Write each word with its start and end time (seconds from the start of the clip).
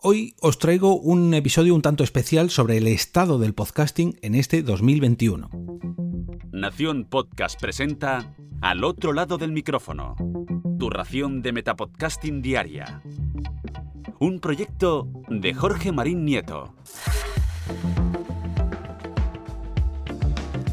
Hoy 0.00 0.36
os 0.40 0.60
traigo 0.60 0.94
un 0.94 1.34
episodio 1.34 1.74
un 1.74 1.82
tanto 1.82 2.04
especial 2.04 2.50
sobre 2.50 2.76
el 2.76 2.86
estado 2.86 3.40
del 3.40 3.52
podcasting 3.52 4.16
en 4.22 4.36
este 4.36 4.62
2021. 4.62 5.50
Nación 6.52 7.04
Podcast 7.04 7.60
presenta 7.60 8.32
Al 8.60 8.84
otro 8.84 9.12
lado 9.12 9.38
del 9.38 9.50
micrófono, 9.50 10.14
tu 10.78 10.88
ración 10.88 11.42
de 11.42 11.52
metapodcasting 11.52 12.42
diaria. 12.42 13.02
Un 14.20 14.38
proyecto 14.38 15.08
de 15.28 15.52
Jorge 15.52 15.90
Marín 15.90 16.24
Nieto. 16.24 16.76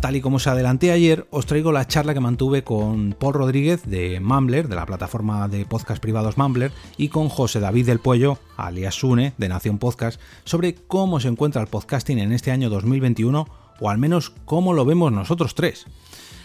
Tal 0.06 0.18
y 0.18 0.22
como 0.22 0.36
os 0.36 0.46
adelanté 0.46 0.92
ayer, 0.92 1.26
os 1.32 1.48
traigo 1.48 1.72
la 1.72 1.88
charla 1.88 2.14
que 2.14 2.20
mantuve 2.20 2.64
con 2.64 3.16
Paul 3.18 3.34
Rodríguez 3.34 3.82
de 3.88 4.20
Mumbler, 4.20 4.68
de 4.68 4.76
la 4.76 4.86
plataforma 4.86 5.48
de 5.48 5.66
podcast 5.66 6.00
privados 6.00 6.38
Mumbler, 6.38 6.72
y 6.96 7.08
con 7.08 7.28
José 7.28 7.60
David 7.60 7.88
del 7.88 7.98
Puello, 7.98 8.38
alias 8.55 8.94
Sune, 8.94 9.34
de 9.40 9.50
Nación 9.50 9.80
Podcast, 9.80 10.22
sobre 10.44 10.76
cómo 10.76 11.20
se 11.20 11.27
encuentra 11.30 11.60
el 11.60 11.70
podcasting 11.70 12.20
en 12.20 12.34
este 12.34 12.52
año 12.52 12.70
2021, 12.70 13.48
o 13.80 13.90
al 13.90 13.98
menos 13.98 14.32
cómo 14.46 14.73
lo 14.73 14.86
vemos 14.86 15.12
nosotros 15.12 15.55
tres. 15.55 15.88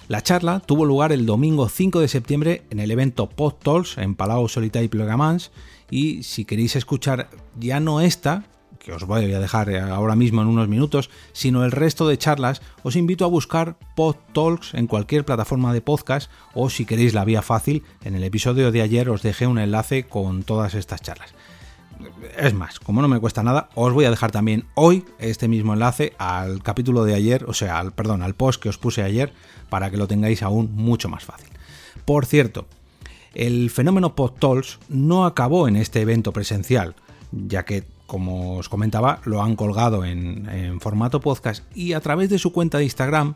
La 0.08 0.22
charla 0.22 0.60
tuvo 0.60 0.86
lugar 0.86 1.12
el 1.12 1.26
domingo 1.26 1.68
5 1.68 2.00
de 2.00 2.08
septiembre 2.08 2.62
en 2.70 2.80
el 2.80 2.90
evento 2.90 3.28
Pod 3.28 3.56
Talks 3.62 3.98
en 3.98 4.14
Palau 4.14 4.48
Solita 4.48 4.80
y 4.80 4.88
Plegamans, 4.88 5.50
y 5.90 6.22
si 6.22 6.46
queréis 6.46 6.76
escuchar 6.76 7.28
ya 7.58 7.78
no 7.78 8.00
esta, 8.00 8.44
que 8.80 8.92
os 8.92 9.04
voy 9.04 9.32
a 9.32 9.38
dejar 9.38 9.68
eh, 9.68 9.78
ahora 9.78 10.16
mismo 10.16 10.42
en 10.42 10.48
unos 10.48 10.68
minutos, 10.68 11.10
sino 11.32 11.64
el 11.64 11.70
resto 11.70 12.08
de 12.08 12.18
charlas, 12.18 12.62
os 12.82 12.96
invito 12.96 13.24
a 13.24 13.28
buscar 13.28 13.76
Pod 13.94 14.16
Talks 14.32 14.74
en 14.74 14.86
cualquier 14.86 15.24
plataforma 15.24 15.72
de 15.72 15.82
podcast 15.82 16.30
o 16.54 16.70
si 16.70 16.86
queréis 16.86 17.14
la 17.14 17.24
vía 17.24 17.42
fácil, 17.42 17.84
en 18.02 18.14
el 18.14 18.24
episodio 18.24 18.72
de 18.72 18.82
ayer 18.82 19.10
os 19.10 19.22
dejé 19.22 19.46
un 19.46 19.58
enlace 19.58 20.04
con 20.04 20.42
todas 20.42 20.74
estas 20.74 21.02
charlas. 21.02 21.34
Es 22.38 22.54
más, 22.54 22.80
como 22.80 23.02
no 23.02 23.08
me 23.08 23.20
cuesta 23.20 23.42
nada, 23.42 23.68
os 23.74 23.92
voy 23.92 24.06
a 24.06 24.10
dejar 24.10 24.32
también 24.32 24.64
hoy 24.74 25.04
este 25.18 25.48
mismo 25.48 25.74
enlace 25.74 26.14
al 26.16 26.62
capítulo 26.62 27.04
de 27.04 27.14
ayer, 27.14 27.44
o 27.46 27.52
sea, 27.52 27.78
al, 27.78 27.92
perdón, 27.92 28.22
al 28.22 28.34
post 28.34 28.62
que 28.62 28.70
os 28.70 28.78
puse 28.78 29.02
ayer, 29.02 29.34
para 29.68 29.90
que 29.90 29.98
lo 29.98 30.08
tengáis 30.08 30.42
aún 30.42 30.70
mucho 30.74 31.10
más 31.10 31.24
fácil. 31.24 31.50
Por 32.06 32.24
cierto, 32.24 32.64
el 33.34 33.68
fenómeno 33.68 34.14
Pod 34.14 34.32
Talks 34.38 34.78
no 34.88 35.26
acabó 35.26 35.68
en 35.68 35.76
este 35.76 36.00
evento 36.00 36.32
presencial, 36.32 36.94
ya 37.30 37.66
que 37.66 37.84
como 38.10 38.56
os 38.56 38.68
comentaba, 38.68 39.20
lo 39.24 39.40
han 39.40 39.54
colgado 39.54 40.04
en, 40.04 40.80
formato 40.80 41.20
podcast 41.20 41.64
y 41.76 41.92
a 41.92 42.00
través 42.00 42.28
de 42.28 42.40
su 42.40 42.52
cuenta 42.52 42.78
de 42.78 42.84
Instagram 42.84 43.34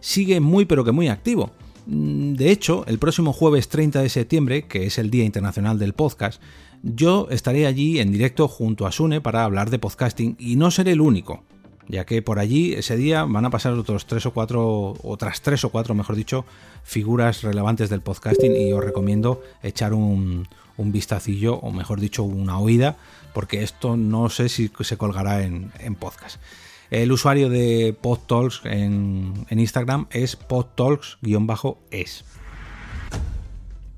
sigue 0.00 0.40
muy 0.40 0.64
pero 0.64 0.82
que 0.82 0.92
muy 0.92 1.08
activo. 1.08 1.50
Mm, 1.86 2.32
de 2.32 2.50
hecho, 2.50 2.86
el 2.86 2.98
próximo 2.98 3.34
jueves 3.34 3.68
30 3.68 4.00
de 4.00 4.08
septiembre, 4.08 4.62
que 4.66 4.86
es 4.86 4.96
el 4.96 5.10
Día 5.10 5.24
Internacional 5.24 5.78
del 5.78 5.92
Podcast, 5.92 6.40
yo 6.82 7.28
estaré 7.30 7.66
allí 7.66 8.00
en 8.00 8.12
directo 8.12 8.48
junto 8.48 8.86
a 8.86 8.92
Sune 8.92 9.20
para 9.20 9.44
hablar 9.44 9.68
de 9.68 9.78
podcasting 9.78 10.36
y 10.38 10.56
no 10.56 10.70
seré 10.70 10.92
el 10.92 11.02
único, 11.02 11.42
ya 11.86 12.06
que 12.06 12.22
por 12.22 12.38
allí 12.38 12.72
ese 12.72 12.96
día 12.96 13.24
van 13.24 13.44
a 13.44 13.50
pasar 13.50 13.74
otros 13.74 14.06
tres 14.06 14.24
o 14.24 14.32
cuatro, 14.32 14.94
otras 15.02 15.42
tres 15.42 15.64
o 15.64 15.68
cuatro, 15.68 15.94
mejor 15.94 16.16
dicho, 16.16 16.46
figuras 16.82 17.42
relevantes 17.42 17.90
del 17.90 18.00
podcasting 18.00 18.56
y 18.56 18.72
os 18.72 18.82
recomiendo 18.82 19.42
echar 19.62 19.92
un, 19.92 20.48
un 20.78 20.92
vistacillo, 20.92 21.56
o 21.56 21.70
mejor 21.72 22.00
dicho, 22.00 22.22
una 22.22 22.58
oída, 22.58 22.96
porque 23.34 23.62
esto 23.62 23.98
no 23.98 24.30
sé 24.30 24.48
si 24.48 24.70
se 24.80 24.96
colgará 24.96 25.42
en, 25.42 25.70
podcast. 25.96 26.40
El 26.90 27.12
usuario 27.12 27.50
de 27.50 27.94
PodTalks 28.00 28.62
en, 28.64 29.46
en 29.50 29.60
Instagram 29.60 30.06
es 30.10 30.36
podtalks-es. 30.36 32.24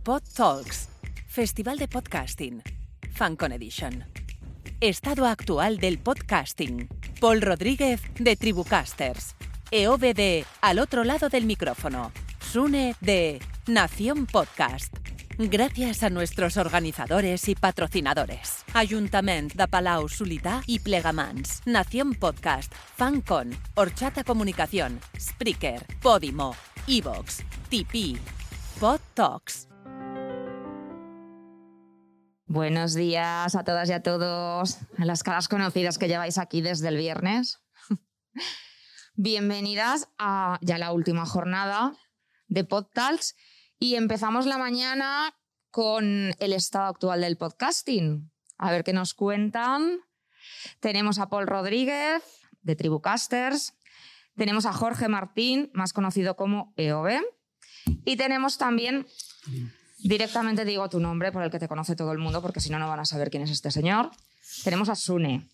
PodTalks, 0.02 0.88
Festival 1.28 1.78
de 1.78 1.86
Podcasting, 1.88 2.62
FanCon 3.12 3.52
Edition. 3.52 4.04
Estado 4.80 5.26
actual 5.26 5.78
del 5.78 5.98
podcasting. 5.98 6.88
Paul 7.20 7.40
Rodríguez 7.40 8.02
de 8.18 8.36
Tribucasters. 8.36 9.34
EOB 9.70 10.14
de 10.14 10.44
Al 10.60 10.78
otro 10.78 11.02
lado 11.02 11.28
del 11.28 11.46
micrófono. 11.46 12.12
Sune 12.40 12.94
de 13.00 13.40
Nación 13.66 14.26
Podcast. 14.26 14.94
Gracias 15.38 16.02
a 16.02 16.08
nuestros 16.08 16.56
organizadores 16.56 17.46
y 17.50 17.54
patrocinadores. 17.54 18.64
Ayuntament 18.72 19.52
de 19.52 19.68
Palau 19.68 20.08
Solità 20.08 20.62
y 20.66 20.78
Plegamans, 20.78 21.60
Nación 21.66 22.14
Podcast, 22.14 22.72
Fancon, 22.74 23.50
Horchata 23.74 24.24
Comunicación, 24.24 24.98
Spreaker, 25.20 25.84
Podimo, 26.00 26.56
Evox, 26.88 27.44
TP, 27.68 28.18
Pod 28.80 28.98
Talks. 29.12 29.68
Buenos 32.46 32.94
días 32.94 33.54
a 33.54 33.62
todas 33.62 33.90
y 33.90 33.92
a 33.92 34.02
todos, 34.02 34.78
a 34.96 35.04
las 35.04 35.22
caras 35.22 35.48
conocidas 35.48 35.98
que 35.98 36.08
lleváis 36.08 36.38
aquí 36.38 36.62
desde 36.62 36.88
el 36.88 36.96
viernes. 36.96 37.60
Bienvenidas 39.16 40.08
a 40.16 40.58
ya 40.62 40.78
la 40.78 40.92
última 40.92 41.26
jornada 41.26 41.92
de 42.48 42.64
PodTalks 42.64 43.34
y 43.78 43.94
empezamos 43.96 44.46
la 44.46 44.58
mañana 44.58 45.34
con 45.70 46.34
el 46.38 46.52
estado 46.52 46.86
actual 46.86 47.20
del 47.20 47.36
podcasting. 47.36 48.30
A 48.58 48.70
ver 48.70 48.84
qué 48.84 48.92
nos 48.92 49.14
cuentan. 49.14 50.00
Tenemos 50.80 51.18
a 51.18 51.28
Paul 51.28 51.46
Rodríguez, 51.46 52.22
de 52.62 52.76
Tribucasters. 52.76 53.74
Tenemos 54.36 54.66
a 54.66 54.72
Jorge 54.72 55.08
Martín, 55.08 55.70
más 55.74 55.92
conocido 55.92 56.36
como 56.36 56.72
EOB. 56.76 57.20
Y 58.04 58.16
tenemos 58.16 58.58
también, 58.58 59.06
directamente 59.98 60.64
digo 60.64 60.88
tu 60.88 61.00
nombre, 61.00 61.30
por 61.30 61.42
el 61.42 61.50
que 61.50 61.58
te 61.58 61.68
conoce 61.68 61.96
todo 61.96 62.12
el 62.12 62.18
mundo, 62.18 62.42
porque 62.42 62.60
si 62.60 62.70
no, 62.70 62.78
no 62.78 62.88
van 62.88 63.00
a 63.00 63.04
saber 63.04 63.30
quién 63.30 63.42
es 63.42 63.50
este 63.50 63.70
señor. 63.70 64.10
Tenemos 64.64 64.88
a 64.88 64.94
Sune. 64.94 65.48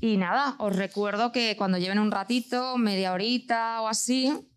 Y 0.00 0.16
nada, 0.16 0.54
os 0.58 0.74
recuerdo 0.74 1.30
que 1.32 1.56
cuando 1.56 1.78
lleven 1.78 1.98
un 1.98 2.10
ratito, 2.10 2.78
media 2.78 3.12
horita 3.12 3.82
o 3.82 3.88
así, 3.88 4.49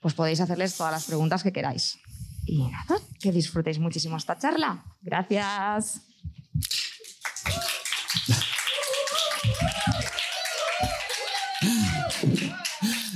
pues 0.00 0.14
podéis 0.14 0.40
hacerles 0.40 0.76
todas 0.76 0.92
las 0.92 1.04
preguntas 1.04 1.42
que 1.42 1.52
queráis. 1.52 1.98
Y 2.46 2.66
nada, 2.66 2.96
que 3.20 3.32
disfrutéis 3.32 3.78
muchísimo 3.78 4.16
esta 4.16 4.38
charla. 4.38 4.84
Gracias. 5.02 6.00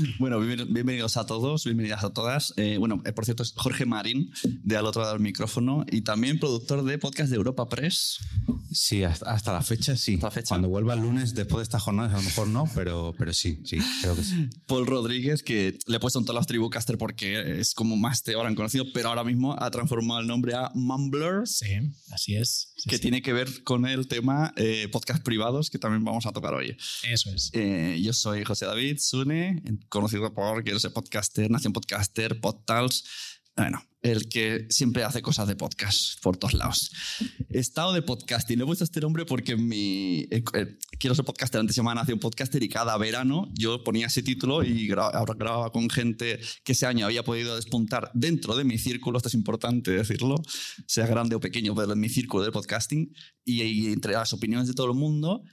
Bueno, 0.18 0.40
bienvenidos 0.40 1.16
a 1.16 1.26
todos, 1.26 1.64
bienvenidas 1.64 2.04
a 2.04 2.10
todas. 2.10 2.54
Eh, 2.56 2.76
bueno, 2.78 3.02
eh, 3.04 3.12
por 3.12 3.24
cierto, 3.24 3.42
es 3.42 3.52
Jorge 3.56 3.86
Marín, 3.86 4.30
de 4.62 4.76
al 4.76 4.86
otro 4.86 5.02
lado 5.02 5.14
del 5.14 5.22
micrófono, 5.22 5.84
y 5.90 6.02
también 6.02 6.38
productor 6.38 6.84
de 6.84 6.98
podcast 6.98 7.30
de 7.30 7.36
Europa 7.36 7.68
Press. 7.68 8.18
Sí, 8.74 9.04
hasta, 9.04 9.52
la 9.52 9.62
fecha 9.62 9.96
sí. 9.96 10.18
Cuando 10.48 10.68
vuelva 10.68 10.94
el 10.94 11.00
lunes, 11.00 11.34
después 11.34 11.58
de 11.58 11.62
esta 11.62 11.78
jornada, 11.78 12.14
a 12.14 12.16
lo 12.16 12.22
mejor 12.22 12.48
no, 12.48 12.68
pero, 12.74 13.14
pero 13.16 13.32
sí, 13.32 13.60
sí, 13.64 13.78
creo 14.02 14.16
que 14.16 14.24
sí. 14.24 14.48
Paul 14.66 14.86
Rodríguez, 14.86 15.42
que 15.42 15.78
le 15.86 15.96
he 15.96 16.00
puesto 16.00 16.18
en 16.18 16.24
todas 16.24 16.40
las 16.40 16.46
tribucaster 16.46 16.98
porque 16.98 17.60
es 17.60 17.72
como 17.72 17.96
más 17.96 18.22
te 18.24 18.34
habrán 18.34 18.56
conocido, 18.56 18.84
pero 18.92 19.10
ahora 19.10 19.22
mismo 19.22 19.54
ha 19.58 19.70
transformado 19.70 20.20
el 20.20 20.26
nombre 20.26 20.54
a 20.54 20.72
Mumbler. 20.74 21.46
Sí, 21.46 21.66
así 22.10 22.34
es. 22.34 22.74
que 22.88 22.98
tiene 22.98 23.22
que 23.22 23.32
ver 23.32 23.62
con 23.62 23.86
el 23.86 24.08
tema 24.08 24.52
eh, 24.56 24.88
podcast 24.90 25.22
privados 25.22 25.70
que 25.70 25.78
también 25.78 26.04
vamos 26.04 26.26
a 26.26 26.32
tocar 26.32 26.54
hoy. 26.54 26.76
Eso 27.04 27.30
es. 27.30 27.50
Eh, 27.52 28.00
yo 28.02 28.12
soy 28.12 28.44
José 28.44 28.66
David 28.66 28.98
Sune, 28.98 29.62
conocido 29.94 30.34
por 30.34 30.64
Quiero 30.64 30.80
ser 30.80 30.92
podcaster, 30.92 31.48
Nación 31.50 31.72
Podcaster, 31.72 32.40
PodTals 32.40 33.04
bueno, 33.56 33.80
el 34.02 34.28
que 34.28 34.66
siempre 34.68 35.04
hace 35.04 35.22
cosas 35.22 35.46
de 35.46 35.54
podcast 35.54 36.20
por 36.20 36.36
todos 36.36 36.54
lados. 36.54 36.90
Estado 37.50 37.92
de 37.92 38.02
podcasting. 38.02 38.60
He 38.60 38.64
puesto 38.64 38.82
este 38.82 39.00
nombre 39.00 39.24
porque 39.24 39.56
mi, 39.56 40.26
eh, 40.30 40.42
eh, 40.54 40.76
quiero 40.98 41.14
ser 41.14 41.24
podcaster. 41.24 41.60
Antes 41.60 41.76
se 41.76 41.80
llamaba 41.80 42.00
Nación 42.00 42.18
Podcaster 42.18 42.60
y 42.64 42.68
cada 42.68 42.98
verano 42.98 43.48
yo 43.52 43.84
ponía 43.84 44.08
ese 44.08 44.24
título 44.24 44.64
y 44.64 44.90
ahora 44.90 45.34
grababa 45.34 45.70
con 45.70 45.88
gente 45.88 46.40
que 46.64 46.72
ese 46.72 46.86
año 46.86 47.06
había 47.06 47.22
podido 47.22 47.54
despuntar 47.54 48.10
dentro 48.12 48.56
de 48.56 48.64
mi 48.64 48.76
círculo. 48.76 49.18
Esto 49.18 49.28
es 49.28 49.34
importante 49.34 49.92
decirlo, 49.92 50.42
sea 50.88 51.06
grande 51.06 51.36
o 51.36 51.40
pequeño, 51.40 51.76
pero 51.76 51.92
en 51.92 52.00
mi 52.00 52.08
círculo 52.08 52.42
de 52.42 52.50
podcasting. 52.50 53.14
Y, 53.44 53.92
entre 53.92 54.14
las 54.14 54.32
opiniones 54.32 54.66
de 54.66 54.74
todo 54.74 54.88
el 54.88 54.98
mundo, 54.98 55.44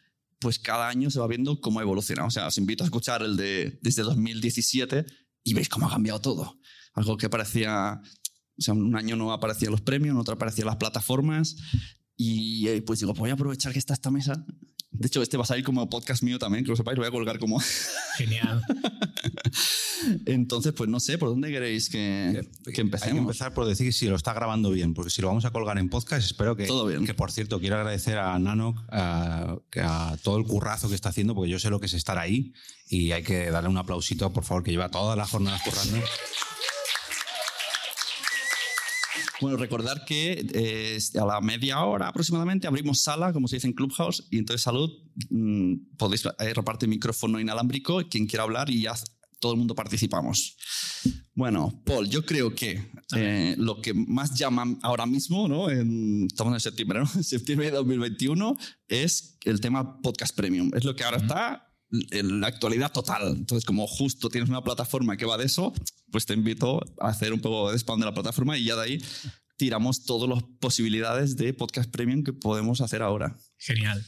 pues 0.41 0.59
cada 0.59 0.89
año 0.89 1.09
se 1.09 1.19
va 1.19 1.27
viendo 1.27 1.61
cómo 1.61 1.79
evoluciona. 1.79 2.25
O 2.25 2.31
sea, 2.31 2.47
os 2.47 2.57
invito 2.57 2.83
a 2.83 2.87
escuchar 2.87 3.21
el 3.21 3.37
de 3.37 3.79
desde 3.81 4.01
2017 4.03 5.05
y 5.43 5.53
veis 5.53 5.69
cómo 5.69 5.87
ha 5.87 5.91
cambiado 5.91 6.19
todo 6.19 6.59
algo 6.93 7.17
que 7.17 7.29
parecía, 7.29 8.01
o 8.57 8.61
sea, 8.61 8.73
un 8.73 8.95
año 8.95 9.15
no 9.15 9.31
aparecían 9.31 9.71
los 9.71 9.81
premios, 9.81 10.13
en 10.13 10.19
otro 10.19 10.35
aparecían 10.35 10.67
las 10.67 10.77
plataformas. 10.77 11.55
Y 12.15 12.67
eh, 12.67 12.81
pues 12.81 12.99
digo, 12.99 13.13
pues 13.13 13.21
voy 13.21 13.29
a 13.31 13.33
aprovechar 13.33 13.73
que 13.73 13.79
está 13.79 13.93
esta 13.93 14.11
mesa. 14.11 14.45
De 15.01 15.07
hecho, 15.07 15.23
este 15.23 15.35
va 15.35 15.41
a 15.43 15.47
salir 15.47 15.65
como 15.65 15.89
podcast 15.89 16.21
mío 16.21 16.37
también, 16.37 16.63
que 16.63 16.69
lo 16.69 16.75
sepáis, 16.75 16.95
lo 16.95 17.01
voy 17.01 17.07
a 17.07 17.11
colgar 17.11 17.39
como... 17.39 17.59
Genial. 18.17 18.61
Entonces, 20.27 20.73
pues 20.73 20.87
no 20.91 20.99
sé, 20.99 21.17
¿por 21.17 21.29
dónde 21.29 21.49
queréis 21.49 21.89
que, 21.89 22.47
que 22.71 22.81
empecemos? 22.81 23.07
Hay 23.07 23.13
que 23.13 23.17
empezar 23.17 23.53
por 23.55 23.65
decir 23.65 23.91
si 23.93 24.05
lo 24.05 24.15
está 24.15 24.31
grabando 24.33 24.69
bien, 24.69 24.93
porque 24.93 25.09
si 25.09 25.23
lo 25.23 25.29
vamos 25.29 25.43
a 25.45 25.49
colgar 25.49 25.79
en 25.79 25.89
podcast, 25.89 26.23
espero 26.23 26.55
que... 26.55 26.67
Todo 26.67 26.85
bien. 26.85 27.03
Que, 27.03 27.15
por 27.15 27.31
cierto, 27.31 27.59
quiero 27.59 27.77
agradecer 27.77 28.19
a 28.19 28.37
Nano 28.37 28.75
a, 28.89 29.57
a 29.81 30.17
todo 30.21 30.37
el 30.37 30.43
currazo 30.43 30.87
que 30.87 30.93
está 30.93 31.09
haciendo, 31.09 31.33
porque 31.33 31.49
yo 31.49 31.57
sé 31.57 31.71
lo 31.71 31.79
que 31.79 31.87
es 31.87 31.93
estar 31.95 32.19
ahí 32.19 32.53
y 32.87 33.11
hay 33.11 33.23
que 33.23 33.49
darle 33.49 33.69
un 33.71 33.77
aplausito, 33.77 34.31
por 34.31 34.43
favor, 34.43 34.61
que 34.61 34.69
lleva 34.69 34.89
todas 34.89 35.17
las 35.17 35.31
jornadas 35.31 35.63
currando. 35.63 35.97
Bueno, 39.41 39.57
recordar 39.57 40.05
que 40.05 40.45
eh, 40.53 40.99
a 41.19 41.25
la 41.25 41.41
media 41.41 41.83
hora 41.83 42.07
aproximadamente 42.07 42.67
abrimos 42.67 43.01
sala, 43.01 43.33
como 43.33 43.47
se 43.47 43.55
dice 43.57 43.67
en 43.67 43.73
Clubhouse, 43.73 44.27
y 44.29 44.37
entonces 44.37 44.61
salud, 44.61 44.89
mm, 45.29 45.95
podéis 45.97 46.23
eh, 46.25 46.53
repartir 46.53 46.87
micrófono 46.87 47.39
inalámbrico, 47.39 48.01
quien 48.09 48.27
quiera 48.27 48.43
hablar 48.43 48.69
y 48.69 48.81
ya 48.83 48.93
todo 49.39 49.53
el 49.53 49.57
mundo 49.57 49.73
participamos. 49.73 50.55
Bueno, 51.33 51.81
Paul, 51.83 52.07
yo 52.07 52.23
creo 52.23 52.53
que 52.53 52.91
eh, 53.15 53.55
lo 53.57 53.81
que 53.81 53.93
más 53.95 54.35
llama 54.37 54.77
ahora 54.83 55.07
mismo, 55.07 55.47
¿no? 55.47 55.69
En- 55.71 56.27
estamos 56.27 56.53
en 56.53 56.59
septiembre, 56.59 56.99
¿no? 56.99 57.09
En 57.15 57.23
septiembre 57.23 57.65
de 57.67 57.77
2021 57.77 58.55
es 58.87 59.37
el 59.45 59.59
tema 59.59 59.99
podcast 60.01 60.35
premium. 60.35 60.69
Es 60.75 60.83
lo 60.83 60.95
que 60.95 61.03
ahora 61.03 61.17
está 61.17 61.67
en 62.11 62.39
la 62.39 62.47
actualidad 62.47 62.91
total. 62.91 63.35
Entonces, 63.35 63.65
como 63.65 63.87
justo 63.87 64.29
tienes 64.29 64.49
una 64.49 64.63
plataforma 64.63 65.17
que 65.17 65.25
va 65.25 65.37
de 65.37 65.45
eso, 65.45 65.73
pues 66.11 66.25
te 66.25 66.33
invito 66.33 66.81
a 66.99 67.07
hacer 67.09 67.33
un 67.33 67.39
poco 67.39 67.71
de 67.71 67.77
spam 67.77 67.99
de 67.99 68.05
la 68.05 68.13
plataforma 68.13 68.57
y 68.57 68.65
ya 68.65 68.75
de 68.75 68.81
ahí 68.83 69.03
tiramos 69.57 70.05
todas 70.05 70.29
las 70.29 70.43
posibilidades 70.59 71.37
de 71.37 71.53
podcast 71.53 71.89
premium 71.91 72.23
que 72.23 72.33
podemos 72.33 72.81
hacer 72.81 73.01
ahora. 73.01 73.37
Genial. 73.57 74.03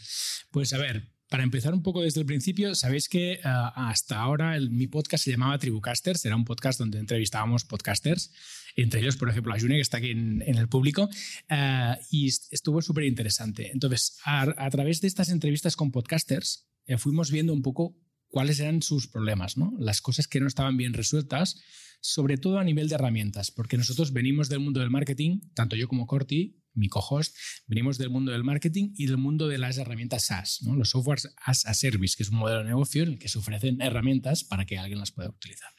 Pues 0.51 0.73
a 0.73 0.77
ver, 0.77 1.11
para 1.29 1.43
empezar 1.43 1.73
un 1.73 1.83
poco 1.83 2.01
desde 2.01 2.19
el 2.21 2.25
principio, 2.25 2.75
sabéis 2.75 3.07
que 3.09 3.39
ah, 3.43 3.89
hasta 3.89 4.19
ahora 4.19 4.55
el- 4.55 4.69
mi 4.71 4.87
podcast 4.87 5.23
se 5.23 5.31
llamaba 5.31 5.57
Tribucasters, 5.57 6.25
era 6.25 6.35
un 6.35 6.45
podcast 6.45 6.79
donde 6.79 6.99
entrevistábamos 6.99 7.65
podcasters, 7.65 8.31
entre 8.75 9.01
ellos, 9.01 9.17
por 9.17 9.29
ejemplo, 9.29 9.53
a 9.53 9.59
June, 9.59 9.75
que 9.75 9.81
está 9.81 9.97
aquí 9.97 10.09
en, 10.11 10.41
en 10.45 10.57
el 10.57 10.67
público, 10.67 11.09
ah, 11.49 11.97
y 12.09 12.27
est- 12.27 12.51
estuvo 12.51 12.81
súper 12.81 13.03
interesante. 13.05 13.71
Entonces, 13.71 14.17
a, 14.25 14.41
a 14.57 14.69
través 14.69 15.01
de 15.01 15.07
estas 15.07 15.29
entrevistas 15.29 15.75
con 15.75 15.91
podcasters, 15.91 16.67
eh, 16.85 16.97
fuimos 16.97 17.29
viendo 17.31 17.53
un 17.53 17.61
poco 17.61 17.95
cuáles 18.27 18.59
eran 18.59 18.81
sus 18.81 19.07
problemas, 19.07 19.57
¿no? 19.57 19.73
las 19.79 20.01
cosas 20.01 20.27
que 20.27 20.39
no 20.39 20.47
estaban 20.47 20.75
bien 20.77 20.93
resueltas, 20.93 21.61
sobre 22.03 22.37
todo 22.37 22.59
a 22.59 22.65
nivel 22.65 22.89
de 22.89 22.95
herramientas, 22.95 23.49
porque 23.49 23.77
nosotros 23.77 24.11
venimos 24.11 24.49
del 24.49 24.59
mundo 24.59 24.81
del 24.81 24.89
marketing, 24.89 25.39
tanto 25.53 25.77
yo 25.77 25.87
como 25.87 26.05
Corti, 26.05 26.61
mi 26.73 26.89
co-host, 26.89 27.33
venimos 27.65 27.97
del 27.97 28.09
mundo 28.09 28.33
del 28.33 28.43
marketing 28.43 28.91
y 28.97 29.05
del 29.05 29.15
mundo 29.15 29.47
de 29.47 29.57
las 29.57 29.77
herramientas 29.77 30.25
SaaS, 30.25 30.63
¿no? 30.63 30.75
los 30.75 30.89
softwares 30.89 31.33
as 31.45 31.65
a 31.65 31.73
service, 31.73 32.17
que 32.17 32.23
es 32.23 32.29
un 32.29 32.39
modelo 32.39 32.59
de 32.59 32.65
negocio 32.65 33.03
en 33.03 33.13
el 33.13 33.19
que 33.19 33.29
se 33.29 33.39
ofrecen 33.39 33.81
herramientas 33.81 34.43
para 34.43 34.65
que 34.65 34.77
alguien 34.77 34.99
las 34.99 35.11
pueda 35.11 35.29
utilizar. 35.29 35.71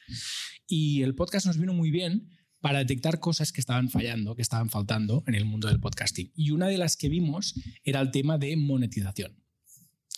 Y 0.65 1.03
el 1.03 1.13
podcast 1.13 1.45
nos 1.45 1.59
vino 1.59 1.73
muy 1.73 1.91
bien 1.91 2.27
para 2.59 2.79
detectar 2.79 3.19
cosas 3.19 3.51
que 3.51 3.61
estaban 3.61 3.91
fallando, 3.91 4.35
que 4.35 4.41
estaban 4.41 4.71
faltando 4.71 5.23
en 5.27 5.35
el 5.35 5.45
mundo 5.45 5.67
del 5.67 5.79
podcasting. 5.79 6.31
Y 6.35 6.49
una 6.49 6.67
de 6.67 6.79
las 6.79 6.97
que 6.97 7.07
vimos 7.07 7.53
era 7.83 8.01
el 8.01 8.09
tema 8.09 8.39
de 8.39 8.57
monetización. 8.57 9.39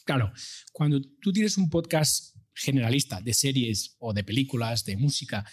Claro, 0.06 0.32
cuando 0.72 1.02
tú 1.22 1.34
tienes 1.34 1.58
un 1.58 1.70
podcast 1.70 2.38
generalista 2.54 3.20
de 3.20 3.34
series 3.34 3.98
o 4.00 4.14
de 4.14 4.24
películas, 4.24 4.86
de 4.86 4.96
música, 4.96 5.46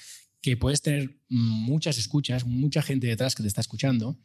que 0.44 0.58
puedes 0.58 0.82
tener 0.82 1.18
muchas 1.30 1.96
escuchas, 1.96 2.44
mucha 2.44 2.82
gente 2.82 3.06
detrás 3.06 3.34
que 3.34 3.42
te 3.42 3.48
está 3.48 3.62
escuchando, 3.62 4.20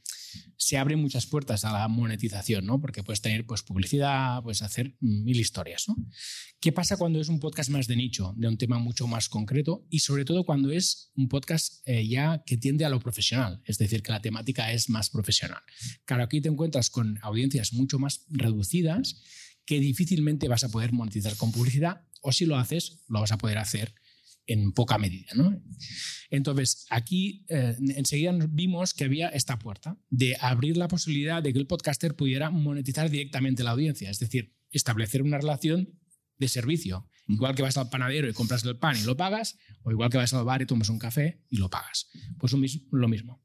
se 0.57 0.77
abren 0.77 0.99
muchas 0.99 1.25
puertas 1.25 1.63
a 1.63 1.71
la 1.71 1.87
monetización, 1.87 2.65
¿no? 2.65 2.81
Porque 2.81 3.03
puedes 3.03 3.21
tener 3.21 3.45
pues, 3.45 3.63
publicidad, 3.63 4.43
puedes 4.43 4.61
hacer 4.61 4.97
mil 4.99 5.39
historias, 5.39 5.87
¿no? 5.87 5.95
¿Qué 6.59 6.73
pasa 6.73 6.97
cuando 6.97 7.21
es 7.21 7.29
un 7.29 7.39
podcast 7.39 7.69
más 7.69 7.87
de 7.87 7.95
nicho, 7.95 8.33
de 8.35 8.49
un 8.49 8.57
tema 8.57 8.79
mucho 8.79 9.07
más 9.07 9.29
concreto 9.29 9.87
y 9.89 9.99
sobre 9.99 10.25
todo 10.25 10.43
cuando 10.43 10.73
es 10.73 11.13
un 11.15 11.29
podcast 11.29 11.87
eh, 11.87 12.05
ya 12.05 12.43
que 12.45 12.57
tiende 12.57 12.83
a 12.83 12.89
lo 12.89 12.99
profesional, 12.99 13.61
es 13.63 13.77
decir, 13.77 14.03
que 14.03 14.11
la 14.11 14.21
temática 14.21 14.73
es 14.73 14.89
más 14.89 15.09
profesional? 15.09 15.61
Claro, 16.03 16.23
aquí 16.23 16.41
te 16.41 16.49
encuentras 16.49 16.89
con 16.89 17.17
audiencias 17.21 17.71
mucho 17.71 17.97
más 17.97 18.25
reducidas 18.27 19.21
que 19.65 19.79
difícilmente 19.79 20.49
vas 20.49 20.65
a 20.65 20.69
poder 20.69 20.91
monetizar 20.91 21.37
con 21.37 21.53
publicidad 21.53 22.01
o 22.21 22.33
si 22.33 22.45
lo 22.45 22.57
haces, 22.57 23.05
lo 23.07 23.21
vas 23.21 23.31
a 23.31 23.37
poder 23.37 23.57
hacer 23.57 23.95
en 24.49 24.71
poca 24.71 24.97
medida. 24.97 25.31
¿no? 25.35 25.61
Entonces, 26.29 26.85
aquí 26.89 27.45
eh, 27.49 27.75
enseguida 27.95 28.33
vimos 28.49 28.93
que 28.93 29.05
había 29.05 29.29
esta 29.29 29.59
puerta 29.59 29.97
de 30.09 30.35
abrir 30.41 30.75
la 30.75 30.87
posibilidad 30.87 31.41
de 31.43 31.53
que 31.53 31.59
el 31.59 31.67
podcaster 31.67 32.15
pudiera 32.15 32.49
monetizar 32.49 33.09
directamente 33.09 33.63
la 33.63 33.71
audiencia, 33.71 34.09
es 34.09 34.19
decir, 34.19 34.55
establecer 34.71 35.21
una 35.21 35.37
relación 35.37 35.99
de 36.39 36.47
servicio. 36.47 37.07
Igual 37.27 37.53
que 37.53 37.61
vas 37.61 37.77
al 37.77 37.89
panadero 37.89 38.27
y 38.27 38.33
compras 38.33 38.63
el 38.63 38.77
pan 38.77 38.97
y 38.97 39.03
lo 39.03 39.15
pagas, 39.15 39.57
o 39.83 39.91
igual 39.91 40.09
que 40.09 40.17
vas 40.17 40.33
al 40.33 40.45
bar 40.45 40.63
y 40.63 40.65
tomas 40.65 40.89
un 40.89 40.97
café 40.97 41.43
y 41.49 41.57
lo 41.57 41.69
pagas. 41.69 42.09
Pues 42.39 42.53
lo 42.53 43.07
mismo. 43.07 43.43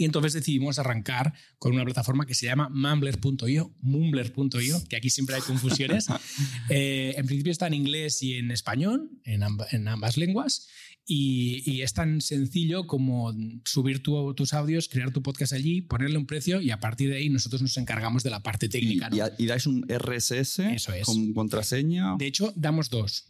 Y 0.00 0.06
entonces 0.06 0.32
decidimos 0.32 0.78
arrancar 0.78 1.34
con 1.58 1.74
una 1.74 1.84
plataforma 1.84 2.24
que 2.24 2.32
se 2.34 2.46
llama 2.46 2.70
mumbler.io, 2.70 3.74
mumbler.io, 3.82 4.82
que 4.88 4.96
aquí 4.96 5.10
siempre 5.10 5.36
hay 5.36 5.42
confusiones. 5.42 6.06
Eh, 6.70 7.14
en 7.16 7.26
principio 7.26 7.50
está 7.52 7.66
en 7.66 7.74
inglés 7.74 8.22
y 8.22 8.34
en 8.36 8.50
español, 8.50 9.10
en, 9.24 9.42
amb- 9.42 9.66
en 9.72 9.88
ambas 9.88 10.16
lenguas, 10.16 10.68
y, 11.04 11.62
y 11.70 11.82
es 11.82 11.92
tan 11.92 12.20
sencillo 12.20 12.86
como 12.86 13.34
subir 13.64 14.02
tu- 14.02 14.32
tus 14.34 14.54
audios, 14.54 14.88
crear 14.88 15.10
tu 15.12 15.20
podcast 15.22 15.52
allí, 15.52 15.82
ponerle 15.82 16.16
un 16.16 16.26
precio 16.26 16.60
y 16.62 16.70
a 16.70 16.78
partir 16.80 17.10
de 17.10 17.16
ahí 17.16 17.28
nosotros 17.28 17.60
nos 17.60 17.76
encargamos 17.76 18.22
de 18.22 18.30
la 18.30 18.42
parte 18.42 18.66
Y, 18.66 18.68
técnica. 18.70 19.10
¿no? 19.10 19.16
y- 19.16 19.42
y 19.42 19.46
dais 19.46 19.66
un 19.66 19.84
RSS 19.88 20.60
Eso 20.60 20.92
es. 20.94 21.04
con 21.04 21.34
contraseña. 21.34 22.14
De 22.18 22.26
hecho, 22.26 22.52
damos 22.56 22.88
dos. 22.88 23.26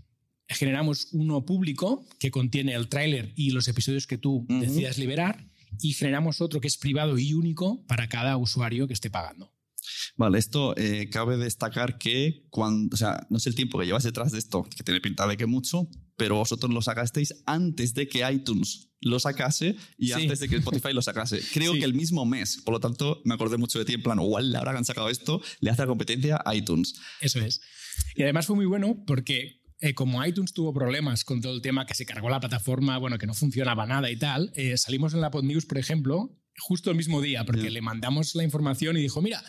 Generamos 0.49 1.09
uno 1.13 1.45
público 1.45 2.07
que 2.19 2.31
contiene 2.31 2.75
el 2.75 2.89
tráiler 2.89 3.33
y 3.37 3.51
los 3.51 3.67
episodios 3.69 4.07
que 4.07 4.19
tú 4.19 4.47
Ujú. 4.49 4.61
decidas 4.61 4.99
liberar 4.99 5.50
y 5.81 5.93
generamos 5.93 6.41
otro 6.41 6.61
que 6.61 6.69
es 6.69 6.77
privado 6.77 7.19
y 7.19 7.35
único 7.35 7.85
para 7.87 8.09
cada 8.09 8.37
usuario 8.37 8.87
que 8.87 8.95
esté 8.95 9.11
pagando. 9.11 9.53
Vale, 10.17 10.39
esto 10.39 10.77
eh, 10.77 11.09
cabe 11.11 11.37
destacar 11.37 11.97
que 11.99 12.47
cuando, 12.51 12.95
o 12.95 12.97
sea, 12.97 13.27
no 13.31 13.39
sé 13.39 13.49
el 13.49 13.55
tiempo 13.55 13.79
que 13.79 13.87
llevas 13.87 14.05
detrás 14.05 14.33
de 14.33 14.39
esto, 14.39 14.63
que 14.65 14.83
tiene 14.83 15.01
pinta 15.01 15.27
de 15.27 15.37
que 15.37 15.47
mucho, 15.47 15.89
pero 16.17 16.37
vosotros 16.37 16.73
lo 16.73 16.83
sacasteis 16.83 17.35
antes 17.47 17.95
de 17.95 18.07
que 18.09 18.31
iTunes 18.31 18.89
lo 19.01 19.19
sacase 19.19 19.77
y 19.97 20.09
Sí. 20.09 20.13
antes 20.13 20.41
de 20.41 20.49
que 20.49 20.57
Spotify 20.57 20.93
lo 20.93 21.01
sacase. 21.01 21.41
Creo 21.55 21.73
Sí. 21.73 21.79
que 21.79 21.87
el 21.87 21.95
mismo 21.95 22.27
mes. 22.27 22.61
Por 22.63 22.75
lo 22.75 22.81
tanto, 22.81 23.23
me 23.25 23.33
acordé 23.35 23.57
mucho 23.57 23.79
de 23.79 23.87
ti 23.87 23.95
en 23.95 24.03
plan, 24.03 24.21
igual 24.21 24.55
ahora 24.55 24.73
que 24.73 24.79
han 24.79 24.85
sacado 24.85 25.09
esto, 25.09 25.41
le 25.61 25.71
hace 25.71 25.83
la 25.83 25.89
competencia 25.89 26.43
a 26.45 26.55
iTunes. 26.55 26.95
Eso 27.23 27.41
es. 27.41 27.63
Y 28.15 28.23
además 28.23 28.47
fue 28.47 28.57
muy 28.57 28.67
bueno 28.67 29.03
porque 29.07 29.60
eh, 29.81 29.95
como 29.95 30.25
iTunes 30.25 30.53
tuvo 30.53 30.73
problemas 30.73 31.25
con 31.25 31.41
todo 31.41 31.55
el 31.55 31.63
tema 31.63 31.87
que 31.87 31.95
se 31.95 32.07
cargó 32.07 32.29
la 32.29 32.41
plataforma, 32.41 32.99
bueno, 32.99 33.19
que 33.19 33.27
no 33.27 33.35
funcionaba 33.35 33.87
nada 33.87 34.11
y 34.11 34.17
tal, 34.17 34.53
eh, 34.55 34.77
salimos 34.77 35.15
en 35.15 35.21
la 35.21 35.31
Pod 35.31 35.45
News, 35.45 35.67
por 35.67 35.79
ejemplo, 35.79 36.37
justo 36.59 36.91
el 36.91 36.97
mismo 36.97 37.21
día, 37.23 37.45
porque 37.45 37.71
le 37.71 37.81
mandamos 37.81 38.35
la 38.35 38.45
información 38.45 38.97
y 38.97 39.01
dijo, 39.01 39.23
mira, 39.23 39.43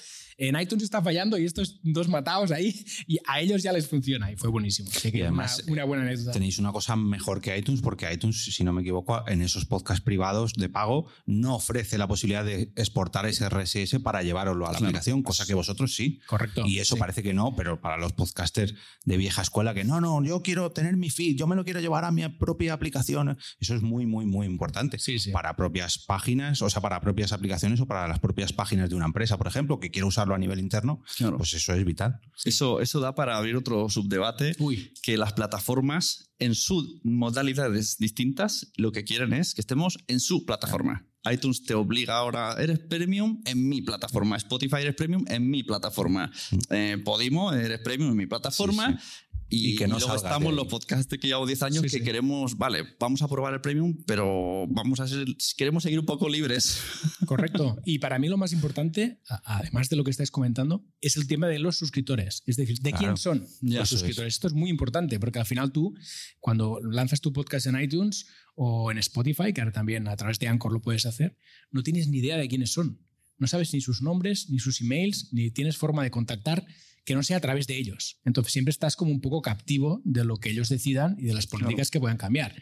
en 0.47 0.59
iTunes 0.59 0.83
está 0.83 1.01
fallando 1.01 1.37
y 1.37 1.45
estos 1.45 1.79
dos 1.83 2.07
matados 2.07 2.51
ahí, 2.51 2.83
y 3.07 3.17
a 3.27 3.39
ellos 3.41 3.61
ya 3.63 3.71
les 3.71 3.87
funciona. 3.87 4.31
Y 4.31 4.35
fue 4.35 4.49
buenísimo. 4.49 4.89
Así 4.93 5.11
que 5.11 5.19
Y 5.19 5.21
además, 5.21 5.61
una, 5.65 5.73
una 5.73 5.83
buena 5.85 6.03
anécdota. 6.03 6.31
Tenéis 6.31 6.57
una 6.59 6.71
cosa 6.71 6.95
mejor 6.95 7.41
que 7.41 7.57
iTunes, 7.57 7.81
porque 7.81 8.11
iTunes, 8.11 8.43
si 8.45 8.63
no 8.63 8.73
me 8.73 8.81
equivoco, 8.81 9.23
en 9.27 9.41
esos 9.41 9.65
podcasts 9.65 10.03
privados 10.03 10.53
de 10.53 10.67
pago 10.69 11.07
no 11.25 11.55
ofrece 11.55 11.97
la 11.97 12.07
posibilidad 12.07 12.43
de 12.43 12.71
exportar 12.75 13.25
ese 13.27 13.47
RSS 13.47 13.99
para 13.99 14.23
llevarlo 14.23 14.51
a 14.67 14.71
la 14.71 14.77
Claro. 14.77 14.85
aplicación, 14.87 15.21
cosa 15.23 15.45
que 15.45 15.53
vosotros 15.53 15.93
sí. 15.95 16.19
Correcto. 16.27 16.63
Y 16.65 16.79
eso 16.79 16.95
Sí. 16.95 16.99
parece 16.99 17.21
que 17.23 17.33
no, 17.33 17.55
pero 17.55 17.79
para 17.81 17.97
los 17.97 18.13
podcasters 18.13 18.73
de 19.05 19.17
vieja 19.17 19.41
escuela 19.41 19.73
que 19.73 19.83
no, 19.83 20.01
no, 20.01 20.23
yo 20.23 20.41
quiero 20.41 20.71
tener 20.71 20.97
mi 20.97 21.09
feed, 21.09 21.35
yo 21.37 21.45
me 21.47 21.55
lo 21.55 21.63
quiero 21.63 21.79
llevar 21.79 22.03
a 22.05 22.11
mi 22.11 22.27
propia 22.29 22.73
aplicación. 22.73 23.37
Eso 23.59 23.75
es 23.75 23.81
muy, 23.81 24.05
muy, 24.05 24.25
muy 24.25 24.47
importante. 24.47 24.97
Sí, 24.99 25.19
sí. 25.19 25.31
Para 25.31 25.55
propias 25.55 25.99
páginas, 25.99 26.61
o 26.61 26.69
sea, 26.69 26.81
para 26.81 26.99
propias 27.01 27.31
aplicaciones 27.31 27.79
o 27.79 27.85
para 27.85 28.07
las 28.07 28.19
propias 28.19 28.53
páginas 28.53 28.89
de 28.89 28.95
una 28.95 29.05
empresa, 29.05 29.37
por 29.37 29.47
ejemplo, 29.47 29.79
que 29.79 29.91
quiere 29.91 30.07
usarlo 30.07 30.30
a 30.33 30.37
nivel 30.37 30.59
interno, 30.59 31.03
Claro. 31.17 31.37
pues 31.37 31.53
eso 31.53 31.73
es 31.73 31.85
vital. 31.85 32.19
Eso, 32.45 32.79
eso 32.81 32.99
da 32.99 33.13
para 33.15 33.37
abrir 33.37 33.55
otro 33.55 33.89
subdebate. 33.89 34.55
Uy, 34.59 34.93
que 35.03 35.17
las 35.17 35.33
plataformas 35.33 36.31
en 36.39 36.55
sus 36.55 36.99
modalidades 37.03 37.97
distintas 37.97 38.71
lo 38.75 38.91
que 38.91 39.03
quieren 39.03 39.33
es 39.33 39.53
que 39.53 39.61
estemos 39.61 39.97
en 40.07 40.19
su 40.19 40.45
plataforma. 40.45 41.05
iTunes 41.31 41.63
te 41.63 41.75
obliga 41.75 42.17
ahora, 42.17 42.55
eres 42.57 42.79
premium 42.79 43.41
en 43.45 43.69
mi 43.69 43.83
plataforma. 43.83 44.37
Spotify 44.37 44.77
eres 44.77 44.95
premium 44.95 45.23
en 45.27 45.47
mi 45.51 45.61
plataforma. 45.61 46.31
Eh, 46.71 46.97
Podimo 47.05 47.53
eres 47.53 47.79
premium 47.81 48.09
en 48.11 48.17
mi 48.17 48.25
plataforma. 48.25 48.89
Mm. 48.89 48.97
Sí, 48.97 49.30
Y, 49.53 49.73
Y 49.73 49.75
que 49.75 49.85
no 49.87 49.97
y 49.97 49.99
luego 49.99 50.15
estamos 50.15 50.53
los 50.53 50.67
podcasts 50.67 51.17
que 51.19 51.27
llevo 51.27 51.45
10 51.45 51.61
años 51.63 51.77
Sí, 51.83 51.89
que 51.89 51.97
sí. 51.97 52.03
queremos, 52.03 52.57
vale, 52.57 52.85
vamos 52.99 53.21
a 53.21 53.27
probar 53.27 53.53
el 53.53 53.59
premium, 53.59 53.97
pero 54.07 54.65
vamos 54.69 55.01
a 55.01 55.07
ser, 55.09 55.27
queremos 55.57 55.83
seguir 55.83 55.99
un 55.99 56.05
poco 56.05 56.29
libres. 56.29 56.79
correcto. 57.27 57.77
Y 57.85 57.99
para 57.99 58.17
mí 58.17 58.29
lo 58.29 58.37
más 58.37 58.53
importante, 58.53 59.19
además 59.43 59.89
de 59.89 59.97
lo 59.97 60.03
que 60.05 60.11
estáis 60.11 60.31
comentando, 60.31 60.85
es 61.01 61.17
el 61.17 61.27
tema 61.27 61.47
de 61.47 61.59
los 61.59 61.75
suscriptores. 61.77 62.43
Es 62.47 62.55
decir, 62.55 62.79
¿de 62.79 62.91
Claro. 62.91 63.05
quién 63.05 63.17
son 63.17 63.45
Ya, 63.61 63.79
los 63.79 63.83
es. 63.91 63.99
suscriptores? 63.99 64.33
Esto 64.35 64.47
es 64.47 64.53
muy 64.53 64.69
importante 64.69 65.19
porque 65.19 65.39
al 65.39 65.45
final 65.45 65.71
tú, 65.73 65.93
cuando 66.39 66.79
lanzas 66.81 67.19
tu 67.19 67.33
podcast 67.33 67.67
en 67.67 67.79
iTunes 67.81 68.27
o 68.55 68.89
en 68.89 68.97
Spotify, 68.99 69.51
que 69.53 69.59
ahora 69.61 69.73
también 69.73 70.07
a 70.07 70.15
través 70.15 70.39
de 70.39 70.47
Anchor 70.47 70.71
lo 70.71 70.81
puedes 70.81 71.05
hacer, 71.05 71.37
no 71.71 71.83
tienes 71.83 72.07
ni 72.07 72.19
idea 72.19 72.37
de 72.37 72.47
quiénes 72.47 72.71
son. 72.71 72.99
No 73.37 73.47
sabes 73.47 73.73
ni 73.73 73.81
sus 73.81 74.01
nombres, 74.01 74.49
ni 74.49 74.59
sus 74.59 74.79
emails, 74.81 75.29
ni 75.33 75.51
tienes 75.51 75.75
forma 75.75 76.03
de 76.03 76.11
contactar 76.11 76.65
que 77.03 77.15
no 77.15 77.23
sea 77.23 77.37
a 77.37 77.41
través 77.41 77.67
de 77.67 77.77
ellos. 77.77 78.19
Entonces 78.25 78.53
siempre 78.53 78.69
estás 78.71 78.95
como 78.95 79.11
un 79.11 79.21
poco 79.21 79.41
captivo 79.41 80.01
de 80.05 80.23
lo 80.23 80.37
que 80.37 80.49
ellos 80.49 80.69
decidan 80.69 81.15
y 81.19 81.23
de 81.25 81.33
las 81.33 81.47
políticas 81.47 81.89
que 81.91 81.99
puedan 81.99 82.17
cambiar. 82.17 82.61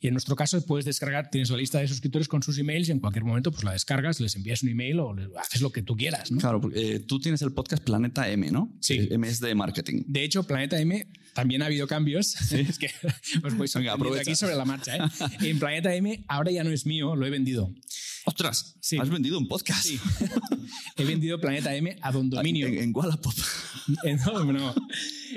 Y 0.00 0.06
en 0.06 0.14
nuestro 0.14 0.36
caso 0.36 0.64
puedes 0.64 0.84
descargar, 0.84 1.28
tienes 1.28 1.50
la 1.50 1.56
lista 1.56 1.80
de 1.80 1.88
suscriptores 1.88 2.28
con 2.28 2.40
sus 2.40 2.56
emails 2.58 2.88
y 2.88 2.92
en 2.92 3.00
cualquier 3.00 3.24
momento 3.24 3.50
pues 3.50 3.64
la 3.64 3.72
descargas, 3.72 4.20
les 4.20 4.36
envías 4.36 4.62
un 4.62 4.68
email 4.68 5.00
o 5.00 5.12
les- 5.12 5.26
haces 5.36 5.60
lo 5.60 5.72
que 5.72 5.82
tú 5.82 5.96
quieras. 5.96 6.30
¿no? 6.30 6.38
Claro, 6.38 6.60
porque, 6.60 6.94
eh, 6.96 7.00
tú 7.00 7.18
tienes 7.18 7.42
el 7.42 7.52
podcast 7.52 7.82
Planeta 7.82 8.30
M, 8.30 8.48
¿no? 8.52 8.72
Sí. 8.80 8.94
Eh, 8.94 9.08
M 9.10 9.26
es 9.28 9.40
de 9.40 9.54
marketing. 9.56 10.04
De 10.06 10.22
hecho, 10.22 10.44
Planeta 10.44 10.78
M 10.80 11.04
también 11.34 11.62
ha 11.62 11.66
habido 11.66 11.86
cambios. 11.86 12.34
es 12.52 12.78
que 12.78 12.90
os 13.42 13.54
voy 13.56 13.68
aquí 14.20 14.34
sobre 14.34 14.54
la 14.54 14.64
marcha. 14.64 14.96
¿eh? 14.96 15.00
En 15.40 15.58
Planeta 15.58 15.94
M 15.94 16.24
ahora 16.28 16.50
ya 16.50 16.64
no 16.64 16.70
es 16.70 16.86
mío, 16.86 17.16
lo 17.16 17.26
he 17.26 17.30
vendido. 17.30 17.72
¡Ostras! 18.24 18.76
Sí. 18.80 18.98
Has 18.98 19.08
vendido 19.08 19.38
un 19.38 19.48
podcast. 19.48 19.84
Sí. 19.86 19.98
he 20.96 21.04
vendido 21.04 21.40
Planeta 21.40 21.74
M 21.74 21.96
a 22.02 22.12
Don 22.12 22.28
Dominio. 22.28 22.66
En, 22.66 22.78
en 22.78 22.92
Wallapop. 22.94 23.32
En, 24.04 24.16
no, 24.18 24.52
no. 24.52 24.74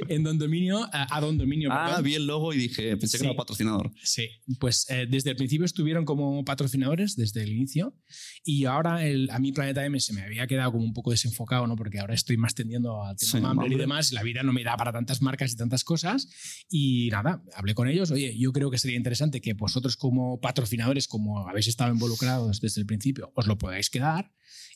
En 0.09 0.23
Don 0.23 0.37
Dominio, 0.37 0.89
a, 0.91 1.15
a 1.15 1.21
Don 1.21 1.37
Dominio. 1.37 1.69
Ah, 1.71 1.85
perdón. 1.87 2.03
vi 2.03 2.15
el 2.15 2.27
logo 2.27 2.53
y 2.53 2.57
dije, 2.57 2.97
pensé 2.97 3.17
que 3.17 3.21
Sí. 3.21 3.25
era 3.27 3.35
patrocinador. 3.35 3.91
Sí, 4.03 4.27
pues 4.59 4.85
eh, 4.89 5.05
desde 5.09 5.29
el 5.29 5.35
principio 5.37 5.65
estuvieron 5.65 6.03
como 6.03 6.43
patrocinadores, 6.43 7.15
desde 7.15 7.43
el 7.43 7.51
inicio, 7.53 7.95
y 8.43 8.65
ahora 8.65 9.05
el, 9.05 9.29
a 9.31 9.39
mí 9.39 9.51
Planeta 9.53 9.85
M 9.85 9.97
se 10.01 10.11
me 10.13 10.23
había 10.23 10.47
quedado 10.47 10.73
como 10.73 10.83
un 10.83 10.93
poco 10.93 11.11
desenfocado, 11.11 11.65
¿no? 11.67 11.75
porque 11.77 11.99
ahora 11.99 12.13
estoy 12.13 12.35
más 12.35 12.53
tendiendo 12.55 13.03
al 13.03 13.15
tema 13.15 13.31
Sí, 13.31 13.39
Mumbler 13.39 13.71
y 13.71 13.75
demás, 13.75 14.11
y 14.11 14.15
la 14.15 14.23
vida 14.23 14.43
no 14.43 14.51
me 14.51 14.63
da 14.63 14.75
para 14.75 14.91
tantas 14.91 15.21
marcas 15.21 15.53
y 15.53 15.55
tantas 15.55 15.80
cosas, 15.83 16.27
y 16.69 17.09
nada, 17.11 17.43
hablé 17.55 17.73
con 17.75 17.87
ellos, 17.87 18.11
oye, 18.11 18.37
yo 18.37 18.51
creo 18.51 18.71
que 18.71 18.77
sería 18.77 18.97
interesante 18.97 19.41
que 19.41 19.53
vosotros 19.53 19.97
como 19.97 20.39
patrocinadores, 20.39 21.07
como 21.07 21.47
habéis 21.47 21.67
estado 21.67 21.93
involucrados 21.93 22.61
desde 22.61 22.81
el 22.81 22.87
principio, 22.87 23.31
os 23.35 23.47
lo 23.47 23.57
podáis 23.57 23.89
quedar, 23.89 24.31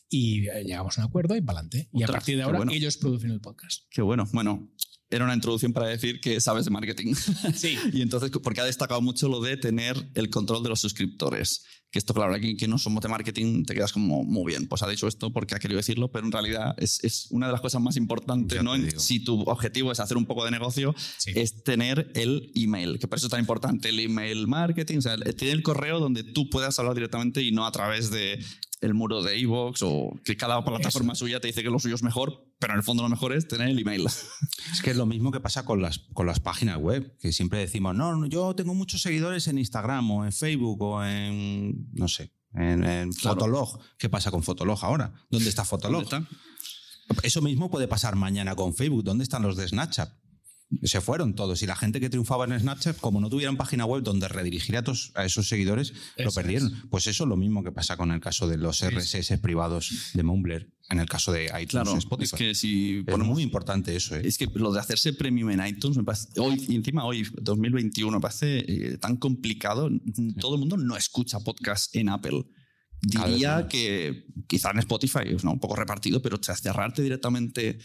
y 0.08 0.48
eh, 0.48 0.64
llegamos 0.64 0.98
a 0.98 1.02
un 1.02 1.08
acuerdo 1.08 1.36
y 1.36 1.40
para 1.40 1.60
adelante. 1.60 1.88
Y 1.92 2.02
a 2.02 2.06
partir 2.06 2.36
de 2.36 2.42
ahora 2.42 2.58
bueno. 2.58 2.72
ellos 2.72 2.96
producen 2.96 3.30
el 3.30 3.40
podcast. 3.40 3.84
Qué 3.90 4.02
bueno. 4.02 4.28
Bueno, 4.32 4.70
era 5.10 5.24
una 5.24 5.34
introducción 5.34 5.72
para 5.72 5.88
decir 5.88 6.20
que 6.20 6.40
sabes 6.40 6.64
de 6.64 6.70
marketing. 6.70 7.14
Sí. 7.54 7.78
y 7.92 8.02
entonces, 8.02 8.30
porque 8.42 8.60
ha 8.60 8.64
destacado 8.64 9.00
mucho 9.00 9.28
lo 9.28 9.40
de 9.40 9.56
tener 9.56 10.10
el 10.14 10.30
control 10.30 10.62
de 10.62 10.68
los 10.68 10.80
suscriptores. 10.80 11.64
Que 11.96 12.00
esto, 12.00 12.12
claro, 12.12 12.34
aquí 12.34 12.58
que 12.58 12.68
no 12.68 12.76
somos 12.76 13.02
de 13.02 13.08
marketing, 13.08 13.64
te 13.64 13.72
quedas 13.72 13.90
como 13.90 14.22
muy 14.22 14.52
bien. 14.52 14.66
Pues 14.68 14.82
ha 14.82 14.86
dicho 14.90 15.08
esto 15.08 15.32
porque 15.32 15.54
ha 15.54 15.58
querido 15.58 15.78
decirlo, 15.78 16.08
pero 16.12 16.26
en 16.26 16.32
realidad 16.32 16.74
es, 16.76 17.02
es 17.02 17.28
una 17.30 17.46
de 17.46 17.52
las 17.52 17.62
cosas 17.62 17.80
más 17.80 17.96
importantes, 17.96 18.54
Ya 18.58 18.62
¿no? 18.62 18.74
si 18.98 19.20
tu 19.24 19.40
objetivo 19.48 19.90
es 19.92 19.98
hacer 19.98 20.18
un 20.18 20.26
poco 20.26 20.44
de 20.44 20.50
negocio, 20.50 20.94
Sí. 21.16 21.32
es 21.34 21.64
tener 21.64 22.12
el 22.14 22.52
email, 22.54 22.98
que 22.98 23.08
por 23.08 23.16
eso 23.16 23.28
es 23.28 23.30
tan 23.30 23.40
importante 23.40 23.88
el 23.88 23.98
email 23.98 24.46
marketing, 24.46 24.98
o 24.98 25.00
sea, 25.00 25.16
tener 25.16 25.54
el 25.54 25.62
correo 25.62 25.98
donde 25.98 26.22
tú 26.22 26.50
puedas 26.50 26.78
hablar 26.78 26.92
directamente 26.94 27.40
y 27.40 27.50
no 27.50 27.64
a 27.64 27.72
través 27.72 28.10
de 28.10 28.44
el 28.82 28.92
muro 28.92 29.22
de 29.22 29.38
iVoox 29.38 29.80
o 29.82 30.20
que 30.22 30.36
cada 30.36 30.62
plataforma 30.62 31.14
suya 31.14 31.40
te 31.40 31.46
dice 31.46 31.62
que 31.62 31.70
lo 31.70 31.78
suyo 31.78 31.94
es 31.94 32.02
mejor, 32.02 32.45
pero 32.58 32.72
en 32.72 32.78
el 32.78 32.82
fondo 32.82 33.02
lo 33.02 33.08
mejor 33.08 33.32
es 33.32 33.46
tener 33.48 33.68
el 33.68 33.78
email. 33.78 34.06
Es 34.72 34.82
que 34.82 34.90
es 34.90 34.96
lo 34.96 35.06
mismo 35.06 35.30
que 35.30 35.40
pasa 35.40 35.64
con 35.64 35.80
las, 35.80 35.98
con 36.12 36.26
las 36.26 36.40
páginas 36.40 36.78
web, 36.78 37.16
que 37.18 37.32
siempre 37.32 37.58
decimos, 37.60 37.94
no, 37.94 38.26
yo 38.26 38.54
tengo 38.54 38.74
muchos 38.74 39.00
seguidores 39.02 39.46
en 39.48 39.58
Instagram 39.58 40.10
o 40.10 40.24
en 40.24 40.32
Facebook 40.32 40.82
o 40.82 41.04
en, 41.04 41.88
no 41.92 42.08
sé, 42.08 42.32
en, 42.52 42.84
en 42.84 43.12
Claro. 43.12 43.36
Fotolog. 43.40 43.80
¿Qué 43.96 44.08
pasa 44.08 44.30
con 44.30 44.42
Fotolog 44.42 44.84
ahora? 44.84 45.12
¿Dónde 45.30 45.48
está 45.48 45.64
Fotolog? 45.64 46.08
¿Dónde 46.08 46.26
Eso 47.22 47.40
mismo 47.42 47.70
puede 47.70 47.86
pasar 47.88 48.16
mañana 48.16 48.54
con 48.56 48.74
Facebook. 48.74 49.04
¿Dónde 49.04 49.22
están 49.24 49.42
los 49.42 49.56
de 49.56 49.68
Snapchat? 49.68 50.10
Se 50.82 51.00
fueron 51.00 51.34
todos. 51.34 51.62
Y 51.62 51.66
la 51.66 51.76
gente 51.76 52.00
que 52.00 52.10
triunfaba 52.10 52.44
en 52.44 52.58
Snapchat, 52.58 52.96
como 52.98 53.20
no 53.20 53.30
tuvieran 53.30 53.56
página 53.56 53.84
web 53.84 54.02
donde 54.02 54.26
redirigir 54.26 54.76
a, 54.76 54.82
tos- 54.82 55.12
a 55.14 55.24
esos 55.24 55.48
seguidores, 55.48 55.92
lo 56.18 56.32
perdieron. 56.32 56.72
Pues 56.90 57.06
eso 57.06 57.22
es 57.24 57.28
lo 57.28 57.36
mismo 57.36 57.62
que 57.62 57.70
pasa 57.70 57.96
con 57.96 58.10
el 58.10 58.20
caso 58.20 58.48
de 58.48 58.56
los 58.58 58.84
RSS 58.84 59.38
privados 59.40 60.10
de 60.14 60.22
Mumbler, 60.24 60.72
en 60.90 60.98
el 60.98 61.08
caso 61.08 61.30
de 61.32 61.44
iTunes 61.46 61.70
Claro, 61.70 61.96
Spotify. 61.96 62.24
es 62.24 62.32
que 62.38 62.54
si 62.56 62.98
Es 62.98 63.04
ponemos 63.04 63.34
muy 63.34 63.42
importante 63.44 63.94
eso. 63.94 64.16
¿eh? 64.16 64.22
Es 64.24 64.38
que 64.38 64.48
lo 64.54 64.72
de 64.72 64.80
hacerse 64.80 65.12
premium 65.12 65.50
en 65.50 65.64
iTunes 65.64 65.96
me 65.98 66.02
parece, 66.04 66.28
hoy, 66.40 66.64
y 66.68 66.74
encima 66.74 67.04
hoy, 67.04 67.24
2021, 67.40 68.16
me 68.16 68.20
parece 68.20 68.58
eh, 68.66 68.98
tan 68.98 69.16
complicado. 69.18 69.88
Todo 70.40 70.54
el 70.54 70.60
mundo 70.60 70.76
no 70.76 70.96
escucha 70.96 71.38
podcast 71.40 71.94
en 71.94 72.08
Apple. 72.08 72.42
Diría 73.02 73.68
que 73.68 74.26
quizá 74.48 74.70
en 74.72 74.78
Spotify 74.80 75.20
es 75.26 75.44
¿no? 75.44 75.52
un 75.52 75.60
poco 75.60 75.76
repartido, 75.76 76.20
pero 76.22 76.40
cerrarte 76.42 77.02
directamente 77.02 77.78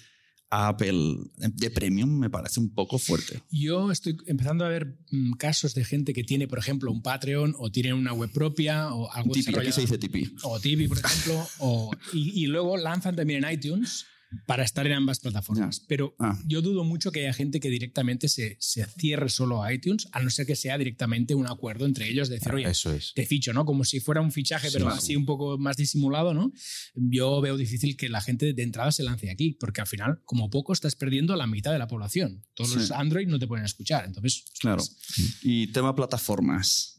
Apple 0.51 1.17
de 1.37 1.71
premium 1.71 2.19
me 2.19 2.29
parece 2.29 2.59
un 2.59 2.69
poco 2.73 2.99
fuerte. 2.99 3.41
Yo 3.49 3.89
estoy 3.91 4.17
empezando 4.27 4.65
a 4.65 4.69
ver 4.69 4.97
mm, 5.09 5.33
casos 5.33 5.73
de 5.73 5.85
gente 5.85 6.13
que 6.13 6.23
tiene, 6.23 6.47
por 6.47 6.59
ejemplo, 6.59 6.91
un 6.91 7.01
Patreon 7.01 7.55
o 7.57 7.71
tiene 7.71 7.93
una 7.93 8.13
web 8.13 8.31
propia 8.31 8.93
o 8.93 9.09
algo 9.11 9.31
Tipi, 9.31 9.57
aquí 9.57 9.71
se 9.71 9.81
dice 9.81 9.97
Tipi. 9.97 10.35
o 10.43 10.59
Tibi, 10.59 10.87
por 10.87 10.99
ejemplo, 10.99 11.47
o, 11.59 11.91
y, 12.13 12.43
y 12.43 12.47
luego 12.47 12.77
lanzan 12.77 13.15
también 13.15 13.43
en 13.45 13.53
iTunes 13.53 14.05
para 14.47 14.63
estar 14.63 14.85
en 14.87 14.93
ambas 14.93 15.19
plataformas. 15.19 15.81
Pero 15.87 16.15
Ah. 16.19 16.37
yo 16.45 16.61
dudo 16.61 16.83
mucho 16.83 17.11
que 17.11 17.21
haya 17.21 17.33
gente 17.33 17.59
que 17.59 17.69
directamente 17.69 18.27
se, 18.29 18.57
se 18.59 18.85
cierre 18.85 19.29
solo 19.29 19.63
a 19.63 19.73
iTunes, 19.73 20.07
a 20.11 20.21
no 20.21 20.29
ser 20.29 20.45
que 20.45 20.55
sea 20.55 20.77
directamente 20.77 21.35
un 21.35 21.47
acuerdo 21.47 21.85
entre 21.85 22.09
ellos 22.09 22.29
de 22.29 22.35
decir, 22.35 22.53
oye, 22.53 22.69
Eso 22.69 22.93
es. 22.93 23.13
te 23.13 23.25
ficho, 23.25 23.53
¿no? 23.53 23.65
Como 23.65 23.83
si 23.83 23.99
fuera 23.99 24.21
un 24.21 24.31
fichaje, 24.31 24.67
Sí, 24.69 24.73
pero 24.73 24.85
claro. 24.85 24.97
así 24.99 25.15
un 25.15 25.25
poco 25.25 25.57
más 25.57 25.77
disimulado, 25.77 26.33
¿no? 26.33 26.51
Yo 26.95 27.41
veo 27.41 27.57
difícil 27.57 27.97
que 27.97 28.09
la 28.09 28.21
gente 28.21 28.53
de 28.53 28.63
entrada 28.63 28.91
se 28.91 29.03
lance 29.03 29.29
aquí, 29.29 29.57
porque 29.59 29.81
al 29.81 29.87
final, 29.87 30.21
como 30.25 30.49
poco, 30.49 30.73
estás 30.73 30.95
perdiendo 30.95 31.35
la 31.35 31.47
mitad 31.47 31.71
de 31.71 31.79
la 31.79 31.87
población. 31.87 32.43
Todos 32.53 32.71
Sí. 32.71 32.75
los 32.77 32.91
Android 32.91 33.27
no 33.27 33.39
te 33.39 33.47
pueden 33.47 33.65
escuchar. 33.65 34.05
Entonces, 34.05 34.45
Claro. 34.59 34.77
pues, 34.77 35.39
Y 35.43 35.67
tema 35.67 35.95
plataformas. 35.95 36.90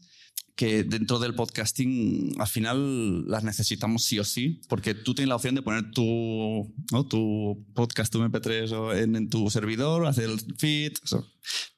Que 0.55 0.83
dentro 0.83 1.17
del 1.17 1.33
podcasting 1.33 2.35
al 2.39 2.47
final 2.47 3.27
las 3.27 3.43
necesitamos 3.43 4.03
sí 4.03 4.19
o 4.19 4.23
sí, 4.23 4.61
porque 4.69 4.93
tú 4.93 5.15
tienes 5.15 5.29
la 5.29 5.35
opción 5.35 5.55
de 5.55 5.63
poner 5.63 5.91
tu, 5.91 6.73
tu 7.09 7.65
podcast, 7.73 8.13
tu 8.13 8.19
MP3 8.19 8.71
o 8.71 8.93
en, 8.93 9.15
en 9.15 9.29
tu 9.29 9.49
servidor, 9.49 10.05
hacer 10.05 10.29
el 10.29 10.39
feed, 10.57 10.93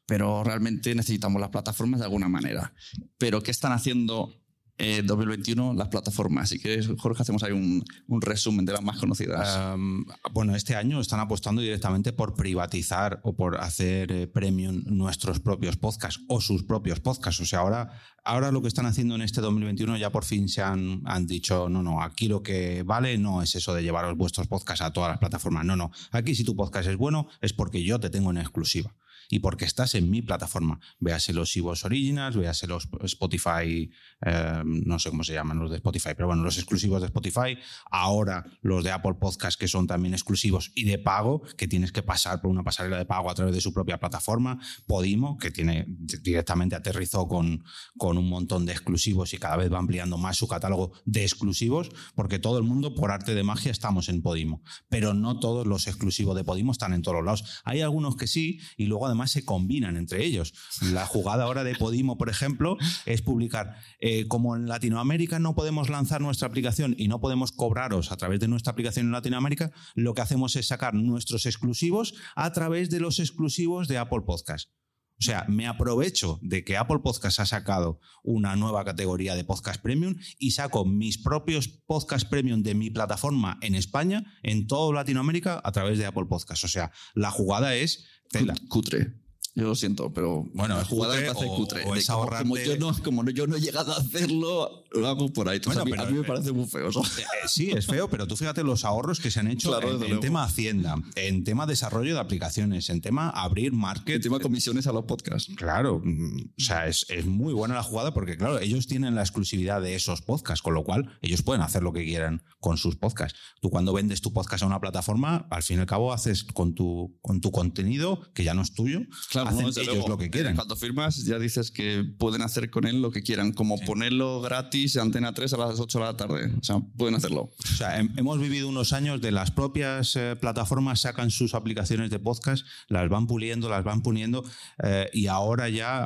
pero 0.06 0.44
realmente 0.44 0.94
necesitamos 0.94 1.40
las 1.40 1.52
plataformas 1.52 2.00
de 2.00 2.06
alguna 2.06 2.28
manera. 2.28 2.74
Pero 3.18 3.42
¿qué 3.42 3.52
están 3.52 3.72
haciendo 3.72 4.45
en 4.78 5.08
2021 5.08 5.74
las 5.74 5.88
plataformas? 5.88 6.50
Si 6.50 6.60
quieres, 6.60 6.90
Jorge, 6.98 7.22
hacemos 7.22 7.44
ahí 7.44 7.52
un, 7.52 7.84
un 8.08 8.22
resumen 8.22 8.66
de 8.66 8.74
las 8.74 8.84
más 8.84 8.98
conocidas. 8.98 9.76
Um, 9.76 10.06
bueno, 10.32 10.56
este 10.56 10.76
año 10.76 11.00
están 11.00 11.20
apostando 11.20 11.62
directamente 11.62 12.14
por 12.14 12.36
privatizar 12.36 13.20
o 13.24 13.36
por 13.36 13.62
hacer 13.62 14.12
eh, 14.12 14.28
premium 14.28 14.84
nuestros 14.86 15.40
propios 15.40 15.78
podcasts 15.78 16.22
o 16.28 16.42
sus 16.42 16.64
propios 16.64 17.00
podcasts. 17.00 17.42
O 17.42 17.46
sea, 17.46 17.60
ahora, 17.60 17.90
ahora 18.24 18.52
lo 18.52 18.62
que 18.62 18.68
están 18.68 18.86
haciendo 18.86 19.16
en 19.16 19.22
este 19.22 19.42
2021 19.42 19.98
ya 19.98 20.12
por 20.12 20.26
fin 20.26 20.50
se 20.50 20.62
han, 20.62 21.02
han 21.06 21.28
dicho, 21.28 21.70
no, 21.70 21.82
no, 21.82 22.02
aquí 22.02 22.28
lo 22.28 22.44
que 22.44 22.84
vale 22.84 23.18
no 23.18 23.42
es 23.42 23.56
eso 23.56 23.74
de 23.74 23.84
llevaros 23.84 24.18
vuestros 24.18 24.48
podcasts 24.48 24.84
a 24.84 24.92
todas 24.92 25.10
las 25.10 25.20
plataformas. 25.20 25.66
No, 25.66 25.76
no, 25.76 25.92
aquí 26.12 26.36
si 26.36 26.44
tu 26.44 26.56
podcast 26.56 26.90
es 26.90 26.98
bueno 26.98 27.28
es 27.42 27.54
porque 27.54 27.84
yo 27.84 28.00
te 28.00 28.10
tengo 28.10 28.32
en 28.32 28.38
exclusiva. 28.38 28.94
Y 29.30 29.40
porque 29.40 29.66
estás 29.66 29.96
en 29.96 30.10
mi 30.10 30.22
plataforma. 30.22 30.80
Véase 31.00 31.34
los 31.34 31.56
Ivos 31.56 31.86
Originals, 31.86 32.36
véase 32.36 32.68
los 32.68 32.88
Spotify, 33.04 33.90
eh, 34.26 34.62
no 34.64 35.00
sé 35.00 35.10
cómo 35.10 35.24
se 35.24 35.34
llaman 35.34 35.60
los 35.60 35.72
de 35.72 35.78
Spotify, 35.78 36.10
pero 36.16 36.28
bueno, 36.28 36.44
los 36.44 36.58
exclusivos 36.58 37.02
de 37.02 37.08
Spotify. 37.08 37.58
Ahora 37.90 38.46
los 38.62 38.84
de 38.84 38.92
Apple 38.92 39.16
Podcast, 39.20 39.60
que 39.60 39.68
son 39.68 39.88
también 39.88 40.14
exclusivos 40.14 40.72
y 40.76 40.86
de 40.86 41.00
pago, 41.00 41.42
que 41.58 41.68
tienes 41.68 41.92
que 41.92 42.04
pasar 42.04 42.42
por 42.42 42.52
una 42.52 42.64
pasarela 42.64 42.98
de 42.98 43.06
pago 43.06 43.30
a 43.30 43.36
través 43.36 43.54
de 43.54 43.62
su 43.62 43.74
propia 43.74 44.00
plataforma. 44.00 44.60
Podimo, 44.86 45.38
que 45.38 45.52
tiene 45.52 45.86
directamente 45.88 46.76
aterrizó 46.76 47.28
con, 47.28 47.64
con 47.98 48.18
un 48.18 48.30
montón 48.30 48.66
de 48.66 48.74
exclusivos 48.74 49.34
y 49.34 49.38
cada 49.38 49.58
vez 49.58 49.72
va 49.72 49.80
ampliando 49.80 50.18
más 50.18 50.38
su 50.38 50.48
catálogo 50.48 50.94
de 51.06 51.24
exclusivos, 51.24 51.90
porque 52.16 52.40
todo 52.40 52.58
el 52.58 52.64
mundo, 52.64 52.96
por 52.96 53.12
arte 53.12 53.36
de 53.36 53.44
magia, 53.44 53.72
estamos 53.72 54.10
en 54.10 54.22
Podimo. 54.22 54.62
Pero 54.90 55.14
no 55.14 55.40
todos 55.40 55.66
los 55.66 55.88
exclusivos 55.88 56.36
de 56.36 56.44
Podimo 56.44 56.72
están 56.72 56.94
en 56.94 57.02
todos 57.02 57.18
los 57.18 57.26
lados. 57.26 57.62
Hay 57.64 57.82
algunos 57.82 58.16
que 58.16 58.28
sí, 58.28 58.60
y 58.78 58.86
luego 58.86 59.05
además 59.06 59.32
se 59.32 59.46
combinan 59.46 59.98
entre 59.98 60.24
ellos. 60.24 60.54
La 60.82 61.06
jugada 61.06 61.46
ahora 61.46 61.64
de 61.64 61.76
Podimo, 61.76 62.18
por 62.18 62.30
ejemplo, 62.30 62.78
es 63.06 63.22
publicar, 63.22 63.76
eh, 64.00 64.28
como 64.28 64.56
en 64.56 64.68
Latinoamérica 64.68 65.40
no 65.40 65.56
podemos 65.56 65.90
lanzar 65.90 66.22
nuestra 66.22 66.48
aplicación 66.48 66.96
y 66.98 67.08
no 67.08 67.20
podemos 67.20 67.52
cobraros 67.52 68.12
a 68.12 68.18
través 68.18 68.40
de 68.40 68.48
nuestra 68.48 68.72
aplicación 68.72 69.08
en 69.08 69.12
Latinoamérica, 69.12 69.72
lo 69.96 70.14
que 70.14 70.22
hacemos 70.22 70.56
es 70.56 70.68
sacar 70.68 70.94
nuestros 70.94 71.46
exclusivos 71.46 72.14
a 72.36 72.52
través 72.52 72.90
de 72.90 73.00
los 73.00 73.20
exclusivos 73.20 73.88
de 73.88 73.98
Apple 73.98 74.22
Podcast. 74.26 74.70
O 75.18 75.24
sea, 75.24 75.46
me 75.48 75.66
aprovecho 75.66 76.40
de 76.42 76.66
que 76.66 76.76
Apple 76.76 77.00
Podcast 77.02 77.40
ha 77.40 77.46
sacado 77.46 78.02
una 78.22 78.58
nueva 78.58 78.84
categoría 78.84 79.36
de 79.36 79.46
podcast 79.46 79.82
premium 79.82 80.16
y 80.40 80.52
saco 80.52 80.84
mis 80.84 81.18
propios 81.18 81.70
podcast 81.70 82.30
premium 82.30 82.64
de 82.64 82.76
mi 82.76 82.90
plataforma 82.90 83.58
en 83.62 83.76
España, 83.76 84.26
en 84.44 84.68
toda 84.68 84.94
Latinoamérica, 84.94 85.62
a 85.64 85.72
través 85.72 86.00
de 86.00 86.06
Apple 86.06 86.26
Podcast. 86.28 86.66
O 86.66 86.68
sea, 86.68 86.92
la 87.14 87.32
jugada 87.32 87.76
es 87.76 88.06
tela. 88.30 88.54
Cutre. 88.70 89.14
Yo 89.58 89.64
lo 89.64 89.76
siento, 89.76 90.12
pero 90.14 90.46
Bueno, 90.54 90.80
es 90.82 90.88
jugada 90.88 91.14
cutre 91.14 91.28
me 91.28 91.34
parece 91.34 91.52
o- 91.52 91.56
cutre. 91.56 91.84
o 91.86 91.94
De 91.94 92.00
es 92.00 92.08
como, 92.08 92.20
ahorrarte- 92.24 92.44
como 92.44 92.58
yo 92.58 92.78
no, 92.78 93.04
como 93.04 93.24
no- 93.24 93.32
yo 93.32 93.48
no 93.48 93.56
he 93.56 93.62
llegado 93.62 93.94
a 93.94 93.98
hacerlo, 93.98 94.84
lo 95.00 95.08
hago 95.08 95.32
por 95.32 95.50
ahí. 95.50 95.58
Entonces, 95.58 95.84
Bueno, 95.84 96.04
a, 96.04 96.06
mí, 96.06 96.10
pero- 96.10 96.10
a 96.10 96.12
mí 96.12 96.18
me 96.20 96.24
parece 96.24 96.52
muy 96.52 96.66
feo. 96.66 96.90
eso. 96.90 97.02
Eh, 97.18 97.24
sí, 97.48 97.72
es 97.72 97.86
feo, 97.86 98.10
pero 98.10 98.28
tú 98.28 98.36
fíjate 98.36 98.64
los 98.64 98.84
ahorros 98.86 99.20
que 99.20 99.32
se 99.32 99.40
han 99.40 99.48
hecho 99.48 99.70
Claro, 99.70 100.04
en, 100.04 100.12
en 100.14 100.20
tema 100.20 100.44
Hacienda, 100.44 100.96
en 101.16 101.44
tema 101.44 101.66
desarrollo 101.66 102.14
de 102.14 102.20
aplicaciones, 102.20 102.90
en 102.90 103.02
tema 103.02 103.30
abrir 103.30 103.72
market. 103.74 104.16
El 104.16 104.22
tema 104.22 104.40
comisiones 104.40 104.88
a 104.88 104.92
los 104.94 105.06
podcasts. 105.06 105.52
Claro, 105.56 106.02
mm, 106.04 106.38
o 106.58 106.62
sea, 106.64 106.88
es, 106.88 107.06
es 107.10 107.26
muy 107.26 107.54
buena 107.54 107.76
la 107.76 107.84
jugada 107.84 108.14
porque, 108.14 108.38
claro, 108.38 108.60
ellos 108.60 108.88
tienen 108.88 109.16
la 109.16 109.22
exclusividad 109.22 109.82
de 109.82 109.96
esos 109.96 110.22
podcasts, 110.22 110.62
con 110.62 110.74
lo 110.74 110.84
cual 110.84 111.18
ellos 111.22 111.42
pueden 111.42 111.62
hacer 111.62 111.84
lo 111.84 111.94
que 111.94 112.04
quieran 112.04 112.44
con 112.60 112.78
sus 112.78 112.96
podcasts. 112.96 113.38
Tú 113.62 113.70
cuando 113.70 113.94
vendes 113.94 114.22
tu 114.22 114.34
podcast 114.34 114.64
a 114.64 114.66
una 114.68 114.80
plataforma, 114.80 115.48
al 115.52 115.64
fin 115.64 115.78
y 115.78 115.80
al 115.82 115.86
cabo 115.86 116.14
haces 116.14 116.44
con 116.44 116.74
tu, 116.76 117.18
con 117.22 117.42
tu 117.42 117.52
contenido, 117.52 118.22
que 118.34 118.44
ya 118.44 118.54
no 118.54 118.62
es 118.62 118.74
tuyo, 118.74 119.02
Claro, 119.32 119.50
hacen 119.50 119.66
ellos 119.68 119.86
luego. 119.88 120.08
lo 120.10 120.18
que 120.18 120.30
quieran. 120.30 120.56
Cuando 120.56 120.76
firmas 120.76 121.24
ya 121.26 121.40
dices 121.40 121.72
que 121.72 122.04
pueden 122.18 122.42
hacer 122.42 122.70
con 122.70 122.86
él 122.86 123.02
lo 123.02 123.12
que 123.12 123.22
quieran, 123.24 123.52
como 123.52 123.78
ponerlo 123.80 124.42
gratis 124.42 124.85
en 124.96 125.02
Antena 125.04 125.34
3 125.34 125.54
a 125.54 125.58
las 125.58 125.80
8 125.80 126.00
de 126.00 126.06
la 126.06 126.18
tarde. 126.18 126.52
O 126.60 126.64
sea, 126.64 126.80
pueden 126.98 127.16
hacerlo. 127.16 127.50
O 127.58 127.76
sea, 127.78 128.00
hem- 128.00 128.12
hemos 128.18 128.40
vivido 128.40 128.68
unos 128.68 128.94
años 128.94 129.22
de 129.22 129.32
las 129.32 129.52
propias 129.52 130.16
eh, 130.16 130.36
plataformas 130.40 131.02
sacan 131.02 131.32
sus 131.32 131.56
aplicaciones 131.56 132.10
de 132.10 132.20
podcast, 132.20 132.66
las 132.90 133.08
van 133.10 133.28
puliendo, 133.28 133.70
las 133.70 133.84
van 133.84 134.02
poniendo 134.02 134.44
eh, 134.84 135.10
y 135.14 135.28
ahora 135.28 135.70
ya 135.70 136.06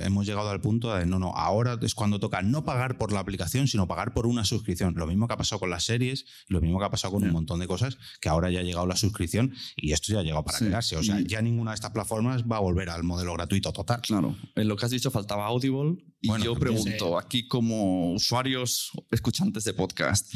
hemos 0.00 0.26
llegado 0.26 0.48
al 0.50 0.60
punto 0.60 0.94
de 0.94 1.06
no, 1.06 1.18
no, 1.18 1.32
ahora 1.34 1.78
es 1.82 1.94
cuando 1.94 2.20
toca 2.20 2.42
no 2.42 2.64
pagar 2.64 2.96
por 2.98 3.12
la 3.12 3.20
aplicación, 3.20 3.68
sino 3.68 3.88
pagar 3.88 4.14
por 4.14 4.26
una 4.26 4.44
suscripción. 4.44 4.94
Lo 4.96 5.06
mismo 5.06 5.26
que 5.28 5.34
ha 5.34 5.36
pasado 5.36 5.60
con 5.60 5.70
las 5.70 5.84
series, 5.84 6.24
lo 6.48 6.60
mismo 6.60 6.78
que 6.78 6.84
ha 6.84 6.90
pasado 6.90 7.14
con 7.14 7.24
un 7.24 7.30
montón 7.32 7.60
de 7.60 7.66
cosas, 7.66 7.98
que 8.20 8.28
ahora 8.28 8.50
ya 8.50 8.60
ha 8.60 8.62
llegado 8.62 8.86
la 8.86 8.96
suscripción 8.96 9.52
y 9.76 9.92
esto 9.92 10.12
ya 10.12 10.20
ha 10.20 10.22
llegado 10.22 10.44
para 10.44 10.58
Sí. 10.58 10.66
quedarse. 10.66 10.96
O 10.96 11.02
sea, 11.02 11.20
Y- 11.20 11.26
ya 11.26 11.42
ninguna 11.42 11.72
de 11.72 11.76
estas 11.76 11.90
plataformas 11.90 12.44
va 12.44 12.56
a 12.58 12.60
volver 12.60 12.90
al 12.90 13.02
modelo 13.02 13.32
gratuito 13.34 13.72
total. 13.72 14.00
Claro, 14.02 14.36
en 14.54 14.68
lo 14.68 14.76
que 14.76 14.84
has 14.84 14.90
dicho 14.90 15.10
faltaba 15.10 15.46
Audible 15.46 15.96
y 16.20 16.28
Bueno, 16.28 16.44
yo 16.44 16.54
pregunto 16.54 17.18
aquí 17.18 17.46
como 17.46 18.12
usuarios 18.12 18.90
escuchantes 19.10 19.64
de 19.64 19.74
podcast, 19.74 20.32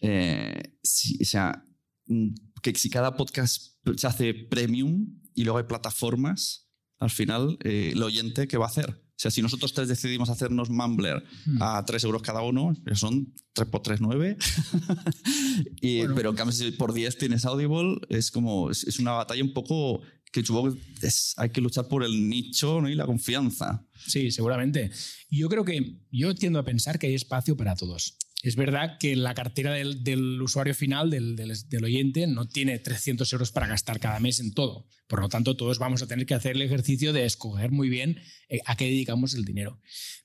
eh, 0.00 0.78
si, 0.82 1.18
o 1.22 1.24
sea, 1.24 1.64
mm, 2.06 2.28
que 2.62 2.74
si 2.74 2.90
cada 2.90 3.16
podcast 3.16 3.74
se 3.96 4.06
hace 4.06 4.34
premium 4.34 5.20
y 5.34 5.44
luego 5.44 5.58
hay 5.58 5.64
plataformas, 5.64 6.68
al 6.98 7.10
final 7.10 7.58
eh, 7.64 7.90
el 7.92 8.02
oyente 8.02 8.46
qué 8.46 8.56
va 8.56 8.66
a 8.66 8.68
hacer. 8.68 8.90
O 8.90 9.22
sea, 9.22 9.30
si 9.30 9.40
nosotros 9.40 9.72
tres 9.72 9.86
decidimos 9.86 10.30
hacernos 10.30 10.68
Mumbler 10.68 11.22
Hmm. 11.46 11.62
a 11.62 11.84
3 11.84 12.02
euros 12.04 12.22
cada 12.22 12.42
uno, 12.42 12.72
que 12.84 12.96
son 12.96 13.32
3 13.52 13.68
por 13.68 13.80
3, 13.82 14.00
9. 14.00 14.36
y, 15.80 15.98
Bueno. 15.98 16.14
Pero 16.16 16.30
en 16.30 16.36
cambio, 16.36 16.52
si 16.52 16.72
por 16.72 16.92
10 16.92 17.18
tienes 17.18 17.44
Audible, 17.44 18.00
es 18.08 18.32
como, 18.32 18.70
es 18.70 18.98
una 18.98 19.12
batalla 19.12 19.44
un 19.44 19.52
poco 19.52 20.02
que 20.32 20.42
supongo 20.44 20.74
que 20.74 21.08
hay 21.36 21.50
que 21.50 21.60
luchar 21.60 21.86
por 21.88 22.02
el 22.02 22.28
nicho 22.28 22.80
¿no? 22.80 22.88
y 22.88 22.94
la 22.94 23.06
confianza. 23.06 23.86
Sí, 24.06 24.30
seguramente. 24.32 24.90
Yo 25.30 25.48
creo 25.48 25.64
que 25.64 26.00
yo 26.10 26.34
tiendo 26.34 26.58
a 26.58 26.64
pensar 26.64 26.98
que 26.98 27.06
hay 27.06 27.14
espacio 27.14 27.56
para 27.56 27.76
todos. 27.76 28.16
Es 28.42 28.56
verdad 28.56 28.96
que 28.98 29.14
la 29.14 29.34
cartera 29.34 29.72
del, 29.72 30.42
usuario 30.42 30.74
final, 30.74 31.10
del, 31.10 31.36
del- 31.36 31.56
del 31.68 31.84
oyente, 31.84 32.26
no 32.26 32.48
tiene 32.48 32.78
300 32.80 33.32
euros 33.34 33.52
para 33.52 33.68
gastar 33.68 34.00
cada 34.00 34.18
mes 34.18 34.40
en 34.40 34.52
todo. 34.52 34.88
Por 35.06 35.20
lo 35.20 35.28
tanto, 35.28 35.54
todos 35.56 35.78
vamos 35.78 36.02
a 36.02 36.08
tener 36.08 36.26
que 36.26 36.34
hacer 36.34 36.56
el 36.56 36.62
ejercicio 36.62 37.12
de 37.12 37.24
escoger 37.24 37.70
muy 37.70 37.88
bien 37.88 38.18
eh, 38.48 38.58
a 38.66 38.74
qué 38.76 38.86
dedicamos 38.86 39.34
el 39.34 39.44
dinero. 39.44 39.80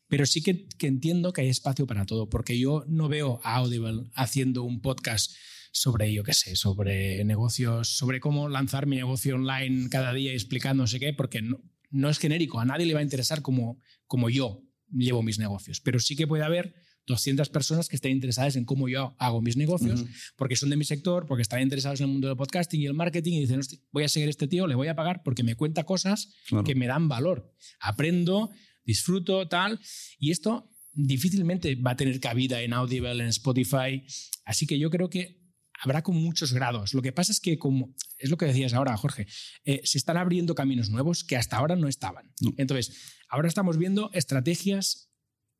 Pero 0.07 0.25
sí 0.25 0.41
que, 0.41 0.67
que 0.79 0.87
entiendo 0.87 1.31
que 1.33 1.41
hay 1.41 1.49
espacio 1.49 1.85
para 1.85 2.05
todo, 2.05 2.27
porque 2.29 2.57
yo 2.57 2.85
no 2.87 3.07
veo 3.07 3.39
a 3.43 3.57
Audible 3.57 4.09
haciendo 4.15 4.63
un 4.63 4.81
podcast 4.81 5.35
sobre, 5.71 6.11
yo 6.13 6.23
qué 6.23 6.33
sé, 6.33 6.55
sobre 6.55 7.23
negocios, 7.25 7.89
sobre 7.89 8.19
cómo 8.19 8.49
lanzar 8.49 8.85
mi 8.87 8.95
negocio 8.95 9.35
online 9.35 9.89
cada 9.89 10.13
día 10.13 10.31
explicando 10.33 10.83
no 10.83 10.87
sé 10.87 10.99
qué, 10.99 11.13
porque 11.13 11.41
no, 11.41 11.61
no 11.91 12.09
es 12.09 12.17
genérico, 12.19 12.59
a 12.59 12.65
nadie 12.65 12.85
le 12.85 12.93
va 12.93 12.99
a 12.99 13.03
interesar 13.03 13.41
como, 13.41 13.79
como 14.05 14.29
yo 14.29 14.61
llevo 14.91 15.21
mis 15.23 15.39
negocios, 15.39 15.79
pero 15.81 15.99
sí 15.99 16.15
que 16.15 16.27
puede 16.27 16.43
haber 16.43 16.73
200 17.07 17.47
personas 17.49 17.87
que 17.87 17.95
estén 17.95 18.11
interesadas 18.11 18.57
en 18.57 18.65
cómo 18.65 18.89
yo 18.89 19.15
hago 19.17 19.41
mis 19.41 19.55
negocios, 19.55 20.03
porque 20.35 20.57
son 20.57 20.69
de 20.69 20.75
mi 20.75 20.83
sector, 20.83 21.25
porque 21.25 21.41
están 21.41 21.61
interesados 21.61 22.01
en 22.01 22.07
el 22.07 22.11
mundo 22.11 22.27
del 22.27 22.35
podcasting 22.35 22.81
y 22.81 22.85
el 22.85 22.93
marketing 22.93 23.33
y 23.33 23.39
dicen, 23.41 23.59
"Hostia, 23.59 23.79
voy 23.93 24.03
a 24.03 24.09
seguir 24.09 24.27
a 24.27 24.29
este 24.29 24.47
tío, 24.49 24.67
le 24.67 24.75
voy 24.75 24.89
a 24.89 24.95
pagar 24.95 25.21
porque 25.23 25.41
me 25.43 25.55
cuenta 25.55 25.85
cosas 25.85 26.33
Claro. 26.47 26.65
que 26.65 26.75
me 26.75 26.85
dan 26.85 27.07
valor. 27.07 27.53
Aprendo, 27.79 28.49
disfruto, 28.83 29.47
tal. 29.47 29.79
Y 30.19 30.31
esto 30.31 30.69
difícilmente 30.91 31.75
va 31.75 31.91
a 31.91 31.95
tener 31.95 32.19
cabida 32.19 32.61
en 32.61 32.73
Audible, 32.73 33.11
en 33.11 33.29
Spotify. 33.29 34.03
Así 34.43 34.67
que 34.67 34.77
yo 34.77 34.89
creo 34.89 35.09
que 35.09 35.39
habrá 35.81 36.03
con 36.03 36.15
muchos 36.15 36.53
grados. 36.53 36.93
Lo 36.93 37.01
que 37.01 37.11
pasa 37.11 37.31
es 37.31 37.39
que, 37.39 37.57
como 37.57 37.93
es 38.17 38.29
lo 38.29 38.37
que 38.37 38.45
decías 38.45 38.73
ahora, 38.73 38.95
Jorge, 38.97 39.27
eh, 39.63 39.81
se 39.83 39.97
están 39.97 40.17
abriendo 40.17 40.55
caminos 40.55 40.89
nuevos 40.89 41.23
que 41.23 41.35
hasta 41.35 41.57
ahora 41.57 41.75
no 41.75 41.87
estaban. 41.87 42.33
No. 42.41 42.53
Entonces, 42.57 43.15
ahora 43.29 43.47
estamos 43.47 43.77
viendo 43.77 44.09
estrategias 44.13 45.11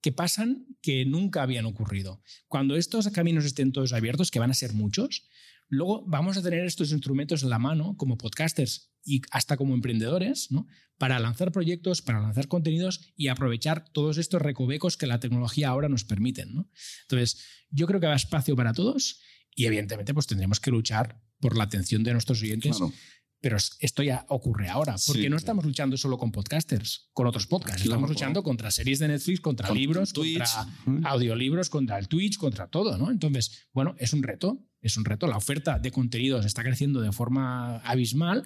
que 0.02 0.12
pasan 0.12 0.66
que 0.82 1.06
nunca 1.06 1.42
habían 1.42 1.66
ocurrido. 1.66 2.22
Cuando 2.48 2.76
estos 2.76 3.08
caminos 3.10 3.46
estén 3.46 3.72
todos 3.72 3.94
abiertos, 3.94 4.32
que 4.32 4.40
van 4.40 4.52
a 4.52 4.56
ser 4.56 4.74
muchos, 4.74 5.28
luego 5.68 6.06
vamos 6.08 6.38
a 6.38 6.44
tener 6.44 6.66
estos 6.66 6.92
instrumentos 6.92 7.44
en 7.44 7.50
la 7.50 7.60
mano 7.60 7.96
como 7.98 8.18
podcasters 8.18 8.94
y 9.04 9.22
hasta 9.32 9.58
como 9.58 9.74
emprendedores, 9.74 10.52
¿no? 10.52 10.68
Para 10.98 11.20
lanzar 11.20 11.52
proyectos, 11.52 12.02
para 12.02 12.20
lanzar 12.20 12.48
contenidos 12.48 13.12
y 13.16 13.28
aprovechar 13.28 13.90
todos 13.92 14.18
estos 14.18 14.42
recovecos 14.42 14.98
que 14.98 15.08
la 15.08 15.20
tecnología 15.20 15.70
ahora 15.70 15.90
nos 15.90 16.04
permiten, 16.04 16.54
¿no? 16.54 16.70
Entonces, 17.04 17.44
yo 17.70 17.88
creo 17.88 18.00
que 18.00 18.06
habrá 18.06 18.18
espacio 18.18 18.56
para 18.56 18.74
todos 18.74 19.22
y 19.58 19.66
evidentemente 19.66 20.14
pues 20.14 20.28
tendremos 20.28 20.60
que 20.60 20.70
luchar 20.72 21.20
por 21.40 21.58
la 21.58 21.64
atención 21.66 22.04
de 22.04 22.14
nuestros 22.14 22.42
oyentes 22.44 22.78
Claro. 22.78 22.94
pero 23.42 23.58
es- 23.58 23.76
esto 23.80 24.04
ya 24.04 24.26
ocurre 24.30 24.70
ahora, 24.70 24.96
porque 25.06 25.24
Sí. 25.24 25.30
no 25.30 25.36
estamos 25.38 25.66
luchando 25.66 25.98
solo 25.98 26.18
con 26.18 26.32
podcasters, 26.32 27.10
con 27.12 27.26
otros 27.28 27.48
podcasts, 27.48 27.82
Claro. 27.82 27.96
estamos 27.96 28.10
luchando 28.10 28.44
contra 28.44 28.70
series 28.72 29.00
de 29.00 29.08
Netflix, 29.08 29.42
contra 29.42 29.68
Con 29.68 29.78
libros, 29.78 30.14
Twitch. 30.14 30.44
contra 30.86 31.10
audiolibros, 31.12 31.70
contra 31.70 31.98
el 31.98 32.08
Twitch, 32.08 32.38
contra 32.38 32.68
todo, 32.68 32.98
¿no? 32.98 33.10
Entonces, 33.12 33.68
bueno, 33.74 33.96
es 33.98 34.14
un 34.14 34.22
reto, 34.24 34.64
es 34.82 34.96
un 34.98 35.06
reto. 35.06 35.26
La 35.28 35.38
oferta 35.38 35.80
de 35.80 35.92
contenidos 35.92 36.46
está 36.46 36.64
creciendo 36.64 37.02
de 37.02 37.12
forma 37.12 37.78
abismal 37.80 38.44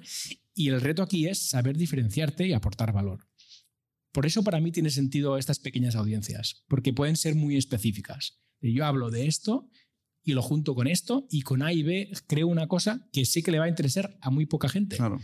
y 0.56 0.70
el 0.70 0.80
reto 0.82 1.04
aquí 1.04 1.28
es 1.28 1.50
saber 1.50 1.76
diferenciarte 1.78 2.48
y 2.48 2.54
aportar 2.54 2.94
valor. 2.94 3.28
Por 4.14 4.26
eso 4.26 4.44
para 4.44 4.60
mí 4.60 4.72
tiene 4.72 4.90
sentido 4.92 5.38
estas 5.38 5.60
pequeñas 5.60 5.96
audiencias, 5.96 6.64
porque 6.68 6.92
pueden 6.94 7.16
ser 7.18 7.36
muy 7.36 7.56
específicas. 7.58 8.40
Yo 8.62 8.86
hablo 8.86 9.10
de 9.10 9.28
esto 9.28 9.70
y 10.24 10.34
lo 10.34 10.42
junto 10.42 10.76
con 10.76 10.88
esto 10.88 11.26
y 11.30 11.42
con 11.42 11.62
A 11.64 11.74
y 11.74 11.84
B 11.84 12.12
creo 12.28 12.48
una 12.48 12.68
cosa 12.68 13.08
que 13.12 13.26
sé 13.26 13.42
que 13.44 13.52
le 13.52 13.60
va 13.60 13.66
a 13.66 13.70
interesar 13.70 14.18
a 14.22 14.30
muy 14.30 14.46
poca 14.46 14.70
gente, 14.70 14.96
Claro. 14.98 15.20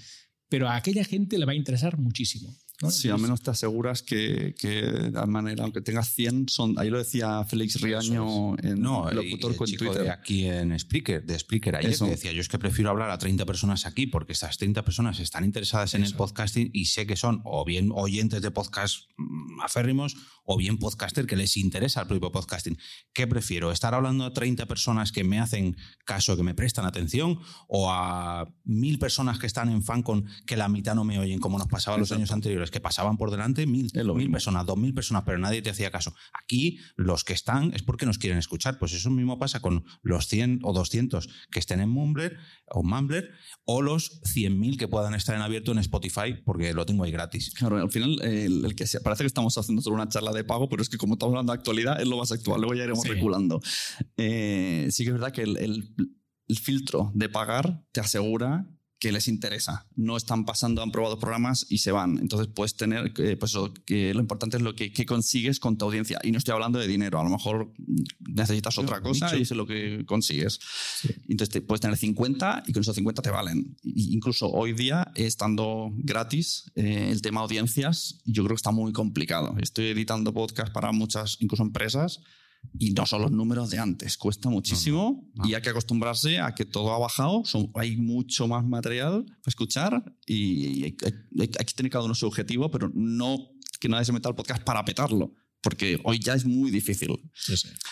pero 0.49 0.67
a 0.69 0.75
aquella 0.75 1.03
gente 1.03 1.37
le 1.37 1.45
va 1.45 1.51
a 1.51 1.55
interesar 1.55 1.97
muchísimo. 1.97 2.53
¿No? 2.81 2.91
Sí, 2.91 3.09
al 3.09 3.19
menos 3.19 3.41
te 3.41 3.51
aseguras 3.51 4.01
que, 4.03 4.53
que 4.59 4.81
de 4.81 5.05
alguna 5.07 5.25
manera, 5.25 5.63
aunque 5.63 5.81
tengas 5.81 6.13
100, 6.13 6.49
son. 6.49 6.77
Ahí 6.77 6.89
lo 6.89 6.97
decía 6.97 7.43
Félix 7.45 7.81
Riaño 7.81 8.57
en 8.59 8.79
No, 8.81 9.09
locutor 9.11 9.55
con 9.55 9.67
chico 9.67 9.85
Twitter. 9.85 10.03
de 10.03 10.11
aquí 10.11 10.45
en 10.45 10.77
Spreaker, 10.79 11.25
de 11.25 11.39
Spreaker 11.39 11.75
ayer, 11.75 11.91
Eso. 11.91 12.05
que 12.05 12.11
decía, 12.11 12.31
yo 12.31 12.41
es 12.41 12.49
que 12.49 12.59
prefiero 12.59 12.89
hablar 12.91 13.09
a 13.09 13.17
30 13.17 13.45
personas 13.45 13.85
aquí 13.85 14.07
porque 14.07 14.33
estas 14.33 14.57
30 14.57 14.83
personas 14.83 15.19
están 15.19 15.43
interesadas 15.43 15.93
en 15.93 16.03
el 16.03 16.13
podcasting 16.13 16.69
y 16.73 16.85
sé 16.85 17.07
que 17.07 17.15
son 17.15 17.41
o 17.43 17.65
bien 17.65 17.89
oyentes 17.93 18.41
de 18.41 18.51
podcast 18.51 19.05
mm, 19.17 19.61
aférrimos 19.61 20.15
o 20.49 20.55
bien 20.57 20.77
podcaster 20.77 21.25
que 21.25 21.35
les 21.35 21.57
interesa 21.57 22.01
el 22.01 22.07
propio 22.07 22.31
podcasting. 22.31 22.77
¿Qué 23.13 23.27
prefiero? 23.27 23.71
¿Estar 23.71 23.93
hablando 23.93 24.23
a 24.23 24.33
30 24.33 24.65
personas 24.65 25.11
que 25.11 25.25
me 25.25 25.39
hacen 25.39 25.75
caso, 26.05 26.37
que 26.37 26.43
me 26.43 26.53
prestan 26.53 26.85
atención 26.85 27.39
o 27.67 27.91
a 27.91 28.47
mil 28.63 28.97
personas 28.97 29.39
que 29.39 29.47
están 29.47 29.67
en 29.69 29.83
Fancon 29.83 30.25
que 30.45 30.55
la 30.55 30.69
mitad 30.69 30.95
no 30.95 31.03
me 31.03 31.19
oyen 31.19 31.39
como 31.39 31.57
nos 31.57 31.67
pasaba 31.67 31.97
los 31.97 32.07
Exacto. 32.07 32.19
años 32.19 32.31
anteriores, 32.31 32.66
que 32.71 32.79
pasaban 32.79 33.17
por 33.17 33.31
delante 33.31 33.65
mil, 33.67 33.87
Es 33.93 34.05
mil 34.05 34.31
personas, 34.31 34.65
dos 34.65 34.77
mil 34.77 34.93
personas, 34.93 35.23
pero 35.25 35.37
nadie 35.37 35.61
te 35.61 35.69
hacía 35.69 35.91
caso. 35.91 36.13
Aquí 36.33 36.77
los 36.95 37.23
que 37.23 37.33
están 37.33 37.73
es 37.73 37.83
porque 37.83 38.05
nos 38.05 38.17
quieren 38.17 38.37
escuchar. 38.39 38.79
Pues 38.79 38.93
eso 38.93 39.09
mismo 39.09 39.37
pasa 39.39 39.59
con 39.59 39.85
los 40.03 40.27
100 40.27 40.59
o 40.63 40.73
200 40.73 41.27
que 41.51 41.59
estén 41.59 41.79
en 41.79 41.89
Mumbler 41.89 42.37
o 42.69 42.83
Mumbler 42.83 43.29
o 43.65 43.81
los 43.81 44.21
100.000 44.23 44.77
que 44.77 44.87
puedan 44.87 45.13
estar 45.13 45.35
en 45.35 45.41
abierto 45.41 45.71
en 45.71 45.79
Spotify 45.79 46.35
porque 46.45 46.73
lo 46.73 46.85
tengo 46.85 47.03
ahí 47.03 47.11
gratis. 47.11 47.53
Claro, 47.53 47.77
al 47.77 47.91
final 47.91 48.21
el, 48.21 48.65
el 48.65 48.75
que 48.75 48.87
sea, 48.87 48.99
parece 49.01 49.23
que 49.23 49.27
estamos 49.27 49.57
haciendo 49.57 49.81
solo 49.81 49.95
una 49.95 50.09
charla 50.09 50.31
de 50.31 50.43
pago, 50.43 50.69
pero 50.69 50.81
es 50.81 50.89
que 50.89 50.97
como 50.97 51.13
estamos 51.15 51.33
hablando 51.33 51.53
de 51.53 51.57
actualidad, 51.59 52.01
es 52.01 52.07
lo 52.07 52.17
más 52.17 52.31
actual, 52.31 52.61
luego 52.61 52.73
ya 52.75 52.83
iremos 52.83 53.03
Sí. 53.03 53.09
reculando. 53.09 53.61
Eh, 54.17 54.87
sí 54.91 55.03
que 55.03 55.09
es 55.09 55.13
verdad 55.13 55.31
que 55.31 55.43
el, 55.43 55.57
el- 55.57 55.93
el 56.49 56.57
filtro 56.59 57.11
de 57.13 57.27
pagar 57.27 57.83
te 57.91 57.99
asegura 57.99 58.65
que 58.99 59.11
les 59.11 59.27
interesa. 59.27 59.85
No 59.95 60.17
están 60.17 60.43
pasando, 60.45 60.81
han 60.81 60.91
probado 60.91 61.19
programas 61.19 61.65
y 61.69 61.77
se 61.79 61.91
van. 61.91 62.17
Entonces 62.17 62.47
puedes 62.53 62.75
tener, 62.75 63.13
eh, 63.19 63.37
pues 63.37 63.51
eso, 63.51 63.71
que 63.85 64.13
lo 64.13 64.19
importante 64.21 64.57
es 64.57 64.63
lo 64.63 64.75
que, 64.75 64.91
que 64.91 65.05
consigues 65.05 65.59
con 65.59 65.77
tu 65.77 65.85
audiencia. 65.85 66.19
Y 66.23 66.31
no 66.31 66.37
estoy 66.39 66.53
hablando 66.53 66.79
de 66.79 66.87
dinero, 66.87 67.19
a 67.19 67.23
lo 67.23 67.29
mejor 67.29 67.71
necesitas 68.19 68.77
otra 68.77 69.01
cosa 69.01 69.25
nicho. 69.27 69.37
y 69.37 69.41
eso 69.43 69.53
es 69.53 69.57
lo 69.57 69.67
que 69.67 70.03
consigues. 70.05 70.59
Entonces 71.27 71.49
te, 71.49 71.61
puedes 71.61 71.81
tener 71.81 71.95
50 71.97 72.63
y 72.67 72.73
con 72.73 72.81
esos 72.81 72.95
50 72.95 73.21
te 73.21 73.29
valen. 73.29 73.77
Y- 73.83 74.13
incluso 74.15 74.49
hoy 74.49 74.73
día, 74.73 75.11
estando 75.15 75.91
gratis, 75.97 76.71
eh, 76.75 77.09
el 77.11 77.21
tema 77.21 77.41
audiencias, 77.41 78.19
yo 78.25 78.43
creo 78.43 78.55
que 78.55 78.59
está 78.59 78.71
muy 78.71 78.93
complicado. 78.93 79.55
Estoy 79.61 79.87
editando 79.87 80.33
podcast 80.33 80.73
para 80.73 80.91
muchas, 80.91 81.37
incluso 81.39 81.61
empresas, 81.63 82.19
y 82.79 82.91
no 82.91 83.05
son 83.05 83.21
los 83.23 83.31
números 83.31 83.69
de 83.69 83.79
antes. 83.79 84.17
Cuesta 84.17 84.49
muchísimo 84.49 85.29
no. 85.35 85.47
y 85.47 85.53
hay 85.53 85.61
que 85.61 85.69
acostumbrarse 85.69 86.39
a 86.39 86.53
que 86.55 86.65
todo 86.65 86.93
ha 86.93 86.99
bajado. 86.99 87.43
Son, 87.45 87.71
hay 87.75 87.97
mucho 87.97 88.47
más 88.47 88.65
material 88.65 89.25
para 89.25 89.37
escuchar 89.47 90.15
y 90.25 90.83
hay, 90.83 90.97
hay- 91.05 91.13
hay 91.39 91.47
que 91.65 91.73
tener 91.75 91.91
cada 91.91 92.05
uno 92.05 92.15
su 92.15 92.27
objetivo, 92.27 92.69
pero 92.71 92.91
no 92.93 93.37
que 93.79 93.89
nadie 93.89 94.05
se 94.05 94.11
meta 94.13 94.29
al 94.29 94.35
podcast 94.35 94.63
para 94.63 94.83
petarlo. 94.85 95.33
Porque 95.61 95.99
hoy 96.03 96.19
ya 96.19 96.33
es 96.33 96.45
muy 96.45 96.71
difícil. 96.71 97.09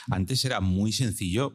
Antes 0.10 0.46
era 0.46 0.62
muy 0.62 0.92
sencillo, 0.94 1.54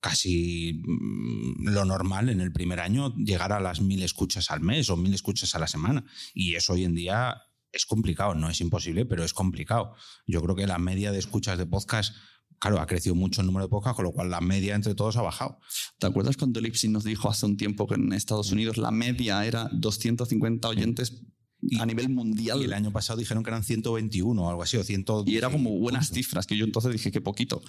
casi 0.00 0.80
mm, 0.84 1.68
lo 1.68 1.84
normal 1.84 2.28
en 2.30 2.40
el 2.40 2.52
primer 2.52 2.80
año, 2.80 3.14
llegar 3.16 3.52
a 3.52 3.60
las 3.60 3.80
mil 3.80 4.02
escuchas 4.02 4.50
al 4.50 4.60
mes 4.60 4.88
o 4.90 4.96
mil 4.96 5.12
escuchas 5.14 5.54
a 5.54 5.58
la 5.58 5.66
semana. 5.66 6.04
Y 6.34 6.54
eso 6.54 6.72
hoy 6.72 6.84
en 6.84 6.94
día 6.94 7.36
es 7.76 7.86
complicado, 7.86 8.34
no 8.34 8.48
es 8.50 8.60
imposible, 8.60 9.06
pero 9.06 9.24
es 9.24 9.32
complicado. 9.32 9.94
Yo 10.26 10.42
creo 10.42 10.56
que 10.56 10.66
la 10.66 10.78
media 10.78 11.12
de 11.12 11.18
escuchas 11.18 11.58
de 11.58 11.66
podcast, 11.66 12.14
claro, 12.58 12.80
ha 12.80 12.86
crecido 12.86 13.14
mucho 13.14 13.40
el 13.40 13.46
número 13.46 13.66
de 13.66 13.70
podcast, 13.70 13.96
con 13.96 14.04
lo 14.04 14.12
cual 14.12 14.30
la 14.30 14.40
media 14.40 14.74
entre 14.74 14.94
todos 14.94 15.16
ha 15.16 15.22
bajado. 15.22 15.58
¿Te 15.98 16.06
acuerdas 16.06 16.36
cuando 16.36 16.60
Lipsy 16.60 16.88
nos 16.88 17.04
dijo 17.04 17.30
hace 17.30 17.46
un 17.46 17.56
tiempo 17.56 17.86
que 17.86 17.94
en 17.94 18.12
Estados 18.12 18.50
Unidos 18.50 18.76
la 18.78 18.90
media 18.90 19.44
era 19.44 19.68
250 19.72 20.68
oyentes 20.68 21.22
a 21.78 21.86
nivel 21.86 22.08
mundial. 22.08 22.60
Y 22.60 22.64
el 22.64 22.72
año 22.72 22.92
pasado 22.92 23.18
dijeron 23.18 23.42
que 23.42 23.50
eran 23.50 23.64
121 23.64 24.42
o 24.42 24.50
algo 24.50 24.62
así, 24.62 24.76
o 24.76 24.84
100. 24.84 25.04
Y 25.26 25.36
era 25.36 25.50
como 25.50 25.70
buenas 25.78 26.10
cifras, 26.10 26.46
que 26.46 26.56
yo 26.56 26.64
entonces 26.64 26.92
dije 26.92 27.10
que 27.10 27.20
poquito. 27.20 27.62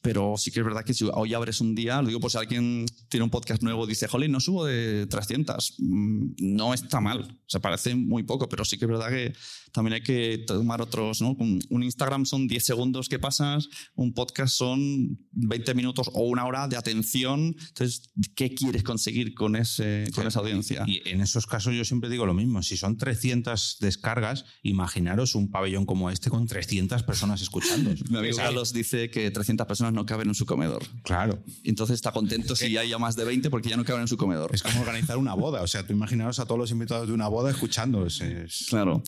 Pero 0.00 0.34
sí 0.36 0.52
que 0.52 0.60
es 0.60 0.64
verdad 0.64 0.84
que 0.84 0.94
si 0.94 1.08
hoy 1.12 1.34
abres 1.34 1.60
un 1.60 1.74
día, 1.74 2.00
lo 2.00 2.08
digo 2.08 2.20
por 2.20 2.30
si 2.30 2.38
alguien 2.38 2.86
tiene 3.08 3.24
un 3.24 3.30
podcast 3.30 3.62
nuevo 3.62 3.84
y 3.84 3.88
dice, 3.88 4.06
jolín, 4.06 4.30
no 4.30 4.38
subo 4.38 4.64
de 4.64 5.06
300. 5.06 5.74
Mm, 5.78 6.26
no 6.56 6.72
está 6.72 7.00
mal, 7.00 7.22
o 7.22 7.50
sea, 7.50 7.60
parece 7.60 7.96
muy 7.96 8.22
poco, 8.22 8.48
pero 8.48 8.64
sí 8.64 8.78
que 8.78 8.84
es 8.84 8.90
verdad 8.90 9.10
que 9.10 9.32
también 9.72 9.94
hay 9.94 10.02
que 10.02 10.44
tomar 10.46 10.80
otros, 10.80 11.20
¿no? 11.20 11.36
Un 11.38 11.82
Instagram 11.82 12.26
son 12.26 12.46
10 12.46 12.64
segundos 12.64 13.08
que 13.08 13.18
pasas, 13.18 13.68
un 13.94 14.14
podcast 14.14 14.54
son 14.54 15.18
20 15.32 15.74
minutos 15.74 16.10
o 16.14 16.22
una 16.22 16.46
hora 16.46 16.68
de 16.68 16.76
atención. 16.76 17.56
Entonces, 17.58 18.10
¿qué 18.36 18.54
quieres 18.54 18.84
conseguir 18.84 19.34
con, 19.34 19.56
ese, 19.56 20.04
con 20.14 20.26
esa 20.26 20.38
audiencia? 20.38 20.84
Y 20.86 21.02
en 21.08 21.20
esos 21.20 21.46
casos 21.46 21.74
yo 21.74 21.84
siempre 21.84 22.08
digo 22.08 22.24
lo 22.24 22.34
mismo, 22.34 22.62
si 22.62 22.76
son 22.76 22.96
300 22.96 23.27
descargas, 23.80 24.44
imaginaros 24.62 25.34
un 25.34 25.50
pabellón 25.50 25.86
como 25.86 26.10
este 26.10 26.30
con 26.30 26.46
300 26.46 27.02
personas 27.02 27.40
escuchando. 27.42 27.90
Mi 28.10 28.18
amigo 28.18 28.36
Carlos 28.36 28.72
dice 28.72 29.10
que 29.10 29.30
300 29.30 29.66
personas 29.66 29.92
no 29.92 30.06
caben 30.06 30.28
en 30.28 30.34
su 30.34 30.46
comedor. 30.46 30.82
Claro. 31.02 31.42
Entonces 31.64 31.94
está 31.94 32.12
contento 32.12 32.56
si 32.56 32.76
hay 32.76 32.90
ya 32.90 32.98
más 32.98 33.16
de 33.16 33.24
20 33.24 33.50
porque 33.50 33.68
ya 33.68 33.76
no 33.76 33.84
caben 33.84 34.02
en 34.02 34.08
su 34.08 34.16
comedor. 34.16 34.54
Es 34.54 34.62
como 34.62 34.80
organizar 34.80 35.18
una 35.18 35.34
boda. 35.34 35.62
O 35.62 35.66
sea, 35.66 35.86
tú 35.86 35.92
imaginaros 35.92 36.38
a 36.38 36.46
todos 36.46 36.58
los 36.58 36.70
invitados 36.70 37.08
de 37.08 37.14
una 37.14 37.28
boda 37.28 37.50
escuchando. 37.50 38.06
claro. 38.68 39.02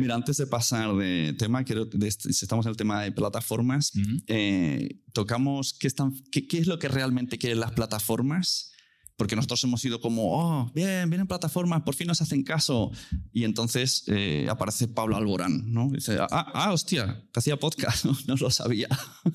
Mira, 0.00 0.14
antes 0.14 0.36
de 0.36 0.46
pasar 0.46 0.94
de 0.94 1.34
tema, 1.38 1.64
quiero, 1.64 1.88
si 1.90 2.30
estamos 2.30 2.66
en 2.66 2.70
el 2.70 2.76
tema 2.76 3.02
de 3.02 3.12
plataformas, 3.12 3.92
eh, 4.26 5.00
tocamos 5.12 5.74
qué, 5.78 5.86
están, 5.86 6.14
qué, 6.30 6.46
qué 6.46 6.58
es 6.58 6.66
lo 6.66 6.78
que 6.78 6.88
realmente 6.88 7.38
quieren 7.38 7.60
las 7.60 7.72
plataformas 7.72 8.73
porque 9.16 9.36
nosotros 9.36 9.62
hemos 9.64 9.84
ido 9.84 10.00
como, 10.00 10.32
oh, 10.32 10.72
bien, 10.74 11.08
vienen 11.08 11.26
plataformas, 11.26 11.82
por 11.82 11.94
fin 11.94 12.08
nos 12.08 12.20
hacen 12.20 12.42
caso. 12.42 12.90
Y 13.32 13.44
entonces 13.44 14.04
eh, 14.08 14.46
aparece 14.50 14.88
Pablo 14.88 15.16
Alborán, 15.16 15.72
¿no? 15.72 15.88
dice, 15.90 16.18
ah, 16.18 16.50
ah, 16.52 16.72
hostia, 16.72 17.24
que 17.32 17.40
hacía 17.40 17.56
podcast, 17.58 18.04
no, 18.26 18.36
lo 18.36 18.50
sabía. 18.50 18.88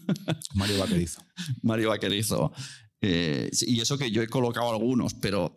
Mario 0.56 0.80
Vaquerizo. 0.80 1.22
Mario 1.62 1.90
Vaquerizo. 1.90 2.52
Eh, 3.02 3.50
y 3.62 3.80
eso 3.80 3.98
que 3.98 4.12
yo 4.12 4.22
he 4.22 4.28
colocado 4.28 4.70
algunos, 4.72 5.14
pero 5.14 5.56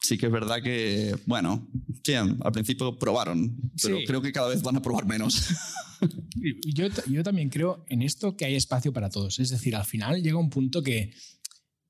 sí 0.00 0.18
que 0.18 0.26
es 0.26 0.32
verdad 0.32 0.62
que, 0.62 1.16
bueno, 1.26 1.68
al 2.40 2.52
principio 2.52 2.98
probaron, 2.98 3.56
pero 3.82 3.98
creo 4.06 4.22
que 4.22 4.32
cada 4.32 4.48
vez 4.48 4.62
van 4.62 4.76
a 4.76 4.82
probar 4.82 5.06
menos. 5.06 5.48
yo, 6.74 6.86
yo 7.08 7.22
también 7.22 7.48
creo 7.48 7.84
en 7.88 8.02
esto 8.02 8.36
que 8.36 8.44
hay 8.44 8.54
espacio 8.54 8.92
para 8.92 9.10
todos. 9.10 9.38
Es 9.38 9.50
decir, 9.50 9.74
al 9.74 9.84
final 9.84 10.22
llega 10.22 10.38
un 10.38 10.50
punto 10.50 10.82
que 10.82 11.12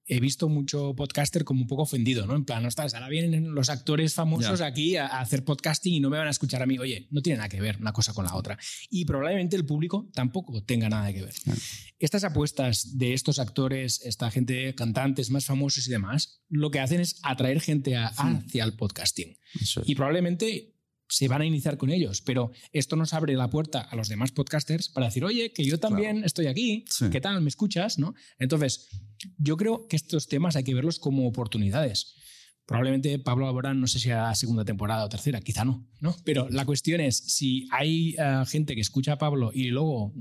he 0.06 0.20
visto 0.20 0.48
mucho 0.48 0.94
podcaster 0.94 1.44
como 1.44 1.62
un 1.62 1.66
poco 1.66 1.82
ofendido, 1.82 2.26
¿no? 2.26 2.36
En 2.36 2.44
plan, 2.44 2.64
ostras, 2.64 2.94
ahora 2.94 3.08
vienen 3.08 3.54
los 3.54 3.70
actores 3.70 4.14
famosos 4.14 4.60
aquí 4.60 4.96
a, 4.96 5.06
hacer 5.06 5.44
podcasting 5.44 5.94
y 5.94 6.00
no 6.00 6.10
me 6.10 6.18
van 6.18 6.28
a 6.28 6.30
escuchar 6.30 6.62
a 6.62 6.66
mí. 6.66 6.78
Oye, 6.78 7.08
no 7.10 7.22
tiene 7.22 7.38
nada 7.38 7.48
que 7.48 7.60
ver 7.60 7.78
una 7.80 7.92
cosa 7.92 8.12
con 8.14 8.24
la 8.24 8.34
otra. 8.34 8.56
Y 8.88 9.04
probablemente 9.04 9.56
el 9.56 9.66
público 9.66 10.08
tampoco 10.14 10.62
tenga 10.62 10.88
nada 10.88 11.12
que 11.12 11.22
ver. 11.22 11.34
Estas 11.98 12.24
apuestas 12.24 12.96
de 12.98 13.14
estos 13.14 13.38
actores, 13.38 14.00
esta 14.04 14.30
gente, 14.30 14.74
cantantes 14.74 15.30
más 15.30 15.44
famosos 15.44 15.88
y 15.88 15.90
demás, 15.90 16.42
lo 16.48 16.70
que 16.70 16.80
hacen 16.80 17.00
es 17.00 17.18
atraer 17.22 17.60
gente 17.60 17.96
hacia 17.96 18.64
el 18.64 18.74
podcasting. 18.74 19.36
Y 19.84 19.94
probablemente 19.96 20.75
se 21.08 21.28
van 21.28 21.42
a 21.42 21.46
iniciar 21.46 21.76
con 21.76 21.90
ellos, 21.90 22.20
pero 22.22 22.50
esto 22.72 22.96
nos 22.96 23.12
abre 23.12 23.34
la 23.34 23.48
puerta 23.48 23.80
a 23.80 23.96
los 23.96 24.08
demás 24.08 24.32
podcasters 24.32 24.88
para 24.88 25.06
decir, 25.06 25.24
oye, 25.24 25.52
que 25.52 25.64
yo 25.64 25.78
también 25.78 26.24
estoy 26.24 26.46
aquí, 26.46 26.84
¿qué 27.10 27.20
tal? 27.20 27.40
¿Me 27.40 27.48
escuchas? 27.48 27.98
¿no? 27.98 28.14
Entonces, 28.38 28.88
yo 29.38 29.56
creo 29.56 29.86
que 29.88 29.96
estos 29.96 30.28
temas 30.28 30.56
hay 30.56 30.64
que 30.64 30.74
verlos 30.74 30.98
como 30.98 31.26
oportunidades. 31.26 32.16
Probablemente 32.66 33.20
Pablo 33.20 33.46
Alborán, 33.46 33.80
no 33.80 33.86
sé 33.86 34.00
si 34.00 34.10
era 34.10 34.34
segunda 34.34 34.64
temporada 34.64 35.04
o 35.04 35.08
tercera, 35.08 35.40
quizá 35.40 35.64
no, 35.64 35.86
¿no? 36.00 36.16
Pero 36.24 36.48
la 36.50 36.64
cuestión 36.64 37.00
es, 37.00 37.16
si 37.16 37.68
hay 37.70 38.16
eh, 38.18 38.42
gente 38.48 38.74
que 38.74 38.80
escucha 38.80 39.12
a 39.12 39.18
Pablo 39.18 39.52
y 39.54 39.68
luego 39.68 40.12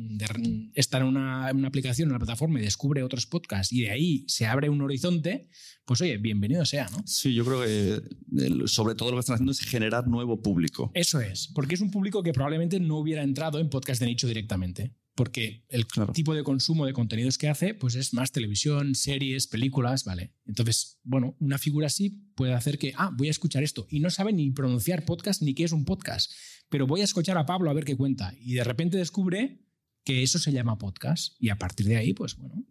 está 0.76 1.00
en 1.00 1.06
una, 1.06 1.50
en 1.50 1.58
una, 1.58 1.68
aplicación, 1.70 2.08
en 2.08 2.12
una 2.12 2.20
plataforma 2.20 2.60
y 2.60 2.64
descubre 2.64 3.02
otros 3.02 3.26
podcasts 3.26 3.74
y 3.74 3.82
de 3.82 3.90
ahí 3.90 4.26
se 4.28 4.46
abre 4.46 4.70
un 4.70 4.80
horizonte, 4.84 5.50
pues 5.86 6.02
oye, 6.02 6.18
bienvenido 6.18 6.66
sea, 6.66 6.88
¿no? 6.92 7.02
Sí, 7.08 7.34
yo 7.34 7.44
creo 7.46 7.64
que 7.64 8.68
sobre 8.68 8.94
todo 8.94 9.10
lo 9.10 9.18
que 9.18 9.22
están 9.22 9.36
haciendo 9.36 9.52
es 9.52 9.62
generar 9.62 10.08
nuevo 10.08 10.40
público. 10.40 10.92
Eso 10.94 11.20
es, 11.20 11.50
porque 11.56 11.74
es 11.74 11.82
un 11.82 11.90
público 11.90 12.22
que 12.22 12.32
probablemente 12.32 12.80
no 12.80 12.98
hubiera 12.98 13.24
entrado 13.24 13.60
en 13.60 13.70
podcast 13.70 14.00
de 14.00 14.06
nicho 14.06 14.28
directamente 14.28 14.94
porque 15.16 15.64
el 15.70 15.88
tipo 16.14 16.36
de 16.36 16.44
consumo 16.44 16.86
de 16.86 16.94
contenidos 16.94 17.38
que 17.38 17.48
hace 17.48 17.74
pues 17.74 17.96
es 17.96 18.14
más 18.14 18.32
televisión, 18.32 18.96
series, 18.96 19.48
películas, 19.48 20.04
¿vale? 20.04 20.34
Entonces, 20.46 21.00
bueno, 21.04 21.36
una 21.40 21.58
figura 21.58 21.88
así 21.88 22.10
puede 22.36 22.54
hacer 22.54 22.78
que, 22.78 22.94
ah, 22.98 23.12
voy 23.16 23.30
a 23.30 23.32
escuchar 23.32 23.64
esto 23.64 23.88
y 23.90 24.02
no 24.02 24.10
sabe 24.10 24.34
ni 24.34 24.52
pronunciar 24.52 25.06
podcast 25.06 25.42
ni 25.42 25.54
qué 25.54 25.64
es 25.64 25.72
un 25.72 25.86
podcast, 25.86 26.32
pero 26.70 26.86
voy 26.86 27.02
a 27.02 27.06
escuchar 27.06 27.38
a 27.38 27.46
Pablo 27.46 27.70
a 27.70 27.74
ver 27.74 27.86
qué 27.86 27.96
cuenta 27.96 28.34
y 28.38 28.54
de 28.54 28.64
repente 28.66 28.98
descubre 28.98 29.62
que 30.04 30.22
eso 30.22 30.38
se 30.38 30.52
llama 30.52 30.78
podcast 30.78 31.34
y 31.40 31.50
a 31.50 31.58
partir 31.58 31.88
de 31.88 31.98
ahí, 31.98 32.14
pues 32.14 32.38
bueno. 32.38 32.64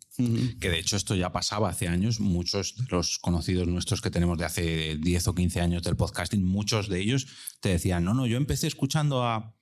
Que 0.61 0.71
de 0.71 0.79
hecho 0.79 0.97
esto 0.97 1.17
ya 1.17 1.33
pasaba 1.33 1.69
hace 1.69 1.89
años, 1.89 2.21
muchos 2.21 2.77
de 2.77 2.85
los 2.91 3.19
conocidos 3.19 3.67
nuestros 3.67 4.01
que 4.01 4.11
tenemos 4.11 4.39
de 4.39 4.45
hace 4.45 4.97
10 5.01 5.29
o 5.29 5.35
15 5.35 5.61
años 5.61 5.83
del 5.83 5.97
podcasting, 5.97 6.45
muchos 6.45 6.89
de 6.89 7.01
ellos 7.01 7.27
te 7.61 7.71
decían, 7.71 8.05
no, 8.05 8.15
no, 8.15 8.27
yo 8.27 8.37
empecé 8.37 8.69
escuchando 8.69 9.25
a 9.25 9.54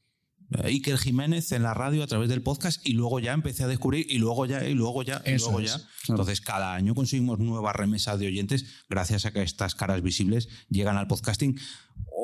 Iker 0.64 0.98
Jiménez 0.98 1.52
en 1.52 1.62
la 1.62 1.74
radio 1.74 2.02
a 2.02 2.06
través 2.06 2.28
del 2.28 2.42
podcast 2.42 2.86
y 2.86 2.92
luego 2.92 3.20
ya 3.20 3.32
empecé 3.32 3.64
a 3.64 3.66
descubrir 3.66 4.06
y 4.08 4.18
luego 4.18 4.46
ya 4.46 4.66
y 4.66 4.74
luego 4.74 5.02
ya 5.02 5.22
y 5.24 5.38
luego 5.38 5.60
ya. 5.60 5.80
Entonces 6.08 6.40
cada 6.40 6.74
año 6.74 6.94
conseguimos 6.94 7.38
nuevas 7.38 7.74
remesas 7.74 8.18
de 8.18 8.26
oyentes 8.26 8.66
gracias 8.88 9.26
a 9.26 9.32
que 9.32 9.42
estas 9.42 9.74
caras 9.74 10.02
visibles 10.02 10.48
llegan 10.68 10.96
al 10.96 11.06
podcasting 11.06 11.58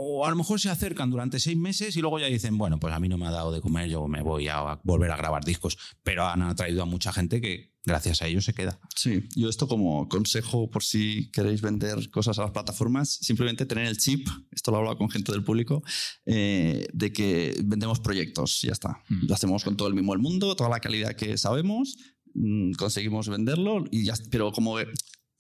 o 0.01 0.25
a 0.25 0.31
lo 0.31 0.37
mejor 0.37 0.61
se 0.61 0.71
acercan 0.71 1.11
durante 1.11 1.41
seis 1.41 1.57
meses 1.57 1.97
y 1.97 2.01
luego 2.01 2.21
ya 2.21 2.27
dicen, 2.27 2.57
bueno, 2.57 2.79
pues 2.79 2.95
a 2.95 3.01
mí 3.01 3.09
no 3.09 3.19
me 3.19 3.27
ha 3.27 3.33
dado 3.33 3.51
de 3.51 3.61
comer, 3.61 3.89
yo 3.89 4.07
me 4.07 4.23
voy 4.23 4.47
a 4.47 4.79
volver 4.85 5.11
a 5.11 5.17
grabar 5.17 5.43
discos, 5.45 5.77
pero 6.05 6.25
han 6.25 6.41
atraído 6.43 6.85
a 6.85 6.87
mucha 6.87 7.13
gente 7.13 7.41
que 7.41 7.75
gracias 7.85 8.23
a 8.23 8.29
ellos 8.29 8.45
se 8.45 8.55
queda. 8.55 8.79
Sí, 8.95 9.25
yo 9.35 9.49
esto 9.49 9.67
como 9.67 10.09
consejo 10.09 10.71
por 10.71 10.85
si 10.85 11.33
queréis 11.33 11.63
vender 11.63 12.11
cosas 12.11 12.39
a 12.39 12.43
las 12.43 12.53
plataformas, 12.53 13.11
simplemente 13.11 13.67
tener 13.67 13.87
el 13.87 13.99
chip, 13.99 14.29
esto 14.53 14.71
lo 14.71 14.77
he 14.77 14.81
hablado 14.81 14.99
con 14.99 15.11
gente 15.11 15.33
del 15.33 15.43
público, 15.43 15.83
eh, 16.27 16.87
de 16.93 17.13
que 17.13 17.57
vendemos 17.65 17.99
proyectos, 17.99 18.61
ya 18.63 18.73
está. 18.73 19.03
Hmm. 19.09 19.27
Lo 19.27 19.35
hacemos 19.35 19.65
con 19.65 19.77
todo 19.77 19.89
el 19.89 19.95
mismo 19.95 20.13
el 20.13 20.21
mundo, 20.21 20.55
toda 20.55 20.71
la 20.71 20.79
calidad 20.79 21.17
que 21.17 21.37
sabemos, 21.37 21.97
mm, 22.35 22.75
conseguimos 22.75 23.29
venderlo, 23.29 23.85
y 23.91 24.05
ya, 24.05 24.15
pero 24.31 24.53
como 24.53 24.77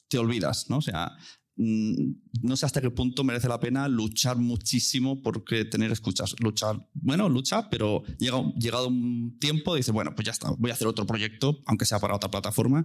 te 0.08 0.18
olvidas, 0.18 0.68
¿no? 0.68 0.78
O 0.78 0.82
sea, 0.82 1.12
Mm, 1.12 1.47
no 1.58 2.56
sé 2.56 2.66
hasta 2.66 2.80
qué 2.80 2.90
punto 2.90 3.24
merece 3.24 3.48
la 3.48 3.58
pena 3.58 3.88
luchar 3.88 4.36
muchísimo 4.36 5.20
porque 5.22 5.64
tener 5.64 5.90
escuchas. 5.90 6.36
Luchar, 6.38 6.88
bueno, 6.94 7.28
lucha, 7.28 7.68
pero 7.68 8.04
llega, 8.18 8.40
llegado 8.56 8.88
un 8.88 9.36
tiempo 9.40 9.74
dice, 9.74 9.90
bueno, 9.90 10.14
pues 10.14 10.26
ya 10.26 10.32
está, 10.32 10.50
voy 10.56 10.70
a 10.70 10.74
hacer 10.74 10.86
otro 10.86 11.04
proyecto, 11.04 11.60
aunque 11.66 11.84
sea 11.84 11.98
para 11.98 12.14
otra 12.14 12.30
plataforma. 12.30 12.84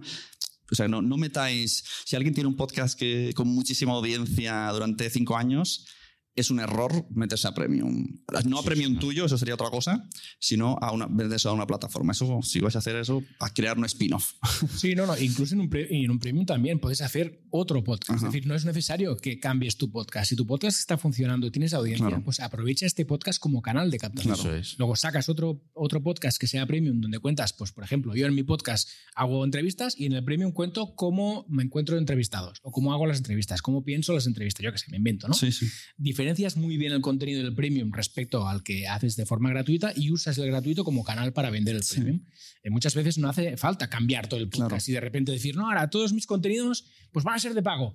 O 0.70 0.74
sea, 0.74 0.88
no, 0.88 1.02
no 1.02 1.16
metáis, 1.16 1.84
si 2.04 2.16
alguien 2.16 2.34
tiene 2.34 2.48
un 2.48 2.56
podcast 2.56 2.98
que, 2.98 3.32
con 3.34 3.46
muchísima 3.46 3.92
audiencia 3.92 4.68
durante 4.72 5.08
cinco 5.08 5.36
años, 5.36 5.86
es 6.36 6.50
un 6.50 6.60
error 6.60 7.06
meterse 7.10 7.46
a 7.46 7.54
Premium. 7.54 8.06
No 8.46 8.58
a 8.58 8.62
Premium 8.62 8.98
tuyo, 8.98 9.26
eso 9.26 9.38
sería 9.38 9.54
otra 9.54 9.70
cosa, 9.70 10.08
sino 10.38 10.76
a 10.80 10.92
una, 10.92 11.08
eso 11.34 11.50
a 11.50 11.52
una 11.52 11.66
plataforma. 11.66 12.12
Eso, 12.12 12.40
si 12.42 12.60
vas 12.60 12.74
a 12.76 12.80
hacer 12.80 12.96
eso, 12.96 13.22
a 13.38 13.52
crear 13.52 13.78
un 13.78 13.84
spin-off. 13.84 14.32
Sí, 14.74 14.94
no, 14.94 15.06
no. 15.06 15.16
Incluso 15.16 15.54
en 15.54 15.60
un, 15.60 15.70
en 15.72 16.10
un 16.10 16.18
Premium 16.18 16.46
también 16.46 16.78
puedes 16.78 17.00
hacer 17.00 17.42
otro 17.50 17.84
podcast. 17.84 18.16
Es 18.16 18.22
decir, 18.22 18.46
no 18.46 18.54
es 18.54 18.64
necesario 18.64 19.16
que 19.16 19.38
cambies 19.38 19.76
tu 19.76 19.90
podcast. 19.90 20.28
Si 20.28 20.36
tu 20.36 20.46
podcast 20.46 20.78
está 20.78 20.98
funcionando 20.98 21.46
y 21.46 21.50
tienes 21.50 21.72
audiencia, 21.74 22.20
pues 22.24 22.40
aprovecha 22.40 22.86
este 22.86 23.04
podcast 23.04 23.38
como 23.38 23.62
canal 23.62 23.90
de 23.90 23.98
captación. 23.98 24.62
Luego 24.78 24.96
sacas 24.96 25.28
otro, 25.28 25.62
otro 25.74 26.02
podcast 26.02 26.38
que 26.38 26.46
sea 26.46 26.66
Premium 26.66 27.00
donde 27.00 27.18
cuentas, 27.18 27.52
pues 27.52 27.72
por 27.72 27.84
ejemplo, 27.84 28.14
yo 28.14 28.26
en 28.26 28.34
mi 28.34 28.42
podcast 28.42 28.88
hago 29.14 29.44
entrevistas 29.44 29.94
y 29.98 30.06
en 30.06 30.14
el 30.14 30.24
Premium 30.24 30.52
cuento 30.52 30.94
cómo 30.96 31.46
me 31.48 31.62
encuentro 31.62 31.96
entrevistados 31.96 32.58
o 32.62 32.72
cómo 32.72 32.92
hago 32.92 33.06
las 33.06 33.18
entrevistas, 33.18 33.62
cómo 33.62 33.84
pienso 33.84 34.12
las 34.12 34.26
entrevistas. 34.26 34.64
Yo 34.64 34.72
que 34.72 34.78
sé, 34.78 34.90
me 34.90 34.96
invento, 34.96 35.28
¿no? 35.28 35.34
Sí, 35.34 35.52
sí 35.52 35.66
diferencias 36.24 36.56
muy 36.56 36.78
bien 36.78 36.92
el 36.92 37.02
contenido 37.02 37.42
del 37.42 37.54
premium 37.54 37.92
respecto 37.92 38.48
al 38.48 38.62
que 38.62 38.88
haces 38.88 39.16
de 39.16 39.26
forma 39.26 39.50
gratuita 39.50 39.92
y 39.94 40.10
usas 40.10 40.38
el 40.38 40.46
gratuito 40.46 40.82
como 40.82 41.04
canal 41.04 41.32
para 41.34 41.50
vender 41.50 41.76
el 41.76 41.82
premium. 41.88 42.24
Eh, 42.62 42.70
muchas 42.70 42.94
veces 42.94 43.18
no 43.18 43.28
hace 43.28 43.58
falta 43.58 43.90
cambiar 43.90 44.26
todo 44.26 44.40
el 44.40 44.48
podcast 44.48 44.88
y 44.88 44.92
de 44.92 45.00
repente 45.00 45.32
decir, 45.32 45.54
no, 45.54 45.66
ahora 45.66 45.90
todos 45.90 46.14
mis 46.14 46.26
contenidos 46.26 46.86
pues 47.12 47.24
van 47.24 47.34
a 47.34 47.38
ser 47.38 47.52
de 47.52 47.62
pago 47.62 47.94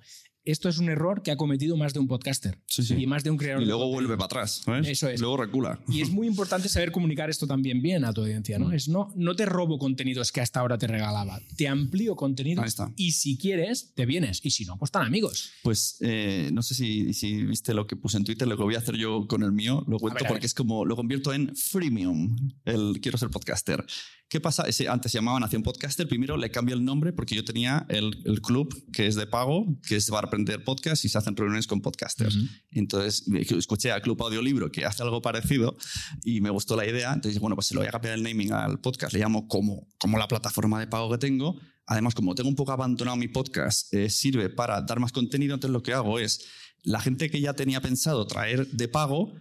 esto 0.52 0.70
es 0.70 0.78
un 0.78 0.90
error 0.90 1.22
que 1.22 1.32
ha 1.32 1.38
cometido 1.38 1.78
más 1.78 1.94
de 1.94 2.00
un 2.00 2.08
podcaster 2.08 2.58
y 2.98 3.08
más 3.08 3.24
de 3.24 3.32
un 3.32 3.38
creador. 3.38 3.64
Y 3.64 3.66
luego 3.66 3.88
vuelve 3.88 4.16
para 4.16 4.26
atrás. 4.26 4.64
Eso 4.84 5.08
es. 5.08 5.20
Luego 5.20 5.38
recula. 5.38 5.80
Y 5.88 6.02
es 6.02 6.10
muy 6.10 6.28
importante 6.28 6.70
saber 6.70 6.92
comunicar 6.92 7.30
esto 7.30 7.48
también 7.48 7.82
bien 7.82 8.06
a 8.06 8.14
tu 8.14 8.22
audiencia. 8.22 8.60
¿no? 8.60 8.70
Mm. 8.70 8.74
Es 8.74 8.88
no, 8.88 9.12
no 9.16 9.36
te 9.36 9.46
robo 9.46 9.78
contenidos 9.78 10.32
que 10.32 10.42
hasta 10.42 10.60
ahora 10.60 10.78
te 10.78 10.88
regalaba. 10.88 11.40
Te 11.56 11.68
amplío 11.68 12.16
contenido 12.16 12.64
y 12.96 13.12
si 13.12 13.38
quieres, 13.38 13.94
te 13.96 14.06
vienes. 14.06 14.40
Y 14.44 14.52
si 14.52 14.66
no, 14.66 14.78
pues 14.78 14.90
están 14.90 15.06
amigos. 15.06 15.52
Pues 15.64 15.98
eh, 16.02 16.50
no 16.54 16.62
sé 16.62 16.76
si, 16.76 17.14
si, 17.14 17.44
viste 17.44 17.74
lo 17.74 17.88
que 17.88 17.96
puse 17.96 18.18
en 18.18 18.24
Twitter, 18.24 18.48
lo 18.48 18.58
que 18.58 18.64
voy 18.64 18.76
a 18.76 18.80
hacer 18.80 18.96
yo 18.96 19.28
con 19.28 19.44
el 19.44 19.52
mío. 19.52 19.84
Lo 19.88 20.00
cuento 20.00 20.26
porque 20.28 20.46
es 20.46 20.54
como 20.54 20.86
lo 20.86 20.96
convierto 20.96 21.34
en 21.34 21.56
freemium. 21.56 22.36
El 22.66 23.00
quiero 23.02 23.18
ser 23.18 23.30
podcaster. 23.30 23.86
¿Qué 24.30 24.40
pasa? 24.40 24.64
Antes 24.90 25.12
se 25.12 25.18
llamaba 25.18 25.40
Nación 25.40 25.64
Podcaster. 25.64 26.08
Primero 26.08 26.38
le 26.38 26.52
cambio 26.52 26.76
el 26.76 26.86
nombre 26.86 27.12
porque 27.14 27.34
yo 27.36 27.44
tenía 27.44 27.88
el, 27.90 28.22
el 28.26 28.42
club 28.42 28.72
que 28.92 29.08
es 29.08 29.16
de 29.16 29.26
pago, 29.26 29.66
que 29.88 29.96
es 29.96 30.08
para 30.12 30.28
aprender 30.28 30.64
podcast 30.64 31.04
y 31.04 31.10
se 31.10 31.18
hacen 31.18 31.36
reuniones 31.36 31.66
con 31.66 31.82
podcasters. 31.82 32.38
Entonces, 32.70 33.24
escuché 33.28 33.92
a 33.92 34.00
Club 34.02 34.22
Audiolibro 34.22 34.72
que 34.72 34.86
hace 34.86 35.02
algo 35.02 35.24
parecido 35.24 35.76
y 36.24 36.42
me 36.42 36.52
gustó 36.52 36.76
la 36.76 36.86
idea. 36.86 37.12
Entonces, 37.12 37.42
bueno, 37.42 37.56
pues 37.56 37.66
se 37.66 37.74
lo 37.74 37.82
voy 37.82 37.88
a 37.88 37.92
cambiar 37.92 38.14
el 38.14 38.22
naming 38.22 38.54
al 38.54 38.80
podcast. 38.80 39.14
Le 39.14 39.20
llamo 39.20 39.48
como, 39.48 39.88
como 39.98 40.20
la 40.20 40.28
plataforma 40.28 40.80
de 40.80 40.86
pago 40.86 41.10
que 41.10 41.18
tengo. 41.18 41.60
Además, 41.88 42.14
como 42.14 42.36
tengo 42.36 42.50
un 42.50 42.56
poco 42.56 42.72
abandonado 42.72 43.18
mi 43.18 43.30
podcast, 43.30 43.92
eh, 43.96 44.12
sirve 44.12 44.50
para 44.50 44.80
dar 44.82 45.00
más 45.00 45.12
contenido. 45.12 45.56
Entonces, 45.56 45.74
lo 45.74 45.82
que 45.82 45.94
hago 45.94 46.20
es 46.20 46.46
la 46.84 47.00
gente 47.00 47.32
que 47.32 47.42
ya 47.42 47.54
tenía 47.54 47.82
pensado 47.82 48.28
traer 48.28 48.68
de 48.68 48.88
pago 48.88 49.34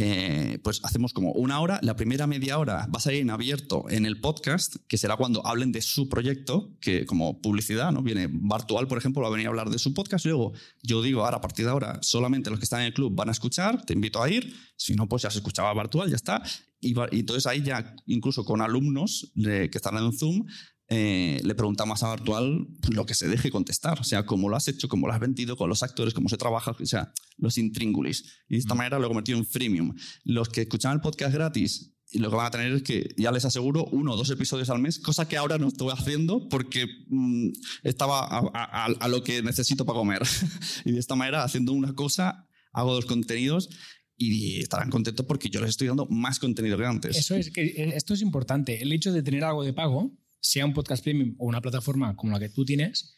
eh, 0.00 0.60
pues 0.62 0.78
hacemos 0.84 1.12
como 1.12 1.32
una 1.32 1.58
hora, 1.58 1.80
la 1.82 1.96
primera 1.96 2.28
media 2.28 2.60
hora 2.60 2.86
va 2.86 2.98
a 2.98 3.00
salir 3.00 3.20
en 3.20 3.30
abierto 3.30 3.84
en 3.90 4.06
el 4.06 4.20
podcast, 4.20 4.76
que 4.86 4.96
será 4.96 5.16
cuando 5.16 5.44
hablen 5.44 5.72
de 5.72 5.82
su 5.82 6.08
proyecto, 6.08 6.70
que 6.80 7.04
como 7.04 7.42
publicidad, 7.42 7.90
¿no? 7.90 8.00
Viene 8.00 8.28
Bartual, 8.30 8.86
por 8.86 8.98
ejemplo, 8.98 9.22
va 9.22 9.26
a 9.26 9.32
venir 9.32 9.46
a 9.46 9.50
hablar 9.50 9.70
de 9.70 9.78
su 9.80 9.94
podcast, 9.94 10.24
luego 10.24 10.52
yo 10.84 11.02
digo, 11.02 11.24
ahora 11.24 11.38
a 11.38 11.40
partir 11.40 11.64
de 11.64 11.72
ahora, 11.72 11.98
solamente 12.00 12.48
los 12.48 12.60
que 12.60 12.64
están 12.64 12.82
en 12.82 12.86
el 12.86 12.94
club 12.94 13.12
van 13.12 13.28
a 13.28 13.32
escuchar, 13.32 13.84
te 13.84 13.92
invito 13.92 14.22
a 14.22 14.30
ir, 14.30 14.54
si 14.76 14.94
no, 14.94 15.08
pues 15.08 15.22
ya 15.22 15.30
se 15.30 15.38
escuchaba 15.38 15.74
Bartual, 15.74 16.08
ya 16.08 16.14
está, 16.14 16.44
y, 16.80 16.94
entonces 17.18 17.48
ahí 17.48 17.64
ya, 17.64 17.96
incluso 18.06 18.44
con 18.44 18.60
alumnos 18.60 19.32
que 19.34 19.68
están 19.72 19.96
en 19.96 20.12
Zoom, 20.12 20.46
eh, 20.90 21.40
le 21.44 21.54
preguntamos 21.54 22.02
a 22.02 22.14
Virtual 22.14 22.66
lo 22.90 23.04
que 23.04 23.14
se 23.14 23.28
deje 23.28 23.50
contestar, 23.50 24.00
o 24.00 24.04
sea, 24.04 24.24
cómo 24.24 24.48
lo 24.48 24.56
has 24.56 24.68
hecho, 24.68 24.88
cómo 24.88 25.06
lo 25.06 25.12
has 25.12 25.20
vendido 25.20 25.56
con 25.56 25.68
los 25.68 25.82
actores, 25.82 26.14
cómo 26.14 26.28
se 26.28 26.38
trabaja, 26.38 26.70
o 26.70 26.86
sea, 26.86 27.12
los 27.36 27.58
intríngulis. 27.58 28.24
Y 28.48 28.54
de 28.54 28.60
esta 28.60 28.74
manera 28.74 28.98
lo 28.98 29.04
he 29.04 29.08
convertido 29.08 29.38
en 29.38 29.44
freemium. 29.44 29.94
Los 30.24 30.48
que 30.48 30.62
escuchan 30.62 30.94
el 30.94 31.00
podcast 31.00 31.34
gratis, 31.34 31.94
y 32.10 32.20
lo 32.20 32.30
que 32.30 32.36
van 32.36 32.46
a 32.46 32.50
tener 32.50 32.72
es 32.72 32.82
que 32.82 33.14
ya 33.18 33.30
les 33.32 33.44
aseguro 33.44 33.84
uno 33.92 34.12
o 34.12 34.16
dos 34.16 34.30
episodios 34.30 34.70
al 34.70 34.78
mes, 34.78 34.98
cosa 34.98 35.28
que 35.28 35.36
ahora 35.36 35.58
no 35.58 35.68
estoy 35.68 35.90
haciendo 35.92 36.48
porque 36.48 36.86
mm, 37.08 37.48
estaba 37.82 38.26
a, 38.26 39.08
lo 39.08 39.22
que 39.22 39.42
necesito 39.42 39.84
para 39.84 39.98
comer. 39.98 40.22
y 40.86 40.92
de 40.92 40.98
esta 40.98 41.16
manera, 41.16 41.44
haciendo 41.44 41.72
una 41.72 41.94
cosa, 41.94 42.48
hago 42.72 42.94
dos 42.94 43.04
contenidos 43.04 43.68
y 44.16 44.60
estarán 44.60 44.88
contentos 44.88 45.26
porque 45.26 45.50
yo 45.50 45.60
les 45.60 45.70
estoy 45.70 45.88
dando 45.88 46.06
más 46.06 46.38
contenido 46.38 46.78
que 46.78 46.86
antes. 46.86 47.16
Eso 47.16 47.34
es, 47.34 47.50
que 47.50 47.62
eh, 47.62 47.92
esto 47.94 48.14
es 48.14 48.22
importante. 48.22 48.80
El 48.80 48.92
hecho 48.92 49.12
de 49.12 49.22
tener 49.22 49.44
algo 49.44 49.62
de 49.62 49.74
pago 49.74 50.10
sea 50.40 50.66
un 50.66 50.74
podcast 50.74 51.02
premium 51.02 51.34
o 51.38 51.46
una 51.46 51.60
plataforma 51.60 52.16
como 52.16 52.32
la 52.32 52.40
que 52.40 52.48
tú 52.48 52.64
tienes, 52.64 53.16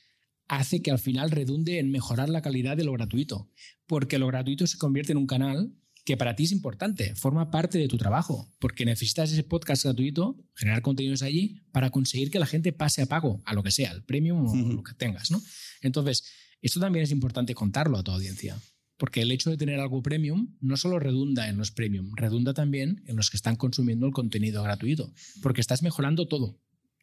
hace 0.49 0.83
que 0.83 0.91
al 0.91 0.99
final 0.99 1.31
redunde 1.31 1.79
en 1.79 1.91
mejorar 1.91 2.29
la 2.29 2.43
calidad 2.43 2.77
de 2.77 2.85
lo 2.85 2.93
gratuito, 2.93 3.51
porque 3.87 4.19
lo 4.19 4.27
gratuito 4.27 4.67
se 4.67 4.79
convierte 4.79 5.13
en 5.13 5.19
un 5.19 5.27
canal 5.27 5.73
que 6.05 6.17
para 6.17 6.35
ti 6.35 6.45
es 6.45 6.53
importante, 6.53 7.15
forma 7.15 7.51
parte 7.51 7.79
de 7.79 7.87
tu 7.87 7.97
trabajo, 7.99 8.53
porque 8.59 8.85
necesitas 8.85 9.31
ese 9.31 9.45
podcast 9.45 9.85
gratuito, 9.85 10.37
generar 10.55 10.83
contenidos 10.83 11.23
allí 11.23 11.63
para 11.71 11.91
conseguir 11.91 12.31
que 12.31 12.41
la 12.41 12.47
gente 12.47 12.73
pase 12.73 13.03
a 13.03 13.07
pago, 13.07 13.43
a 13.45 13.55
lo 13.55 13.63
que 13.63 13.71
sea, 13.71 13.93
el 13.93 14.03
premium 14.03 14.47
o 14.47 14.57
lo 14.75 14.83
que 14.83 14.95
tengas, 14.95 15.31
¿no? 15.31 15.41
Entonces, 15.83 16.25
esto 16.63 16.81
también 16.81 17.05
es 17.05 17.13
importante 17.13 17.55
contarlo 17.55 17.97
a 17.97 18.03
tu 18.03 18.11
audiencia, 18.11 18.59
porque 18.97 19.23
el 19.23 19.31
hecho 19.31 19.51
de 19.51 19.57
tener 19.57 19.79
algo 19.79 20.03
premium 20.03 20.57
no 20.61 20.77
solo 20.77 20.99
redunda 20.99 21.49
en 21.49 21.59
los 21.59 21.71
premium, 21.71 22.13
redunda 22.17 22.55
también 22.55 23.05
en 23.07 23.15
los 23.15 23.31
que 23.31 23.37
están 23.37 23.55
consumiendo 23.57 24.07
el 24.07 24.13
contenido 24.13 24.63
gratuito, 24.63 25.13
porque 25.43 25.61
estás 25.61 25.83
mejorando 25.83 26.27
todo 26.27 26.59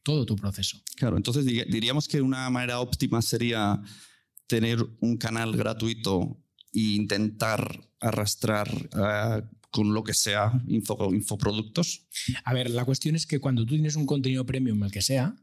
todo 0.08 0.26
tu 0.26 0.38
proceso. 0.38 0.82
Claro, 0.96 1.18
entonces 1.18 1.44
diríamos 1.44 2.08
que 2.08 2.22
una 2.22 2.50
manera 2.50 2.80
óptima 2.80 3.22
sería 3.22 3.82
tener 4.48 4.80
un 5.02 5.18
canal 5.18 5.52
gratuito 5.58 6.42
e 6.72 6.96
intentar 6.96 7.92
arrastrar 8.00 8.70
eh, 8.72 9.42
con 9.70 9.94
lo 9.94 10.06
que 10.06 10.14
sea 10.14 10.54
info, 10.66 11.14
infoproductos. 11.14 12.08
A 12.46 12.54
ver, 12.54 12.70
la 12.70 12.86
cuestión 12.86 13.18
es 13.18 13.28
que 13.28 13.40
cuando 13.40 13.66
tú 13.66 13.74
tienes 13.74 13.98
un 13.98 14.06
contenido 14.06 14.46
premium, 14.46 14.82
el 14.86 14.92
que 14.92 15.02
sea, 15.02 15.36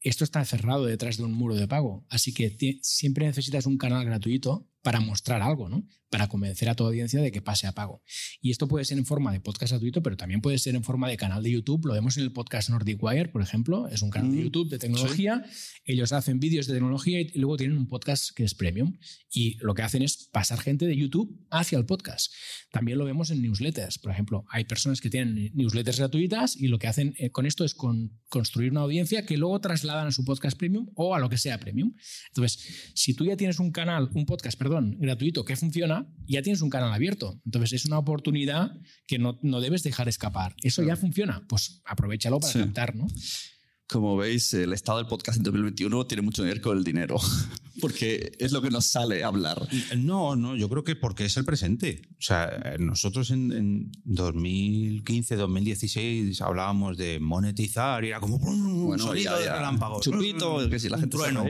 esto 0.00 0.22
está 0.22 0.44
cerrado 0.44 0.84
detrás 0.84 1.16
de 1.16 1.24
un 1.24 1.32
muro 1.32 1.56
de 1.56 1.66
pago. 1.66 2.06
Así 2.08 2.32
que 2.32 2.78
siempre 2.82 3.26
necesitas 3.26 3.66
un 3.66 3.78
canal 3.78 4.04
gratuito 4.04 4.70
para 4.80 5.00
mostrar 5.00 5.42
algo, 5.42 5.68
¿no? 5.68 5.88
Para 6.14 6.28
convencer 6.28 6.68
a 6.68 6.74
tu 6.74 6.84
audiencia 6.84 7.20
de 7.20 7.32
que 7.32 7.42
pase 7.42 7.66
a 7.66 7.72
pago. 7.72 8.02
Y 8.40 8.50
esto 8.50 8.68
puede 8.68 8.84
ser 8.84 8.98
en 8.98 9.06
forma 9.06 9.32
de 9.32 9.40
podcast 9.40 9.72
gratuito, 9.72 10.02
pero 10.02 10.16
también 10.16 10.40
puede 10.40 10.58
ser 10.58 10.74
en 10.74 10.84
forma 10.84 11.08
de 11.08 11.16
canal 11.16 11.42
de 11.42 11.50
YouTube. 11.50 11.86
Lo 11.86 11.94
vemos 11.94 12.16
en 12.16 12.22
el 12.22 12.32
podcast 12.32 12.70
Nordic 12.70 13.02
Wire, 13.02 13.28
por 13.28 13.42
ejemplo. 13.42 13.88
Es 13.88 14.02
un 14.02 14.10
canal 14.10 14.30
de 14.30 14.38
mm, 14.38 14.44
YouTube 14.44 14.70
de 14.70 14.78
tecnología. 14.78 15.44
Ellos 15.84 16.12
hacen 16.12 16.40
vídeos 16.40 16.66
de 16.66 16.74
tecnología 16.74 17.20
y 17.20 17.38
luego 17.38 17.56
tienen 17.56 17.76
un 17.76 17.88
podcast 17.88 18.30
que 18.34 18.44
es 18.44 18.54
premium. 18.54 18.98
Y 19.30 19.58
lo 19.60 19.74
que 19.74 19.82
hacen 19.82 20.02
es 20.02 20.28
pasar 20.32 20.60
gente 20.60 20.86
de 20.86 20.96
YouTube 20.96 21.44
hacia 21.50 21.76
el 21.78 21.86
podcast. 21.86 22.32
También 22.70 22.98
lo 22.98 23.04
vemos 23.04 23.30
en 23.30 23.42
newsletters. 23.42 23.98
Por 23.98 24.12
ejemplo, 24.12 24.44
hay 24.50 24.64
personas 24.64 25.00
que 25.00 25.10
tienen 25.10 25.50
newsletters 25.54 25.98
gratuitas 25.98 26.56
y 26.56 26.68
lo 26.68 26.78
que 26.78 26.86
hacen 26.86 27.14
eh, 27.18 27.30
con 27.30 27.46
esto 27.46 27.64
es 27.64 27.74
construir 28.28 28.70
una 28.70 28.80
audiencia 28.80 29.26
que 29.26 29.36
luego 29.36 29.60
trasladan 29.60 30.06
a 30.06 30.12
su 30.12 30.24
podcast 30.24 30.56
premium 30.56 30.88
o 30.94 31.14
a 31.14 31.18
lo 31.18 31.28
que 31.28 31.38
sea 31.38 31.58
premium. 31.58 31.94
Entonces, 32.28 32.92
si 32.94 33.14
tú 33.14 33.24
ya 33.24 33.36
tienes 33.36 33.58
un 33.58 33.72
canal, 33.72 34.10
un 34.14 34.26
podcast, 34.26 34.58
perdón, 34.58 34.96
gratuito 34.98 35.44
que 35.44 35.56
funciona, 35.56 36.03
ya 36.26 36.42
tienes 36.42 36.62
un 36.62 36.70
canal 36.70 36.92
abierto. 36.92 37.40
Entonces 37.44 37.72
es 37.72 37.86
una 37.86 37.98
oportunidad 37.98 38.72
que 39.06 39.18
no, 39.18 39.38
debes 39.60 39.82
dejar 39.82 40.08
escapar. 40.08 40.54
Eso 40.62 40.82
ya 40.82 40.96
funciona, 40.96 41.44
pues 41.48 41.82
aprovechalo 41.84 42.40
para 42.40 42.52
sí. 42.52 42.58
¿no? 42.94 43.06
Como 43.86 44.16
veis, 44.16 44.54
el 44.54 44.72
estado 44.72 44.98
del 44.98 45.06
podcast 45.06 45.36
en 45.36 45.44
2021 45.44 46.06
tiene 46.06 46.22
mucho 46.22 46.42
que 46.42 46.48
ver 46.48 46.62
con 46.62 46.78
el 46.78 46.84
dinero, 46.84 47.16
porque 47.82 48.32
es 48.38 48.50
lo 48.50 48.62
que 48.62 48.70
nos 48.70 48.86
sale 48.86 49.22
a 49.22 49.26
hablar. 49.26 49.68
No, 49.98 50.36
no, 50.36 50.56
yo 50.56 50.70
creo 50.70 50.84
que 50.84 50.96
porque 50.96 51.26
es 51.26 51.36
el 51.36 51.44
presente. 51.44 52.00
O 52.12 52.22
sea, 52.22 52.76
nosotros 52.78 53.30
en, 53.30 53.92
2015, 54.04 55.36
2016 55.36 56.40
hablábamos 56.40 56.96
de 56.96 57.20
monetizar 57.20 58.02
y 58.04 58.08
era 58.08 58.20
como 58.20 58.36
un 58.36 58.98
sonido 58.98 59.38
de 59.38 59.50
relámpago. 59.50 60.00
Chupito, 60.00 60.68
que 60.70 60.78
si 60.78 60.88
la 60.88 60.98
gente 60.98 61.16
trueno, 61.16 61.44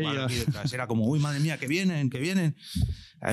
Era 0.72 0.88
como, 0.88 1.06
uy, 1.06 1.20
madre 1.20 1.38
mía, 1.38 1.56
que 1.56 1.68
vienen, 1.68 2.10
que 2.10 2.18
vienen. 2.18 2.56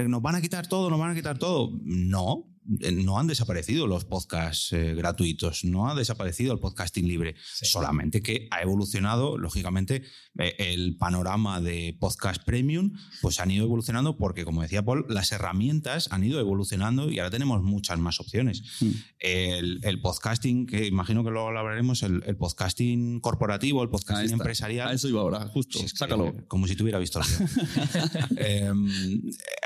¿Nos 0.07 0.21
van 0.21 0.35
a 0.35 0.41
quitar 0.41 0.67
todo? 0.67 0.89
¿Nos 0.89 0.99
van 0.99 1.11
a 1.11 1.15
quitar 1.15 1.37
todo? 1.37 1.71
No, 1.83 2.50
no 2.65 3.19
han 3.19 3.27
desaparecido 3.27 3.87
los 3.87 4.05
podcasts 4.05 4.73
eh, 4.73 4.93
gratuitos, 4.93 5.63
no 5.63 5.89
ha 5.89 5.95
desaparecido 5.95 6.53
el 6.53 6.59
podcasting 6.59 7.07
libre, 7.07 7.35
solamente 7.43 8.21
que 8.21 8.47
ha 8.51 8.61
evolucionado, 8.61 9.37
lógicamente, 9.37 10.03
eh, 10.37 10.55
el 10.59 10.95
panorama 10.97 11.59
de 11.59 11.97
podcast 11.99 12.43
premium, 12.43 12.93
pues 13.21 13.39
han 13.39 13.51
ido 13.51 13.65
evolucionando 13.65 14.17
porque, 14.17 14.45
como 14.45 14.61
decía 14.61 14.83
Paul, 14.83 15.05
las 15.09 15.31
herramientas 15.31 16.07
han 16.11 16.23
ido 16.23 16.39
evolucionando 16.39 17.09
y 17.09 17.19
ahora 17.19 17.31
tenemos 17.31 17.63
muchas 17.63 17.99
más 17.99 18.19
opciones. 18.19 18.63
Mm. 18.79 18.91
El, 19.19 20.01
podcasting, 20.01 20.65
que 20.65 20.87
imagino 20.87 21.23
que 21.23 21.31
luego 21.31 21.47
hablaremos, 21.47 22.03
el, 22.03 22.21
podcasting 22.37 23.19
corporativo, 23.19 23.83
el 23.83 23.89
podcasting 23.89 24.33
empresarial. 24.33 24.89
A 24.89 24.93
eso 24.93 25.07
iba 25.07 25.21
ahora, 25.21 25.47
justo, 25.47 25.79
sácalo. 25.87 26.35
como 26.47 26.67
si 26.67 26.75
tuviera 26.75 26.97
visto 26.97 27.19
em, 28.37 28.89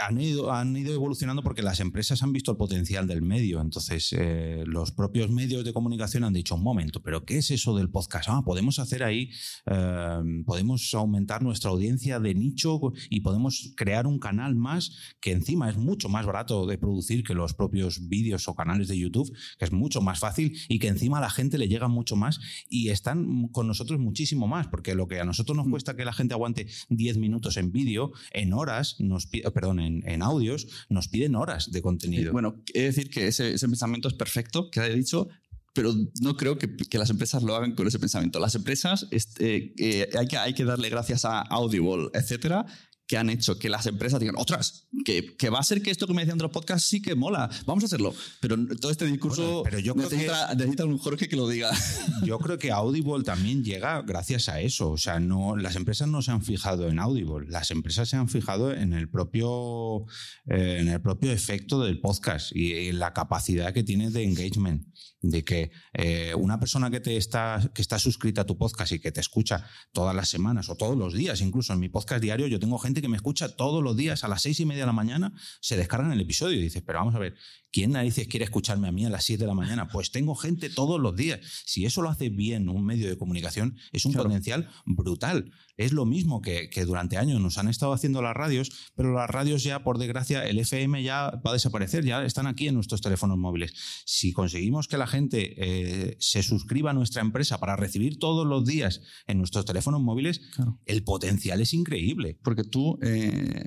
han, 0.01 0.19
ido, 0.19 0.51
han 0.51 0.75
ido 0.75 0.93
evolucionando 0.93 1.43
porque 1.43 1.61
las 1.61 1.79
empresas 1.79 2.21
han 2.23 2.33
visto 2.33 2.51
el 2.51 2.57
potencial 2.57 2.85
del 3.03 3.21
medio. 3.21 3.59
Entonces, 3.59 4.15
eh, 4.17 4.63
los 4.65 4.91
propios 4.91 5.29
medios 5.29 5.65
de 5.65 5.73
comunicación 5.73 6.23
han 6.23 6.33
dicho, 6.33 6.55
un 6.55 6.63
momento, 6.63 7.01
pero 7.01 7.25
¿qué 7.25 7.39
es 7.39 7.51
eso 7.51 7.75
del 7.75 7.89
podcast? 7.89 8.29
Ah, 8.29 8.41
podemos 8.45 8.79
hacer 8.79 9.03
ahí, 9.03 9.29
eh, 9.65 10.43
podemos 10.45 10.93
aumentar 10.93 11.43
nuestra 11.43 11.71
audiencia 11.71 12.19
de 12.19 12.33
nicho 12.33 12.79
y 13.09 13.19
podemos 13.19 13.73
crear 13.75 14.07
un 14.07 14.19
canal 14.19 14.55
más 14.55 15.15
que 15.19 15.31
encima 15.31 15.69
es 15.69 15.77
mucho 15.77 16.07
más 16.07 16.25
barato 16.25 16.65
de 16.65 16.77
producir 16.77 17.23
que 17.23 17.33
los 17.33 17.53
propios 17.53 18.07
vídeos 18.07 18.47
o 18.47 18.55
canales 18.55 18.87
de 18.87 18.97
YouTube, 18.97 19.31
que 19.59 19.65
es 19.65 19.71
mucho 19.71 20.01
más 20.01 20.19
fácil 20.19 20.57
y 20.69 20.79
que 20.79 20.87
encima 20.87 21.17
a 21.17 21.21
la 21.21 21.29
gente 21.29 21.57
le 21.57 21.67
llega 21.67 21.87
mucho 21.87 22.15
más 22.15 22.39
y 22.69 22.89
están 22.89 23.49
con 23.49 23.67
nosotros 23.67 23.99
muchísimo 23.99 24.47
más, 24.47 24.67
porque 24.67 24.95
lo 24.95 25.07
que 25.07 25.19
a 25.19 25.25
nosotros 25.25 25.57
nos 25.57 25.67
mm. 25.67 25.71
cuesta 25.71 25.95
que 25.95 26.05
la 26.05 26.13
gente 26.13 26.33
aguante 26.33 26.67
10 26.89 27.17
minutos 27.17 27.57
en 27.57 27.71
vídeo, 27.71 28.13
en 28.31 28.53
horas, 28.53 28.95
nos 28.99 29.27
perdón, 29.27 29.79
en, 29.79 30.07
en 30.07 30.21
audios, 30.21 30.67
nos 30.89 31.07
piden 31.07 31.35
horas 31.35 31.71
de 31.71 31.81
contenido. 31.81 32.31
Bueno, 32.31 32.61
es 32.75 32.95
decir 32.95 33.09
que 33.09 33.27
ese, 33.27 33.57
pensamiento 33.59 34.07
es 34.07 34.13
perfecto, 34.13 34.69
que 34.69 34.79
ha 34.79 34.89
dicho, 34.89 35.27
pero 35.73 35.93
no 36.21 36.35
creo 36.37 36.57
que, 36.57 36.69
las 36.97 37.09
empresas 37.09 37.43
lo 37.43 37.55
hagan 37.55 37.73
con 37.73 37.87
ese 37.87 37.99
pensamiento. 37.99 38.39
Las 38.39 38.55
empresas 38.55 39.07
este, 39.11 39.73
eh, 39.77 40.09
hay, 40.17 40.27
que, 40.27 40.37
hay 40.37 40.53
que 40.53 40.65
darle 40.65 40.89
gracias 40.89 41.25
a 41.25 41.41
Audible, 41.41 42.09
etcétera, 42.13 42.65
que 43.07 43.17
han 43.17 43.29
hecho 43.29 43.59
que 43.59 43.69
las 43.69 43.85
empresas 43.85 44.19
digan, 44.19 44.35
otras, 44.37 44.87
que, 45.03 45.35
que 45.35 45.49
va 45.49 45.59
a 45.59 45.63
ser 45.63 45.81
que 45.81 45.91
esto 45.91 46.07
que 46.07 46.13
me 46.13 46.21
decían 46.21 46.37
de 46.37 46.43
los 46.43 46.51
podcasts 46.51 46.87
sí 46.89 47.01
que 47.01 47.15
mola, 47.15 47.49
vamos 47.65 47.83
a 47.83 47.87
hacerlo. 47.87 48.13
Pero 48.39 48.57
todo 48.79 48.91
este 48.91 49.05
discurso 49.05 49.61
pero 49.63 49.79
yo 49.79 49.93
necesita, 49.93 50.33
creo 50.33 50.47
que, 50.49 50.55
necesita, 50.55 50.85
un 50.85 50.97
Jorge 50.97 51.27
que 51.27 51.35
lo 51.35 51.47
diga. 51.47 51.71
Yo 52.23 52.39
creo 52.39 52.57
que 52.57 52.71
Audible 52.71 53.23
también 53.23 53.63
llega 53.63 54.01
gracias 54.01 54.49
a 54.49 54.59
eso. 54.59 54.91
O 54.91 54.97
sea, 54.97 55.19
no, 55.19 55.55
las 55.55 55.75
empresas 55.75 56.07
no 56.07 56.21
se 56.21 56.31
han 56.31 56.43
fijado 56.43 56.87
en 56.87 56.99
Audible, 56.99 57.47
las 57.47 57.71
empresas 57.71 58.09
se 58.09 58.15
han 58.15 58.29
fijado 58.29 58.73
en 58.73 58.93
el 58.93 59.09
propio, 59.09 60.05
eh, 60.47 60.77
en 60.79 60.87
el 60.87 61.01
propio 61.01 61.31
efecto 61.31 61.83
del 61.83 61.99
podcast 61.99 62.55
y 62.55 62.89
en 62.89 62.99
la 62.99 63.13
capacidad 63.13 63.73
que 63.73 63.83
tiene 63.83 64.09
de 64.09 64.23
engagement 64.23 64.87
de 65.21 65.43
que 65.43 65.71
eh, 65.93 66.33
una 66.35 66.59
persona 66.59 66.89
que, 66.89 66.99
te 66.99 67.17
está, 67.17 67.71
que 67.73 67.81
está 67.81 67.99
suscrita 67.99 68.41
a 68.41 68.45
tu 68.45 68.57
podcast 68.57 68.91
y 68.91 68.99
que 68.99 69.11
te 69.11 69.21
escucha 69.21 69.67
todas 69.91 70.15
las 70.15 70.29
semanas 70.29 70.69
o 70.69 70.75
todos 70.75 70.97
los 70.97 71.13
días, 71.13 71.41
incluso 71.41 71.73
en 71.73 71.79
mi 71.79 71.89
podcast 71.89 72.21
diario, 72.21 72.47
yo 72.47 72.59
tengo 72.59 72.77
gente 72.77 73.01
que 73.01 73.07
me 73.07 73.17
escucha 73.17 73.55
todos 73.55 73.83
los 73.83 73.95
días 73.95 74.23
a 74.23 74.27
las 74.27 74.41
seis 74.41 74.59
y 74.59 74.65
media 74.65 74.83
de 74.83 74.87
la 74.87 74.93
mañana, 74.93 75.33
se 75.61 75.77
descargan 75.77 76.11
el 76.11 76.21
episodio 76.21 76.57
y 76.57 76.61
dices, 76.61 76.83
pero 76.85 76.99
vamos 76.99 77.15
a 77.15 77.19
ver, 77.19 77.35
¿quién 77.71 77.91
narices 77.91 78.27
quiere 78.27 78.45
escucharme 78.45 78.87
a 78.87 78.91
mí 78.91 79.05
a 79.05 79.09
las 79.09 79.23
siete 79.23 79.43
de 79.43 79.47
la 79.47 79.53
mañana? 79.53 79.87
Pues 79.95 80.11
tengo 80.11 80.35
gente 80.35 80.69
todos 80.69 80.99
los 80.99 81.15
días. 81.15 81.39
Si 81.65 81.85
eso 81.85 82.01
lo 82.01 82.09
hace 82.09 82.29
bien 82.29 82.67
un 82.67 82.85
medio 82.85 83.07
de 83.07 83.17
comunicación, 83.17 83.77
es 83.93 84.05
un 84.05 84.13
potencial 84.13 84.69
brutal. 84.85 85.51
Es 85.77 85.91
lo 85.91 86.05
mismo 86.05 86.41
que, 86.41 86.69
que 86.69 86.85
durante 86.85 87.17
años 87.17 87.41
nos 87.41 87.57
han 87.57 87.67
estado 87.67 87.93
haciendo 87.93 88.21
las 88.21 88.35
radios, 88.35 88.71
pero 88.95 89.13
las 89.13 89.29
radios 89.29 89.63
ya, 89.63 89.83
por 89.83 89.97
desgracia, 89.97 90.45
el 90.45 90.59
FM 90.59 91.03
ya 91.03 91.41
va 91.45 91.51
a 91.51 91.53
desaparecer, 91.53 92.05
ya 92.05 92.23
están 92.23 92.47
aquí 92.47 92.67
en 92.67 92.75
nuestros 92.75 93.01
teléfonos 93.01 93.37
móviles. 93.37 93.73
Si 94.05 94.31
conseguimos 94.31 94.87
que 94.87 94.97
la 94.97 95.07
gente 95.07 95.53
eh, 95.57 96.17
se 96.19 96.43
suscriba 96.43 96.91
a 96.91 96.93
nuestra 96.93 97.21
empresa 97.21 97.59
para 97.59 97.75
recibir 97.75 98.19
todos 98.19 98.45
los 98.47 98.65
días 98.65 99.01
en 99.27 99.37
nuestros 99.37 99.65
teléfonos 99.65 100.01
móviles, 100.01 100.41
el 100.85 101.03
potencial 101.03 101.61
es 101.61 101.73
increíble. 101.73 102.39
Porque 102.43 102.63
tú, 102.63 102.97
eh, 103.01 103.65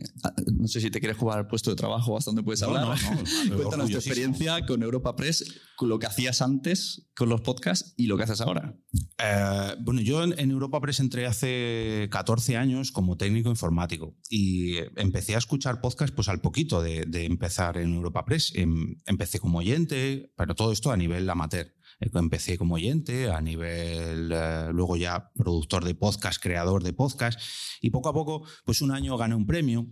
no 0.55 0.69
sé 0.69 0.81
si 0.81 0.91
te 0.91 1.01
quieres 1.01 1.19
jugar 1.19 1.39
al 1.39 1.47
puesto 1.47 1.71
de 1.71 1.77
trabajo, 1.77 2.17
hasta 2.17 2.31
dónde 2.31 2.43
puedes 2.43 2.63
hablar. 2.63 2.99
Cuéntanos 3.55 3.91
tu 3.91 3.97
experiencia 3.97 4.65
con 4.67 4.83
Europa 4.83 5.15
Press, 5.17 5.45
con 5.77 5.89
lo 5.89 5.99
que 5.99 6.07
hacías 6.07 6.43
antes 6.43 7.09
con 7.17 7.29
los 7.29 7.41
podcasts 7.41 7.95
y 7.97 8.07
lo 8.07 8.17
que 8.17 8.25
haces 8.25 8.41
ahora. 8.41 8.77
Eh, 9.19 9.75
bueno, 9.81 10.01
yo 10.01 10.23
en 10.23 10.51
Europa 10.51 10.81
Press 10.81 11.01
entré 11.01 11.27
hace 11.27 11.98
14 12.09 12.57
años 12.57 12.93
como 12.93 13.17
técnico 13.17 13.51
informático 13.51 14.17
y 14.31 14.77
empecé 14.97 15.35
a 15.35 15.39
escuchar 15.39 15.81
podcasts 15.81 16.15
pues 16.15 16.29
al 16.29 16.41
poquito 16.41 16.83
de, 16.83 17.05
empezar 17.25 17.77
en 17.79 17.95
Europa 17.95 18.25
Press. 18.25 18.53
Em, 18.55 18.97
empecé 19.07 19.41
como 19.41 19.59
oyente, 19.59 20.33
pero 20.37 20.55
todo 20.55 20.71
esto 20.71 20.93
a 20.93 20.97
nivel 20.97 21.29
amateur. 21.29 21.75
Eh, 22.01 22.11
empecé 22.15 22.57
como 22.59 22.77
oyente, 22.77 23.31
a 23.31 23.41
nivel, 23.41 24.31
eh, 24.33 24.69
luego 24.73 24.97
ya 24.97 25.31
productor 25.35 25.85
de 25.85 25.95
podcast, 25.95 26.41
creador 26.41 26.83
de 26.83 26.93
podcast, 26.93 27.41
y 27.81 27.91
poco 27.91 28.09
a 28.09 28.13
poco, 28.13 28.45
pues 28.65 28.81
un 28.83 28.93
año 28.93 29.17
gané 29.17 29.35
un 29.35 29.47
premio, 29.47 29.87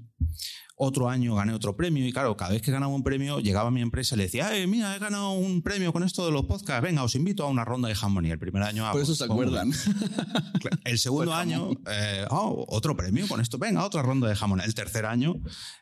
otro 0.76 1.08
año 1.08 1.34
gané 1.34 1.54
otro 1.54 1.74
premio 1.74 2.06
y 2.06 2.12
claro, 2.12 2.36
cada 2.36 2.52
vez 2.52 2.60
que 2.60 2.70
ganaba 2.70 2.94
un 2.94 3.02
premio 3.02 3.40
llegaba 3.40 3.68
a 3.68 3.70
mi 3.70 3.80
empresa 3.80 4.14
y 4.14 4.18
le 4.18 4.24
decía, 4.24 4.48
Ay, 4.48 4.66
mira, 4.66 4.94
he 4.94 4.98
ganado 4.98 5.32
un 5.32 5.62
premio 5.62 5.92
con 5.92 6.02
esto 6.02 6.26
de 6.26 6.32
los 6.32 6.44
podcasts, 6.44 6.82
venga, 6.82 7.02
os 7.02 7.14
invito 7.14 7.44
a 7.44 7.48
una 7.48 7.64
ronda 7.64 7.88
de 7.88 7.94
jamón. 7.94 8.26
Y 8.26 8.30
el 8.30 8.38
primer 8.38 8.62
año... 8.62 8.86
Ah, 8.86 8.92
Por 8.92 9.00
eso 9.00 9.12
pues, 9.12 9.18
se 9.18 9.24
acuerdan. 9.24 9.72
El 10.84 10.98
segundo 10.98 11.34
año, 11.34 11.70
eh, 11.90 12.24
oh, 12.30 12.64
otro 12.68 12.96
premio 12.96 13.26
con 13.26 13.40
esto, 13.40 13.58
venga, 13.58 13.84
otra 13.84 14.02
ronda 14.02 14.28
de 14.28 14.36
jamón. 14.36 14.60
El 14.60 14.74
tercer 14.74 15.06
año, 15.06 15.36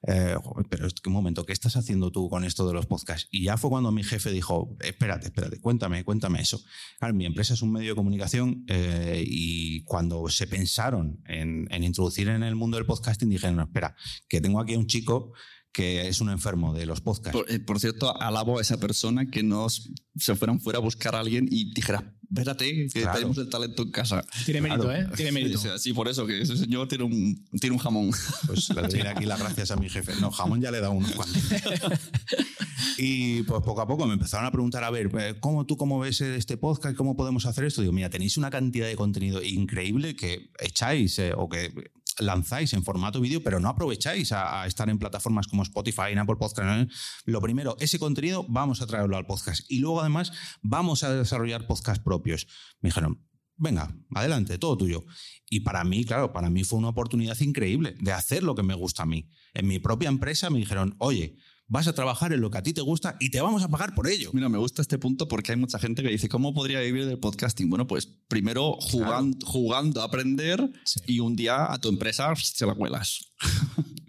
eh, 0.06 0.36
pero 0.70 0.86
es 0.86 0.94
que 0.94 1.08
un 1.08 1.14
momento, 1.14 1.44
¿qué 1.44 1.52
estás 1.52 1.76
haciendo 1.76 2.10
tú 2.10 2.28
con 2.28 2.44
esto 2.44 2.66
de 2.66 2.72
los 2.72 2.86
podcasts? 2.86 3.28
Y 3.30 3.44
ya 3.44 3.56
fue 3.56 3.70
cuando 3.70 3.92
mi 3.92 4.02
jefe 4.02 4.30
dijo, 4.30 4.76
espérate, 4.80 5.26
espérate, 5.26 5.60
cuéntame, 5.60 6.04
cuéntame 6.04 6.40
eso. 6.40 6.60
Claro, 6.98 7.14
mi 7.14 7.26
empresa 7.26 7.54
es 7.54 7.62
un 7.62 7.72
medio 7.72 7.90
de 7.90 7.96
comunicación 7.96 8.64
eh, 8.68 9.24
y 9.26 9.82
cuando 9.84 10.28
se 10.28 10.46
pensaron 10.46 11.20
en, 11.26 11.66
en 11.70 11.84
introducir 11.84 12.28
en 12.28 12.42
el 12.42 12.54
mundo 12.54 12.76
del 12.76 12.86
podcasting 12.86 13.28
dijeron, 13.28 13.56
no, 13.56 13.62
espera, 13.64 13.94
que 14.28 14.40
tengo 14.40 14.60
aquí 14.60 14.76
un 14.76 14.83
chico 14.86 15.32
que 15.74 16.06
es 16.06 16.20
un 16.20 16.30
enfermo 16.30 16.72
de 16.72 16.86
los 16.86 17.00
podcasts. 17.00 17.32
Por, 17.32 17.50
eh, 17.50 17.80
cierto, 17.80 18.16
alabo 18.20 18.60
a 18.60 18.62
esa 18.62 18.78
persona 18.78 19.28
que 19.28 19.42
nos 19.42 19.90
se 20.16 20.36
fueran 20.36 20.60
fuera 20.60 20.78
a 20.78 20.80
buscar 20.80 21.16
a 21.16 21.18
alguien 21.18 21.48
y 21.50 21.74
dijera, 21.74 22.14
espérate, 22.28 22.86
que 22.92 23.04
tenemos 23.12 23.36
el 23.38 23.48
talento 23.48 23.82
en 23.82 23.90
casa. 23.90 24.24
Tiene 24.44 24.60
mérito, 24.60 24.92
¿eh? 24.92 25.08
Tiene 25.16 25.32
mérito. 25.32 25.58
Sí, 25.78 25.92
por 25.92 26.06
eso, 26.06 26.28
que 26.28 26.42
ese 26.42 26.56
señor 26.56 26.86
tiene 26.86 27.02
un, 27.02 27.44
tiene 27.60 27.74
un 27.74 27.82
jamón. 27.82 28.12
Pues 28.46 28.68
le 28.70 28.82
doy 28.82 29.00
aquí 29.00 29.24
las 29.24 29.40
gracias 29.40 29.72
a 29.72 29.76
mi 29.76 29.88
jefe. 29.88 30.12
No, 30.20 30.30
jamón 30.30 30.60
ya 30.60 30.70
le 30.70 30.78
he 30.78 30.80
dado 30.80 30.92
unos 30.92 31.10
cuantos. 31.10 31.42
y 32.98 33.42
pues 33.42 33.60
poco 33.64 33.80
a 33.80 33.86
poco 33.88 34.06
me 34.06 34.12
empezaron 34.12 34.46
a 34.46 34.52
preguntar, 34.52 34.84
a 34.84 34.90
ver, 34.90 35.10
eh, 35.18 35.34
¿cómo 35.40 35.66
tú 35.66 35.76
cómo 35.76 35.98
ves 35.98 36.20
este 36.20 36.56
podcast? 36.56 36.96
¿Cómo 36.96 37.16
podemos 37.16 37.46
hacer 37.46 37.64
esto? 37.64 37.80
Digo, 37.80 37.92
mira, 37.92 38.10
tenéis 38.10 38.36
una 38.36 38.48
cantidad 38.48 38.86
de 38.86 38.94
contenido 38.94 39.42
increíble 39.42 40.14
que 40.14 40.52
echáis 40.60 41.18
eh, 41.18 41.32
o 41.36 41.48
que 41.48 41.72
lanzáis 42.18 42.72
en 42.72 42.84
formato 42.84 43.20
vídeo, 43.20 43.42
pero 43.42 43.60
no 43.60 43.68
aprovecháis 43.68 44.32
a, 44.32 44.66
estar 44.66 44.88
en 44.88 44.98
plataformas 44.98 45.46
como 45.46 45.62
Spotify, 45.62 46.12
en 46.12 46.18
Apple 46.18 46.36
Podcast. 46.36 46.90
Lo 47.24 47.40
primero, 47.40 47.76
ese 47.80 47.98
contenido 47.98 48.46
vamos 48.48 48.82
a 48.82 48.86
traerlo 48.86 49.16
al 49.16 49.26
podcast. 49.26 49.64
Y 49.68 49.78
luego, 49.78 50.00
además, 50.00 50.32
vamos 50.62 51.04
a 51.04 51.14
desarrollar 51.14 51.66
podcasts 51.66 52.02
propios. 52.02 52.46
Me 52.80 52.88
dijeron, 52.88 53.24
venga, 53.56 53.96
adelante, 54.14 54.58
todo 54.58 54.76
tuyo. 54.76 55.04
Y 55.48 55.60
para 55.60 55.84
mí, 55.84 56.04
claro, 56.04 56.32
para 56.32 56.50
mí 56.50 56.64
fue 56.64 56.78
una 56.78 56.88
oportunidad 56.88 57.38
increíble 57.40 57.96
de 58.00 58.12
hacer 58.12 58.42
lo 58.42 58.54
que 58.54 58.62
me 58.62 58.74
gusta 58.74 59.04
a 59.04 59.06
mí. 59.06 59.28
En 59.52 59.66
mi 59.66 59.78
propia 59.78 60.08
empresa 60.08 60.50
me 60.50 60.58
dijeron, 60.58 60.96
oye, 60.98 61.36
vas 61.66 61.88
a 61.88 61.94
trabajar 61.94 62.32
en 62.32 62.40
lo 62.40 62.50
que 62.50 62.58
a 62.58 62.62
ti 62.62 62.72
te 62.72 62.80
gusta 62.80 63.16
y 63.20 63.30
te 63.30 63.40
vamos 63.40 63.62
a 63.62 63.68
pagar 63.68 63.94
por 63.94 64.08
ello. 64.08 64.30
Mira, 64.32 64.48
me 64.48 64.58
gusta 64.58 64.82
este 64.82 64.98
punto 64.98 65.28
porque 65.28 65.52
hay 65.52 65.58
mucha 65.58 65.78
gente 65.78 66.02
que 66.02 66.08
dice, 66.08 66.28
¿cómo 66.28 66.54
podría 66.54 66.80
vivir 66.80 67.06
del 67.06 67.18
podcasting? 67.18 67.70
Bueno, 67.70 67.86
pues 67.86 68.06
primero 68.28 68.76
jugando, 68.80 69.46
jugando 69.46 70.02
a 70.02 70.04
aprender 70.04 70.70
y 71.06 71.20
un 71.20 71.36
día 71.36 71.72
a 71.72 71.78
tu 71.78 71.88
empresa 71.88 72.34
se 72.36 72.66
la 72.66 72.74
cuelas. 72.74 73.32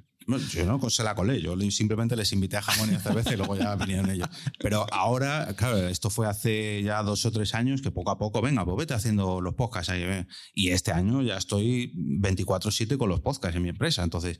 yo 0.52 0.65
no 0.65 0.89
se 0.89 1.04
la 1.04 1.13
colé, 1.15 1.41
yo 1.41 1.56
simplemente 1.70 2.15
les 2.15 2.34
invité 2.34 2.58
a 2.58 2.62
jamón 2.62 2.94
y 2.94 3.00
cerveza 3.00 3.34
y 3.34 3.38
luego 3.38 3.56
ya 3.56 3.76
vinieron 3.76 4.10
ellos. 4.10 4.28
Pero 4.60 4.86
ahora, 4.91 5.54
claro, 5.56 5.88
esto 5.88 6.10
fue 6.10 6.28
hace 6.28 6.82
ya 6.84 7.04
dos 7.04 7.26
o 7.26 7.32
tres 7.32 7.54
años 7.54 7.82
que 7.82 7.91
poco 7.91 8.12
a 8.12 8.18
poco, 8.18 8.41
venga, 8.41 8.65
pues 8.65 8.78
vete 8.78 8.94
haciendo 8.94 9.39
los 9.41 9.54
podcasts 9.54 9.89
ahí. 9.89 10.04
Y 10.54 10.70
este 10.70 10.91
año 10.91 11.22
ya 11.22 11.38
estoy 11.38 11.94
24-7 11.96 12.98
con 12.98 13.10
los 13.10 13.22
podcasts 13.22 13.56
en 13.56 13.63
mi 13.63 13.70
empresa. 13.70 14.04
Entonces, 14.04 14.39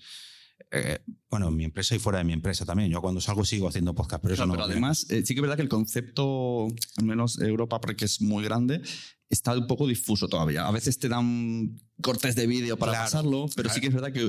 eh, 0.72 1.00
bueno, 1.30 1.50
en 1.50 1.56
mi 1.56 1.64
empresa 1.64 1.96
y 1.96 2.00
fuera 2.00 2.20
de 2.20 2.26
mi 2.26 2.34
empresa 2.34 2.66
también. 2.66 2.90
Yo 2.90 3.02
cuando 3.02 3.22
salgo 3.22 3.46
sigo 3.46 3.68
haciendo 3.68 3.94
podcast, 3.94 4.22
pero 4.22 4.34
eso 4.34 4.46
no. 4.46 4.54
Pero 4.54 4.66
además, 4.66 5.06
eh, 5.10 5.26
sí 5.26 5.34
que 5.34 5.40
es 5.40 5.42
verdad 5.42 5.56
que 5.56 5.62
el 5.62 5.70
concepto, 5.70 6.68
al 6.98 7.06
menos 7.06 7.40
Europa, 7.40 7.80
porque 7.82 8.06
es 8.06 8.22
muy 8.22 8.44
grande, 8.44 8.82
está 9.30 9.58
un 9.58 9.68
poco 9.68 9.88
difuso 9.88 10.28
todavía. 10.28 10.68
A 10.68 10.72
veces 10.72 11.00
te 11.00 11.10
dan 11.10 11.78
cortes 12.02 12.36
de 12.36 12.48
vídeo 12.48 12.78
para 12.78 12.94
pasarlo, 12.94 13.48
pero 13.56 13.70
sí 13.70 13.82
que 13.82 13.88
es 13.88 13.94
verdad 13.94 14.12
que 14.12 14.26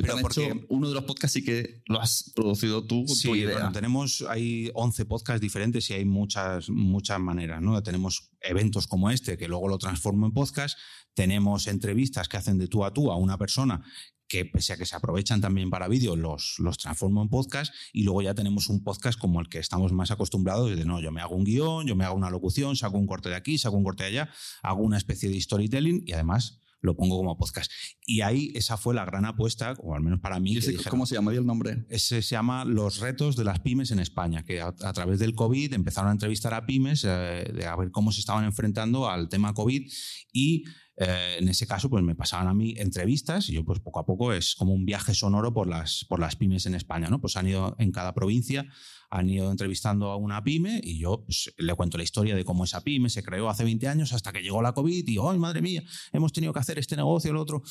uno 0.68 0.88
de 0.88 0.94
los 0.94 1.04
podcasts 1.04 1.34
sí 1.34 1.44
que 1.44 1.82
lo 1.86 2.00
has 2.00 2.32
producido 2.34 2.84
tú 2.84 3.04
sí, 3.06 3.28
tu 3.28 3.34
idea. 3.36 3.70
tenemos, 3.72 4.24
hay 4.28 4.70
11 4.74 5.04
podcasts 5.04 5.40
diferentes 5.40 5.90
y 5.90 5.94
hay 5.94 6.04
muchas, 6.04 6.70
muchas 6.70 7.20
maneras. 7.20 7.60
¿no? 7.60 7.82
Tenemos 7.82 8.30
eventos 8.40 8.86
como 8.86 9.10
este 9.10 9.36
que 9.36 9.48
luego 9.48 9.68
lo 9.68 9.78
transformo 9.78 10.26
en 10.26 10.32
podcast, 10.32 10.78
tenemos 11.14 11.66
entrevistas 11.66 12.28
que 12.28 12.36
hacen 12.36 12.58
de 12.58 12.68
tú 12.68 12.84
a 12.84 12.92
tú 12.92 13.10
a 13.10 13.16
una 13.16 13.38
persona 13.38 13.82
que 14.28 14.44
pese 14.44 14.72
a 14.72 14.76
que 14.76 14.86
se 14.86 14.96
aprovechan 14.96 15.40
también 15.40 15.70
para 15.70 15.88
vídeo, 15.88 16.16
los, 16.16 16.56
los 16.58 16.78
transformo 16.78 17.22
en 17.22 17.28
podcast 17.28 17.72
y 17.92 18.02
luego 18.02 18.22
ya 18.22 18.34
tenemos 18.34 18.68
un 18.68 18.82
podcast 18.82 19.18
como 19.18 19.40
el 19.40 19.48
que 19.48 19.58
estamos 19.58 19.92
más 19.92 20.10
acostumbrados 20.10 20.76
de 20.76 20.84
no, 20.84 21.00
yo 21.00 21.12
me 21.12 21.20
hago 21.20 21.36
un 21.36 21.44
guion, 21.44 21.86
yo 21.86 21.96
me 21.96 22.04
hago 22.04 22.16
una 22.16 22.30
locución, 22.30 22.76
saco 22.76 22.98
un 22.98 23.06
corte 23.06 23.28
de 23.28 23.36
aquí, 23.36 23.58
saco 23.58 23.76
un 23.76 23.84
corte 23.84 24.04
de 24.04 24.10
allá, 24.10 24.30
hago 24.62 24.82
una 24.82 24.96
especie 24.96 25.28
de 25.28 25.40
storytelling 25.40 26.02
y 26.06 26.12
además 26.12 26.60
lo 26.80 26.96
pongo 26.96 27.16
como 27.16 27.36
podcast. 27.36 27.70
Y 28.06 28.20
ahí 28.20 28.52
esa 28.54 28.76
fue 28.76 28.94
la 28.94 29.04
gran 29.04 29.24
apuesta, 29.24 29.74
o 29.78 29.94
al 29.94 30.02
menos 30.02 30.20
para 30.20 30.40
mí. 30.40 30.58
¿Cómo 30.88 31.06
se 31.06 31.14
llama 31.14 31.32
el 31.32 31.44
nombre? 31.44 31.84
Ese 31.88 32.22
se 32.22 32.30
llama 32.34 32.64
Los 32.64 33.00
retos 33.00 33.36
de 33.36 33.44
las 33.44 33.60
pymes 33.60 33.90
en 33.90 33.98
España, 33.98 34.44
que 34.44 34.60
a, 34.60 34.72
través 34.72 35.18
del 35.18 35.34
COVID 35.34 35.74
empezaron 35.74 36.10
a 36.10 36.12
entrevistar 36.12 36.54
a 36.54 36.64
pymes, 36.64 37.04
eh, 37.04 37.50
de 37.52 37.66
a 37.66 37.76
ver 37.76 37.90
cómo 37.90 38.12
se 38.12 38.20
estaban 38.20 38.44
enfrentando 38.44 39.10
al 39.10 39.28
tema 39.28 39.54
COVID 39.54 39.90
y 40.32 40.64
eh, 40.98 41.36
en 41.38 41.48
ese 41.48 41.66
caso, 41.66 41.90
pues 41.90 42.02
me 42.02 42.14
pasaban 42.14 42.48
a 42.48 42.54
mí 42.54 42.74
entrevistas 42.78 43.50
y 43.50 43.52
yo, 43.52 43.64
pues 43.64 43.80
poco 43.80 44.00
a 44.00 44.06
poco 44.06 44.32
es 44.32 44.54
como 44.54 44.72
un 44.72 44.86
viaje 44.86 45.14
sonoro 45.14 45.52
por 45.52 45.68
las, 45.68 46.06
por 46.08 46.20
las 46.20 46.36
pymes 46.36 46.64
en 46.64 46.74
España, 46.74 47.08
¿no? 47.08 47.20
Pues 47.20 47.36
han 47.36 47.46
ido 47.46 47.76
en 47.78 47.92
cada 47.92 48.14
provincia, 48.14 48.66
han 49.10 49.28
ido 49.28 49.50
entrevistando 49.50 50.10
a 50.10 50.16
una 50.16 50.42
pyme 50.42 50.80
y 50.82 50.98
yo 50.98 51.22
pues, 51.24 51.52
le 51.58 51.74
cuento 51.74 51.98
la 51.98 52.04
historia 52.04 52.34
de 52.34 52.44
cómo 52.44 52.64
esa 52.64 52.82
pyme 52.82 53.10
se 53.10 53.22
creó 53.22 53.50
hace 53.50 53.62
20 53.62 53.86
años 53.88 54.14
hasta 54.14 54.32
que 54.32 54.40
llegó 54.40 54.62
la 54.62 54.72
COVID 54.72 55.06
y, 55.06 55.18
¡ay, 55.22 55.38
madre 55.38 55.60
mía! 55.60 55.82
Hemos 56.12 56.32
tenido 56.32 56.54
que 56.54 56.60
hacer 56.60 56.78
este 56.78 56.96
negocio, 56.96 57.30
el 57.30 57.36
otro. 57.36 57.62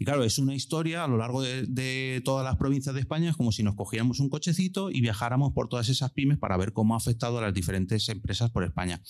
Y 0.00 0.04
claro, 0.04 0.24
es 0.24 0.38
una 0.38 0.54
historia 0.54 1.04
a 1.04 1.08
lo 1.08 1.18
largo 1.18 1.40
de, 1.40 1.64
de 1.68 2.20
todas 2.24 2.44
las 2.44 2.56
provincias 2.56 2.94
de 2.96 3.00
España, 3.00 3.30
es 3.30 3.36
como 3.36 3.52
si 3.52 3.62
nos 3.62 3.76
cogiéramos 3.76 4.18
un 4.18 4.28
cochecito 4.28 4.90
y 4.90 5.00
viajáramos 5.00 5.52
por 5.52 5.68
todas 5.68 5.88
esas 5.88 6.10
pymes 6.10 6.38
para 6.38 6.56
ver 6.56 6.72
cómo 6.72 6.94
ha 6.94 6.96
afectado 6.96 7.38
a 7.38 7.42
las 7.42 7.54
diferentes 7.54 8.08
empresas 8.08 8.50
por 8.50 8.64
España 8.64 9.00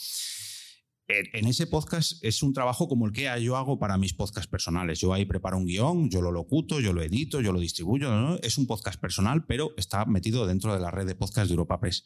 en 1.08 1.46
ese 1.46 1.66
podcast 1.66 2.22
es 2.24 2.42
un 2.42 2.52
trabajo 2.52 2.88
como 2.88 3.06
el 3.06 3.12
que 3.12 3.28
yo 3.42 3.56
hago 3.56 3.78
para 3.78 3.98
mis 3.98 4.14
podcasts 4.14 4.50
personales. 4.50 5.00
Yo 5.00 5.12
ahí 5.12 5.24
preparo 5.24 5.58
un 5.58 5.66
guion, 5.66 6.10
yo 6.10 6.22
lo 6.22 6.32
locuto, 6.32 6.80
yo 6.80 6.92
lo 6.92 7.02
edito, 7.02 7.40
yo 7.40 7.52
lo 7.52 7.60
distribuyo. 7.60 8.40
Es 8.40 8.58
un 8.58 8.66
podcast 8.66 9.00
personal, 9.00 9.44
pero 9.46 9.72
está 9.76 10.04
metido 10.06 10.46
dentro 10.46 10.72
de 10.74 10.80
la 10.80 10.90
red 10.90 11.06
de 11.06 11.14
podcasts 11.14 11.48
de 11.48 11.54
Europa 11.54 11.80
Press. 11.80 12.04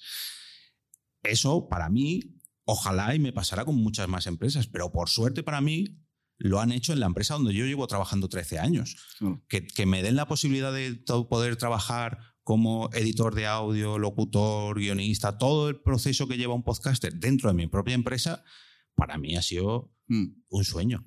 Eso, 1.23 1.69
para 1.69 1.89
mí, 1.89 2.41
ojalá 2.65 3.15
y 3.15 3.19
me 3.19 3.33
pasará 3.33 3.65
con 3.65 3.77
muchas 3.77 4.09
más 4.09 4.27
empresas, 4.27 4.67
pero 4.67 4.93
por 4.93 5.09
suerte 5.09 5.43
para 5.43 5.61
mí, 5.61 6.03
lo 6.39 6.61
han 6.61 6.73
hecho 6.73 6.93
en 6.93 7.01
la 7.01 7.07
empresa 7.07 7.35
donde 7.35 7.55
yo 7.55 7.65
llevo 7.65 7.87
trabajando 7.87 8.29
13 8.29 8.59
años. 8.59 8.97
Que, 9.49 9.67
que 9.67 9.87
me 9.87 10.03
den 10.03 10.17
la 10.17 10.29
posibilidad 10.29 10.73
de 10.73 10.95
poder 11.29 11.57
trabajar 11.57 12.19
como 12.43 12.91
editor 12.93 13.35
de 13.35 13.47
audio, 13.47 13.99
locutor, 13.99 14.79
guionista, 14.79 15.39
todo 15.39 15.69
el 15.69 15.81
proceso 15.81 16.29
que 16.29 16.37
lleva 16.37 16.55
un 16.55 16.63
podcaster 16.63 17.13
dentro 17.15 17.49
de 17.49 17.55
mi 17.55 17.67
propia 17.67 17.95
empresa, 17.95 18.45
para 18.97 19.19
mí 19.19 19.37
ha 19.37 19.43
sido 19.43 19.93
mm. 20.09 20.25
un 20.49 20.65
sueño. 20.65 21.07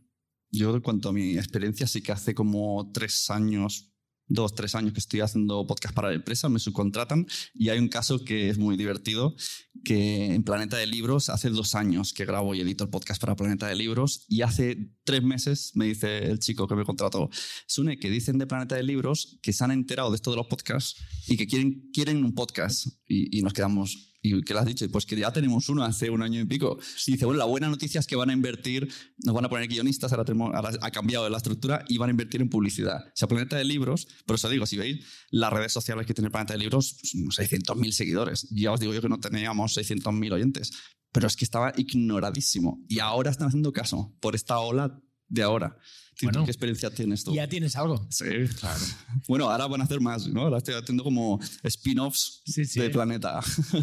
Yo, 0.52 0.76
en 0.76 0.82
cuanto 0.82 1.10
a 1.10 1.14
mi 1.14 1.38
experiencia, 1.38 1.86
sí 1.86 2.02
que 2.02 2.12
hace 2.12 2.34
como 2.34 2.90
tres 2.92 3.30
años, 3.30 3.92
dos, 4.26 4.56
tres 4.56 4.74
años 4.74 4.94
que 4.94 5.00
estoy 5.00 5.20
haciendo 5.20 5.66
podcast 5.68 5.94
para 5.94 6.10
la 6.10 6.16
empresa, 6.16 6.50
me 6.50 6.60
subcontratan 6.60 7.28
y 7.54 7.70
hay 7.70 7.78
un 7.78 7.88
caso 7.88 8.24
que 8.24 8.50
es 8.50 8.58
muy 8.58 8.76
divertido, 8.76 9.36
que 9.84 10.34
en 10.34 10.44
Planeta 10.44 10.78
de 10.78 10.88
Libros 10.88 11.30
hace 11.30 11.50
dos 11.50 11.76
años 11.76 12.14
que 12.14 12.26
grabo 12.26 12.56
y 12.56 12.62
edito 12.62 12.84
el 12.84 12.90
podcast 12.90 13.22
para 13.22 13.36
Planeta 13.36 13.68
de 13.68 13.76
Libros 13.76 14.26
y 14.28 14.42
hace 14.42 14.92
tres 15.04 15.22
meses 15.24 15.72
me 15.76 15.86
dice 15.86 16.18
el 16.26 16.40
chico 16.40 16.68
que 16.68 16.76
me 16.76 16.86
contrató, 16.86 17.30
Sune, 17.68 18.00
que 18.00 18.10
dicen 18.10 18.40
de 18.40 18.48
Planeta 18.48 18.76
de 18.76 18.84
Libros 18.84 19.40
que 19.42 19.54
se 19.54 19.64
han 19.64 19.72
enterado 19.72 20.10
de 20.10 20.16
esto 20.16 20.32
de 20.32 20.38
los 20.38 20.48
podcasts 20.48 21.00
y 21.28 21.38
que 21.38 21.46
quieren, 21.46 21.90
quieren 21.94 22.24
un 22.24 22.34
podcast. 22.34 22.88
Y, 23.08 23.38
y 23.38 23.42
nos 23.42 23.54
quedamos, 23.54 24.09
¿Y 24.22 24.42
qué 24.42 24.54
le 24.54 24.60
has 24.60 24.66
dicho? 24.66 24.90
Pues 24.92 25.06
que 25.06 25.16
ya 25.16 25.32
tenemos 25.32 25.70
uno 25.70 25.84
hace 25.84 26.10
un 26.10 26.22
año 26.22 26.42
y 26.42 26.46
pico. 26.46 26.78
Y 27.08 27.14
dice, 27.14 27.26
bueno, 27.26 27.40
la 27.40 27.46
buena 27.46 27.70
noticia 27.70 28.00
es 28.00 28.08
que 28.08 28.18
van 28.18 28.30
a 28.30 28.34
invertir, 28.34 28.92
nos 29.24 29.34
van 29.34 29.46
a 29.46 29.50
poner 29.50 29.68
guionistas, 29.68 30.12
ahora, 30.12 30.26
tenemos, 30.26 30.54
ahora 30.54 30.72
ha 30.82 30.92
cambiado 30.92 31.30
la 31.30 31.38
estructura 31.38 31.86
y 31.88 31.98
van 31.98 32.10
a 32.10 32.12
invertir 32.12 32.42
en 32.42 32.50
publicidad. 32.50 33.00
O 33.08 33.12
sea, 33.16 33.28
Planeta 33.28 33.56
de 33.56 33.64
Libros, 33.64 34.08
por 34.26 34.36
eso 34.36 34.50
digo, 34.50 34.66
si 34.66 34.78
veis 34.78 35.06
las 35.32 35.54
redes 35.54 35.72
sociales 35.72 36.06
que 36.06 36.14
tiene 36.14 36.30
Planeta 36.30 36.54
de 36.54 36.60
Libros, 36.60 36.98
600.000 37.02 37.78
pues, 37.78 37.96
seguidores. 37.96 38.48
Ya 38.52 38.74
os 38.74 38.80
digo 38.80 38.94
yo 38.94 39.02
que 39.02 39.10
no 39.10 39.20
teníamos 39.20 39.78
600.000 39.78 40.34
oyentes, 40.34 40.72
pero 41.14 41.28
es 41.28 41.36
que 41.38 41.46
estaba 41.46 41.74
ignoradísimo. 41.78 42.84
Y 42.90 43.00
ahora 43.00 43.32
están 43.32 43.48
haciendo 43.48 43.72
caso 43.72 44.16
por 44.20 44.36
esta 44.36 44.60
ola 44.60 45.02
de 45.30 45.44
ahora. 45.44 45.78
Bueno, 46.22 46.44
¿Qué 46.44 46.52
experiencia 46.52 46.90
tienes 46.90 47.24
tú? 47.24 47.34
Ya 47.34 47.48
tienes 47.48 47.76
algo. 47.76 48.06
Sí, 48.10 48.26
claro. 48.60 48.80
Bueno, 49.28 49.50
ahora 49.50 49.68
van 49.68 49.82
a 49.82 49.84
hacer 49.84 50.02
más, 50.02 50.28
¿no? 50.28 50.42
Ahora 50.42 50.58
estoy 50.58 50.74
haciendo 50.76 51.04
como 51.04 51.40
spin-offs 51.64 52.42
Sí, 52.46 52.66
sí. 52.66 52.80
de 52.80 52.90
Planeta. 52.90 53.40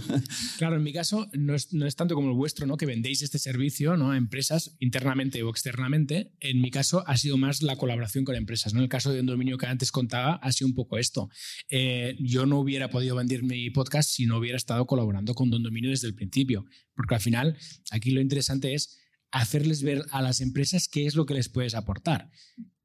Claro, 0.59 0.77
en 0.77 0.83
mi 0.83 0.93
caso 0.93 1.29
no 1.33 1.55
es, 1.55 1.73
no 1.73 1.87
es 1.87 1.97
tanto 1.97 2.15
como 2.15 2.29
el 2.29 2.35
vuestro, 2.35 2.67
¿no? 2.67 2.77
Que 2.77 2.87
vendéis 2.87 3.23
este 3.23 3.39
servicio 3.39 3.97
¿no? 3.97 4.11
a 4.11 4.17
empresas 4.17 4.77
internamente 4.81 5.43
o 5.43 5.51
externamente. 5.51 6.33
En 6.41 6.61
mi 6.61 6.71
caso 6.71 7.05
ha 7.07 7.17
sido 7.17 7.37
más 7.37 7.63
la 7.63 7.77
colaboración 7.77 8.25
con 8.25 8.35
empresas, 8.35 8.73
¿no? 8.75 8.81
En 8.81 8.85
el 8.85 8.89
caso 8.89 9.13
de 9.13 9.21
un 9.21 9.27
dominio 9.27 9.59
que 9.59 9.67
antes 9.67 9.93
contaba 9.93 10.35
ha 10.37 10.53
sido 10.53 10.69
un 10.69 10.75
poco 10.75 10.99
esto. 10.99 11.29
Eh, 11.69 12.17
yo 12.21 12.47
no 12.47 12.59
hubiera 12.59 12.91
podido 12.91 13.17
vender 13.17 13.43
mi 13.43 13.71
podcast 13.71 14.11
si 14.11 14.27
no 14.27 14.39
hubiera 14.39 14.57
estado 14.57 14.87
colaborando 14.87 15.35
con 15.35 15.51
Don 15.51 15.63
Dominio 15.63 15.91
desde 15.91 16.09
el 16.09 16.15
principio, 16.15 16.65
porque 16.95 17.15
al 17.15 17.21
final 17.21 17.57
aquí 17.91 18.11
lo 18.11 18.21
interesante 18.21 18.75
es 18.75 18.99
hacerles 19.41 19.83
ver 19.83 20.05
a 20.11 20.23
las 20.23 20.41
empresas 20.41 20.89
qué 20.89 21.07
es 21.07 21.15
lo 21.15 21.27
que 21.27 21.35
les 21.35 21.49
puedes 21.49 21.75
aportar. 21.75 22.31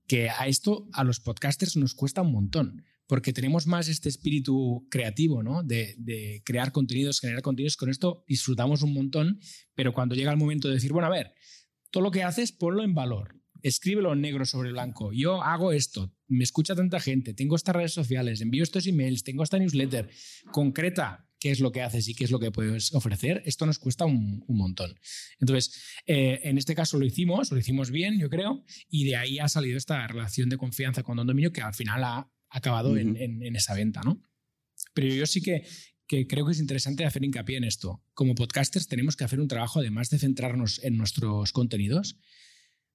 Que 0.07 0.29
a 0.29 0.47
esto, 0.47 0.89
a 0.93 1.03
los 1.03 1.19
podcasters 1.19 1.77
nos 1.77 1.93
cuesta 1.93 2.21
un 2.21 2.31
montón, 2.31 2.83
porque 3.07 3.33
tenemos 3.33 3.67
más 3.67 3.87
este 3.87 4.09
espíritu 4.09 4.87
creativo, 4.89 5.43
¿no? 5.43 5.63
De, 5.63 5.95
de 5.97 6.41
crear 6.45 6.71
contenidos, 6.71 7.19
generar 7.19 7.41
contenidos. 7.41 7.77
Con 7.77 7.89
esto 7.89 8.23
disfrutamos 8.27 8.81
un 8.81 8.93
montón, 8.93 9.39
pero 9.75 9.93
cuando 9.93 10.15
llega 10.15 10.31
el 10.31 10.37
momento 10.37 10.67
de 10.67 10.75
decir, 10.75 10.91
bueno, 10.93 11.07
a 11.07 11.11
ver, 11.11 11.33
todo 11.91 12.03
lo 12.03 12.11
que 12.11 12.23
haces, 12.23 12.51
ponlo 12.51 12.83
en 12.83 12.93
valor. 12.93 13.35
Escríbelo 13.61 14.13
en 14.13 14.21
negro 14.21 14.45
sobre 14.45 14.71
blanco. 14.71 15.11
Yo 15.13 15.43
hago 15.43 15.71
esto, 15.71 16.13
me 16.27 16.43
escucha 16.43 16.73
tanta 16.75 16.99
gente, 16.99 17.33
tengo 17.33 17.55
estas 17.55 17.75
redes 17.75 17.93
sociales, 17.93 18.41
envío 18.41 18.63
estos 18.63 18.87
emails, 18.87 19.23
tengo 19.23 19.43
esta 19.43 19.59
newsletter. 19.59 20.09
Concreta 20.51 21.30
qué 21.41 21.49
es 21.49 21.59
lo 21.59 21.71
que 21.71 21.81
haces 21.81 22.07
y 22.07 22.13
qué 22.13 22.23
es 22.23 22.31
lo 22.31 22.39
que 22.39 22.51
puedes 22.51 22.93
ofrecer. 22.93 23.41
Esto 23.45 23.65
nos 23.65 23.79
cuesta 23.79 24.05
un, 24.05 24.45
un 24.47 24.57
montón. 24.57 24.97
Entonces, 25.39 25.83
eh, 26.05 26.39
en 26.43 26.59
este 26.59 26.75
caso 26.75 26.99
lo 26.99 27.05
hicimos, 27.05 27.51
lo 27.51 27.57
hicimos 27.57 27.89
bien, 27.89 28.19
yo 28.19 28.29
creo, 28.29 28.63
y 28.87 29.05
de 29.05 29.15
ahí 29.15 29.39
ha 29.39 29.49
salido 29.49 29.75
esta 29.75 30.07
relación 30.07 30.49
de 30.49 30.57
confianza 30.57 31.01
con 31.01 31.17
Don 31.17 31.25
Dominio 31.25 31.51
que 31.51 31.61
al 31.61 31.73
final 31.73 32.03
ha 32.03 32.31
acabado 32.47 32.95
en, 32.95 33.17
en, 33.17 33.41
en 33.41 33.55
esa 33.55 33.73
venta, 33.73 34.01
¿no? 34.05 34.21
Pero 34.93 35.07
yo 35.07 35.25
sí 35.25 35.41
que, 35.41 35.65
que 36.05 36.27
creo 36.27 36.45
que 36.45 36.51
es 36.51 36.59
interesante 36.59 37.05
hacer 37.05 37.23
hincapié 37.23 37.57
en 37.57 37.63
esto. 37.63 38.03
Como 38.13 38.35
podcasters 38.35 38.87
tenemos 38.87 39.15
que 39.15 39.23
hacer 39.23 39.39
un 39.39 39.47
trabajo, 39.47 39.79
además 39.79 40.11
de 40.11 40.19
centrarnos 40.19 40.79
en 40.83 40.95
nuestros 40.95 41.51
contenidos, 41.53 42.19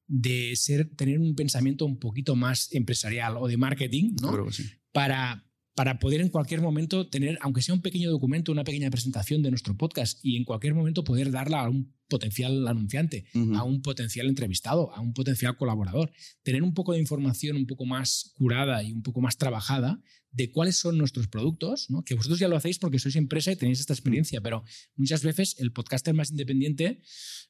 de 0.07 0.55
ser, 0.55 0.95
tener 0.95 1.19
un 1.19 1.35
pensamiento 1.35 1.85
un 1.85 1.99
poquito 1.99 2.37
más 2.37 2.73
empresarial 2.73 3.39
o 3.39 3.49
de 3.49 3.57
marketing, 3.57 4.15
¿no? 4.23 4.53
Sí. 4.53 4.71
Para, 4.93 5.51
para 5.77 5.99
poder 5.99 6.23
en 6.23 6.31
cualquier 6.31 6.63
momento 6.63 7.07
tener, 7.07 7.39
aunque 7.43 7.61
sea 7.61 7.75
un 7.75 7.83
pequeño 7.83 8.11
documento, 8.11 8.51
una 8.51 8.65
pequeña 8.65 8.91
presentación 8.91 9.43
de 9.43 9.51
nuestro 9.51 9.77
podcast 9.77 10.19
y 10.25 10.37
en 10.37 10.45
cualquier 10.45 10.75
momento 10.75 11.05
poder 11.05 11.31
darla 11.31 11.61
a 11.61 11.69
un 11.69 11.95
potencial 12.09 12.67
anunciante, 12.67 13.27
a 13.55 13.63
un 13.63 13.83
potencial 13.83 14.27
entrevistado, 14.27 14.91
a 14.95 15.01
un 15.01 15.13
potencial 15.13 15.57
colaborador. 15.57 16.11
Tener 16.43 16.63
un 16.63 16.73
poco 16.73 16.95
de 16.95 17.01
información 17.01 17.57
un 17.57 17.67
poco 17.67 17.85
más 17.85 18.33
curada 18.39 18.83
y 18.83 18.93
un 18.93 19.03
poco 19.03 19.21
más 19.21 19.37
trabajada 19.37 20.01
de 20.37 20.51
cuáles 20.51 20.77
son 20.77 20.99
nuestros 20.99 21.29
productos, 21.29 21.89
¿no? 21.91 22.03
que 22.05 22.15
vosotros 22.15 22.39
ya 22.39 22.49
lo 22.49 22.57
hacéis 22.57 22.79
porque 22.79 22.99
sois 22.99 23.17
empresa 23.17 23.51
y 23.53 23.57
tenéis 23.57 23.81
esta 23.81 23.95
experiencia, 23.95 24.41
pero 24.43 24.63
muchas 24.97 25.23
veces 25.23 25.57
el 25.59 25.73
podcaster 25.73 26.13
más 26.15 26.31
independiente 26.31 27.01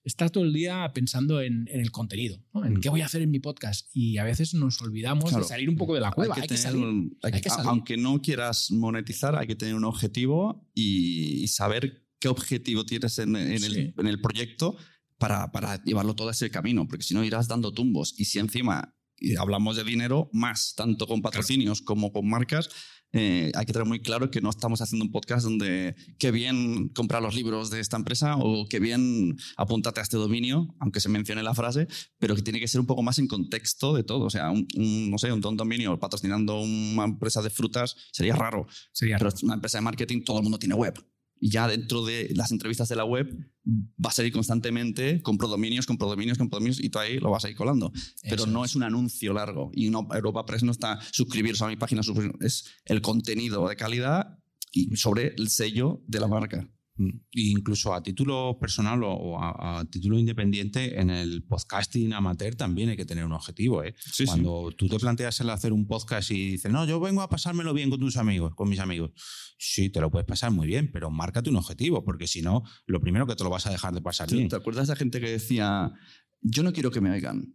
está 0.04 0.28
todo 0.28 0.44
el 0.44 0.52
día 0.52 0.88
pensando 0.94 1.40
en, 1.40 1.66
en 1.68 1.80
el 1.80 1.90
contenido, 1.90 2.40
¿no? 2.54 2.64
en 2.64 2.74
Mm. 2.74 2.80
qué 2.80 2.88
voy 2.88 3.00
a 3.00 3.06
hacer 3.06 3.22
en 3.22 3.30
mi 3.30 3.40
podcast 3.40 3.88
y 3.92 4.18
a 4.18 4.24
veces 4.24 4.54
nos 4.54 4.80
olvidamos 4.82 5.30
Claro. 5.30 5.42
de 5.44 5.48
salir 5.48 5.68
un 5.68 5.76
poco 5.76 5.94
de 5.94 6.00
la 6.00 6.12
cueva. 6.12 6.34
Hay 6.36 6.42
que 6.42 6.44
Hay 6.44 6.48
que 6.48 6.56
salir. 6.56 6.84
un- 6.84 7.18
hay 7.22 7.32
que 7.40 7.48
salir. 7.50 7.66
Aunque 7.68 7.96
no 7.96 8.22
quieras 8.22 8.70
monetizar, 8.70 9.36
hay 9.36 9.46
que 9.48 9.56
tener 9.56 9.74
un 9.74 9.84
objetivo 9.84 10.70
y, 10.74 11.42
y 11.42 11.48
saber 11.48 12.06
qué 12.20 12.28
objetivo 12.28 12.86
tienes 12.86 13.18
en, 13.18 13.34
en 13.36 13.58
Sí. 13.58 13.66
el, 13.66 13.94
en 13.98 14.06
el 14.06 14.20
proyecto 14.20 14.76
para, 15.18 15.50
para 15.50 15.82
llevarlo 15.82 16.14
todo 16.14 16.30
ese 16.30 16.50
camino, 16.50 16.86
porque 16.86 17.02
si 17.04 17.14
no 17.14 17.24
irás 17.24 17.48
dando 17.48 17.72
tumbos. 17.72 18.14
Y 18.16 18.26
si 18.26 18.38
encima 18.38 18.94
y 19.18 19.36
hablamos 19.36 19.76
de 19.76 19.84
dinero, 19.84 20.30
más, 20.32 20.74
tanto 20.76 21.06
con 21.06 21.22
patrocinios 21.22 21.82
como 21.82 22.12
con 22.12 22.28
marcas, 22.28 22.68
eh, 23.12 23.50
hay 23.54 23.64
que 23.64 23.72
tener 23.72 23.86
muy 23.86 24.00
claro 24.00 24.30
que 24.30 24.40
no 24.40 24.50
estamos 24.50 24.82
haciendo 24.82 25.04
un 25.04 25.12
podcast 25.12 25.44
donde 25.44 25.94
qué 26.18 26.30
bien 26.30 26.88
comprar 26.90 27.22
los 27.22 27.34
libros 27.34 27.70
de 27.70 27.80
esta 27.80 27.96
empresa 27.96 28.36
o 28.36 28.66
qué 28.68 28.78
bien 28.80 29.36
apúntate 29.56 30.00
a 30.00 30.02
este 30.02 30.16
dominio, 30.16 30.74
aunque 30.80 31.00
se 31.00 31.08
mencione 31.08 31.42
la 31.42 31.54
frase, 31.54 31.86
pero 32.18 32.34
que 32.34 32.42
tiene 32.42 32.60
que 32.60 32.68
ser 32.68 32.80
un 32.80 32.86
poco 32.86 33.02
más 33.02 33.18
en 33.18 33.26
contexto 33.26 33.94
de 33.94 34.02
todo. 34.02 34.26
O 34.26 34.30
sea, 34.30 34.50
un, 34.50 34.66
un, 34.76 35.10
no 35.10 35.18
sé, 35.18 35.32
un 35.32 35.40
dominio 35.40 35.98
patrocinando 35.98 36.60
una 36.60 37.04
empresa 37.04 37.40
de 37.40 37.50
frutas 37.50 37.96
sería 38.12 38.34
raro, 38.34 38.66
Sería 38.92 39.16
pero 39.18 39.30
es 39.30 39.42
una 39.42 39.54
empresa 39.54 39.78
de 39.78 39.82
marketing, 39.82 40.22
todo 40.22 40.38
el 40.38 40.42
mundo 40.42 40.58
tiene 40.58 40.74
web. 40.74 40.94
Y 41.38 41.50
ya 41.50 41.68
dentro 41.68 42.04
de 42.04 42.30
las 42.34 42.50
entrevistas 42.50 42.88
de 42.88 42.96
la 42.96 43.04
web 43.04 43.28
va 43.66 44.10
a 44.10 44.12
salir 44.12 44.32
constantemente 44.32 45.20
compro 45.22 45.48
dominios, 45.48 45.86
compro 45.86 46.08
dominios, 46.08 46.38
compro 46.38 46.58
dominios 46.58 46.80
y 46.80 46.88
tú 46.88 46.98
ahí 46.98 47.18
lo 47.18 47.30
vas 47.30 47.44
a 47.44 47.50
ir 47.50 47.56
colando. 47.56 47.92
Pero 48.22 48.44
Eso 48.44 48.46
no 48.46 48.64
es. 48.64 48.70
es 48.70 48.76
un 48.76 48.84
anuncio 48.84 49.32
largo. 49.32 49.70
Y 49.74 49.90
no, 49.90 50.08
Europa 50.12 50.46
Press 50.46 50.62
no 50.62 50.72
está 50.72 50.98
suscribirse 51.12 51.64
a 51.64 51.68
mi 51.68 51.76
página, 51.76 52.02
es 52.40 52.64
el 52.84 53.02
contenido 53.02 53.68
de 53.68 53.76
calidad 53.76 54.38
y 54.72 54.96
sobre 54.96 55.34
el 55.36 55.48
sello 55.48 56.02
de 56.06 56.20
la 56.20 56.28
marca. 56.28 56.68
Mm. 56.98 57.10
Incluso 57.32 57.92
a 57.94 58.02
título 58.02 58.56
personal 58.58 59.02
o- 59.04 59.38
a, 59.38 59.80
a 59.80 59.84
título 59.84 60.18
independiente, 60.18 60.98
en 61.00 61.10
el 61.10 61.42
podcasting 61.44 62.12
amateur 62.14 62.54
también 62.54 62.88
hay 62.88 62.96
que 62.96 63.04
tener 63.04 63.24
un 63.24 63.32
objetivo. 63.32 63.82
¿eh? 63.84 63.94
Sí, 63.98 64.24
Cuando 64.24 64.70
tú 64.76 64.88
te 64.88 64.98
planteas 64.98 65.38
el 65.40 65.50
hacer 65.50 65.72
un 65.74 65.86
podcast 65.86 66.30
y 66.30 66.52
dices, 66.52 66.72
no, 66.72 66.86
yo 66.86 66.98
vengo 66.98 67.20
a 67.22 67.28
pasármelo 67.28 67.74
bien 67.74 67.90
con 67.90 68.00
tus 68.00 68.16
amigos, 68.16 68.54
con 68.54 68.68
mis 68.70 68.78
amigos. 68.80 69.10
Sí, 69.58 69.90
te 69.90 70.00
lo 70.00 70.10
puedes 70.10 70.26
pasar 70.26 70.50
muy 70.52 70.66
bien, 70.66 70.90
pero 70.92 71.10
márcate 71.10 71.50
un 71.50 71.56
objetivo, 71.56 72.02
porque 72.04 72.26
si 72.26 72.40
no, 72.42 72.62
lo 72.86 73.00
primero 73.00 73.26
que 73.26 73.34
te 73.36 73.44
lo 73.44 73.50
vas 73.50 73.66
a 73.66 73.70
dejar 73.70 73.92
de 73.94 74.00
pasar 74.00 74.28
¿Te, 74.28 74.36
bien. 74.36 74.48
te 74.48 74.56
acuerdas 74.56 74.86
de 74.86 74.92
esa 74.94 74.98
gente 74.98 75.20
que 75.20 75.30
decía, 75.30 75.92
yo 76.40 76.62
no 76.62 76.72
quiero 76.72 76.90
que 76.90 77.00
me 77.00 77.10
oigan? 77.10 77.54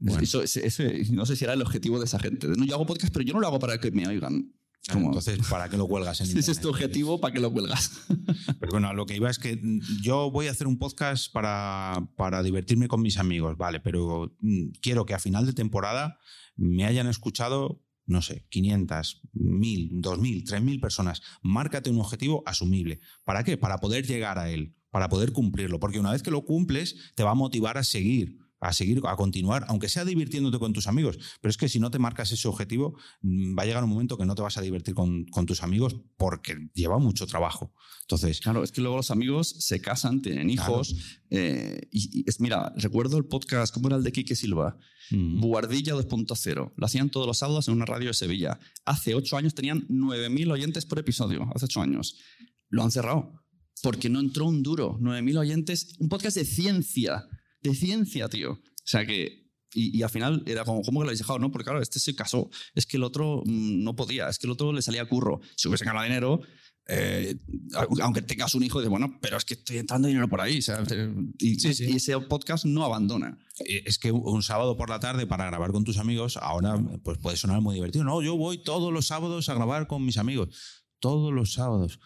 Bueno. 0.00 0.22
Eso, 0.22 0.42
ese- 0.42 0.64
ese- 0.64 1.02
no 1.12 1.26
sé 1.26 1.34
si 1.34 1.42
era 1.44 1.54
el 1.54 1.62
objetivo 1.62 1.98
de 1.98 2.04
esa 2.04 2.20
gente. 2.20 2.46
No, 2.46 2.64
yo 2.64 2.74
hago 2.76 2.86
podcast, 2.86 3.12
pero 3.12 3.24
yo 3.24 3.34
no 3.34 3.40
lo 3.40 3.48
hago 3.48 3.58
para 3.58 3.80
que 3.80 3.90
me 3.90 4.06
oigan. 4.06 4.52
Claro, 4.86 5.06
Entonces, 5.06 5.38
¿para 5.50 5.68
qué 5.68 5.76
lo 5.76 5.86
cuelgas 5.86 6.20
en 6.20 6.26
si 6.28 6.38
ese 6.38 6.52
es 6.52 6.60
tu 6.60 6.68
objetivo, 6.68 7.20
¿para 7.20 7.34
qué 7.34 7.40
lo 7.40 7.52
cuelgas? 7.52 8.00
Pero 8.60 8.72
bueno, 8.72 8.88
a 8.88 8.94
lo 8.94 9.06
que 9.06 9.16
iba 9.16 9.30
es 9.30 9.38
que 9.38 9.60
yo 10.02 10.30
voy 10.30 10.46
a 10.46 10.50
hacer 10.50 10.66
un 10.66 10.78
podcast 10.78 11.32
para, 11.32 12.08
para 12.16 12.42
divertirme 12.42 12.88
con 12.88 13.02
mis 13.02 13.18
amigos, 13.18 13.56
vale, 13.56 13.80
pero 13.80 14.34
mm, 14.40 14.70
quiero 14.80 15.04
que 15.04 15.14
a 15.14 15.18
final 15.18 15.46
de 15.46 15.52
temporada 15.52 16.18
me 16.56 16.84
hayan 16.84 17.06
escuchado, 17.06 17.82
no 18.06 18.22
sé, 18.22 18.46
500, 18.48 19.22
1000, 19.32 20.00
2000, 20.00 20.44
3000 20.44 20.80
personas. 20.80 21.22
Márcate 21.42 21.90
un 21.90 22.00
objetivo 22.00 22.42
asumible. 22.46 23.00
¿Para 23.24 23.44
qué? 23.44 23.56
Para 23.56 23.78
poder 23.78 24.06
llegar 24.06 24.38
a 24.38 24.50
él, 24.50 24.74
para 24.90 25.08
poder 25.08 25.32
cumplirlo, 25.32 25.78
porque 25.78 26.00
una 26.00 26.12
vez 26.12 26.22
que 26.22 26.30
lo 26.30 26.44
cumples, 26.44 27.12
te 27.14 27.22
va 27.22 27.32
a 27.32 27.34
motivar 27.34 27.78
a 27.78 27.84
seguir 27.84 28.38
a 28.60 28.72
seguir, 28.72 29.00
a 29.04 29.14
continuar, 29.16 29.64
aunque 29.68 29.88
sea 29.88 30.04
divirtiéndote 30.04 30.58
con 30.58 30.72
tus 30.72 30.86
amigos. 30.86 31.18
Pero 31.40 31.50
es 31.50 31.56
que 31.56 31.68
si 31.68 31.78
no 31.78 31.90
te 31.90 31.98
marcas 31.98 32.32
ese 32.32 32.48
objetivo, 32.48 32.96
mm, 33.22 33.56
va 33.58 33.62
a 33.62 33.66
llegar 33.66 33.84
un 33.84 33.90
momento 33.90 34.18
que 34.18 34.26
no 34.26 34.34
te 34.34 34.42
vas 34.42 34.56
a 34.58 34.60
divertir 34.62 34.94
con, 34.94 35.24
con 35.26 35.46
tus 35.46 35.62
amigos 35.62 35.96
porque 36.16 36.56
lleva 36.74 36.98
mucho 36.98 37.26
trabajo. 37.26 37.72
Entonces, 38.02 38.40
Claro, 38.40 38.64
es 38.64 38.72
que 38.72 38.80
luego 38.80 38.96
los 38.96 39.10
amigos 39.10 39.54
se 39.58 39.80
casan, 39.80 40.22
tienen 40.22 40.50
hijos. 40.50 40.94
eh, 41.30 41.88
y, 41.92 42.20
y 42.20 42.24
es, 42.28 42.40
mira, 42.40 42.72
recuerdo 42.76 43.16
el 43.18 43.26
podcast, 43.26 43.72
¿cómo 43.72 43.88
era 43.88 43.96
el 43.96 44.02
de 44.02 44.12
Quique 44.12 44.34
Silva? 44.34 44.76
mm, 45.10 45.40
Buardilla 45.40 45.94
2.0. 45.94 46.72
Lo 46.76 46.84
hacían 46.86 47.10
todos 47.10 47.26
los 47.26 47.38
sábados 47.38 47.68
en 47.68 47.74
una 47.74 47.84
radio 47.86 48.08
de 48.08 48.14
Sevilla. 48.14 48.58
Hace 48.84 49.14
ocho 49.14 49.36
años 49.36 49.54
tenían 49.54 49.86
9.000 49.88 50.50
oyentes 50.52 50.84
por 50.84 50.98
episodio. 50.98 51.48
Hace 51.54 51.66
ocho 51.66 51.80
años. 51.80 52.16
Lo 52.68 52.82
han 52.82 52.90
cerrado. 52.90 53.32
Porque 53.82 54.08
no 54.08 54.18
entró 54.20 54.46
un 54.46 54.62
duro. 54.62 54.98
9.000 55.00 55.38
oyentes. 55.38 55.94
Un 56.00 56.08
podcast 56.08 56.36
de 56.36 56.44
ciencia. 56.44 57.24
De 57.62 57.74
ciencia, 57.74 58.28
tío. 58.28 58.52
O 58.52 58.60
sea 58.84 59.04
que. 59.06 59.46
Y, 59.74 59.98
y 59.98 60.02
al 60.02 60.08
final 60.10 60.42
era 60.46 60.64
como, 60.64 60.80
¿cómo 60.82 61.00
que 61.00 61.04
lo 61.04 61.08
habéis 61.10 61.18
dejado? 61.20 61.38
No, 61.38 61.50
porque 61.50 61.64
claro, 61.64 61.82
este 61.82 61.98
se 62.00 62.14
casó. 62.14 62.48
Es 62.74 62.86
que 62.86 62.96
el 62.96 63.04
otro 63.04 63.42
mm, 63.44 63.82
no 63.84 63.94
podía. 63.94 64.28
Es 64.28 64.38
que 64.38 64.46
el 64.46 64.52
otro 64.52 64.72
le 64.72 64.80
salía 64.82 65.04
curro. 65.06 65.40
Si 65.56 65.68
hubiese 65.68 65.84
ganado 65.84 66.04
dinero. 66.04 66.40
eh, 66.90 67.36
aunque 68.00 68.22
tengas 68.22 68.54
un 68.54 68.62
hijo, 68.62 68.80
de 68.80 68.88
bueno, 68.88 69.18
pero 69.20 69.36
es 69.36 69.44
que 69.44 69.52
estoy 69.54 69.76
entrando 69.76 70.08
dinero 70.08 70.26
por 70.26 70.40
ahí. 70.40 70.62
sea, 70.62 70.82
y, 71.38 71.56
Sí, 71.60 71.74
sí. 71.74 71.84
y 71.90 71.96
ese 71.96 72.18
podcast 72.20 72.64
no 72.64 72.82
abandona. 72.82 73.38
Eh, 73.66 73.82
Es 73.84 73.98
que 73.98 74.10
un 74.10 74.42
sábado 74.42 74.76
por 74.78 74.88
la 74.88 75.00
tarde 75.00 75.26
para 75.26 75.44
grabar 75.44 75.70
con 75.70 75.84
tus 75.84 75.98
amigos, 75.98 76.38
ahora 76.38 76.82
pues 77.04 77.18
puede 77.18 77.36
sonar 77.36 77.60
muy 77.60 77.74
divertido. 77.74 78.04
No, 78.04 78.22
yo 78.22 78.36
voy 78.38 78.62
todos 78.62 78.90
los 78.90 79.06
sábados 79.08 79.50
a 79.50 79.54
grabar 79.54 79.86
con 79.86 80.02
mis 80.02 80.16
amigos. 80.16 80.48
Todos 80.98 81.30
los 81.32 81.52
sábados. 81.52 82.00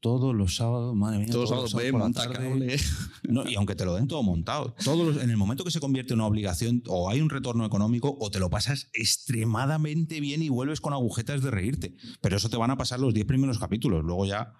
Todos 0.00 0.34
los 0.34 0.54
sábados, 0.56 0.94
madre 0.94 1.18
mía. 1.18 1.28
Todos 1.30 1.50
los 1.50 1.70
sábados, 1.70 1.92
la 1.92 1.98
monta 1.98 2.22
tarde. 2.24 2.48
cable. 2.48 2.76
No, 3.28 3.48
y 3.48 3.56
aunque 3.56 3.74
te 3.74 3.84
lo 3.84 3.94
den 3.96 4.06
todo 4.06 4.22
montado, 4.22 4.74
todos 4.84 5.14
los- 5.16 5.22
en 5.24 5.30
el 5.30 5.36
momento 5.36 5.64
que 5.64 5.72
se 5.72 5.80
convierte 5.80 6.12
en 6.14 6.20
una 6.20 6.28
obligación, 6.28 6.82
o 6.86 7.10
hay 7.10 7.20
un 7.20 7.28
retorno 7.28 7.64
económico, 7.66 8.16
o 8.20 8.30
te 8.30 8.38
lo 8.38 8.50
pasas 8.50 8.88
extremadamente 8.92 10.20
bien 10.20 10.42
y 10.42 10.48
vuelves 10.48 10.80
con 10.80 10.92
agujetas 10.92 11.42
de 11.42 11.50
reírte. 11.50 11.96
Pero 12.20 12.36
eso 12.36 12.48
te 12.48 12.56
van 12.56 12.70
a 12.70 12.76
pasar 12.76 13.00
los 13.00 13.12
10 13.14 13.26
primeros 13.26 13.58
capítulos. 13.58 14.04
Luego 14.04 14.26
ya 14.26 14.52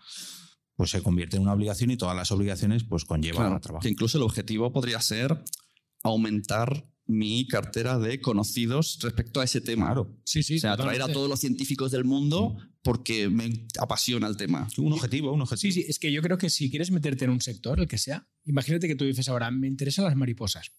pues 0.75 0.91
se 0.91 1.03
convierte 1.03 1.37
en 1.37 1.43
una 1.43 1.53
obligación 1.53 1.91
y 1.91 1.97
todas 1.97 2.15
las 2.17 2.31
obligaciones 2.33 2.85
pues 2.85 3.05
conllevan 3.05 3.37
Claro, 3.43 3.55
a 3.57 3.61
trabajo. 3.61 3.83
que 3.83 3.89
incluso 3.89 4.19
el 4.19 4.25
objetivo 4.25 4.73
podría 4.73 5.01
ser 5.01 5.43
aumentar 6.03 6.85
mi 7.09 7.47
cartera 7.47 7.99
de 7.99 8.21
conocidos 8.21 8.99
respecto 9.03 9.41
a 9.41 9.45
ese 9.45 9.61
tema. 9.61 9.87
Claro. 9.87 10.21
Sí, 10.25 10.43
sí. 10.43 10.57
o 10.57 10.61
sea, 10.61 10.73
atraer 10.73 10.89
a 10.91 10.93
totalmente. 10.95 11.13
todos 11.15 11.29
los 11.31 11.41
científicos 11.41 11.93
del 11.93 12.05
mundo 12.05 12.57
porque 12.83 13.29
me 13.29 13.67
apasiona 13.81 14.27
el 14.27 14.37
tema. 14.37 14.69
Un 14.79 14.93
objetivo, 14.93 15.33
un 15.33 15.41
objetivo. 15.43 15.73
Sí, 15.73 15.83
sí, 15.83 15.87
es 15.89 15.99
que 15.99 16.11
yo 16.13 16.23
creo 16.23 16.39
que 16.39 16.51
si 16.51 16.69
quieres 16.71 16.91
meterte 16.91 17.25
en 17.25 17.31
un 17.31 17.41
sector, 17.41 17.79
el 17.81 17.87
que 17.89 17.99
sea, 17.99 18.29
imagínate 18.45 18.89
que 18.89 18.95
tú 18.97 19.05
dices 19.05 19.29
ahora, 19.29 19.51
me 19.51 19.67
interesan 19.69 20.05
las 20.05 20.17
mariposas. 20.17 20.71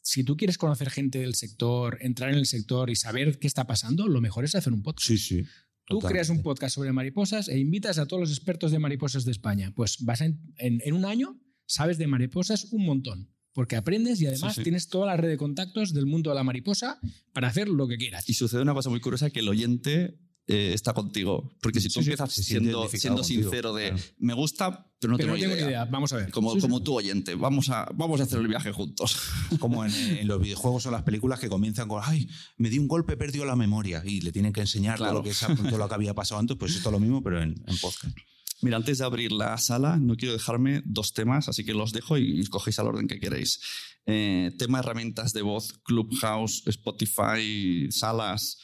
Si 0.00 0.22
tú 0.22 0.36
quieres 0.36 0.58
conocer 0.58 0.90
gente 0.90 1.18
del 1.20 1.34
sector, 1.34 1.98
entrar 2.00 2.30
en 2.30 2.36
el 2.36 2.46
sector 2.46 2.90
y 2.90 2.96
saber 2.96 3.38
qué 3.38 3.46
está 3.46 3.66
pasando, 3.66 4.06
lo 4.06 4.20
mejor 4.20 4.44
es 4.44 4.54
hacer 4.54 4.72
un 4.72 4.82
podcast. 4.82 5.06
Sí, 5.06 5.18
sí. 5.18 5.42
Tú 5.86 5.96
totalmente. 5.96 6.12
creas 6.12 6.28
un 6.30 6.42
podcast 6.42 6.74
sobre 6.74 6.92
mariposas 6.92 7.48
e 7.48 7.58
invitas 7.58 7.98
a 7.98 8.06
todos 8.06 8.20
los 8.20 8.30
expertos 8.30 8.70
de 8.70 8.78
mariposas 8.78 9.24
de 9.24 9.32
España. 9.32 9.72
Pues 9.74 9.98
vas 10.00 10.20
a 10.20 10.26
en, 10.26 10.40
en- 10.58 10.80
en 10.84 10.94
un 10.94 11.04
año, 11.04 11.40
sabes 11.66 11.96
de 11.98 12.06
mariposas 12.06 12.66
un 12.72 12.84
montón. 12.86 13.33
Porque 13.54 13.76
aprendes 13.76 14.20
y 14.20 14.26
además 14.26 14.54
Sí, 14.54 14.60
sí. 14.60 14.62
tienes 14.64 14.88
toda 14.88 15.06
la 15.06 15.16
red 15.16 15.28
de 15.28 15.36
contactos 15.38 15.94
del 15.94 16.06
mundo 16.06 16.30
de 16.30 16.36
la 16.36 16.42
mariposa 16.44 16.98
para 17.32 17.48
hacer 17.48 17.68
lo 17.68 17.88
que 17.88 17.96
quieras. 17.96 18.28
Y 18.28 18.34
sucede 18.34 18.60
una 18.62 18.74
cosa 18.74 18.90
muy 18.90 19.00
curiosa 19.00 19.30
que 19.30 19.40
el 19.40 19.48
oyente 19.48 20.18
eh, 20.46 20.72
está 20.74 20.92
contigo. 20.92 21.56
Porque 21.62 21.80
si 21.80 21.86
tú 21.88 21.94
Sí, 21.94 22.00
empiezas 22.00 22.32
siendo, 22.32 22.86
siendo 22.88 23.20
contigo, 23.22 23.42
sincero 23.42 23.72
de 23.72 23.90
claro. 23.90 24.02
me 24.18 24.34
gusta, 24.34 24.90
pero 25.00 25.12
no 25.12 25.16
Pero 25.16 25.32
tengo, 25.32 25.36
no 25.36 25.40
tengo 25.40 25.54
idea. 25.54 25.66
idea. 25.68 25.84
Vamos 25.86 26.12
a 26.12 26.16
ver. 26.16 26.30
Como, 26.32 26.50
Sí, 26.50 26.56
sí. 26.56 26.62
como 26.62 26.82
tu 26.82 26.94
oyente, 26.94 27.34
vamos 27.36 27.70
a, 27.70 27.88
vamos 27.94 28.20
a 28.20 28.24
hacer 28.24 28.40
el 28.40 28.48
viaje 28.48 28.72
juntos. 28.72 29.16
Como 29.60 29.84
en, 29.86 29.92
en 29.94 30.26
los 30.28 30.42
videojuegos 30.42 30.84
o 30.86 30.90
las 30.90 31.02
películas 31.04 31.38
que 31.40 31.48
comienzan 31.48 31.88
con, 31.88 32.02
ay, 32.04 32.28
me 32.58 32.68
di 32.70 32.78
un 32.78 32.88
golpe, 32.88 33.16
perdió 33.16 33.44
la 33.46 33.54
memoria 33.56 34.02
y 34.04 34.20
le 34.20 34.32
tienen 34.32 34.52
que 34.52 34.60
enseñar 34.62 34.96
Claro. 34.98 35.22
todo, 35.22 35.22
lo 35.22 35.28
que, 35.56 35.68
todo 35.70 35.78
lo 35.78 35.88
que 35.88 35.94
había 35.94 36.12
pasado 36.14 36.40
antes, 36.40 36.56
pues 36.58 36.74
esto 36.74 36.88
es 36.88 36.92
lo 36.92 37.00
mismo, 37.00 37.22
pero 37.22 37.40
en, 37.40 37.50
en 37.66 37.78
podcast. 37.78 38.14
Mira, 38.62 38.76
antes 38.76 38.98
de 38.98 39.04
abrir 39.04 39.32
la 39.32 39.58
sala, 39.58 39.96
no 39.98 40.16
quiero 40.16 40.32
dejarme 40.32 40.82
dos 40.84 41.12
temas, 41.12 41.48
así 41.48 41.64
que 41.64 41.74
los 41.74 41.92
dejo 41.92 42.16
y 42.18 42.40
escogéis 42.40 42.78
al 42.78 42.86
orden 42.86 43.06
que 43.08 43.20
queréis. 43.20 43.60
Eh, 44.06 44.52
tema 44.58 44.78
herramientas 44.78 45.32
de 45.32 45.42
voz, 45.42 45.72
Clubhouse, 45.84 46.62
Spotify, 46.66 47.90
salas. 47.90 48.58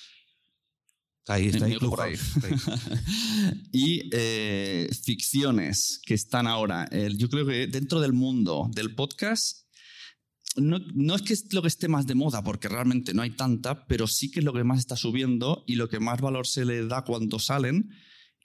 Ahí 1.26 1.48
está, 1.48 1.66
ahí, 1.66 1.76
por 1.78 2.00
ahí. 2.00 2.14
Ahí. 2.42 2.54
y 3.72 4.08
eh, 4.12 4.88
ficciones 5.04 6.00
que 6.04 6.14
están 6.14 6.46
ahora. 6.46 6.84
El- 6.90 7.18
yo 7.18 7.28
creo 7.28 7.46
que 7.46 7.66
dentro 7.66 8.00
del 8.00 8.12
mundo 8.12 8.68
del 8.74 8.94
podcast, 8.94 9.66
no, 10.56 10.78
no 10.94 11.14
es 11.14 11.22
que 11.22 11.34
es 11.34 11.52
lo 11.52 11.62
que 11.62 11.68
esté 11.68 11.88
más 11.88 12.06
de 12.06 12.14
moda, 12.14 12.42
porque 12.42 12.68
realmente 12.68 13.14
no 13.14 13.22
hay 13.22 13.30
tanta, 13.30 13.86
pero 13.86 14.06
sí 14.06 14.30
que 14.30 14.40
es 14.40 14.44
lo 14.44 14.52
que 14.52 14.64
más 14.64 14.78
está 14.80 14.96
subiendo 14.96 15.62
y 15.66 15.74
lo 15.76 15.88
que 15.88 16.00
más 16.00 16.20
valor 16.20 16.46
se 16.46 16.64
le 16.64 16.84
da 16.86 17.02
cuando 17.04 17.38
salen 17.38 17.90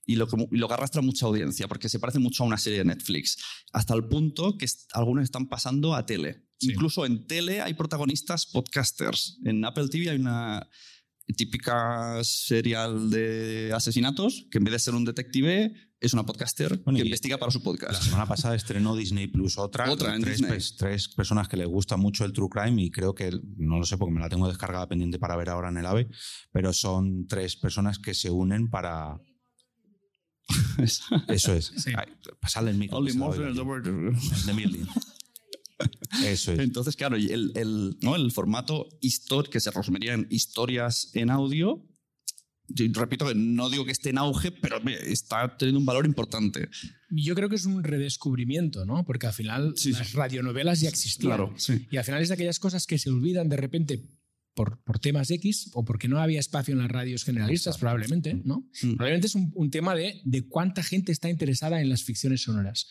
y 0.05 0.15
lo 0.15 0.27
que, 0.27 0.47
y 0.51 0.57
lo 0.57 0.67
que 0.67 0.73
arrastra 0.73 1.01
mucha 1.01 1.25
audiencia, 1.25 1.67
porque 1.67 1.89
se 1.89 1.99
parece 1.99 2.19
mucho 2.19 2.43
a 2.43 2.47
una 2.47 2.57
serie 2.57 2.79
de 2.79 2.85
Netflix, 2.85 3.37
hasta 3.73 3.93
el 3.93 4.07
punto 4.07 4.57
que 4.57 4.67
algunos 4.93 5.23
están 5.23 5.47
pasando 5.47 5.95
a 5.95 6.05
tele. 6.05 6.45
Sí. 6.59 6.71
Incluso 6.71 7.05
en 7.05 7.27
tele 7.27 7.61
hay 7.61 7.73
protagonistas 7.73 8.45
podcasters. 8.45 9.39
En 9.43 9.65
Apple 9.65 9.89
TV 9.89 10.09
hay 10.09 10.17
una 10.17 10.67
típica 11.35 12.23
serial 12.23 13.09
de 13.09 13.71
asesinatos 13.73 14.47
que 14.51 14.59
en 14.59 14.63
vez 14.63 14.73
de 14.73 14.79
ser 14.79 14.93
un 14.93 15.05
detective 15.05 15.73
es 15.99 16.13
una 16.13 16.23
podcaster 16.23 16.77
Bueno, 16.83 16.97
que 16.97 17.05
investiga 17.05 17.37
para 17.37 17.51
su 17.51 17.59
La 17.59 17.63
podcast. 17.63 18.03
semana 18.03 18.27
pasada 18.27 18.55
estrenó 18.55 18.95
Disney 18.95 19.27
Plus 19.27 19.57
otra. 19.57 19.89
Otra 19.91 20.15
tres, 20.19 20.75
tres 20.77 21.07
personas 21.09 21.47
que 21.47 21.57
les 21.57 21.67
gusta 21.67 21.97
mucho 21.97 22.25
el 22.25 22.33
True 22.33 22.49
Crime 22.49 22.81
y 22.81 22.91
creo 22.91 23.15
que, 23.15 23.31
no 23.57 23.79
lo 23.79 23.85
sé 23.85 23.97
porque 23.97 24.13
me 24.13 24.19
la 24.19 24.29
tengo 24.29 24.47
descargada 24.47 24.87
pendiente 24.87 25.17
para 25.17 25.35
ver 25.35 25.49
ahora 25.49 25.69
en 25.69 25.77
el 25.77 25.85
AVE, 25.85 26.07
pero 26.51 26.73
son 26.73 27.27
tres 27.27 27.55
personas 27.55 27.97
que 27.97 28.13
se 28.13 28.29
unen 28.29 28.69
para... 28.69 29.19
Eso 31.27 31.53
es. 31.53 31.71
Sí. 31.77 31.91
Pasarle 32.39 32.71
el 32.71 32.77
micro. 32.77 32.97
Only 32.97 33.13
more 33.13 33.37
than 33.37 33.53
the- 33.55 34.41
The 34.45 34.53
Million. 34.53 34.87
Eso 36.23 36.53
es. 36.53 36.59
Entonces, 36.59 36.95
claro, 36.95 37.15
el, 37.17 37.51
el, 37.55 37.97
¿no? 38.01 38.15
el 38.15 38.31
formato 38.31 38.87
histor 39.01 39.49
que 39.49 39.59
se 39.59 39.71
resumiría 39.71 40.13
en 40.13 40.27
historias 40.29 41.11
en 41.13 41.29
audio, 41.29 41.85
yo 42.67 42.85
repito 42.93 43.27
que 43.27 43.35
no 43.35 43.69
digo 43.69 43.85
que 43.85 43.91
esté 43.91 44.09
en 44.09 44.17
auge, 44.17 44.51
pero 44.51 44.77
está 44.87 45.55
teniendo 45.57 45.79
un 45.79 45.85
valor 45.85 46.05
importante. 46.05 46.69
Yo 47.11 47.35
creo 47.35 47.49
que 47.49 47.57
es 47.57 47.65
un 47.65 47.83
redescubrimiento, 47.83 48.85
¿no? 48.85 49.05
Porque 49.05 49.27
al 49.27 49.33
final 49.33 49.73
Sí, 49.75 49.91
las 49.91 50.07
sí. 50.07 50.17
radionovelas 50.17 50.79
ya 50.81 50.89
existían. 50.89 51.51
sí. 51.57 51.85
Y 51.91 51.97
al 51.97 52.03
final 52.05 52.21
es 52.21 52.29
de 52.29 52.33
aquellas 52.35 52.59
cosas 52.59 52.87
que 52.87 52.97
se 52.97 53.09
olvidan 53.09 53.49
de 53.49 53.57
repente 53.57 54.09
por, 54.55 54.81
por 54.83 54.99
temas 54.99 55.29
X 55.29 55.69
o 55.73 55.85
porque 55.85 56.07
no 56.07 56.19
había 56.19 56.39
espacio 56.39 56.73
en 56.73 56.79
las 56.79 56.89
radios 56.89 57.23
generalistas, 57.23 57.77
probablemente, 57.77 58.33
¿no? 58.33 58.67
Mm. 58.81 58.95
Probablemente 58.95 59.27
es 59.27 59.35
un, 59.35 59.51
un 59.53 59.69
tema 59.69 59.93
de, 59.93 60.21
de 60.23 60.47
cuánta 60.47 60.81
gente 60.81 61.11
está 61.11 61.29
interesada 61.29 61.81
en 61.81 61.89
las 61.89 62.03
ficciones 62.03 62.41
sonoras. 62.41 62.87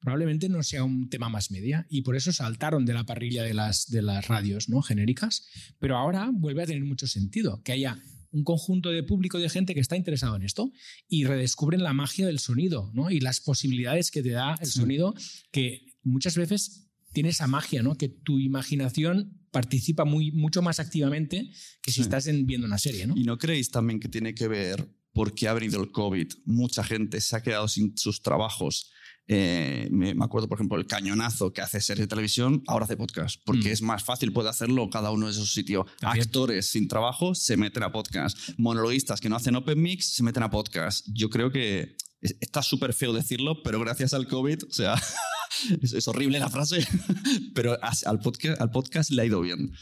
Probablemente 0.00 0.48
no 0.48 0.62
sea 0.62 0.84
un 0.84 1.08
tema 1.08 1.28
más 1.28 1.50
media 1.50 1.84
y 1.90 2.02
por 2.02 2.14
eso 2.14 2.32
saltaron 2.32 2.86
de 2.86 2.94
la 2.94 3.04
parrilla 3.04 3.42
de 3.42 3.52
las, 3.52 3.90
de 3.90 4.00
las 4.00 4.28
radios 4.28 4.68
¿no? 4.68 4.80
genéricas, 4.80 5.46
pero 5.80 5.96
ahora 5.96 6.30
vuelve 6.32 6.62
a 6.62 6.66
tener 6.66 6.84
mucho 6.84 7.08
sentido 7.08 7.62
que 7.64 7.72
haya 7.72 8.00
un 8.30 8.44
conjunto 8.44 8.90
de 8.90 9.02
público 9.02 9.38
de 9.38 9.48
gente 9.48 9.74
que 9.74 9.80
está 9.80 9.96
interesado 9.96 10.36
en 10.36 10.42
esto 10.42 10.70
y 11.08 11.24
redescubren 11.24 11.82
la 11.82 11.94
magia 11.94 12.26
del 12.26 12.38
sonido 12.38 12.92
¿no? 12.94 13.10
y 13.10 13.18
las 13.18 13.40
posibilidades 13.40 14.12
que 14.12 14.22
te 14.22 14.30
da 14.30 14.54
el 14.60 14.68
sonido 14.68 15.14
que 15.50 15.96
muchas 16.04 16.36
veces 16.36 16.88
tiene 17.12 17.30
esa 17.30 17.46
magia, 17.46 17.82
¿no? 17.82 17.96
Que 17.96 18.08
tu 18.08 18.38
imaginación 18.38 19.37
participa 19.50 20.04
muy, 20.04 20.32
mucho 20.32 20.62
más 20.62 20.80
activamente 20.80 21.50
que 21.82 21.90
si 21.90 21.96
Sí. 21.96 22.00
estás 22.02 22.26
en- 22.26 22.46
viendo 22.46 22.66
una 22.66 22.78
serie, 22.78 23.06
¿no? 23.06 23.14
¿Y 23.16 23.24
no 23.24 23.38
creéis 23.38 23.70
también 23.70 24.00
que 24.00 24.08
tiene 24.08 24.34
que 24.34 24.48
ver 24.48 24.88
porque 25.12 25.48
ha 25.48 25.52
venido 25.54 25.82
el 25.82 25.90
COVID? 25.90 26.26
Mucha 26.46 26.84
gente 26.84 27.20
se 27.20 27.36
ha 27.36 27.42
quedado 27.42 27.66
sin 27.68 27.96
sus 27.96 28.22
trabajos. 28.22 28.90
Eh, 29.30 29.88
me, 29.90 30.14
acuerdo, 30.24 30.48
por 30.48 30.56
ejemplo, 30.56 30.78
el 30.78 30.86
cañonazo 30.86 31.52
que 31.52 31.60
hace 31.60 31.82
series 31.82 32.04
de 32.04 32.08
televisión, 32.08 32.62
ahora 32.66 32.86
hace 32.86 32.96
podcast, 32.96 33.38
porque 33.44 33.68
Mm. 33.68 33.72
es 33.72 33.82
más 33.82 34.02
fácil, 34.02 34.32
puede 34.32 34.48
hacerlo 34.48 34.88
cada 34.88 35.10
uno 35.10 35.26
de 35.26 35.32
esos 35.32 35.52
sitios. 35.52 35.84
También. 36.00 36.24
Actores 36.24 36.66
sin 36.70 36.88
trabajo 36.88 37.34
se 37.34 37.58
meten 37.58 37.82
a 37.82 37.92
podcast. 37.92 38.38
Monologuistas 38.56 39.20
que 39.20 39.28
no 39.28 39.36
hacen 39.36 39.54
open 39.56 39.82
mix 39.82 40.14
se 40.14 40.22
meten 40.22 40.42
a 40.44 40.50
podcast. 40.50 41.06
Yo 41.12 41.28
creo 41.28 41.50
que 41.52 41.94
está 42.20 42.62
súper 42.62 42.92
feo 42.92 43.12
decirlo, 43.12 43.62
pero 43.62 43.80
gracias 43.80 44.14
al 44.14 44.26
COVID, 44.28 44.64
o 44.68 44.72
sea, 44.72 44.94
es, 45.82 45.92
es 45.92 46.08
horrible 46.08 46.38
la 46.38 46.48
frase, 46.50 46.86
pero 47.54 47.76
al 47.82 48.18
podcast, 48.20 48.60
al 48.60 48.70
podcast 48.70 49.10
le 49.10 49.22
ha 49.22 49.26
ido 49.26 49.40
bien. 49.40 49.72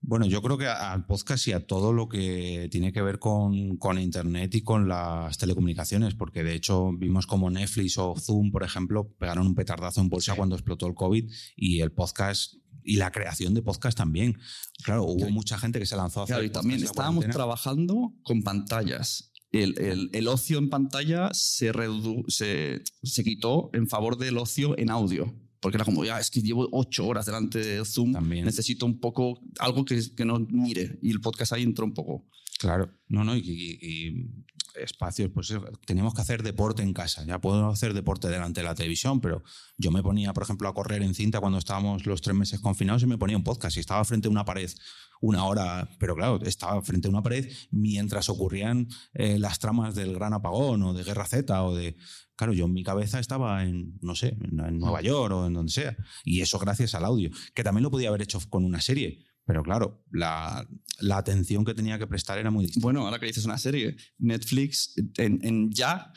Bueno, 0.00 0.26
yo 0.26 0.40
creo 0.40 0.56
que 0.56 0.66
al 0.68 1.04
podcast 1.06 1.48
y 1.48 1.52
a 1.52 1.66
todo 1.66 1.92
lo 1.92 2.08
que 2.08 2.68
tiene 2.70 2.92
que 2.92 3.02
ver 3.02 3.18
con, 3.18 3.76
con 3.78 3.98
Internet 3.98 4.54
y 4.54 4.62
con 4.62 4.88
las 4.88 5.36
telecomunicaciones, 5.38 6.14
porque 6.14 6.44
de 6.44 6.54
hecho 6.54 6.92
vimos 6.96 7.26
como 7.26 7.50
Netflix 7.50 7.98
o 7.98 8.14
Zoom, 8.18 8.50
por 8.52 8.62
ejemplo, 8.62 9.12
pegaron 9.18 9.46
un 9.48 9.54
petardazo 9.56 10.00
en 10.00 10.08
bolsa 10.08 10.32
Sí. 10.32 10.36
cuando 10.36 10.54
explotó 10.54 10.86
el 10.86 10.94
COVID 10.94 11.30
y 11.56 11.80
el 11.80 11.90
podcast 11.92 12.54
y 12.84 12.96
la 12.96 13.10
creación 13.10 13.52
de 13.54 13.60
podcast 13.60 13.98
también. 13.98 14.38
Claro, 14.84 15.02
hubo 15.04 15.16
Claro. 15.16 15.32
mucha 15.32 15.58
gente 15.58 15.78
que 15.80 15.84
se 15.84 15.96
lanzó 15.96 16.20
a 16.20 16.24
hacer 16.24 16.36
Claro, 16.36 16.46
y 16.46 16.50
también 16.50 16.82
estábamos 16.82 17.26
trabajando 17.26 18.14
con 18.22 18.42
pantallas. 18.42 19.32
El, 19.52 19.78
el- 19.78 20.10
el 20.12 20.28
ocio 20.28 20.58
en 20.58 20.68
pantalla 20.68 21.30
se, 21.32 21.72
redu- 21.72 22.24
se, 22.28 22.82
se 23.02 23.24
quitó 23.24 23.70
en 23.72 23.88
favor 23.88 24.18
del 24.18 24.36
ocio 24.38 24.78
en 24.78 24.90
audio. 24.90 25.34
Porque 25.60 25.76
era 25.76 25.84
como, 25.84 26.04
ya, 26.04 26.20
es 26.20 26.30
que 26.30 26.40
llevo 26.40 26.68
ocho 26.70 27.04
horas 27.06 27.26
delante 27.26 27.58
de 27.58 27.84
Zoom, 27.84 28.12
También. 28.12 28.44
necesito 28.44 28.86
un 28.86 29.00
poco, 29.00 29.40
algo 29.58 29.84
que, 29.84 30.00
que 30.16 30.24
no 30.24 30.38
mire. 30.50 30.98
Y 31.02 31.10
el 31.10 31.20
podcast 31.20 31.52
ahí 31.52 31.64
entró 31.64 31.84
un 31.84 31.94
poco. 31.94 32.28
Claro, 32.60 32.92
no, 33.08 33.24
no, 33.24 33.36
y, 33.36 33.40
y- 33.40 33.78
y 33.80 34.26
espacios, 34.82 35.30
pues 35.32 35.52
teníamos 35.86 36.14
que 36.14 36.20
hacer 36.20 36.42
deporte 36.42 36.82
en 36.82 36.92
casa. 36.92 37.24
Ya 37.24 37.40
puedo 37.40 37.68
hacer 37.68 37.94
deporte 37.94 38.28
delante 38.28 38.60
de 38.60 38.66
la 38.66 38.74
televisión, 38.74 39.20
pero 39.20 39.42
yo 39.76 39.90
me 39.90 40.02
ponía, 40.02 40.32
por 40.32 40.42
ejemplo, 40.42 40.68
a 40.68 40.74
correr 40.74 41.02
en 41.02 41.14
cinta 41.14 41.40
cuando 41.40 41.58
estábamos 41.58 42.06
los 42.06 42.20
tres 42.20 42.36
meses 42.36 42.60
confinados 42.60 43.02
y 43.02 43.06
me 43.06 43.18
ponía 43.18 43.36
un 43.36 43.44
podcast 43.44 43.76
y 43.76 43.80
estaba 43.80 44.04
frente 44.04 44.28
a 44.28 44.30
una 44.30 44.44
pared 44.44 44.70
una 45.20 45.44
hora, 45.44 45.88
pero 45.98 46.14
claro, 46.14 46.40
estaba 46.42 46.80
frente 46.82 47.08
a 47.08 47.10
una 47.10 47.22
pared 47.22 47.50
mientras 47.70 48.28
ocurrían 48.28 48.88
eh, 49.14 49.38
las 49.38 49.58
tramas 49.58 49.94
del 49.94 50.14
Gran 50.14 50.32
Apagón 50.32 50.82
o 50.82 50.94
de 50.94 51.04
Guerra 51.04 51.26
Z 51.26 51.64
o 51.64 51.74
de... 51.74 51.96
Claro, 52.36 52.52
yo 52.52 52.66
en 52.66 52.72
mi 52.72 52.84
cabeza 52.84 53.18
estaba 53.18 53.64
en, 53.64 53.98
no 54.00 54.14
sé, 54.14 54.36
en, 54.40 54.60
en 54.60 54.78
Nueva 54.78 55.02
York 55.02 55.34
o 55.34 55.46
en 55.46 55.54
donde 55.54 55.72
sea. 55.72 55.96
Y 56.24 56.40
eso 56.40 56.58
gracias 56.60 56.94
al 56.94 57.04
audio, 57.04 57.30
que 57.52 57.64
también 57.64 57.82
lo 57.82 57.90
podía 57.90 58.10
haber 58.10 58.22
hecho 58.22 58.38
con 58.48 58.64
una 58.64 58.80
serie. 58.80 59.24
Pero 59.48 59.62
claro, 59.62 60.04
la, 60.12 60.68
la 61.00 61.16
atención 61.16 61.64
que 61.64 61.72
tenía 61.72 61.98
que 61.98 62.06
prestar 62.06 62.38
era 62.38 62.50
muy 62.50 62.66
distinta. 62.66 62.84
Bueno, 62.84 63.00
ahora 63.06 63.18
que 63.18 63.24
dices 63.26 63.46
una 63.46 63.56
serie, 63.56 63.96
Netflix 64.18 64.92
en, 65.16 65.40
en 65.42 65.70
ya 65.72 66.12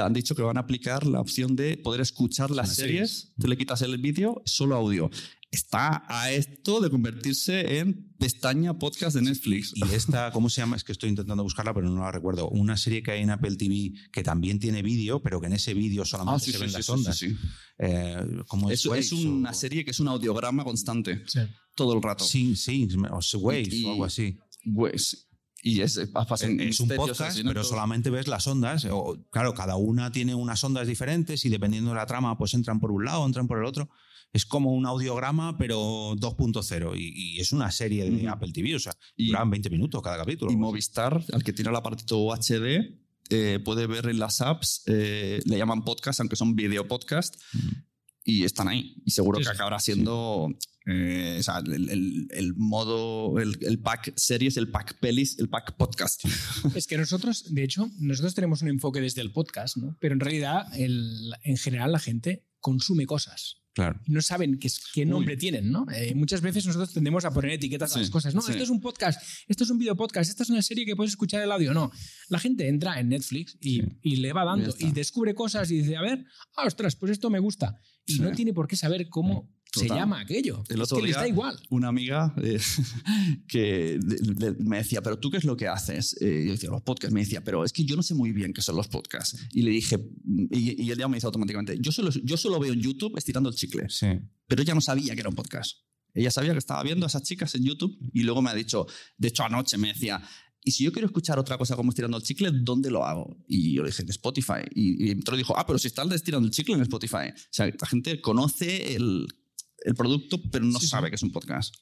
han 0.00 0.12
dicho 0.12 0.34
que 0.34 0.42
van 0.42 0.58
a 0.58 0.60
aplicar 0.60 1.06
la 1.06 1.20
opción 1.20 1.56
de 1.56 1.78
poder 1.78 2.02
escuchar 2.02 2.50
las 2.50 2.68
Las 2.68 2.76
series, 2.76 3.32
te 3.38 3.48
le 3.48 3.56
quitas 3.56 3.80
el 3.82 3.96
vídeo, 3.98 4.42
solo 4.44 4.76
audio. 4.76 5.10
está 5.50 6.04
a 6.08 6.30
esto 6.32 6.80
de 6.80 6.90
convertirse 6.90 7.78
en 7.78 8.12
pestaña 8.18 8.76
podcast 8.78 9.14
de 9.16 9.22
Netflix. 9.22 9.72
Y 9.76 9.82
esta, 9.94 10.30
¿cómo 10.32 10.50
se 10.50 10.60
llama? 10.60 10.76
Es 10.76 10.82
que 10.84 10.92
estoy 10.92 11.08
intentando 11.10 11.42
buscarla, 11.42 11.72
pero 11.72 11.88
no 11.88 12.00
la 12.02 12.10
recuerdo. 12.12 12.48
Una 12.50 12.76
serie 12.76 13.02
que 13.02 13.12
hay 13.12 13.22
en 13.22 13.30
Apple 13.30 13.56
TV 13.56 13.92
que 14.12 14.22
también 14.22 14.58
tiene 14.58 14.82
vídeo, 14.82 15.22
pero 15.22 15.40
que 15.40 15.46
en 15.46 15.52
ese 15.54 15.72
vídeo 15.72 16.04
solamente 16.04 16.36
Ah, 16.36 16.44
sí, 16.44 16.50
se 16.52 16.58
sí, 16.58 16.60
ven 16.60 16.70
sí, 16.70 16.76
las 16.76 16.86
sí, 16.86 16.92
ondas. 16.92 17.16
sí, 17.16 17.28
sí. 17.30 17.36
Eh, 17.78 18.16
¿cómo 18.48 18.70
es? 18.70 18.84
Es, 18.84 18.92
es 18.92 19.12
una 19.12 19.50
o- 19.50 19.54
serie 19.54 19.84
que 19.84 19.92
es 19.92 20.00
un 20.00 20.08
audiograma 20.08 20.64
constante 20.64 21.22
Sí. 21.26 21.40
Todo 21.74 21.94
el 21.94 22.02
rato. 22.02 22.24
Sí, 22.24 22.56
sí, 22.56 22.88
o 23.10 23.38
Waves 23.38 23.72
Y- 23.72 23.84
o 23.84 23.90
algo 23.92 24.04
así. 24.04 24.38
Pues, 24.74 25.28
y 25.62 25.80
es, 25.80 25.96
Es 25.96 26.08
un 26.08 26.56
misterios, 26.56 26.78
podcast, 26.96 27.38
pero 27.46 27.64
solamente 27.64 28.10
ves 28.10 28.28
las 28.28 28.46
ondas. 28.46 28.86
O, 28.90 29.18
claro, 29.30 29.54
cada 29.54 29.76
una 29.76 30.10
tiene 30.12 30.34
unas 30.34 30.62
ondas 30.64 30.86
diferentes 30.86 31.44
y 31.44 31.48
dependiendo 31.48 31.90
de 31.90 31.96
la 31.96 32.06
trama, 32.06 32.36
pues 32.38 32.54
entran 32.54 32.80
por 32.80 32.90
un 32.90 33.04
lado, 33.04 33.24
entran 33.26 33.46
por 33.46 33.58
el 33.58 33.64
otro. 33.64 33.88
Es 34.32 34.44
como 34.46 34.72
un 34.74 34.84
audiograma, 34.84 35.56
pero 35.58 36.16
2.0. 36.16 36.96
Y, 36.96 37.36
y 37.36 37.40
es 37.40 37.52
una 37.52 37.70
serie 37.70 38.10
de. 38.10 38.28
Apple 38.28 38.52
TV. 38.52 38.74
O 38.74 38.78
sea, 38.78 38.92
Y- 39.16 39.28
duran 39.28 39.48
20 39.50 39.70
minutos 39.70 40.02
cada 40.02 40.16
capítulo. 40.16 40.50
Y 40.52 40.56
Movistar, 40.56 41.24
al 41.32 41.44
que 41.44 41.52
tiene 41.52 41.70
el 41.70 41.76
aparatito 41.76 42.18
UHD, 42.18 42.98
eh, 43.30 43.58
puede 43.64 43.86
ver 43.86 44.06
en 44.08 44.18
las 44.18 44.40
apps, 44.40 44.82
eh, 44.86 45.40
le 45.46 45.56
llaman 45.56 45.82
podcast, 45.84 46.20
aunque 46.20 46.36
son 46.36 46.54
video 46.56 46.86
podcast, 46.88 47.36
y 48.24 48.44
están 48.44 48.68
ahí. 48.68 48.96
Y 49.04 49.12
seguro 49.12 49.38
Sí, 49.38 49.44
que 49.44 49.50
acabará 49.50 49.78
siendo 49.78 50.48
eh, 50.86 51.36
o 51.40 51.42
sea, 51.42 51.58
el, 51.64 51.88
el- 51.90 52.28
el 52.30 52.54
modo, 52.56 53.38
el, 53.40 53.56
el 53.62 53.78
pack 53.78 54.12
series, 54.16 54.56
el 54.56 54.68
pack 54.70 54.98
pelis, 55.00 55.38
el 55.38 55.48
pack 55.48 55.76
podcast. 55.76 56.24
Es 56.74 56.86
que 56.86 56.98
nosotros, 56.98 57.54
de 57.54 57.62
hecho, 57.64 57.90
nosotros 57.98 58.34
tenemos 58.34 58.62
un 58.62 58.68
enfoque 58.68 59.00
desde 59.00 59.20
el 59.22 59.32
podcast, 59.32 59.76
¿no? 59.76 59.96
Pero 60.00 60.14
en 60.14 60.20
realidad, 60.20 60.66
el- 60.76 61.32
en 61.42 61.56
general, 61.56 61.92
la 61.92 61.98
gente 62.00 62.44
consume 62.60 63.06
cosas. 63.06 63.60
Claro. 63.76 64.00
y 64.06 64.12
no 64.12 64.22
saben 64.22 64.56
qué, 64.60 64.68
qué 64.92 65.04
nombre 65.04 65.36
tienen, 65.36 65.72
¿no? 65.72 65.84
Eh, 65.92 66.14
muchas 66.14 66.40
veces 66.42 66.64
nosotros 66.64 66.92
tendemos 66.92 67.24
a 67.24 67.32
poner 67.32 67.50
etiquetas 67.50 67.90
a 67.90 67.94
Sí, 67.94 68.00
las 68.02 68.10
cosas. 68.10 68.32
No, 68.32 68.40
sí. 68.40 68.52
esto 68.52 68.62
es 68.62 68.70
un 68.70 68.80
podcast, 68.80 69.20
esto 69.48 69.64
es 69.64 69.70
un 69.70 69.78
video 69.78 69.96
podcast, 69.96 70.30
esta 70.30 70.44
es 70.44 70.48
una 70.50 70.62
serie 70.62 70.86
que 70.86 70.94
puedes 70.94 71.10
escuchar 71.10 71.42
el 71.42 71.50
audio. 71.50 71.74
No, 71.74 71.90
la 72.28 72.38
gente 72.38 72.68
entra 72.68 73.00
en 73.00 73.08
Netflix 73.08 73.58
y, 73.60 73.80
Sí. 73.80 73.82
y 74.02 74.16
le 74.18 74.32
va 74.32 74.44
dando 74.44 74.72
y 74.78 74.92
descubre 74.92 75.34
cosas 75.34 75.68
y 75.72 75.78
dice, 75.78 75.96
a 75.96 76.02
ver, 76.02 76.24
ah, 76.56 76.68
ostras, 76.68 76.94
pues 76.94 77.10
esto 77.10 77.30
me 77.30 77.40
gusta. 77.40 77.80
Y 78.06 78.14
Sí. 78.14 78.20
no 78.20 78.32
tiene 78.32 78.52
por 78.52 78.66
qué 78.68 78.76
saber 78.76 79.08
cómo 79.08 79.50
se 79.72 79.82
Total. 79.86 79.98
llama 79.98 80.20
aquello. 80.20 80.62
El 80.68 80.76
es 80.76 80.82
otro 80.82 80.98
que 80.98 81.02
les 81.04 81.12
día- 81.12 81.20
da 81.22 81.28
igual. 81.28 81.58
Una 81.70 81.88
amiga 81.88 82.32
eh, 82.42 82.58
que 83.48 83.98
de- 84.00 84.50
de- 84.52 84.56
me 84.64 84.78
decía, 84.78 85.02
pero 85.02 85.18
tú 85.18 85.30
qué 85.30 85.38
es 85.38 85.44
lo 85.44 85.56
que 85.56 85.66
haces? 85.68 86.16
Eh, 86.20 86.44
yo 86.46 86.52
decía, 86.52 86.70
los 86.70 86.82
podcasts. 86.82 87.12
Me 87.12 87.20
decía, 87.20 87.42
pero 87.42 87.64
es 87.64 87.72
que 87.72 87.84
yo 87.84 87.96
no 87.96 88.02
sé 88.02 88.14
muy 88.14 88.32
bien 88.32 88.52
qué 88.52 88.62
son 88.62 88.76
los 88.76 88.88
podcasts. 88.88 89.36
Y 89.52 89.62
le 89.62 89.70
dije, 89.70 89.98
y, 90.50 90.82
y 90.82 90.92
ella 90.92 91.08
me 91.08 91.16
dice 91.16 91.26
automáticamente, 91.26 91.76
yo 91.80 91.92
solo, 91.92 92.10
yo 92.10 92.36
solo 92.36 92.58
veo 92.60 92.72
en 92.72 92.80
YouTube 92.80 93.16
estirando 93.16 93.48
el 93.48 93.54
chicle. 93.56 93.86
Sí. 93.88 94.06
pero 94.46 94.62
ella 94.62 94.74
no 94.74 94.80
sabía 94.80 95.14
que 95.14 95.20
era 95.20 95.28
un 95.30 95.34
podcast. 95.34 95.78
Ella 96.16 96.30
sabía 96.30 96.52
que 96.52 96.58
estaba 96.58 96.80
viendo 96.84 97.06
a 97.06 97.08
esas 97.08 97.24
chicas 97.24 97.54
en 97.56 97.64
YouTube 97.64 97.98
y 98.12 98.22
luego 98.22 98.40
me 98.40 98.50
ha 98.50 98.54
dicho, 98.54 98.86
de 99.18 99.28
hecho 99.28 99.42
anoche 99.42 99.76
me 99.78 99.88
decía, 99.88 100.22
y 100.64 100.70
si 100.70 100.82
yo 100.84 100.92
quiero 100.92 101.06
escuchar 101.06 101.38
otra 101.38 101.58
cosa 101.58 101.76
como 101.76 101.90
estirando 101.90 102.16
el 102.16 102.22
chicle, 102.22 102.50
¿dónde 102.52 102.90
lo 102.90 103.04
hago? 103.04 103.36
Y 103.46 103.74
yo 103.74 103.82
le 103.82 103.90
dije, 103.90 104.02
en 104.02 104.08
Spotify. 104.08 104.62
Y, 104.74 105.10
y 105.10 105.10
y 105.10 105.36
dijo, 105.36 105.56
ah, 105.58 105.66
pero 105.66 105.78
si 105.78 105.88
está 105.88 106.02
el 106.02 106.08
de 106.08 106.16
estirando 106.16 106.46
el 106.46 106.52
chicle 106.52 106.74
en 106.74 106.80
Spotify. 106.82 107.28
O 107.34 107.48
sea, 107.50 107.66
la 107.66 107.86
gente 107.86 108.20
conoce 108.20 108.94
el, 108.96 109.26
el 109.84 109.94
producto, 109.94 110.40
pero 110.50 110.64
no 110.64 110.78
Sí, 110.80 110.86
sí. 110.86 110.90
sabe 110.90 111.10
que 111.10 111.16
es 111.16 111.22
un 111.22 111.30
podcast. 111.32 111.74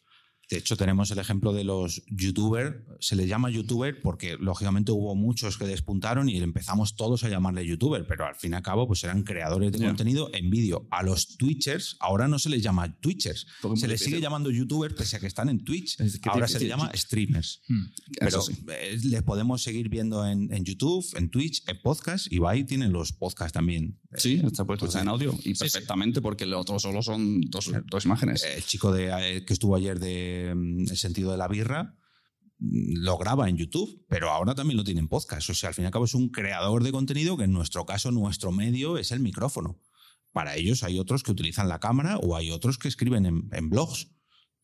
De 0.51 0.59
hecho, 0.59 0.77
tenemos 0.77 1.11
el 1.11 1.19
ejemplo 1.19 1.53
de 1.55 1.65
los 1.65 2.03
youtubers. 2.09 2.77
Se 3.01 3.17
les 3.17 3.27
llama 3.27 3.49
youtuber 3.51 4.01
porque, 4.03 4.37
lógicamente, 4.39 4.93
hubo 4.93 5.15
muchos 5.15 5.57
que 5.57 5.65
despuntaron 5.65 6.29
y 6.29 6.37
empezamos 6.39 6.95
todos 6.95 7.25
a 7.25 7.31
llamarle 7.31 7.65
youtuber, 7.67 8.07
pero 8.07 8.27
al 8.27 8.35
fin 8.35 8.53
y 8.53 8.57
al 8.57 8.63
cabo, 8.63 8.87
pues 8.87 9.03
eran 9.05 9.23
creadores 9.23 9.73
de 9.73 9.79
contenido 9.87 10.31
en 10.35 10.51
vídeo. 10.51 10.87
A 10.91 11.03
los 11.03 11.39
twitchers, 11.39 11.97
ahora 12.01 12.29
no 12.29 12.39
se 12.39 12.51
les 12.51 12.63
llama 12.63 12.95
twitchers. 13.01 13.47
Se 13.77 13.89
les 13.89 14.01
sigue 14.03 14.21
llamando 14.21 14.51
youtubers 14.51 14.95
pese 14.95 15.17
a 15.17 15.21
que 15.21 15.27
están 15.27 15.49
en 15.49 15.65
Twitch. 15.65 15.99
Es 16.01 16.19
que 16.19 16.29
ahora 16.29 16.47
tiene 16.47 16.59
se 16.59 16.65
les 16.65 16.69
llama 16.69 16.91
streamers. 16.95 17.63
Hmm. 17.69 17.85
Pero 18.21 18.43
sí. 18.43 18.53
eh, 18.69 18.99
les 19.05 19.23
podemos 19.23 19.63
seguir 19.63 19.89
viendo 19.89 20.27
en, 20.27 20.53
en 20.53 20.65
YouTube, 20.65 21.05
en 21.17 21.31
Twitch, 21.31 21.63
en 21.67 21.81
podcast. 21.81 22.31
Y 22.31 22.41
ahí 22.47 22.65
tienen 22.65 22.93
los 22.93 23.13
podcasts 23.13 23.53
también. 23.55 23.99
Sí, 24.17 24.43
está 24.45 24.67
puesto 24.67 24.85
Pues, 24.85 24.97
en 24.97 25.09
audio 25.09 25.33
y 25.45 25.55
sí. 25.55 25.61
perfectamente 25.61 26.21
porque 26.21 26.45
lo 26.45 26.61
otro 26.61 26.79
solo 26.79 27.01
son 27.03 27.41
dos, 27.43 27.71
dos 27.87 28.05
imágenes. 28.05 28.45
El 28.45 28.63
chico 28.65 28.93
de, 28.93 29.11
eh, 29.37 29.45
que 29.47 29.55
estuvo 29.55 29.75
ayer 29.77 29.99
de 29.99 30.32
mm, 30.55 30.91
El 30.91 30.97
sentido 30.97 31.31
de 31.33 31.39
la 31.39 31.49
birra 31.49 31.97
mm, 32.59 32.99
lo 33.05 33.19
graba 33.19 33.49
en 33.49 33.57
YouTube, 33.57 34.05
pero 34.09 34.31
ahora 34.31 34.55
también 34.55 34.77
lo 34.77 34.85
tiene 34.85 35.01
en 35.01 35.09
podcast. 35.09 35.49
O 35.51 35.55
sea, 35.55 35.69
al 35.71 35.75
fin 35.75 35.85
y 35.85 35.87
al 35.87 35.93
cabo 35.93 36.05
es 36.07 36.15
un 36.15 36.29
creador 36.29 36.83
de 36.85 36.93
contenido 36.93 37.37
que 37.37 37.45
en 37.45 37.53
nuestro 37.53 37.85
caso, 37.87 38.11
nuestro 38.11 38.53
medio 38.53 38.99
es 38.99 39.11
el 39.13 39.21
micrófono. 39.21 39.81
Para 40.33 40.57
ellos 40.57 40.83
hay 40.83 40.99
otros 40.99 41.23
que 41.23 41.31
utilizan 41.33 41.69
la 41.69 41.79
cámara 41.79 42.17
o 42.19 42.37
hay 42.37 42.51
otros 42.51 42.79
que 42.79 42.89
escriben 42.89 43.27
en, 43.27 43.49
en 43.53 43.69
blogs. 43.69 44.09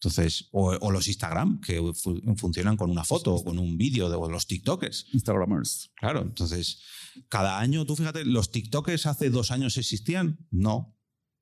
Entonces, 0.01 0.49
o, 0.53 0.69
o 0.81 0.91
los 0.93 1.09
Instagram, 1.09 1.61
que 1.61 1.81
fu- 1.93 2.21
funcionan 2.37 2.77
con 2.77 2.89
una 2.89 3.03
foto 3.05 3.35
o 3.35 3.43
con 3.45 3.59
un 3.59 3.77
vídeo, 3.77 4.09
de- 4.09 4.14
o 4.16 4.31
los 4.31 4.47
TikTokers. 4.47 5.07
Instagramers. 5.12 5.91
Claro, 5.97 6.23
entonces, 6.23 6.81
cada 7.29 7.59
año, 7.59 7.85
tú 7.85 7.97
fíjate, 7.97 8.25
¿los 8.25 8.53
TikTokers 8.53 9.07
hace 9.07 9.29
dos 9.29 9.51
años 9.51 9.77
existían? 9.77 10.39
No. 10.53 10.97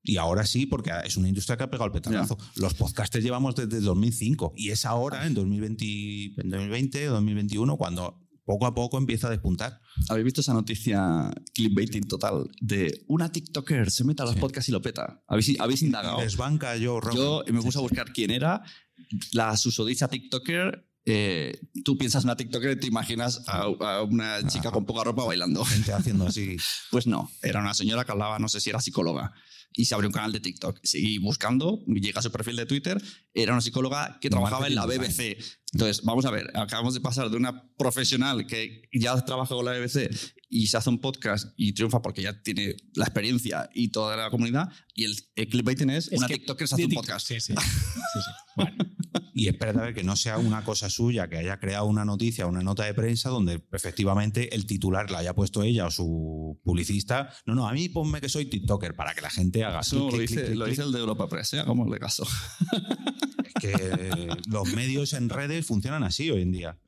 Y 0.07 0.17
ahora 0.17 0.45
sí, 0.45 0.65
porque 0.65 0.91
es 1.03 1.17
una 1.17 1.27
industria 1.27 1.57
que 1.57 1.63
ha 1.65 1.69
pegado 1.69 1.85
el 1.87 1.91
petardazo. 1.91 2.37
Los 2.55 2.73
podcasters 2.73 3.23
llevamos 3.23 3.55
desde 3.55 3.81
2005 3.81 4.53
y 4.55 4.69
es 4.69 4.85
ahora, 4.85 5.27
en 5.27 5.33
2020, 5.33 5.85
en 6.41 6.49
2020 6.49 7.05
2021, 7.07 7.75
cuando 7.77 8.23
poco 8.45 8.65
a 8.65 8.73
poco 8.73 8.97
empieza 8.97 9.27
a 9.27 9.31
despuntar. 9.31 9.81
¿Habéis 10.07 10.23
visto 10.23 10.39
esa 10.39 10.53
noticia 10.53 11.29
clickbaiting 11.53 12.07
total 12.07 12.49
de 12.61 13.03
una 13.07 13.29
TikToker 13.29 13.91
se 13.91 14.05
mete 14.05 14.21
a 14.21 14.25
los 14.25 14.35
Sí. 14.35 14.39
podcasts 14.39 14.69
y 14.69 14.71
lo 14.71 14.81
peta? 14.81 15.21
¿Habéis, 15.27 15.59
habéis 15.59 15.81
indagado? 15.81 16.21
Desbanca 16.21 16.77
yo, 16.77 17.01
Yo 17.13 17.43
me 17.51 17.61
puse 17.61 17.77
a 17.77 17.81
buscar 17.81 18.13
quién 18.13 18.31
era, 18.31 18.63
la 19.33 19.57
susodicha 19.57 20.07
TikToker. 20.07 20.87
Eh, 21.09 21.57
tú 21.85 21.97
piensas 21.97 22.23
en 22.23 22.27
una 22.29 22.35
TikToker 22.35 22.71
y 22.71 22.79
te 22.81 22.87
imaginas 22.87 23.41
a, 23.47 23.61
a 23.61 24.03
una 24.03 24.45
chica 24.45 24.67
Ah. 24.69 24.71
con 24.73 24.85
poca 24.85 25.05
ropa 25.05 25.23
bailando. 25.23 25.63
gente 25.63 25.93
haciendo 25.93 26.27
así. 26.27 26.57
Pues 26.91 27.07
no, 27.07 27.31
era 27.41 27.61
una 27.61 27.73
señora 27.73 28.03
que 28.03 28.11
hablaba, 28.11 28.39
no 28.39 28.49
sé 28.49 28.59
si 28.59 28.69
era 28.69 28.81
psicóloga, 28.81 29.31
y 29.73 29.85
se 29.85 29.93
abrió 29.95 30.09
un 30.09 30.13
canal 30.13 30.31
de 30.33 30.39
TikTok. 30.41 30.79
Seguí 30.83 31.17
buscando, 31.19 31.79
llega 31.87 32.19
a 32.19 32.23
su 32.23 32.31
perfil 32.31 32.55
de 32.57 32.65
Twitter, 32.65 33.01
era 33.33 33.53
una 33.53 33.61
psicóloga 33.61 34.17
que 34.19 34.29
trabajaba 34.29 34.67
en 34.67 34.75
la 34.75 34.85
BBC. 34.85 35.37
Entonces, 35.73 36.03
vamos 36.03 36.25
a 36.25 36.31
ver, 36.31 36.51
acabamos 36.57 36.93
de 36.93 36.99
pasar 37.01 37.29
de 37.29 37.37
una 37.37 37.69
profesional 37.77 38.45
que 38.47 38.83
ya 38.93 39.15
trabaja 39.23 39.53
con 39.55 39.63
la 39.65 39.71
BBC 39.73 40.09
y 40.49 40.67
se 40.67 40.77
hace 40.77 40.89
un 40.89 40.99
podcast 40.99 41.53
y 41.57 41.73
triunfa 41.73 42.01
porque 42.01 42.21
ya 42.21 42.41
tiene 42.41 42.75
la 42.95 43.05
experiencia 43.05 43.69
y 43.73 43.89
toda 43.89 44.15
la 44.17 44.29
comunidad, 44.29 44.69
y 44.95 45.03
el, 45.05 45.15
el 45.35 45.47
clickbaiting 45.49 45.89
es, 45.91 46.07
Es 46.11 46.17
una 46.19 46.27
TikToker 46.27 46.67
se 46.67 46.75
hace 46.75 46.83
un 46.85 46.89
TikTok, 46.89 47.05
podcast. 47.05 47.27
Sí, 47.27 47.39
sí. 47.39 47.53
sí, 47.53 48.19
sí. 48.25 48.31
Bueno, 48.55 48.75
Y 49.37 49.47
espérate 49.47 49.79
a 49.79 49.83
ver 49.83 49.93
que 49.93 50.03
no 50.03 50.15
sea 50.15 50.39
una 50.39 50.63
cosa 50.63 50.89
suya, 50.89 51.29
que 51.29 51.37
haya 51.37 51.59
creado 51.59 51.85
una 51.85 52.03
noticia, 52.03 52.47
una 52.47 52.61
nota 52.61 52.85
de 52.85 52.95
prensa 52.95 53.29
donde 53.29 53.61
efectivamente 53.71 54.55
el 54.55 54.65
titular 54.65 55.11
la 55.11 55.19
haya 55.19 55.35
puesto 55.35 55.61
ella 55.61 55.85
o 55.85 55.91
su 55.91 56.59
publicista. 56.63 57.31
No, 57.45 57.53
no, 57.53 57.67
a 57.67 57.73
mí 57.73 57.87
ponme 57.87 58.19
que 58.19 58.29
soy 58.29 58.45
TikToker 58.45 58.95
para 58.95 59.13
que 59.13 59.21
la 59.21 59.29
gente 59.29 59.63
haga 59.63 59.81
Eso 59.81 60.07
clic, 60.07 60.11
lo 60.11 60.17
clic, 60.17 60.29
dice, 60.29 60.45
clic, 60.45 60.57
lo 60.57 60.65
clic. 60.65 60.75
dice 60.75 60.87
el 60.87 60.91
de 60.91 60.99
Europa 60.99 61.29
Press, 61.29 61.53
¿eh? 61.53 61.59
hagámosle 61.59 61.99
caso. 61.99 62.27
que 63.61 64.29
los 64.47 64.73
medios 64.73 65.13
en 65.13 65.29
redes 65.29 65.67
funcionan 65.67 66.03
así 66.03 66.31
hoy 66.31 66.41
en 66.41 66.51
día. 66.51 66.79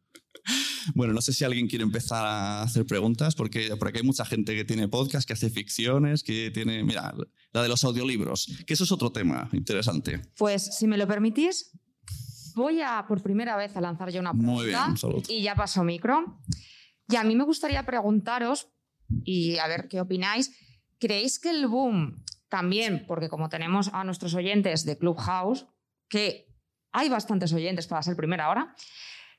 Bueno, 0.96 1.14
no 1.14 1.22
sé 1.22 1.34
si 1.34 1.44
alguien 1.44 1.68
quiere 1.68 1.84
empezar 1.84 2.26
a 2.26 2.64
hacer 2.64 2.86
preguntas, 2.86 3.36
porque 3.36 3.76
por 3.78 3.88
aquí 3.90 4.00
hay 4.00 4.04
mucha 4.04 4.26
gente 4.26 4.56
que 4.56 4.66
tiene 4.66 4.88
podcast, 4.88 5.28
que 5.28 5.34
hace 5.34 5.50
ficciones, 5.50 6.24
que 6.24 6.52
tiene, 6.52 6.84
mira, 6.84 7.14
la 7.54 7.62
de 7.62 7.70
los 7.70 7.84
audiolibros, 7.84 8.48
que 8.66 8.74
eso 8.74 8.84
es 8.84 8.92
otro 8.92 9.12
tema 9.12 9.50
interesante. 9.54 10.22
Pues 10.38 10.76
si 10.78 10.88
me 10.88 10.98
lo 10.98 11.08
permitís, 11.08 11.72
voy 12.60 12.82
a 12.82 13.06
por 13.08 13.24
primera 13.24 13.58
vez 13.58 13.76
a 13.76 13.82
lanzar 13.82 14.12
yo 14.12 14.20
una 14.20 14.34
pregunta. 14.34 14.88
Muy 15.02 15.14
bien. 15.14 15.24
Y 15.28 15.42
ya 15.42 15.56
paso 15.56 15.84
micro. 15.84 16.40
Y 17.08 17.16
a 17.16 17.24
mí 17.24 17.36
me 17.36 17.44
gustaría 17.44 17.84
preguntaros, 17.84 18.70
y 19.24 19.58
a 19.58 19.68
ver 19.68 19.88
qué 19.88 20.00
opináis, 20.00 20.56
¿creéis 21.00 21.40
que 21.40 21.50
el 21.50 21.68
boom 21.68 22.24
también, 22.50 23.06
porque 23.08 23.30
como 23.30 23.50
tenemos 23.50 23.90
a 23.94 24.04
nuestros 24.04 24.36
oyentes 24.36 24.86
de 24.86 24.98
Clubhouse, 24.98 25.66
que 26.08 26.48
hay 26.92 27.10
bastantes 27.10 27.54
oyentes 27.54 27.88
para 27.88 28.04
ser 28.04 28.16
primera 28.16 28.50
hora, 28.50 28.76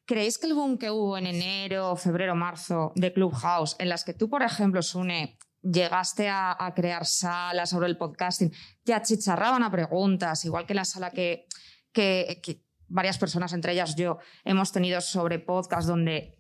¿creéis 0.05 0.39
que 0.39 0.47
el 0.47 0.55
boom 0.55 0.79
que 0.79 0.91
hubo 0.91 1.17
en 1.17 1.27
enero, 1.27 1.95
febrero, 1.97 2.35
marzo 2.35 2.93
de 2.97 3.13
Clubhouse, 3.13 3.77
en 3.79 3.89
las 3.89 4.05
que 4.05 4.15
tú, 4.15 4.29
por 4.29 4.43
ejemplo, 4.43 4.83
Sune, 4.83 5.39
llegaste 5.63 6.29
a, 6.29 6.57
a 6.59 6.75
crear 6.75 7.05
salas 7.07 7.71
sobre 7.71 7.89
el 7.89 7.97
podcasting, 7.97 8.53
te 8.83 8.95
achicharraban 8.95 9.63
a 9.63 9.71
preguntas, 9.71 10.45
igual 10.45 10.67
que 10.67 10.75
la 10.75 10.85
sala 10.85 11.11
que, 11.11 11.47
que, 11.93 12.41
que 12.43 12.65
varias 12.91 13.19
personas, 13.19 13.53
entre 13.53 13.73
ellas 13.73 13.95
yo, 13.97 14.19
hemos 14.45 14.73
tenido 14.73 15.01
sobre 15.01 15.39
podcast 15.39 15.89
donde 15.89 16.37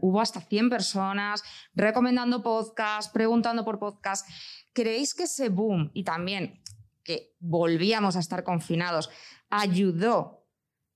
hubo 0.00 0.20
hasta 0.20 0.40
100 0.40 0.70
personas 0.70 1.42
recomendando 1.74 2.42
podcast, 2.42 3.12
preguntando 3.12 3.64
por 3.64 3.78
podcast. 3.78 4.28
¿Creéis 4.72 5.14
que 5.14 5.24
ese 5.24 5.48
boom 5.48 5.90
y 5.94 6.02
también 6.02 6.62
que 7.04 7.36
volvíamos 7.38 8.16
a 8.16 8.20
estar 8.20 8.42
confinados 8.42 9.10
ayudó 9.50 10.44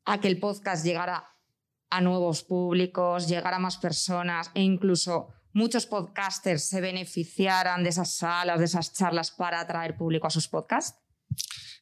a 0.05 0.19
que 0.19 0.29
el 0.29 0.41
podcast 0.41 0.85
llegara 0.85 1.37
a 1.91 2.01
nuevos 2.01 2.43
públicos, 2.43 3.29
llegara 3.29 3.57
a 3.57 3.61
más 3.61 3.77
personas 3.77 4.51
e 4.55 4.63
incluso 4.63 5.29
muchos 5.53 5.87
podcasters 5.87 6.65
se 6.65 6.81
beneficiaran 6.81 7.83
de 7.83 7.91
esas 7.91 8.17
salas, 8.17 8.59
de 8.59 8.65
esas 8.65 8.93
charlas 8.93 9.31
para 9.31 9.61
atraer 9.61 9.97
público 9.97 10.27
a 10.27 10.31
sus 10.31 10.49
podcasts? 10.49 10.99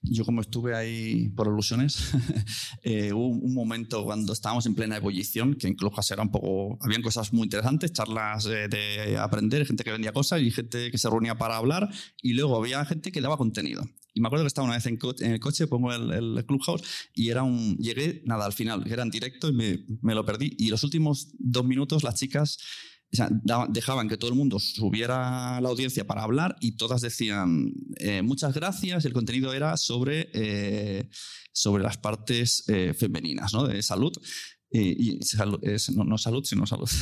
Yo 0.03 0.25
como 0.25 0.41
estuve 0.41 0.77
ahí 0.77 1.29
por 1.31 1.49
ilusiones, 1.49 2.13
eh, 2.83 3.13
hubo 3.13 3.29
un 3.29 3.53
momento 3.53 4.05
cuando 4.05 4.33
estábamos 4.33 4.65
en 4.67 4.75
plena 4.75 4.97
ebullición, 4.97 5.55
que 5.55 5.69
incluso 5.69 6.15
era 6.15 6.23
un 6.23 6.31
poco, 6.31 6.79
habían 6.81 7.03
cosas 7.03 7.33
muy 7.33 7.45
interesantes, 7.45 7.93
charlas 7.93 8.47
eh, 8.47 8.69
de 8.69 9.19
aprender, 9.19 9.67
gente 9.67 9.83
que 9.83 9.91
vendía 9.91 10.13
cosas 10.13 10.41
y 10.41 10.51
gente 10.51 10.91
que 10.91 10.99
se 10.99 11.11
reunía 11.11 11.37
para 11.37 11.57
hablar, 11.57 11.89
y 12.23 12.35
luego 12.35 12.57
había 12.57 12.85
gente 12.85 13.11
que 13.11 13.21
daba 13.21 13.37
contenido. 13.37 13.83
Y 14.15 14.21
me 14.21 14.29
acuerdo 14.29 14.45
que 14.45 14.49
estaba 14.49 14.67
una 14.67 14.77
vez 14.77 14.87
en, 14.87 14.99
el 15.33 15.41
coche, 15.41 15.67
pongo 15.67 15.93
el, 15.93 16.11
el, 16.11 16.47
Clubhouse, 16.47 16.83
y 17.15 17.29
era 17.29 17.43
un, 17.43 17.77
llegué, 17.79 18.23
nada, 18.25 18.47
al 18.47 18.53
final, 18.53 18.85
era 18.91 19.03
en 19.03 19.11
directo 19.11 19.49
y 19.49 19.53
me, 19.53 19.85
me 20.03 20.15
lo 20.15 20.25
perdí. 20.25 20.55
Y 20.59 20.71
los 20.71 20.83
últimos 20.83 21.29
dos 21.39 21.65
minutos 21.65 22.03
las 22.03 22.15
chicas 22.17 22.59
dejaban 23.11 24.09
que 24.09 24.17
todo 24.17 24.31
el 24.31 24.37
mundo 24.37 24.59
subiera 24.59 25.61
la 25.61 25.69
audiencia 25.69 26.07
para 26.07 26.23
hablar 26.23 26.57
y 26.61 26.77
todas 26.77 27.01
decían 27.01 27.73
eh, 27.97 28.23
muchas 28.23 28.55
gracias. 28.55 29.05
El 29.05 29.13
contenido 29.13 29.53
era 29.55 29.77
sobre, 29.77 30.31
eh, 30.35 31.09
sobre 31.53 31.83
las 31.83 31.99
partes 31.99 32.65
eh, 32.69 32.95
femeninas 32.95 33.53
¿no? 33.55 33.67
de 33.67 33.83
salud. 33.83 34.13
y 34.71 35.19
no, 35.95 36.05
no, 36.05 36.19
salud, 36.19 36.45
sino 36.45 36.67
salud. 36.67 36.91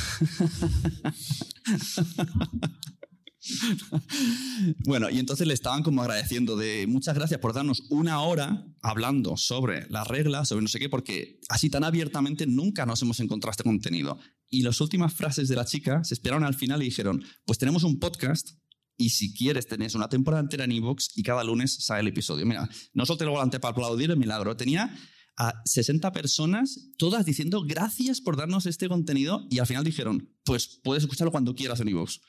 bueno, 4.85 5.11
y 5.11 5.19
entonces 5.19 5.47
le 5.47 5.55
estaban 5.55 5.83
como 5.83 6.03
agradeciendo 6.03 6.57
de 6.57 6.87
muchas 6.87 7.17
gracias 7.17 7.41
por 7.41 7.53
darnos 7.53 7.83
una 7.91 8.21
hora 8.21 8.65
hablando 8.83 9.37
sobre 9.37 9.89
las 9.91 10.07
reglas, 10.07 10.49
sobre 10.49 10.63
no 10.63 10.69
sé 10.69 10.79
qué, 10.79 10.89
porque 10.89 11.41
así 11.49 11.69
tan 11.69 11.83
abiertamente 11.83 12.47
nunca 12.47 12.87
nos 12.87 13.03
hemos 13.03 13.19
encontrado 13.21 13.51
este 13.51 13.65
contenido. 13.65 14.19
Y 14.49 14.63
las 14.63 14.81
últimas 14.81 15.15
frases 15.15 15.49
de 15.49 15.57
la 15.57 15.65
chica 15.65 16.05
se 16.05 16.15
esperaron 16.15 16.45
al 16.45 16.55
final 16.55 16.83
y 16.83 16.87
dijeron, 16.87 17.25
pues 17.45 17.59
tenemos 17.59 17.83
un 17.83 17.99
podcast 17.99 18.51
y 18.97 19.11
si 19.11 19.35
quieres 19.35 19.67
tenés 19.67 19.95
una 19.95 20.09
temporada 20.09 20.43
entera 20.43 20.65
en 20.65 20.73
iVoox 20.73 21.17
y 21.17 21.23
cada 21.23 21.45
lunes 21.45 21.85
sale 21.85 22.01
el 22.01 22.09
episodio. 22.09 22.47
Mira, 22.47 22.69
no 22.95 23.07
solo 23.07 23.19
te 23.19 23.25
lo 23.25 23.33
volante 23.33 23.61
para 23.61 23.73
aplaudir 23.73 24.11
el 24.11 24.17
milagro, 24.17 24.57
tenía 24.57 24.97
a 25.39 25.63
60 25.67 26.13
personas, 26.13 26.93
todas 26.97 27.27
diciendo 27.27 27.63
gracias 27.67 28.21
por 28.21 28.37
darnos 28.37 28.65
este 28.67 28.89
contenido 28.89 29.47
y 29.51 29.59
al 29.59 29.67
final 29.67 29.85
dijeron, 29.85 30.35
pues 30.45 30.81
puedes 30.83 31.03
escucharlo 31.03 31.31
cuando 31.31 31.55
quieras 31.55 31.81
en 31.81 31.89
iVoox. 31.89 32.21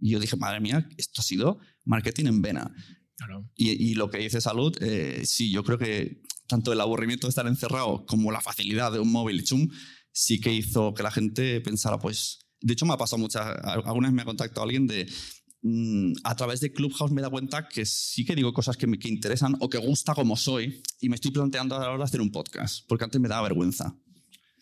Y 0.00 0.10
yo 0.10 0.20
dije, 0.20 0.36
madre 0.36 0.60
mía, 0.60 0.88
esto 0.96 1.20
ha 1.20 1.24
sido 1.24 1.58
marketing 1.84 2.26
en 2.26 2.42
vena. 2.42 2.74
Y, 3.54 3.94
lo 3.94 4.10
que 4.10 4.18
dice 4.18 4.40
Salud, 4.40 4.76
eh, 4.80 5.22
sí, 5.24 5.50
yo 5.50 5.62
creo 5.62 5.78
que 5.78 6.22
tanto 6.46 6.72
el 6.72 6.80
aburrimiento 6.80 7.26
de 7.26 7.30
estar 7.30 7.46
encerrado 7.46 8.04
como 8.06 8.32
la 8.32 8.40
facilidad 8.40 8.92
de 8.92 8.98
un 8.98 9.10
móvil 9.10 9.44
chum 9.44 9.68
sí 10.14 10.40
que 10.40 10.52
hizo 10.52 10.94
que 10.94 11.02
la 11.02 11.10
gente 11.10 11.60
pensara, 11.60 11.98
pues, 11.98 12.38
de 12.60 12.72
hecho 12.72 12.86
me 12.86 12.94
ha 12.94 12.96
pasado 12.96 13.20
muchas, 13.20 13.44
algunas 13.84 14.12
me 14.12 14.22
ha 14.22 14.24
contactado 14.24 14.62
alguien 14.62 14.86
de, 14.86 15.06
mm, 15.62 16.12
a 16.22 16.36
través 16.36 16.60
de 16.60 16.72
Clubhouse 16.72 17.10
me 17.10 17.20
da 17.20 17.28
cuenta 17.28 17.68
que 17.68 17.84
sí 17.84 18.24
que 18.24 18.36
digo 18.36 18.52
cosas 18.52 18.76
que 18.76 18.86
me 18.86 18.98
que 18.98 19.08
interesan 19.08 19.56
o 19.60 19.68
que 19.68 19.78
gusta 19.78 20.14
como 20.14 20.36
soy 20.36 20.82
y 21.00 21.08
me 21.08 21.16
estoy 21.16 21.32
planteando 21.32 21.74
ahora 21.74 22.04
hacer 22.04 22.20
un 22.20 22.30
podcast, 22.30 22.86
porque 22.88 23.04
antes 23.04 23.20
me 23.20 23.28
daba 23.28 23.48
vergüenza. 23.48 23.98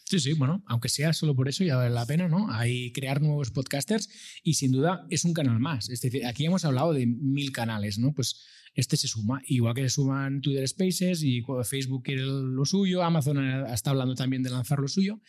Sí, 0.06 0.18
sí, 0.20 0.32
bueno, 0.32 0.62
aunque 0.66 0.88
sea 0.88 1.12
solo 1.12 1.34
por 1.34 1.48
eso 1.48 1.64
ya 1.64 1.76
vale 1.76 1.90
la 1.90 2.04
pena, 2.06 2.28
¿no? 2.28 2.50
Hay 2.50 2.92
crear 2.92 3.22
nuevos 3.22 3.50
podcasters 3.50 4.08
y 4.42 4.54
sin 4.54 4.72
duda 4.72 5.06
es 5.10 5.24
un 5.24 5.32
canal 5.32 5.58
más. 5.58 5.88
Es 5.90 6.00
decir, 6.00 6.26
aquí 6.26 6.44
hemos 6.44 6.64
hablado 6.64 6.92
de 6.92 7.06
mil 7.06 7.52
canales, 7.52 7.98
¿no? 7.98 8.12
Pues 8.12 8.42
este 8.74 8.96
se 8.96 9.08
suma, 9.08 9.42
igual 9.46 9.74
que 9.74 9.82
se 9.82 9.90
suman 9.90 10.40
Twitter 10.40 10.66
Spaces 10.66 11.22
y 11.22 11.42
Facebook 11.64 12.02
quiere 12.04 12.22
lo 12.22 12.64
suyo, 12.64 13.02
Amazon 13.02 13.66
está 13.66 13.90
hablando 13.90 14.14
también 14.14 14.42
de 14.42 14.50
lanzar 14.50 14.78
lo 14.78 14.88
suyo. 14.88 15.20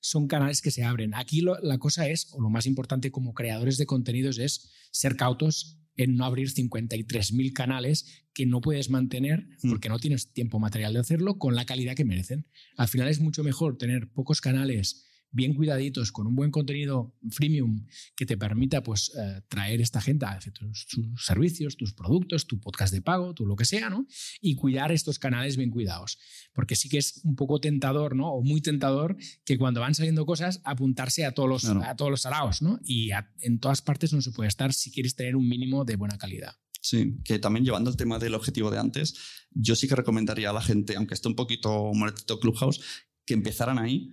Son 0.00 0.28
canales 0.28 0.60
que 0.60 0.70
se 0.70 0.84
abren. 0.84 1.14
Aquí 1.14 1.40
la 1.40 1.78
cosa 1.78 2.08
es, 2.08 2.28
o 2.32 2.40
lo 2.40 2.50
más 2.50 2.66
importante 2.66 3.10
como 3.10 3.32
creadores 3.32 3.78
de 3.78 3.86
contenidos 3.86 4.38
es 4.38 4.70
ser 4.90 5.16
cautos 5.16 5.80
en 5.96 6.16
no 6.16 6.24
abrir 6.24 6.50
53.000 6.50 7.52
canales 7.52 8.24
que 8.32 8.46
no 8.46 8.60
puedes 8.60 8.90
mantener 8.90 9.46
mm. 9.62 9.70
porque 9.70 9.88
no 9.88 9.98
tienes 9.98 10.32
tiempo 10.32 10.58
material 10.58 10.92
de 10.92 11.00
hacerlo 11.00 11.38
con 11.38 11.54
la 11.54 11.64
calidad 11.64 11.94
que 11.94 12.04
merecen. 12.04 12.46
Al 12.76 12.88
final 12.88 13.08
es 13.08 13.20
mucho 13.20 13.44
mejor 13.44 13.78
tener 13.78 14.10
pocos 14.12 14.40
canales 14.40 15.06
bien 15.34 15.52
cuidaditos, 15.52 16.12
con 16.12 16.26
un 16.26 16.34
buen 16.34 16.50
contenido 16.50 17.12
freemium 17.30 17.86
que 18.16 18.24
te 18.24 18.38
permita 18.38 18.82
pues, 18.82 19.12
eh, 19.18 19.42
traer 19.48 19.80
esta 19.80 20.00
gente 20.00 20.24
a 20.24 20.38
tus, 20.38 20.86
tus, 20.86 21.24
servicios, 21.24 21.76
tus 21.76 21.92
productos, 21.92 22.46
tu 22.46 22.60
podcast 22.60 22.94
de 22.94 23.02
pago, 23.02 23.34
tu 23.34 23.44
lo 23.44 23.56
que 23.56 23.64
sea, 23.64 23.90
¿no? 23.90 24.06
Y 24.40 24.54
cuidar 24.54 24.92
estos 24.92 25.18
canales 25.18 25.56
bien 25.56 25.70
cuidados. 25.70 26.18
Porque 26.52 26.76
sí 26.76 26.88
que 26.88 26.98
es 26.98 27.20
un 27.24 27.34
poco 27.34 27.60
tentador, 27.60 28.14
¿no? 28.14 28.32
O 28.32 28.42
muy 28.42 28.60
tentador 28.60 29.16
que 29.44 29.58
cuando 29.58 29.80
van 29.80 29.94
saliendo 29.94 30.24
cosas 30.24 30.60
apuntarse 30.64 31.24
a 31.24 31.32
todos 31.32 31.48
los, 31.48 31.64
a 31.64 31.96
todos 31.96 32.12
los 32.12 32.22
salados, 32.22 32.62
¿no? 32.62 32.78
Y 32.84 33.10
en 33.40 33.58
todas 33.58 33.82
partes 33.82 34.12
no 34.12 34.22
se 34.22 34.30
puede 34.30 34.48
estar 34.48 34.72
si 34.72 34.92
quieres 34.92 35.16
tener 35.16 35.34
un 35.34 35.48
mínimo 35.48 35.84
de 35.84 35.96
buena 35.96 36.16
calidad. 36.16 36.54
Sí, 36.80 37.16
que 37.24 37.38
también 37.38 37.64
llevando 37.64 37.90
el 37.90 37.96
tema 37.96 38.18
del 38.18 38.34
objetivo 38.34 38.70
de 38.70 38.78
antes, 38.78 39.14
yo 39.50 39.74
sí 39.74 39.88
que 39.88 39.96
recomendaría 39.96 40.50
a 40.50 40.52
la 40.52 40.60
gente, 40.60 40.96
aunque 40.96 41.14
esté 41.14 41.28
un 41.28 41.34
poquito 41.34 41.90
muertito 41.94 42.38
Clubhouse, 42.38 42.80
que 43.24 43.34
empezaran 43.34 43.78
ahí 43.78 44.10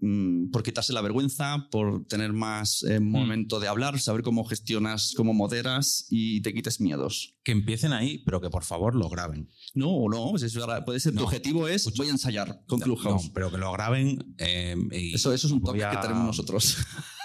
Mm, 0.00 0.50
por 0.50 0.62
quitarse 0.62 0.92
la 0.92 1.00
vergüenza, 1.00 1.68
por 1.70 2.04
tener 2.06 2.32
más 2.32 2.82
eh, 2.82 3.00
mm. 3.00 3.10
momento 3.10 3.60
de 3.60 3.68
hablar, 3.68 3.98
saber 4.00 4.22
cómo 4.22 4.44
gestionas, 4.44 5.14
cómo 5.16 5.32
moderas 5.32 6.06
y 6.10 6.42
te 6.42 6.52
quites 6.52 6.80
miedos. 6.80 7.36
Que 7.44 7.52
empiecen 7.52 7.92
ahí, 7.92 8.18
pero 8.24 8.40
que 8.40 8.50
por 8.50 8.64
favor 8.64 8.94
lo 8.94 9.08
graben. 9.08 9.48
No, 9.72 10.08
no, 10.10 10.30
pues 10.30 10.42
eso 10.42 10.66
puede 10.84 11.00
ser. 11.00 11.14
tu 11.14 11.22
objetivo 11.22 11.68
es 11.68 11.90
voy 11.96 12.08
a 12.08 12.10
ensayar 12.10 12.64
con 12.66 12.80
Clubhouse. 12.80 13.26
No, 13.26 13.32
pero 13.32 13.50
que 13.50 13.58
lo 13.58 13.72
graben. 13.72 14.34
Eh, 14.38 14.76
eso, 14.90 15.32
eso 15.32 15.46
es 15.46 15.52
un 15.52 15.62
toque 15.62 15.78
que 15.78 15.96
tenemos 15.96 16.26
nosotros. 16.26 16.76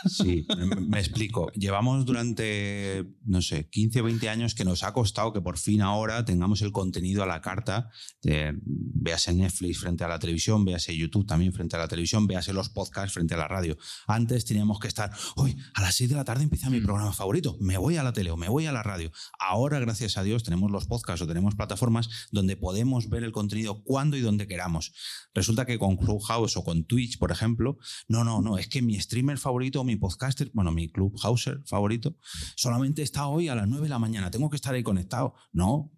Sí, 0.06 0.46
me 0.88 1.00
explico. 1.00 1.52
Llevamos 1.54 2.06
durante, 2.06 3.06
no 3.26 3.42
sé, 3.42 3.70
15 3.70 4.02
o 4.02 4.04
20 4.06 4.30
años 4.30 4.56
que 4.56 4.66
nos 4.66 4.84
ha 4.84 4.94
costado 4.94 5.34
que 5.34 5.42
por 5.42 5.58
fin 5.58 5.82
ahora 5.82 6.26
tengamos 6.26 6.62
el 6.62 6.72
contenido 6.72 7.24
a 7.24 7.26
la 7.26 7.42
carta. 7.42 7.90
De, 8.22 8.54
véase 8.64 9.34
Netflix 9.34 9.80
frente 9.80 10.04
a 10.04 10.08
la 10.08 10.20
televisión, 10.20 10.66
véase 10.66 10.96
YouTube 10.96 11.26
también 11.26 11.54
frente 11.54 11.76
a 11.76 11.80
la 11.80 11.88
televisión, 11.88 12.28
véase 12.28 12.54
los 12.54 12.70
podcasts 12.70 13.14
frente 13.14 13.34
a 13.34 13.38
la 13.38 13.48
radio. 13.48 13.78
Antes 14.08 14.46
teníamos 14.46 14.80
que 14.80 14.88
estar, 14.88 15.12
hoy 15.36 15.58
a 15.74 15.82
las 15.82 15.96
6 15.96 16.10
de 16.10 16.16
la 16.16 16.24
tarde 16.24 16.44
empieza 16.44 16.70
mi 16.70 16.80
mm. 16.80 16.84
programa 16.84 17.14
favorito, 17.14 17.58
me 17.60 17.78
voy 17.78 17.98
a 17.98 18.04
la 18.04 18.14
tele 18.14 18.32
o 18.32 18.38
me 18.38 18.50
voy 18.50 18.66
a 18.66 18.72
la 18.72 18.84
radio. 18.84 19.12
Ahora, 19.40 19.80
gracias 19.80 20.18
a 20.18 20.24
Dios, 20.24 20.44
tenemos 20.44 20.72
los 20.72 20.86
podcasts 20.86 21.22
o 21.22 21.28
tenemos 21.28 21.56
plataformas 21.56 22.10
donde 22.32 22.56
podemos 22.58 23.10
ver 23.10 23.24
el 23.24 23.32
contenido 23.32 23.84
cuando 23.84 24.18
y 24.18 24.22
donde 24.22 24.48
queramos. 24.48 24.94
Resulta 25.34 25.66
que 25.66 25.80
con 25.80 25.98
Clubhouse 25.98 26.58
o 26.58 26.64
con 26.64 26.86
Twitch, 26.86 27.18
por 27.18 27.32
ejemplo, 27.32 27.78
no, 28.08 28.24
no, 28.24 28.42
no, 28.42 28.58
es 28.58 28.68
que 28.68 28.82
mi 28.82 29.00
streamer 29.00 29.38
favorito 29.38 29.84
mi 29.90 29.96
podcaster, 29.98 30.52
bueno, 30.54 30.72
mi 30.72 30.90
club 30.90 31.18
houser 31.20 31.62
favorito, 31.66 32.16
solamente 32.56 33.02
está 33.02 33.28
hoy 33.28 33.50
a 33.50 33.56
las 33.56 33.68
9 33.68 33.84
de 33.84 33.90
la 33.90 34.00
mañana. 34.00 34.32
Tengo 34.32 34.50
que 34.50 34.56
estar 34.56 34.74
ahí 34.74 34.84
conectado. 34.84 35.34
No, 35.52 35.92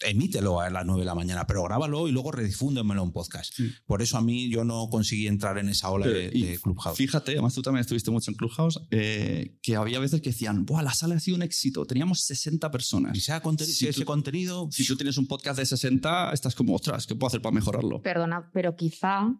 emítelo 0.00 0.60
a 0.60 0.70
las 0.70 0.84
9 0.84 1.00
de 1.00 1.06
la 1.06 1.14
mañana, 1.14 1.46
pero 1.46 1.64
grábalo 1.64 2.08
y 2.08 2.12
luego 2.12 2.32
redifúndemelo 2.32 3.02
en 3.02 3.12
podcast. 3.12 3.54
Por 3.86 4.02
eso 4.02 4.18
a 4.18 4.22
mí 4.22 4.50
yo 4.50 4.64
no 4.64 4.88
conseguí 4.90 5.26
entrar 5.26 5.58
en 5.58 5.68
esa 5.68 5.90
ola 5.90 6.06
de, 6.06 6.58
Clubhouse. 6.62 6.96
Fíjate, 6.96 7.32
además 7.32 7.54
tú 7.54 7.62
también 7.62 7.80
estuviste 7.80 8.10
mucho 8.10 8.30
en 8.30 8.36
Clubhouse, 8.36 8.80
eh, 8.90 9.58
que 9.62 9.76
había 9.76 9.98
veces 9.98 10.20
que 10.20 10.30
decían, 10.30 10.64
Buah, 10.64 10.82
la 10.82 10.94
sala 10.94 11.16
ha 11.16 11.20
sido 11.20 11.36
un 11.36 11.42
éxito, 11.42 11.84
teníamos 11.86 12.22
60 12.22 12.70
personas. 12.70 13.16
Y 13.16 13.20
sea 13.20 13.42
si 13.58 13.88
ese 13.88 14.04
contenido... 14.04 14.68
Si 14.70 14.86
tú 14.86 14.96
tienes 14.96 15.16
un 15.18 15.26
podcast 15.26 15.58
de 15.58 15.66
60, 15.66 16.32
estás 16.32 16.54
como, 16.54 16.74
otras, 16.74 17.06
¿qué 17.06 17.14
puedo 17.14 17.28
hacer 17.28 17.42
para 17.42 17.54
mejorarlo? 17.54 18.02
Perdona, 18.02 18.50
pero 18.52 18.76
quizá 18.76 19.36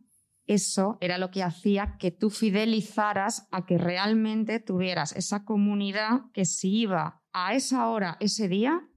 eso 0.47 0.99
era 1.01 1.19
lo 1.19 1.31
que 1.31 1.43
hacía 1.43 1.97
que 1.99 2.11
tú 2.11 2.31
fidelizaras 2.31 3.49
a 3.51 3.67
que 3.67 3.79
realmente 3.79 4.61
tuvieras 4.61 5.13
esa 5.13 5.45
comunidad 5.45 6.31
que 6.33 6.45
si 6.45 6.81
iba 6.81 7.23
a 7.33 7.55
esa 7.55 7.89
hora, 7.89 8.17
ese 8.21 8.49
día, 8.49 8.89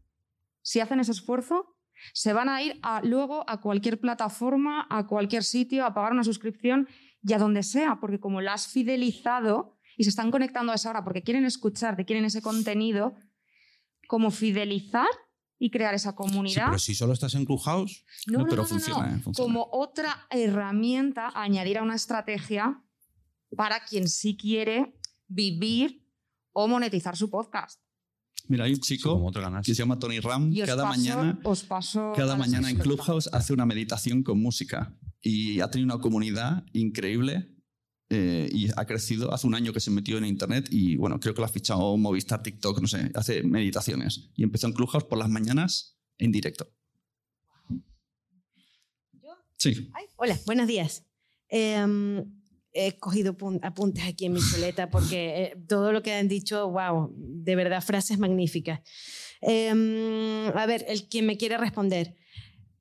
si 0.62 0.80
hacen 0.80 1.00
ese 1.00 1.12
esfuerzo, 1.12 1.76
se 2.14 2.34
van 2.34 2.50
a 2.50 2.62
ir 2.62 2.80
luego 3.04 3.44
a 3.50 3.62
cualquier 3.62 4.00
plataforma, 4.00 4.88
a 4.90 5.08
cualquier 5.08 5.44
sitio, 5.44 5.86
a 5.86 5.94
pagar 5.94 6.14
una 6.14 6.24
suscripción 6.24 6.88
y 7.22 7.34
a 7.34 7.38
donde 7.38 7.64
sea, 7.64 8.00
porque 8.00 8.20
como 8.20 8.42
la 8.42 8.54
has 8.54 8.68
fidelizado 8.68 9.78
y 9.98 10.04
se 10.04 10.12
están 10.12 10.32
conectando 10.32 10.72
a 10.72 10.76
esa 10.76 10.92
hora 10.92 11.04
porque 11.04 11.24
quieren 11.24 11.46
escuchar, 11.46 11.96
te 11.96 12.06
quieren 12.06 12.26
ese 12.26 12.42
contenido, 12.42 13.16
como 14.08 14.32
fidelizar 14.32 15.10
y 15.60 15.70
crear 15.70 15.94
esa 15.94 16.16
comunidad. 16.16 16.68
pero 16.68 16.80
si 16.80 16.96
solo 16.96 17.14
estás 17.14 17.36
en 17.36 17.46
Clubhouse, 17.46 18.06
no, 18.28 18.46
pero 18.48 18.66
funciona, 18.66 19.16
eh, 19.16 19.20
funciona, 19.20 19.46
Como 19.46 19.70
otra 19.72 20.26
herramienta, 20.30 21.32
añadir 21.36 21.78
a 21.78 21.84
una 21.84 21.96
estrategia 21.96 22.82
para 23.56 23.84
quien 23.84 24.08
sí 24.08 24.38
quiere 24.38 24.96
vivir 25.28 26.06
o 26.54 26.68
monetizar 26.68 27.18
su 27.18 27.30
podcast. 27.30 27.80
Mira, 28.48 28.66
hay 28.66 28.74
un 28.74 28.80
chico 28.80 29.32
que 29.64 29.76
se 29.76 29.82
llama 29.82 30.00
Tony 30.00 30.20
Ram. 30.20 30.52
cada 30.66 30.86
mañana, 30.86 31.40
os 31.44 31.64
paso 31.64 32.14
cada 32.16 32.36
mañana 32.36 32.70
en 32.70 32.78
Clubhouse 32.78 33.30
hace 33.32 33.54
una 33.54 33.66
meditación 33.66 34.24
con 34.24 34.42
música 34.42 34.96
y 35.22 35.60
ha 35.60 35.70
tenido 35.70 35.94
una 35.94 36.02
comunidad 36.02 36.64
increíble 36.74 37.59
eh, 38.10 38.50
y 38.52 38.70
ha 38.76 38.86
crecido. 38.86 39.32
Hace 39.34 39.46
un 39.46 39.54
año 39.54 39.72
que 39.72 39.80
se 39.80 39.92
metió 39.92 40.18
en 40.18 40.26
Internet 40.26 40.68
y 40.72 40.96
bueno, 40.96 41.20
creo 41.20 41.34
que 41.34 41.42
lo 41.42 41.46
ha 41.46 41.50
fichado 41.50 41.96
Movistar, 41.96 42.42
TikTok, 42.42 42.82
no 42.82 42.88
sé, 42.88 43.12
hace 43.14 43.44
meditaciones. 43.44 44.32
Y 44.36 44.44
empezó 44.44 44.68
en 44.68 44.74
Clubhouse 44.74 45.04
por 45.04 45.20
las 45.20 45.30
mañanas 45.30 46.00
en 46.18 46.32
directo. 46.32 46.72
¿Yo? 49.14 49.30
Sí. 49.58 49.92
hola, 50.16 50.40
buenos 50.46 50.68
días. 50.68 51.06
Em, 51.50 52.26
he 52.74 52.98
cogido 52.98 53.36
apuntes 53.62 54.04
aquí 54.06 54.26
en 54.26 54.34
mi 54.34 54.40
chuleta 54.40 54.90
porque 54.90 55.44
eh, 55.44 55.64
todo 55.68 55.92
lo 55.92 56.02
que 56.02 56.14
han 56.14 56.28
dicho, 56.28 56.70
wow, 56.70 57.14
de 57.16 57.56
verdad, 57.56 57.84
frases 57.84 58.18
magníficas. 58.18 58.82
Em, 59.42 60.48
a 60.56 60.66
ver, 60.66 60.84
el 60.88 61.08
quien 61.08 61.26
me 61.26 61.38
quiere 61.38 61.58
responder. 61.58 62.16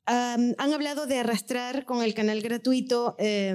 Um, 0.09 0.55
han 0.59 0.73
hablado 0.73 1.07
de 1.07 1.19
arrastrar 1.19 1.85
con 1.85 2.03
el 2.03 2.15
canal 2.15 2.41
gratuito 2.41 3.15
eh, 3.19 3.55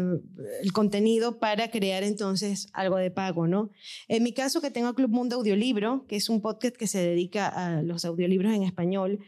el 0.62 0.72
contenido 0.72 1.40
para 1.40 1.70
crear 1.72 2.04
entonces 2.04 2.68
algo 2.74 2.98
de 2.98 3.12
pago, 3.12 3.48
¿no? 3.48 3.72
En 4.08 4.24
mi 4.24 4.34
caso, 4.34 4.62
que 4.62 4.72
tengo 4.72 4.94
Club 4.94 5.10
Mundo 5.10 5.36
Audiolibro, 5.38 6.06
que 6.08 6.16
es 6.16 6.30
un 6.30 6.42
podcast 6.42 6.76
que 6.76 6.88
se 6.88 7.00
dedica 7.00 7.48
a 7.48 7.82
los 7.82 8.06
audiolibros 8.06 8.54
en 8.54 8.64
español, 8.64 9.20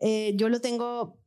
eh, 0.00 0.34
yo 0.36 0.48
lo 0.48 0.60
tengo 0.60 1.18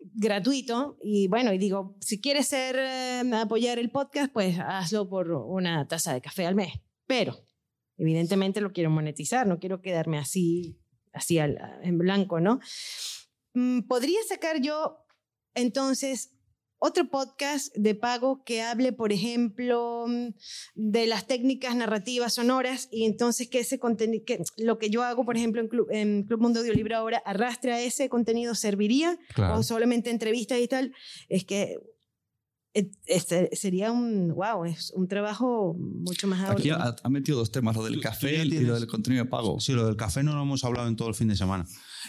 gratuito 0.00 0.98
y 1.02 1.28
bueno, 1.28 1.52
y 1.52 1.58
digo, 1.58 1.96
si 2.00 2.20
quieres 2.20 2.48
ser, 2.48 2.76
eh, 2.78 3.22
apoyar 3.34 3.78
el 3.78 3.90
podcast, 3.90 4.32
pues 4.32 4.58
hazlo 4.58 5.08
por 5.08 5.30
una 5.30 5.86
taza 5.88 6.14
de 6.14 6.20
café 6.20 6.46
al 6.46 6.54
mes. 6.54 6.72
Pero, 7.06 7.36
evidentemente 7.98 8.60
lo 8.60 8.72
quiero 8.72 8.90
monetizar, 8.90 9.46
no 9.46 9.58
quiero 9.58 9.80
quedarme 9.80 10.18
así, 10.18 10.78
así 11.12 11.38
al, 11.38 11.58
en 11.82 11.98
blanco, 11.98 12.40
¿no? 12.40 12.60
Mm, 13.54 13.80
Podría 13.82 14.18
sacar 14.28 14.60
yo 14.60 14.98
entonces 15.54 16.30
otro 16.82 17.10
podcast 17.10 17.74
de 17.76 17.94
pago 17.94 18.42
que 18.42 18.62
hable, 18.62 18.92
por 18.94 19.12
ejemplo, 19.12 20.06
mm, 20.08 20.28
de 20.74 21.06
las 21.06 21.26
técnicas 21.26 21.76
narrativas 21.76 22.32
sonoras 22.34 22.88
y 22.90 23.04
entonces 23.04 23.48
que 23.48 23.58
ese 23.60 23.78
contenido, 23.78 24.24
que 24.24 24.42
lo 24.56 24.78
que 24.78 24.88
yo 24.88 25.02
hago, 25.02 25.26
por 25.26 25.36
ejemplo, 25.36 25.60
en 25.60 25.68
Club, 25.68 25.88
en 25.90 26.22
Club 26.24 26.40
Mundo 26.40 26.60
Audiolibro 26.60 26.96
ahora, 26.96 27.22
arrastre 27.26 27.72
a 27.74 27.80
ese 27.82 28.08
contenido, 28.08 28.54
serviría 28.54 29.18
Claro. 29.34 29.58
o 29.58 29.62
solamente 29.62 30.08
entrevistas 30.10 30.58
y 30.58 30.68
tal, 30.68 30.94
es 31.28 31.44
que 31.44 31.76
eh, 32.72 32.90
este 33.06 33.54
sería 33.54 33.90
un, 33.92 34.32
wow, 34.34 34.64
es 34.64 34.90
un 34.92 35.06
trabajo 35.08 35.74
mucho 35.76 36.28
más 36.28 36.48
Aquí 36.48 36.70
ha, 36.70 36.94
ha 37.02 37.08
metido 37.10 37.38
dos 37.38 37.50
temas, 37.50 37.76
lo 37.76 37.84
del 37.84 38.00
café 38.00 38.44
y 38.44 38.60
lo 38.60 38.78
del 38.78 38.86
contenido 38.86 39.24
de 39.24 39.28
pago. 39.30 39.60
Sí, 39.60 39.72
lo 39.72 39.84
del 39.86 39.96
café 39.96 40.22
no 40.22 40.34
lo 40.34 40.42
hemos 40.42 40.64
hablado 40.64 40.88
en 40.88 40.96
todo 40.96 41.08
el 41.08 41.14
fin 41.14 41.28
de 41.28 41.36
semana. 41.36 41.66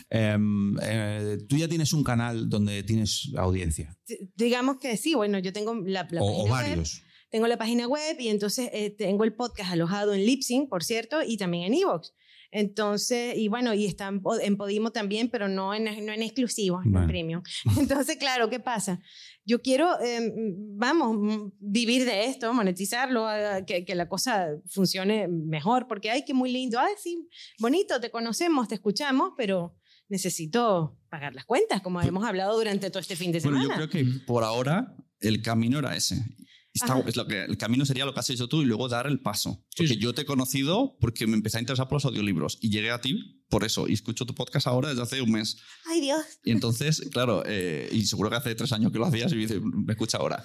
Em, 0.10 0.76
eh, 0.82 1.38
tú 1.47 1.58
ya 1.58 1.68
tienes 1.68 1.93
un 1.93 2.04
canal 2.04 2.49
donde 2.49 2.84
tienes 2.84 3.32
audiencia. 3.38 3.95
Digamos 4.36 4.78
que 4.78 4.97
sí, 4.97 5.14
bueno, 5.16 5.39
yo 5.39 5.54
tengo 5.54 5.74
la, 5.86 6.08
la 6.12 6.22
o, 6.22 6.26
o 6.26 6.47
página 6.47 6.54
web, 6.62 6.68
varios. 6.70 7.02
tengo 7.30 7.47
la 7.47 7.58
página 7.58 7.88
web 7.88 8.18
y 8.20 8.28
entonces 8.30 8.70
eh, 8.74 8.89
tengo 8.97 9.24
el 9.24 9.34
podcast 9.34 9.72
alojado 9.72 10.14
en 10.14 10.26
Lipsync, 10.26 10.70
por 10.70 10.84
cierto, 10.84 11.22
y 11.26 11.38
también 11.38 11.66
en 11.74 11.80
Evox. 11.82 12.14
Entonces, 12.54 13.38
y 13.38 13.47
bueno, 13.47 13.74
y 13.74 13.86
está 13.86 14.08
en, 14.10 14.22
Po- 14.22 14.38
en 14.38 14.58
Podimo 14.58 14.91
también, 14.91 15.30
pero 15.30 15.47
no 15.47 15.74
en, 15.74 15.86
no 16.06 16.12
en 16.12 16.22
exclusivo, 16.22 16.80
no 16.80 16.84
en 16.86 16.91
Bueno. 16.91 17.08
premium. 17.08 17.43
Entonces, 17.80 18.18
claro, 18.18 18.49
¿qué 18.49 18.60
pasa? 18.60 18.99
Yo 19.45 19.62
quiero, 19.62 19.88
eh, 20.04 20.32
vamos, 20.76 21.49
vivir 21.60 22.04
de 22.06 22.26
esto, 22.26 22.54
monetizarlo, 22.54 23.26
que, 23.66 23.86
que 23.86 23.95
la 23.95 24.10
cosa 24.10 24.49
funcione 24.68 25.30
mejor, 25.30 25.88
porque 25.88 26.12
ay, 26.12 26.26
que 26.26 26.34
muy 26.34 26.52
lindo, 26.52 26.78
ay, 26.78 26.93
sí, 27.02 27.26
bonito, 27.58 28.02
te 28.02 28.12
conocemos, 28.12 28.68
te 28.68 28.76
escuchamos, 28.76 29.32
pero 29.38 29.78
necesito 30.12 30.97
pagar 31.09 31.34
las 31.34 31.45
cuentas, 31.45 31.82
como 31.82 32.01
hemos 32.01 32.24
hablado 32.26 32.55
durante 32.57 32.89
todo 32.89 32.99
este 32.99 33.16
fin 33.16 33.32
de 33.32 33.39
semana. 33.41 33.66
Bueno, 33.66 33.82
yo 33.82 33.89
creo 33.89 34.05
que 34.05 34.20
por 34.26 34.43
ahora 34.43 34.95
el 35.20 35.41
camino 35.41 35.80
era 35.80 35.95
ese. 35.95 36.24
Está- 36.74 36.99
es 37.05 37.18
lo 37.18 37.28
que, 37.28 37.43
el 37.43 37.57
camino 37.57 37.86
sería 37.86 38.05
lo 38.05 38.14
que 38.14 38.22
has 38.22 38.30
hecho 38.30 38.47
tú 38.47 38.62
y 38.62 38.66
luego 38.66 38.88
dar 38.88 39.05
el 39.07 39.20
paso. 39.20 39.66
Sí, 39.70 39.84
Porque 39.84 39.93
sí. 39.95 39.99
yo 39.99 40.14
te 40.14 40.22
he 40.22 40.26
conocido 40.26 40.95
porque 41.01 41.28
me 41.28 41.36
empecé 41.36 41.57
a 41.57 41.59
interesar 41.62 41.88
por 41.89 41.97
los 41.97 42.05
audiolibros 42.05 42.59
y 42.62 42.70
llegué 42.70 42.91
a 42.91 43.01
ti 43.01 43.43
por 43.49 43.66
eso. 43.66 43.89
Y 43.89 43.93
escucho 43.93 44.26
tu 44.26 44.34
podcast 44.34 44.68
ahora 44.68 44.88
desde 44.89 45.01
hace 45.01 45.22
un 45.22 45.32
mes. 45.32 45.57
Ay, 45.86 45.99
Dios. 45.99 46.22
Y 46.45 46.51
entonces, 46.51 47.09
claro, 47.12 47.43
eh, 47.45 47.89
y 47.91 48.05
seguro 48.05 48.30
que 48.30 48.38
hace 48.38 48.55
tres 48.55 48.72
años 48.72 48.91
que 48.93 48.99
lo 48.99 49.05
hacías 49.05 49.32
y 49.34 49.36
me 49.36 49.41
dice, 49.41 49.59
me 49.59 49.91
escucha 49.91 50.18
ahora. 50.18 50.41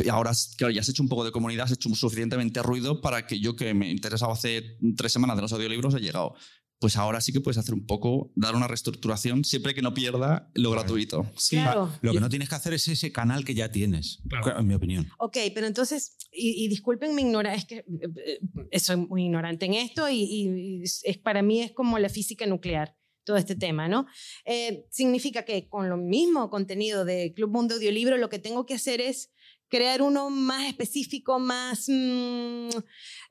Y 0.00 0.08
ahora, 0.10 0.30
claro, 0.56 0.72
ya 0.72 0.80
has 0.80 0.88
hecho 0.88 1.02
un 1.02 1.08
poco 1.08 1.24
de 1.24 1.32
comunidad, 1.32 1.64
has 1.64 1.72
hecho 1.72 1.92
suficientemente 1.92 2.62
ruido 2.62 3.00
para 3.00 3.26
que 3.26 3.40
yo, 3.40 3.56
que 3.56 3.74
me 3.74 3.90
interesaba 3.90 4.34
hace 4.34 4.76
tres 4.96 5.10
semanas 5.12 5.34
de 5.34 5.42
los 5.42 5.52
audiolibros, 5.52 5.92
he 5.96 5.98
llegado. 5.98 6.36
Pues 6.80 6.96
ahora 6.96 7.20
sí 7.20 7.32
que 7.32 7.40
puedes 7.40 7.58
hacer 7.58 7.74
un 7.74 7.86
poco, 7.86 8.30
dar 8.36 8.54
una 8.54 8.68
reestructuración 8.68 9.44
siempre 9.44 9.74
que 9.74 9.82
no 9.82 9.94
pierda 9.94 10.50
lo 10.54 10.70
gratuito. 10.70 11.26
Sí, 11.36 11.56
Claro. 11.56 11.92
Lo 12.02 12.12
que 12.12 12.20
no 12.20 12.28
tienes 12.28 12.48
que 12.48 12.54
hacer 12.54 12.72
es 12.72 12.86
ese 12.86 13.10
canal 13.10 13.44
que 13.44 13.54
ya 13.54 13.70
tienes, 13.72 14.20
Claro. 14.28 14.60
en 14.60 14.66
mi 14.66 14.74
opinión. 14.74 15.08
Ok, 15.18 15.38
pero 15.54 15.66
entonces, 15.66 16.16
y, 16.30 16.64
y 16.64 16.68
disculpen 16.68 17.14
mi 17.16 17.22
ignorancia, 17.22 17.58
es 17.58 17.64
que 17.66 17.76
eh, 17.78 18.38
eh, 18.70 18.78
soy 18.80 18.96
muy 18.96 19.24
ignorante 19.24 19.66
en 19.66 19.74
esto 19.74 20.08
y, 20.08 20.22
y 20.22 20.82
es, 20.84 21.02
para 21.22 21.42
mí 21.42 21.62
es 21.62 21.72
como 21.72 21.98
la 21.98 22.08
física 22.08 22.46
nuclear, 22.46 22.96
todo 23.24 23.36
este 23.36 23.56
tema, 23.56 23.88
¿no? 23.88 24.06
Eh, 24.46 24.86
significa 24.90 25.44
que 25.44 25.68
con 25.68 25.88
lo 25.90 25.96
mismo 25.96 26.48
contenido 26.48 27.04
de 27.04 27.32
Club 27.34 27.50
Mundo 27.50 27.74
Audiolibro, 27.74 28.16
lo 28.18 28.28
que 28.30 28.38
tengo 28.38 28.64
que 28.66 28.74
hacer 28.74 29.00
es 29.00 29.32
crear 29.68 30.02
uno 30.02 30.30
más 30.30 30.66
específico, 30.66 31.38
más, 31.38 31.86
mm, 31.88 32.68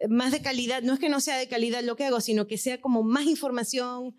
más 0.10 0.32
de 0.32 0.42
calidad. 0.42 0.82
No 0.84 0.94
es 0.94 1.00
que 1.00 1.10
no 1.10 1.20
sea 1.20 1.38
de 1.38 1.48
calidad 1.48 1.84
lo 1.84 1.96
que 1.96 2.06
hago, 2.06 2.22
sino 2.22 2.48
que 2.48 2.58
sea 2.58 2.80
como 2.80 3.04
más 3.04 3.26
información 3.26 4.16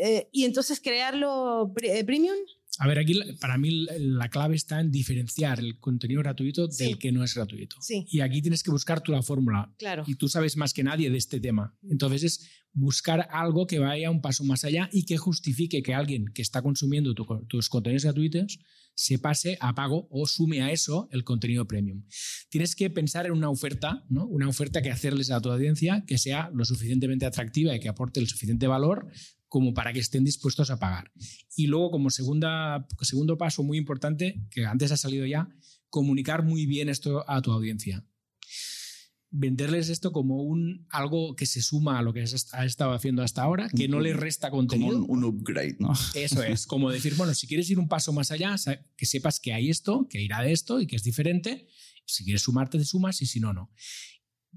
eh, 0.00 0.28
y 0.32 0.44
entonces 0.44 0.80
crearlo 0.80 1.72
eh, 1.82 2.04
premium. 2.04 2.34
A 2.80 2.88
ver, 2.88 2.98
aquí 2.98 3.14
para 3.40 3.56
mí 3.56 3.70
la- 3.70 3.92
la 3.98 4.28
clave 4.28 4.56
está 4.56 4.80
en 4.80 4.90
diferenciar 4.90 5.60
el 5.60 5.78
contenido 5.78 6.20
gratuito 6.22 6.68
Sí. 6.68 6.84
del 6.84 6.98
que 6.98 7.12
no 7.12 7.22
es 7.22 7.32
gratuito. 7.34 7.76
Sí. 7.80 8.04
Y 8.10 8.20
aquí 8.20 8.42
tienes 8.42 8.64
que 8.64 8.72
buscar 8.72 9.00
tú 9.00 9.12
la 9.12 9.22
fórmula. 9.22 9.72
Claro. 9.78 10.02
Y 10.08 10.16
tú 10.16 10.28
sabes 10.28 10.56
más 10.56 10.72
que 10.74 10.82
nadie 10.82 11.08
de 11.10 11.16
este 11.18 11.38
tema. 11.38 11.72
Entonces 11.88 12.24
es 12.24 12.50
buscar 12.72 13.28
algo 13.30 13.68
que 13.68 13.78
vaya 13.78 14.10
un 14.10 14.20
paso 14.20 14.42
más 14.42 14.64
allá 14.64 14.88
y 14.92 15.04
que 15.04 15.16
justifique 15.16 15.80
que 15.84 15.94
alguien 15.94 16.24
que 16.34 16.42
está 16.42 16.60
consumiendo 16.62 17.14
tu 17.14 17.24
tus 17.46 17.68
contenidos 17.68 18.02
gratuitos 18.02 18.58
se 18.94 19.18
pase 19.18 19.56
a 19.60 19.74
pago 19.74 20.08
o 20.10 20.26
sume 20.26 20.62
a 20.62 20.70
eso 20.70 21.08
el 21.10 21.24
contenido 21.24 21.66
premium. 21.66 22.04
Tienes 22.48 22.74
que 22.76 22.90
pensar 22.90 23.26
en 23.26 23.32
una 23.32 23.50
oferta, 23.50 24.04
¿no? 24.08 24.26
Una 24.26 24.48
oferta 24.48 24.82
que 24.82 24.90
hacerles 24.90 25.30
a 25.30 25.40
tu 25.40 25.50
audiencia 25.50 26.04
que 26.06 26.18
sea 26.18 26.50
lo 26.54 26.64
suficientemente 26.64 27.26
atractiva 27.26 27.74
y 27.74 27.80
que 27.80 27.88
aporte 27.88 28.20
el 28.20 28.28
suficiente 28.28 28.66
valor 28.66 29.08
como 29.48 29.72
para 29.72 29.92
que 29.92 30.00
estén 30.00 30.24
dispuestos 30.24 30.70
a 30.70 30.78
pagar. 30.78 31.12
Y 31.56 31.68
luego, 31.68 31.92
como 31.92 32.10
segunda, 32.10 32.86
segundo 33.02 33.38
paso 33.38 33.62
muy 33.62 33.78
importante, 33.78 34.42
que 34.50 34.66
antes 34.66 34.90
ha 34.90 34.96
salido 34.96 35.26
ya, 35.26 35.48
comunicar 35.90 36.44
muy 36.44 36.66
bien 36.66 36.88
esto 36.88 37.24
a 37.30 37.40
tu 37.40 37.52
audiencia. 37.52 38.04
Venderles 39.36 39.88
esto 39.88 40.12
como 40.12 40.42
un, 40.42 40.86
algo 40.90 41.34
que 41.34 41.44
se 41.44 41.60
suma 41.60 41.98
a 41.98 42.02
lo 42.02 42.12
que 42.12 42.22
has 42.22 42.54
ha 42.54 42.64
estado 42.64 42.92
haciendo 42.92 43.22
hasta 43.22 43.42
ahora, 43.42 43.68
que 43.68 43.88
no 43.88 43.98
le 43.98 44.12
resta 44.12 44.48
Como 44.50 44.60
contenido. 44.60 45.04
un, 45.04 45.18
un 45.18 45.24
upgrade, 45.24 45.76
¿no? 45.80 45.92
Eso 46.14 46.42
es, 46.44 46.66
como 46.66 46.90
decir, 46.90 47.14
bueno, 47.16 47.34
si 47.34 47.48
quieres 47.48 47.68
ir 47.68 47.80
un 47.80 47.88
paso 47.88 48.12
más 48.12 48.30
allá, 48.30 48.54
que 48.96 49.06
sepas 49.06 49.40
que 49.40 49.52
hay 49.52 49.70
esto, 49.70 50.06
que 50.08 50.22
irá 50.22 50.40
de 50.42 50.52
esto 50.52 50.80
y 50.80 50.86
que 50.86 50.94
es 50.94 51.02
diferente. 51.02 51.66
Si 52.06 52.22
quieres 52.22 52.42
sumarte, 52.42 52.78
te 52.78 52.84
sumas 52.84 53.20
y 53.22 53.26
si 53.26 53.40
no, 53.40 53.52
no. 53.52 53.72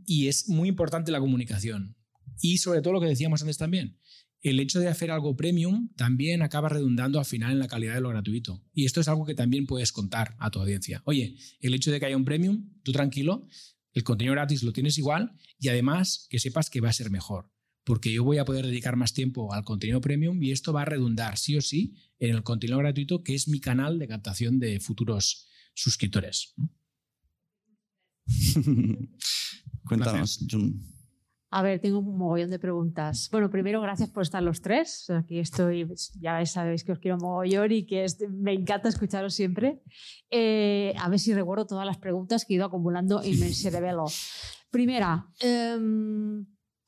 Y 0.06 0.28
es 0.28 0.48
muy 0.48 0.70
importante 0.70 1.12
la 1.12 1.20
comunicación. 1.20 1.98
Y 2.40 2.60
sobre 2.60 2.82
todo 2.82 2.94
lo 2.94 3.02
que 3.02 3.08
decíamos 3.08 3.42
antes 3.42 3.58
también, 3.58 3.98
el 4.42 4.60
hecho 4.60 4.80
de 4.80 4.88
hacer 4.88 5.12
algo 5.12 5.36
premium 5.36 5.90
también 5.96 6.42
acaba 6.42 6.70
redundando 6.70 7.20
al 7.20 7.26
final 7.26 7.52
en 7.52 7.60
la 7.60 7.68
calidad 7.68 7.96
de 7.96 8.02
lo 8.02 8.10
gratuito. 8.10 8.64
Y 8.74 8.86
esto 8.86 9.02
es 9.02 9.08
algo 9.08 9.26
que 9.26 9.34
también 9.34 9.66
puedes 9.66 9.92
contar 9.92 10.36
a 10.40 10.52
tu 10.52 10.60
audiencia. 10.60 11.02
Oye, 11.06 11.36
el 11.60 11.74
hecho 11.74 11.92
de 11.92 12.00
que 12.00 12.06
haya 12.06 12.18
un 12.18 12.26
premium, 12.26 12.70
tú 12.84 12.92
tranquilo, 12.92 13.48
el 13.98 14.04
contenido 14.04 14.34
gratis 14.34 14.62
lo 14.62 14.74
tienes 14.74 14.98
igual 14.98 15.32
y 15.60 15.70
además 15.70 16.28
que 16.30 16.40
sepas 16.40 16.70
que 16.70 16.82
va 16.82 16.90
a 16.90 16.94
ser 16.94 17.10
mejor. 17.10 17.52
Porque 17.84 18.12
yo 18.14 18.24
voy 18.24 18.38
a 18.38 18.46
poder 18.46 18.66
dedicar 18.66 18.96
más 18.96 19.14
tiempo 19.14 19.54
al 19.54 19.64
contenido 19.64 20.02
premium 20.02 20.42
y 20.44 20.52
esto 20.52 20.72
va 20.72 20.84
a 20.84 20.86
redundar 20.86 21.38
sí 21.38 21.56
o 21.58 21.62
sí 21.62 21.96
en 22.20 22.36
el 22.36 22.44
contenido 22.44 22.78
gratuito, 22.78 23.24
que 23.24 23.34
es 23.34 23.48
mi 23.48 23.60
canal 23.60 23.98
de 23.98 24.08
captación 24.08 24.60
de 24.60 24.80
futuros 24.80 25.48
suscriptores. 25.74 26.54
¿no? 26.58 26.70
Cuéntanos, 29.86 30.46
Jun. 30.50 30.97
A 31.50 31.62
ver, 31.62 31.80
tengo 31.80 32.00
un 32.00 32.18
mogollón 32.18 32.50
de 32.50 32.60
preguntas. 32.60 33.30
Bueno, 33.32 33.50
primero, 33.50 33.80
gracias 33.80 34.10
por 34.10 34.24
estar 34.24 34.44
los 34.44 34.62
tres. 34.62 35.10
Aquí 35.10 35.40
estoy, 35.40 35.88
ya 36.20 36.46
sabéis 36.46 36.84
que 36.84 36.92
os 36.92 37.00
quiero 37.00 37.18
mogollón 37.18 37.72
y 37.72 37.86
que 37.86 38.06
me 38.30 38.54
encanta 38.54 38.90
escucharos 38.90 39.34
siempre. 39.34 39.82
Eh, 40.30 40.94
a 41.00 41.08
ver 41.08 41.20
si 41.20 41.34
recuerdo 41.34 41.66
todas 41.66 41.86
las 41.86 41.98
preguntas 41.98 42.44
que 42.44 42.54
he 42.54 42.58
ido 42.58 42.66
acumulando 42.66 43.22
y 43.24 43.38
me 43.38 43.50
se 43.54 43.70
revelo. 43.70 44.06
Primera, 44.72 45.28
em, 45.40 46.46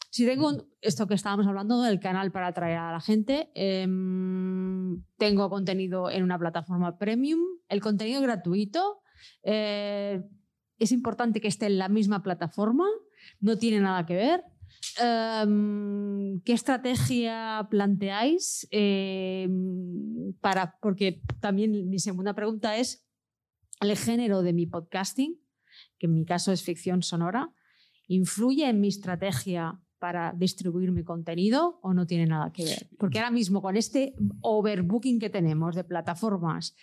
si 0.10 0.26
tengo 0.26 0.52
esto 0.82 1.08
que 1.08 1.14
estábamos 1.14 1.48
hablando 1.48 1.82
del 1.82 2.02
canal 2.02 2.32
para 2.32 2.48
atraer 2.48 2.78
a 2.80 2.92
la 2.92 3.00
gente, 3.00 3.52
em, 3.56 5.02
tengo 5.18 5.50
contenido 5.50 6.10
en 6.10 6.24
una 6.24 6.38
plataforma 6.38 6.98
premium, 6.98 7.40
el 7.70 7.80
contenido 7.82 8.22
gratuito. 8.22 9.02
eh, 9.44 10.22
es 10.80 10.94
importante 10.94 11.42
que 11.42 11.50
esté 11.50 11.66
en 11.66 11.78
la 11.78 11.90
misma 11.90 12.24
plataforma, 12.24 12.86
no 13.40 13.58
tiene 13.58 13.80
nada 13.80 14.06
que 14.06 14.16
ver. 14.16 14.44
Em, 15.02 16.42
¿Qué 16.42 16.54
estrategia 16.54 17.68
planteáis? 17.70 18.68
em, 18.72 20.34
para, 20.42 20.78
porque 20.82 21.22
también 21.40 21.90
mi 21.90 22.00
segunda 22.00 22.34
pregunta 22.34 22.78
es 22.78 23.06
el 23.82 23.96
género 23.96 24.42
de 24.42 24.54
mi 24.54 24.66
podcasting, 24.66 25.40
que 25.98 26.08
en 26.08 26.14
mi 26.14 26.26
caso 26.26 26.52
es 26.52 26.64
ficción 26.64 27.02
sonora, 27.02 27.54
¿influye 28.08 28.68
en 28.68 28.82
mi 28.82 28.90
estrategia 28.90 29.80
para 30.00 30.34
distribuir 30.36 30.92
mi 30.92 31.04
contenido 31.04 31.80
o 31.82 31.94
no 31.94 32.08
tiene 32.08 32.26
nada 32.26 32.52
que 32.52 32.64
ver? 32.64 32.90
Porque 32.98 33.20
ahora 33.20 33.32
mismo 33.32 33.62
con 33.62 33.78
este 33.78 34.16
overbooking 34.42 35.20
que 35.20 35.30
tenemos 35.30 35.76
de 35.76 35.84
plataformas, 35.84 36.76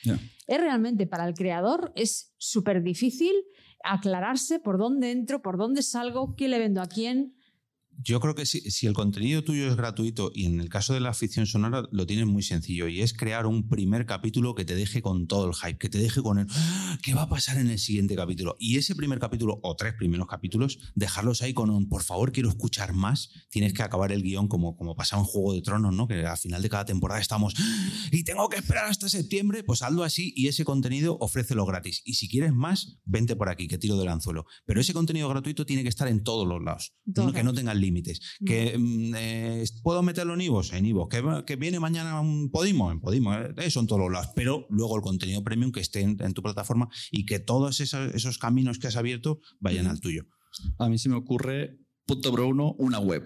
es 0.46 0.60
realmente 0.60 1.06
para 1.06 1.26
el 1.26 1.34
creador 1.34 1.92
es 1.96 2.34
súper 2.36 2.82
difícil 2.82 3.34
aclararse 3.84 4.58
por 4.58 4.78
dónde 4.78 5.10
entro, 5.10 5.42
por 5.42 5.56
dónde 5.56 5.82
salgo, 5.82 6.34
qué 6.36 6.48
le 6.48 6.58
vendo 6.58 6.80
a 6.80 6.86
quién. 6.86 7.36
Yo 7.99 8.20
creo 8.20 8.34
que 8.34 8.47
si, 8.47 8.61
si, 8.70 8.86
el 8.86 8.92
contenido 8.92 9.42
tuyo 9.42 9.68
es 9.68 9.76
gratuito 9.76 10.30
y 10.34 10.47
en 10.47 10.61
el 10.61 10.68
caso 10.68 10.94
de 10.94 11.01
la 11.01 11.14
ficción 11.14 11.47
sonora 11.47 11.84
lo 11.90 12.07
tienes 12.07 12.26
muy 12.26 12.42
sencillo 12.42 12.88
y 12.88 13.01
es 13.01 13.14
crear 13.14 13.47
un 13.47 13.68
primer 13.68 14.07
capítulo 14.07 14.55
que 14.55 14.64
te 14.64 14.74
deje 14.74 15.03
con 15.03 15.26
todo 15.26 15.49
el 15.49 15.55
hype, 15.55 15.78
que 15.78 15.88
te 15.88 15.99
deje 15.99 16.22
con 16.22 16.38
el 16.38 16.47
¡Ah! 16.51 16.99
¿qué 17.03 17.14
va 17.14 17.22
a 17.22 17.28
pasar 17.28 17.59
en 17.59 17.70
el 17.70 17.78
siguiente 17.78 18.14
capítulo? 18.14 18.57
Y 18.59 18.76
ese 18.76 18.94
primer 18.94 19.18
capítulo 19.18 19.61
o 19.62 19.76
tres 19.76 19.94
primeros 19.94 20.26
capítulos, 20.26 20.78
dejarlos 20.94 21.42
ahí 21.42 21.55
con 21.55 21.70
un 21.70 21.88
por 21.88 22.03
favor 22.03 22.32
quiero 22.32 22.49
escuchar 22.49 22.92
más, 22.92 23.30
tienes 23.51 23.72
que 23.72 23.82
acabar 23.82 24.12
el 24.12 24.22
guion 24.22 24.49
como, 24.49 24.76
como 24.76 24.94
pasaba 24.94 25.22
en 25.22 25.26
Juego 25.26 25.55
de 25.55 25.62
Tronos, 25.62 25.94
¿no? 25.94 26.07
Que 26.07 26.26
al 26.26 26.38
final 26.38 26.62
de 26.62 26.68
cada 26.68 26.84
temporada 26.84 27.20
estamos 27.20 27.55
¡Ah! 27.59 27.90
y 28.12 28.24
tengo 28.24 28.49
que 28.49 28.59
esperar 28.59 28.86
hasta 28.86 29.09
septiembre, 29.09 29.64
pues 29.64 29.82
hazlo 29.82 30.05
así 30.05 30.32
y 30.36 30.49
ese 30.49 30.64
contenido 30.64 31.16
ofrécelo 31.20 31.64
gratis. 31.64 32.03
Y 32.05 32.14
si 32.14 32.28
quieres 32.28 32.53
más, 32.53 32.99
vente 33.05 33.36
por 33.36 33.49
aquí, 33.49 33.68
que 33.68 33.78
tiro 33.78 33.97
del 33.97 34.09
anzuelo. 34.09 34.44
Pero 34.64 34.80
ese 34.80 34.92
contenido 34.92 35.28
gratuito 35.28 35.64
tiene 35.64 35.82
que 35.82 35.88
estar 35.88 36.09
en 36.09 36.22
todos 36.22 36.47
los 36.47 36.62
lados, 36.62 36.94
que 37.32 37.42
no 37.42 37.55
tengan 37.55 37.80
límites. 37.87 38.20
Que 38.45 38.76
mm, 38.76 39.14
eh, 39.16 39.64
puedo 39.82 40.03
meterlo 40.03 40.34
en 40.34 40.41
Ivo, 40.43 40.62
en 40.72 40.87
Ivo. 40.87 41.09
Que, 41.09 41.22
que, 41.47 41.57
viene 41.57 41.80
mañana 41.80 42.20
un 42.20 42.51
Podimo, 42.51 42.91
en 42.91 43.01
Podimo. 43.01 43.34
Eh, 43.34 43.55
eso 43.59 43.80
en 43.80 43.87
todos 43.87 44.01
los 44.01 44.12
lados. 44.12 44.30
Pero 44.34 44.66
luego 44.70 44.97
el 44.97 45.03
contenido 45.03 45.43
premium 45.43 45.72
que 45.72 45.80
esté 45.80 46.01
en, 46.01 46.16
en 46.20 46.34
tu 46.34 46.43
plataforma 46.43 46.89
y 47.11 47.26
que 47.26 47.39
todos 47.39 47.80
esos, 47.80 48.14
esos, 48.14 48.39
caminos 48.39 48.78
que 48.78 48.89
has 48.89 48.97
abierto 48.97 49.41
vayan 49.61 49.87
al 49.87 50.01
tuyo. 50.01 50.24
A 50.78 50.89
mí 50.89 50.99
se 50.99 51.09
me 51.09 51.16
ocurre, 51.16 51.78
punto 52.07 52.30
número 52.30 52.49
uno, 52.49 52.74
una 52.78 52.99
web. 52.99 53.24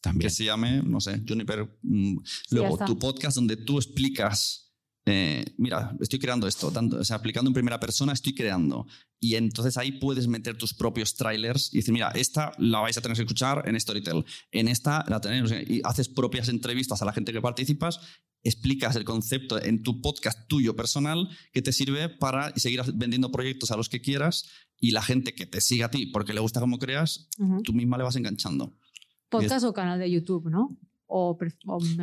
También. 0.00 0.28
Que 0.28 0.34
se 0.34 0.44
llame, 0.44 0.82
no 0.82 1.00
sé, 1.00 1.22
Juniper. 1.26 1.78
Mm, 1.82 2.16
luego, 2.50 2.78
tu 2.84 2.98
podcast 2.98 3.36
donde 3.36 3.56
tú 3.56 3.78
explicas 3.78 4.71
eh, 5.04 5.44
mira, 5.58 5.96
estoy 6.00 6.18
creando 6.18 6.46
esto, 6.46 6.70
tanto, 6.70 6.98
o 6.98 7.04
sea, 7.04 7.16
aplicando 7.16 7.48
en 7.48 7.54
primera 7.54 7.80
persona, 7.80 8.12
estoy 8.12 8.34
creando. 8.34 8.86
Y 9.18 9.34
entonces 9.34 9.76
ahí 9.76 9.92
puedes 9.92 10.28
meter 10.28 10.56
tus 10.56 10.74
propios 10.74 11.14
trailers 11.14 11.72
y 11.74 11.78
decir, 11.78 11.92
mira, 11.92 12.10
esta 12.10 12.52
la 12.58 12.80
vais 12.80 12.96
a 12.96 13.00
tener 13.00 13.16
que 13.16 13.22
escuchar 13.22 13.68
en 13.68 13.78
Storytel, 13.78 14.24
en 14.52 14.68
esta 14.68 15.04
la 15.08 15.20
tenéis, 15.20 15.52
y 15.68 15.80
haces 15.84 16.08
propias 16.08 16.48
entrevistas 16.48 17.02
a 17.02 17.04
la 17.04 17.12
gente 17.12 17.32
que 17.32 17.40
participas, 17.40 18.00
explicas 18.44 18.94
el 18.96 19.04
concepto 19.04 19.62
en 19.62 19.82
tu 19.82 20.00
podcast 20.00 20.48
tuyo 20.48 20.76
personal 20.76 21.28
que 21.52 21.62
te 21.62 21.72
sirve 21.72 22.08
para 22.08 22.54
seguir 22.56 22.82
vendiendo 22.94 23.30
proyectos 23.32 23.70
a 23.70 23.76
los 23.76 23.88
que 23.88 24.00
quieras 24.00 24.48
y 24.78 24.90
la 24.90 25.02
gente 25.02 25.34
que 25.34 25.46
te 25.46 25.60
siga 25.60 25.86
a 25.86 25.90
ti 25.90 26.06
porque 26.06 26.32
le 26.32 26.40
gusta 26.40 26.60
cómo 26.60 26.78
creas, 26.78 27.28
tú 27.64 27.72
misma 27.72 27.98
le 27.98 28.04
vas 28.04 28.16
enganchando. 28.16 28.72
Podcast 29.28 29.64
o 29.64 29.72
canal 29.72 29.98
de 29.98 30.10
YouTube, 30.10 30.48
¿no? 30.50 30.76
O, 31.06 31.38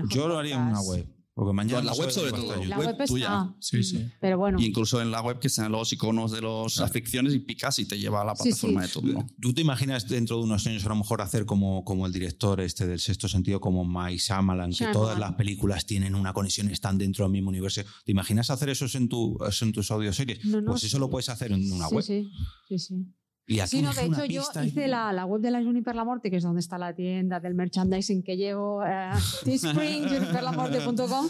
Yo 0.10 0.28
lo 0.28 0.38
haría 0.38 0.56
en 0.56 0.62
una 0.62 0.82
web. 0.82 1.19
Porque 1.40 1.54
mañana 1.54 1.82
la 1.82 1.94
web 1.94 2.12
sobre 2.12 2.32
todo. 2.32 2.66
La 2.66 2.78
web, 2.78 2.98
tuya. 3.08 3.56
Sí, 3.62 3.82
sí. 3.82 4.06
Pero 4.20 4.38
bueno. 4.38 4.60
Y 4.60 4.66
incluso 4.66 5.02
en 5.02 5.10
la 5.10 5.22
web 5.22 5.40
que 5.40 5.48
sean 5.48 5.72
los 5.72 5.94
iconos 5.94 6.34
de 6.34 6.42
las 6.42 6.82
aficiones 6.82 7.34
y 7.34 7.40
picas 7.40 7.80
y 7.80 7.86
te 7.86 7.98
lleva 7.98 8.24
a 8.24 8.26
la 8.26 8.36
plataforma 8.36 8.82
de 8.82 8.88
todo. 8.90 9.26
¿Tú 9.40 9.54
te 9.54 9.62
imaginas 9.62 10.06
dentro 10.10 10.36
de 10.36 10.44
unos 10.44 10.68
años 10.68 10.86
a 10.86 10.90
lo 10.90 10.98
mejor 10.98 11.22
hacer 11.22 11.46
como, 11.46 11.86
como 11.86 12.06
el 12.06 12.12
director 12.12 12.60
este 12.60 12.86
del 12.86 13.00
sexto 13.00 13.30
sentido, 13.30 13.62
como 13.62 13.86
Mike 13.86 14.18
Shyamalan, 14.18 14.74
que 14.74 14.88
todas 14.88 15.18
las 15.18 15.36
películas 15.36 15.86
tienen 15.86 16.14
una 16.14 16.34
conexión, 16.34 16.70
están 16.70 16.98
dentro 16.98 17.24
del 17.24 17.32
mismo 17.32 17.48
universo? 17.48 17.84
¿Te 18.04 18.12
imaginas 18.12 18.50
hacer 18.50 18.68
eso 18.68 18.86
en, 18.98 19.08
tu, 19.08 19.40
en 19.62 19.72
tus 19.72 19.90
audioseries? 19.92 20.44
No, 20.44 20.60
no, 20.60 20.72
pues 20.72 20.84
eso 20.84 21.00
lo 21.00 21.10
puedes 21.10 21.30
hacer 21.30 21.54
en 21.54 21.72
una 21.72 21.88
web. 21.88 22.04
Sí, 22.04 22.30
sí, 22.68 22.80
sí. 22.80 23.16
Y 23.50 23.62
aquí 23.62 23.78
sí, 23.78 23.82
no, 23.82 23.92
de 23.92 24.06
hecho 24.06 24.26
yo 24.26 24.44
hice 24.64 24.88
la, 24.88 25.12
la, 25.12 25.26
web 25.26 25.42
de 25.42 25.50
la 25.50 25.64
Juniper 25.64 25.96
Lamorte, 25.96 26.30
que 26.30 26.38
es 26.38 26.44
donde 26.44 26.60
está 26.60 26.78
la 26.78 26.94
tienda 26.94 27.40
del 27.40 27.56
merchandising 27.56 28.22
que 28.22 28.38
llevo, 28.38 28.78
uh, 28.78 29.18
Teespring, 29.44 30.08
juniperlamorte.com. 30.08 31.30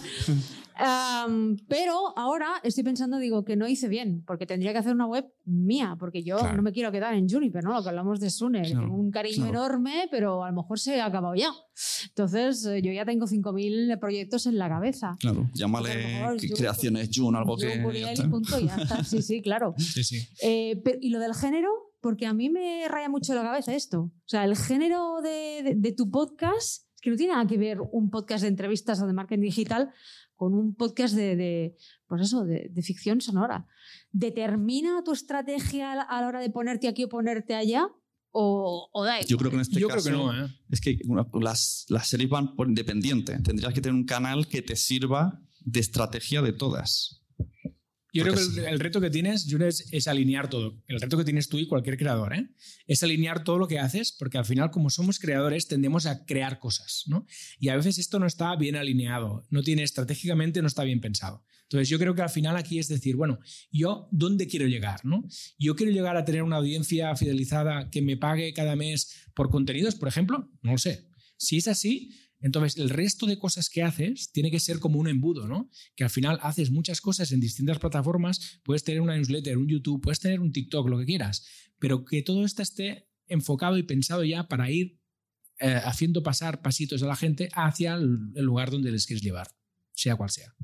Um, 0.80 1.58
pero 1.70 2.18
ahora 2.18 2.56
estoy 2.62 2.84
pensando, 2.84 3.20
digo, 3.20 3.46
que 3.46 3.56
no 3.56 3.70
hice 3.70 3.88
bien, 3.88 4.24
porque 4.28 4.46
tendría 4.46 4.74
que 4.74 4.80
hacer 4.80 4.94
una 4.94 5.08
web 5.08 5.26
mía, 5.46 5.96
porque 5.98 6.22
yo 6.24 6.38
no 6.54 6.62
me 6.62 6.74
quiero 6.74 6.92
quedar 6.92 7.14
en 7.14 7.30
Juniper, 7.30 7.64
¿no? 7.64 7.74
Lo 7.74 7.84
que 7.84 7.90
hablamos 7.90 8.20
de 8.20 8.30
Sune, 8.30 8.64
tengo 8.64 8.94
un 8.94 9.12
cariño 9.12 9.48
enorme, 9.48 10.10
pero 10.12 10.44
a 10.44 10.50
lo 10.50 10.62
mejor 10.62 10.78
se 10.78 11.00
ha 11.00 11.06
acabado 11.06 11.36
ya. 11.36 11.52
Entonces, 12.10 12.66
eh, 12.66 12.82
yo 12.82 12.92
ya 12.92 13.06
tengo 13.06 13.28
5.000 13.28 13.98
proyectos 13.98 14.46
en 14.46 14.58
la 14.58 14.68
cabeza. 14.68 15.16
Claro, 15.22 15.50
llámale 15.54 16.36
creaciones 16.54 17.10
Jun, 17.14 17.38
algo 17.38 17.56
que... 17.56 17.82
Ya 18.00 18.14
y 18.14 18.28
punto, 18.28 18.60
ya 18.60 18.76
está. 18.76 19.06
Sí, 19.06 19.22
sí, 19.22 19.42
claro. 19.42 19.74
Sí, 19.90 20.04
sí. 20.04 20.28
Eh, 20.44 20.82
pero, 20.84 20.98
¿Y 21.02 21.10
lo 21.10 21.20
del 21.20 21.34
género? 21.34 21.89
Porque 22.02 22.26
a 22.26 22.34
mí 22.34 22.50
me 22.50 22.88
raya 22.88 23.10
mucho 23.10 23.34
la 23.36 23.44
cabeza 23.44 23.76
esto. 23.76 24.02
O 24.02 24.28
sea, 24.28 24.46
el 24.46 24.56
género 24.56 25.22
de, 25.22 25.64
de, 25.64 25.76
de 25.76 25.92
tu 25.92 26.10
podcast 26.10 26.84
es 27.00 27.02
que 27.02 27.10
no 27.10 27.16
tiene 27.16 27.34
nada 27.34 27.48
que 27.48 27.58
ver 27.58 27.80
un 27.80 28.10
podcast 28.10 28.42
de 28.42 28.50
entrevistas 28.50 29.02
o 29.02 29.08
de 29.08 29.14
marketing 29.14 29.44
digital 29.44 29.94
con 30.36 30.54
un 30.54 30.76
podcast 30.76 31.16
de, 31.16 31.36
de 31.36 31.78
pues 32.08 32.22
eso, 32.22 32.44
de, 32.46 32.70
de, 32.72 32.82
ficción 32.82 33.22
sonora. 33.22 33.68
¿Determina 34.12 35.02
tu 35.04 35.14
estrategia 35.14 35.92
a 35.94 36.22
la 36.22 36.28
hora 36.28 36.40
de 36.42 36.50
ponerte 36.50 36.88
aquí 36.88 37.04
o 37.04 37.10
ponerte 37.10 37.56
allá? 37.56 37.90
O, 38.32 38.90
o 38.92 39.04
da 39.06 39.22
Yo 39.22 39.38
creo 39.38 39.50
que 39.50 39.56
en 39.56 39.62
este 39.62 39.80
Yo 39.80 39.88
caso 39.88 40.04
creo 40.04 40.28
que 40.28 40.34
no, 40.34 40.46
¿eh? 40.46 40.50
es 40.70 40.82
que 40.82 41.00
una, 41.08 41.28
las, 41.42 41.86
las 41.90 42.08
series 42.08 42.30
van 42.30 42.56
por 42.56 42.68
independiente. 42.68 43.40
Tendrías 43.42 43.74
que 43.74 43.82
tener 43.82 43.96
un 43.96 44.06
canal 44.06 44.48
que 44.48 44.62
te 44.62 44.76
sirva 44.76 45.42
de 45.62 45.80
estrategia 45.80 46.42
de 46.42 46.54
todas. 46.54 47.19
Yo 48.12 48.24
creo 48.24 48.36
que 48.36 48.42
el, 48.42 48.66
el, 48.66 48.80
reto 48.80 49.00
que 49.00 49.10
tienes, 49.10 49.46
Jun, 49.50 49.62
es, 49.62 49.88
es, 49.92 50.08
alinear 50.08 50.50
todo. 50.50 50.82
El 50.88 51.00
reto 51.00 51.18
que 51.18 51.24
tienes 51.24 51.48
tú 51.48 51.60
y 51.60 51.68
cualquier 51.68 51.98
creador, 51.98 52.34
¿eh? 52.34 52.50
es 52.88 53.04
alinear 53.04 53.44
todo 53.44 53.60
lo 53.60 53.68
que 53.68 53.78
haces, 53.78 54.12
porque 54.12 54.38
al 54.40 54.46
final, 54.46 54.72
como 54.72 54.90
somos 54.90 55.20
creadores, 55.20 55.68
tendemos 55.68 56.08
a 56.08 56.26
crear 56.26 56.60
cosas, 56.60 57.04
¿no? 57.06 57.28
Y 57.60 57.70
a 57.70 57.76
veces 57.76 58.00
esto 58.00 58.18
no 58.18 58.26
está 58.26 58.56
bien 58.56 58.76
alineado, 58.76 59.46
no 59.50 59.62
tiene 59.62 59.84
estratégicamente, 59.84 60.62
no 60.62 60.68
está 60.68 60.84
bien 60.84 61.02
pensado. 61.02 61.44
Entonces, 61.64 61.88
yo 61.88 62.00
creo 62.00 62.16
que 62.16 62.24
al 62.24 62.32
final 62.32 62.58
aquí 62.58 62.80
es 62.80 62.88
decir, 62.88 63.16
bueno, 63.16 63.40
yo, 63.72 64.08
¿dónde 64.12 64.48
quiero 64.48 64.66
llegar, 64.66 65.06
no? 65.06 65.24
Yo 65.60 65.76
quiero 65.76 65.92
llegar 65.92 66.18
a 66.18 66.26
tener 66.26 66.42
una 66.42 66.56
audiencia 66.56 67.16
fidelizada 67.16 67.92
que 67.92 68.02
me 68.02 68.18
pague 68.18 68.54
cada 68.54 68.76
mes 68.76 69.28
por 69.36 69.52
contenidos, 69.52 69.94
por 69.94 70.08
ejemplo, 70.08 70.50
no 70.64 70.72
lo 70.72 70.78
sé. 70.80 71.08
Si 71.38 71.58
es 71.58 71.68
así, 71.68 72.12
entonces, 72.42 72.78
el 72.78 72.90
resto 72.90 73.26
de 73.26 73.38
cosas 73.38 73.70
que 73.70 73.84
haces 73.84 74.32
tiene 74.32 74.50
que 74.50 74.60
ser 74.60 74.80
como 74.80 75.00
un 75.00 75.08
embudo, 75.08 75.48
¿no? 75.48 75.70
Que 75.96 76.06
al 76.06 76.10
final 76.10 76.40
haces 76.42 76.72
muchas 76.72 77.02
cosas 77.02 77.32
en 77.32 77.40
distintas 77.40 77.80
plataformas, 77.80 78.62
puedes 78.64 78.84
tener 78.84 79.02
una 79.02 79.18
newsletter, 79.18 79.58
un 79.58 79.68
YouTube, 79.68 80.02
puedes 80.02 80.20
tener 80.20 80.40
un 80.40 80.52
TikTok, 80.52 80.88
lo 80.88 80.98
que 81.00 81.06
quieras, 81.06 81.46
pero 81.80 82.06
que 82.06 82.22
todo 82.22 82.46
esto 82.46 82.62
esté 82.62 83.10
enfocado 83.28 83.78
y 83.78 83.84
pensado 83.84 84.24
ya 84.24 84.48
para 84.48 84.72
ir 84.72 85.00
eh, 85.60 85.82
haciendo 85.84 86.24
pasar 86.24 86.62
pasitos 86.62 87.04
a 87.04 87.08
la 87.08 87.16
gente 87.16 87.50
hacia 87.54 87.96
el 87.96 88.32
lugar 88.46 88.72
donde 88.72 88.92
les 88.92 89.06
quieres 89.06 89.22
llevar, 89.22 89.50
sea 89.94 90.16
cual 90.16 90.30
sea. 90.30 90.56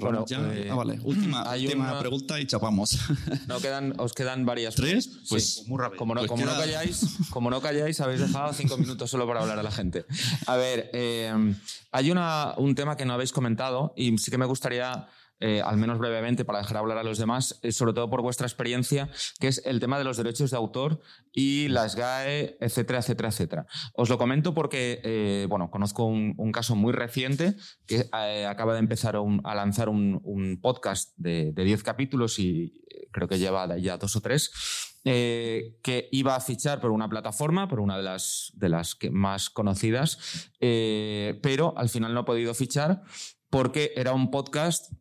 Bueno, 0.00 0.24
eh, 0.30 0.68
ah, 0.70 0.74
vale. 0.74 0.98
Última, 1.02 1.48
última 1.54 1.90
una... 1.90 2.00
pregunta 2.00 2.40
y 2.40 2.46
chapamos. 2.46 2.98
No 3.46 3.60
quedan, 3.60 3.94
os 3.98 4.12
quedan 4.12 4.46
varias. 4.46 4.74
¿Tres? 4.74 5.10
Pues 5.28 5.54
sí. 5.54 5.64
muy 5.66 5.78
rápido. 5.78 5.98
Como 5.98 6.14
no, 6.14 6.20
pues 6.20 6.30
como, 6.30 6.44
no 6.44 6.52
calláis, 6.52 7.06
como 7.30 7.50
no 7.50 7.60
calláis, 7.60 8.00
habéis 8.00 8.20
dejado 8.20 8.52
cinco 8.52 8.76
minutos 8.76 9.10
solo 9.10 9.26
para 9.26 9.40
hablar 9.40 9.58
a 9.58 9.62
la 9.62 9.70
gente. 9.70 10.04
A 10.46 10.56
ver, 10.56 10.90
eh, 10.92 11.54
hay 11.90 12.10
una, 12.10 12.54
un 12.56 12.74
tema 12.74 12.96
que 12.96 13.04
no 13.04 13.14
habéis 13.14 13.32
comentado 13.32 13.92
y 13.96 14.16
sí 14.18 14.30
que 14.30 14.38
me 14.38 14.46
gustaría 14.46 15.08
eh, 15.44 15.60
al 15.60 15.76
menos 15.76 15.98
brevemente, 15.98 16.44
para 16.44 16.60
dejar 16.60 16.76
hablar 16.76 16.98
a 16.98 17.02
los 17.02 17.18
demás, 17.18 17.58
eh, 17.62 17.72
sobre 17.72 17.92
todo 17.92 18.08
por 18.08 18.22
vuestra 18.22 18.46
experiencia, 18.46 19.10
que 19.40 19.48
es 19.48 19.60
el 19.66 19.80
tema 19.80 19.98
de 19.98 20.04
los 20.04 20.16
derechos 20.16 20.52
de 20.52 20.56
autor 20.56 21.00
y 21.32 21.66
las 21.66 21.96
GAE, 21.96 22.56
etcétera, 22.60 23.00
etcétera, 23.00 23.30
etcétera. 23.30 23.66
Os 23.94 24.08
lo 24.08 24.18
comento 24.18 24.54
porque, 24.54 25.00
eh, 25.02 25.46
bueno, 25.48 25.68
conozco 25.68 26.04
un, 26.04 26.52
caso 26.52 26.76
muy 26.76 26.92
reciente 26.92 27.56
que 27.86 28.08
acaba 28.46 28.74
de 28.74 28.78
empezar 28.78 29.16
a 29.16 29.54
lanzar 29.56 29.88
un, 29.88 30.60
podcast 30.62 31.12
de 31.16 31.52
10 31.52 31.82
capítulos 31.82 32.38
y 32.38 32.84
creo 33.10 33.26
que 33.26 33.38
lleva 33.38 33.76
ya 33.78 33.96
dos 33.96 34.14
o 34.14 34.20
tres, 34.20 34.52
que 35.02 36.08
iba 36.12 36.36
a 36.36 36.40
fichar 36.40 36.80
por 36.80 36.92
una 36.92 37.08
plataforma, 37.08 37.68
por 37.68 37.80
una 37.80 37.96
de 37.96 38.04
las, 38.04 38.52
de 38.54 38.68
las 38.68 38.94
que 38.94 39.10
más 39.10 39.50
conocidas, 39.50 40.52
pero 40.60 41.74
al 41.76 41.88
final 41.88 42.14
no 42.14 42.20
ha 42.20 42.24
podido 42.24 42.54
fichar 42.54 43.02
porque 43.50 43.92
era 43.96 44.12
un 44.12 44.30
podcast 44.30 44.92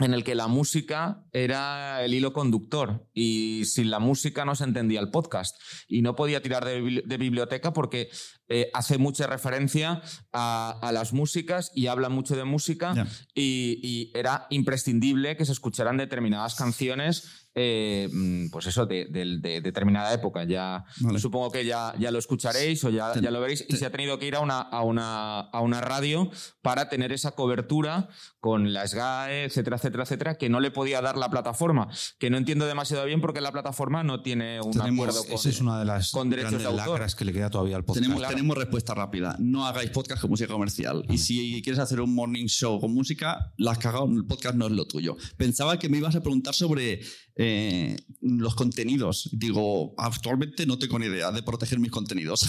en 0.00 0.12
el 0.12 0.24
que 0.24 0.34
la 0.34 0.48
música 0.48 1.24
era 1.32 2.04
el 2.04 2.14
hilo 2.14 2.32
conductor 2.32 3.06
y 3.14 3.64
sin 3.66 3.90
la 3.90 4.00
música 4.00 4.44
no 4.44 4.56
se 4.56 4.64
entendía 4.64 5.00
el 5.00 5.10
podcast. 5.10 5.56
Y 5.88 6.02
no 6.02 6.16
podía 6.16 6.42
tirar 6.42 6.64
de, 6.64 7.16
biblioteca 7.16 7.72
porque 7.72 8.08
eh, 8.48 8.70
hace 8.74 8.98
mucha 8.98 9.26
referencia 9.26 10.02
a, 10.32 10.78
a, 10.82 10.92
las 10.92 11.12
músicas 11.12 11.70
y 11.74 11.86
habla 11.86 12.08
mucho 12.08 12.36
de 12.36 12.44
música 12.44 12.92
yeah. 12.92 13.08
y, 13.34 13.80
y, 13.82 14.12
era 14.14 14.46
imprescindible 14.50 15.36
que 15.36 15.46
se 15.46 15.52
escucharan 15.52 15.96
determinadas 15.96 16.54
canciones 16.54 17.44
eh, 17.56 18.08
pues 18.50 18.66
eso, 18.66 18.84
de, 18.84 19.06
de, 19.06 19.38
de, 19.38 19.60
determinada 19.60 20.12
época. 20.12 20.44
Ya 20.44 20.84
vale. 21.00 21.18
supongo 21.20 21.50
que 21.50 21.64
ya, 21.64 21.94
ya 21.98 22.10
lo 22.10 22.18
escucharéis 22.18 22.82
o 22.84 22.90
ya, 22.90 23.14
ya 23.20 23.30
lo 23.30 23.40
veréis. 23.40 23.64
Y 23.68 23.76
se 23.76 23.86
ha 23.86 23.90
tenido 23.90 24.18
que 24.18 24.26
ir 24.26 24.34
a 24.34 24.40
una, 24.40 24.60
a, 24.60 24.82
una, 24.82 25.40
a 25.40 25.60
una 25.60 25.80
radio 25.80 26.30
para 26.62 26.88
tener 26.88 27.12
esa 27.12 27.32
cobertura 27.32 28.08
con 28.40 28.72
la 28.72 28.86
SGAE, 28.86 29.44
etcétera, 29.44 29.76
etcétera, 29.76 30.02
etcétera, 30.02 30.34
que 30.34 30.48
no 30.48 30.60
le 30.60 30.70
podía 30.70 31.00
dar 31.00 31.16
la 31.16 31.30
plataforma. 31.30 31.88
Que 32.18 32.28
no 32.28 32.38
entiendo 32.38 32.66
demasiado 32.66 33.04
bien 33.04 33.20
porque 33.20 33.40
la 33.40 33.52
plataforma 33.52 34.02
no 34.02 34.22
tiene 34.22 34.60
un 34.60 34.72
Tenemos, 34.72 35.08
acuerdo 35.08 35.24
con, 35.24 35.34
esa 35.34 35.48
es 35.48 35.60
una 35.60 35.78
de 35.78 35.84
las 35.84 36.10
con 36.10 36.30
derechos 36.30 36.58
de 36.58 36.66
autor. 36.66 36.88
lacras 36.88 37.14
que 37.14 37.24
le 37.24 37.32
queda 37.32 37.50
todavía 37.50 37.76
al 37.76 37.84
podcast. 37.84 38.02
Tenemos 38.02 38.22
tenemos 38.34 38.58
respuesta 38.58 38.94
rápida. 38.94 39.36
No 39.38 39.66
hagáis 39.66 39.90
podcast 39.90 40.20
con 40.20 40.30
música 40.30 40.52
comercial. 40.52 41.04
Y 41.08 41.18
si 41.18 41.62
quieres 41.62 41.78
hacer 41.78 42.00
un 42.00 42.14
morning 42.14 42.46
show 42.46 42.80
con 42.80 42.92
música, 42.92 43.52
la 43.56 43.72
has 43.72 43.78
cagado, 43.78 44.06
el 44.06 44.26
podcast 44.26 44.56
no 44.56 44.66
es 44.66 44.72
lo 44.72 44.86
tuyo. 44.86 45.16
Pensaba 45.36 45.78
que 45.78 45.88
me 45.88 45.98
ibas 45.98 46.16
a 46.16 46.20
preguntar 46.20 46.54
sobre 46.54 47.00
eh, 47.36 47.96
los 48.20 48.54
contenidos. 48.54 49.30
Digo, 49.32 49.94
actualmente 49.98 50.66
no 50.66 50.78
tengo 50.78 50.98
ni 50.98 51.06
idea 51.06 51.30
de 51.30 51.42
proteger 51.42 51.78
mis 51.78 51.90
contenidos. 51.90 52.48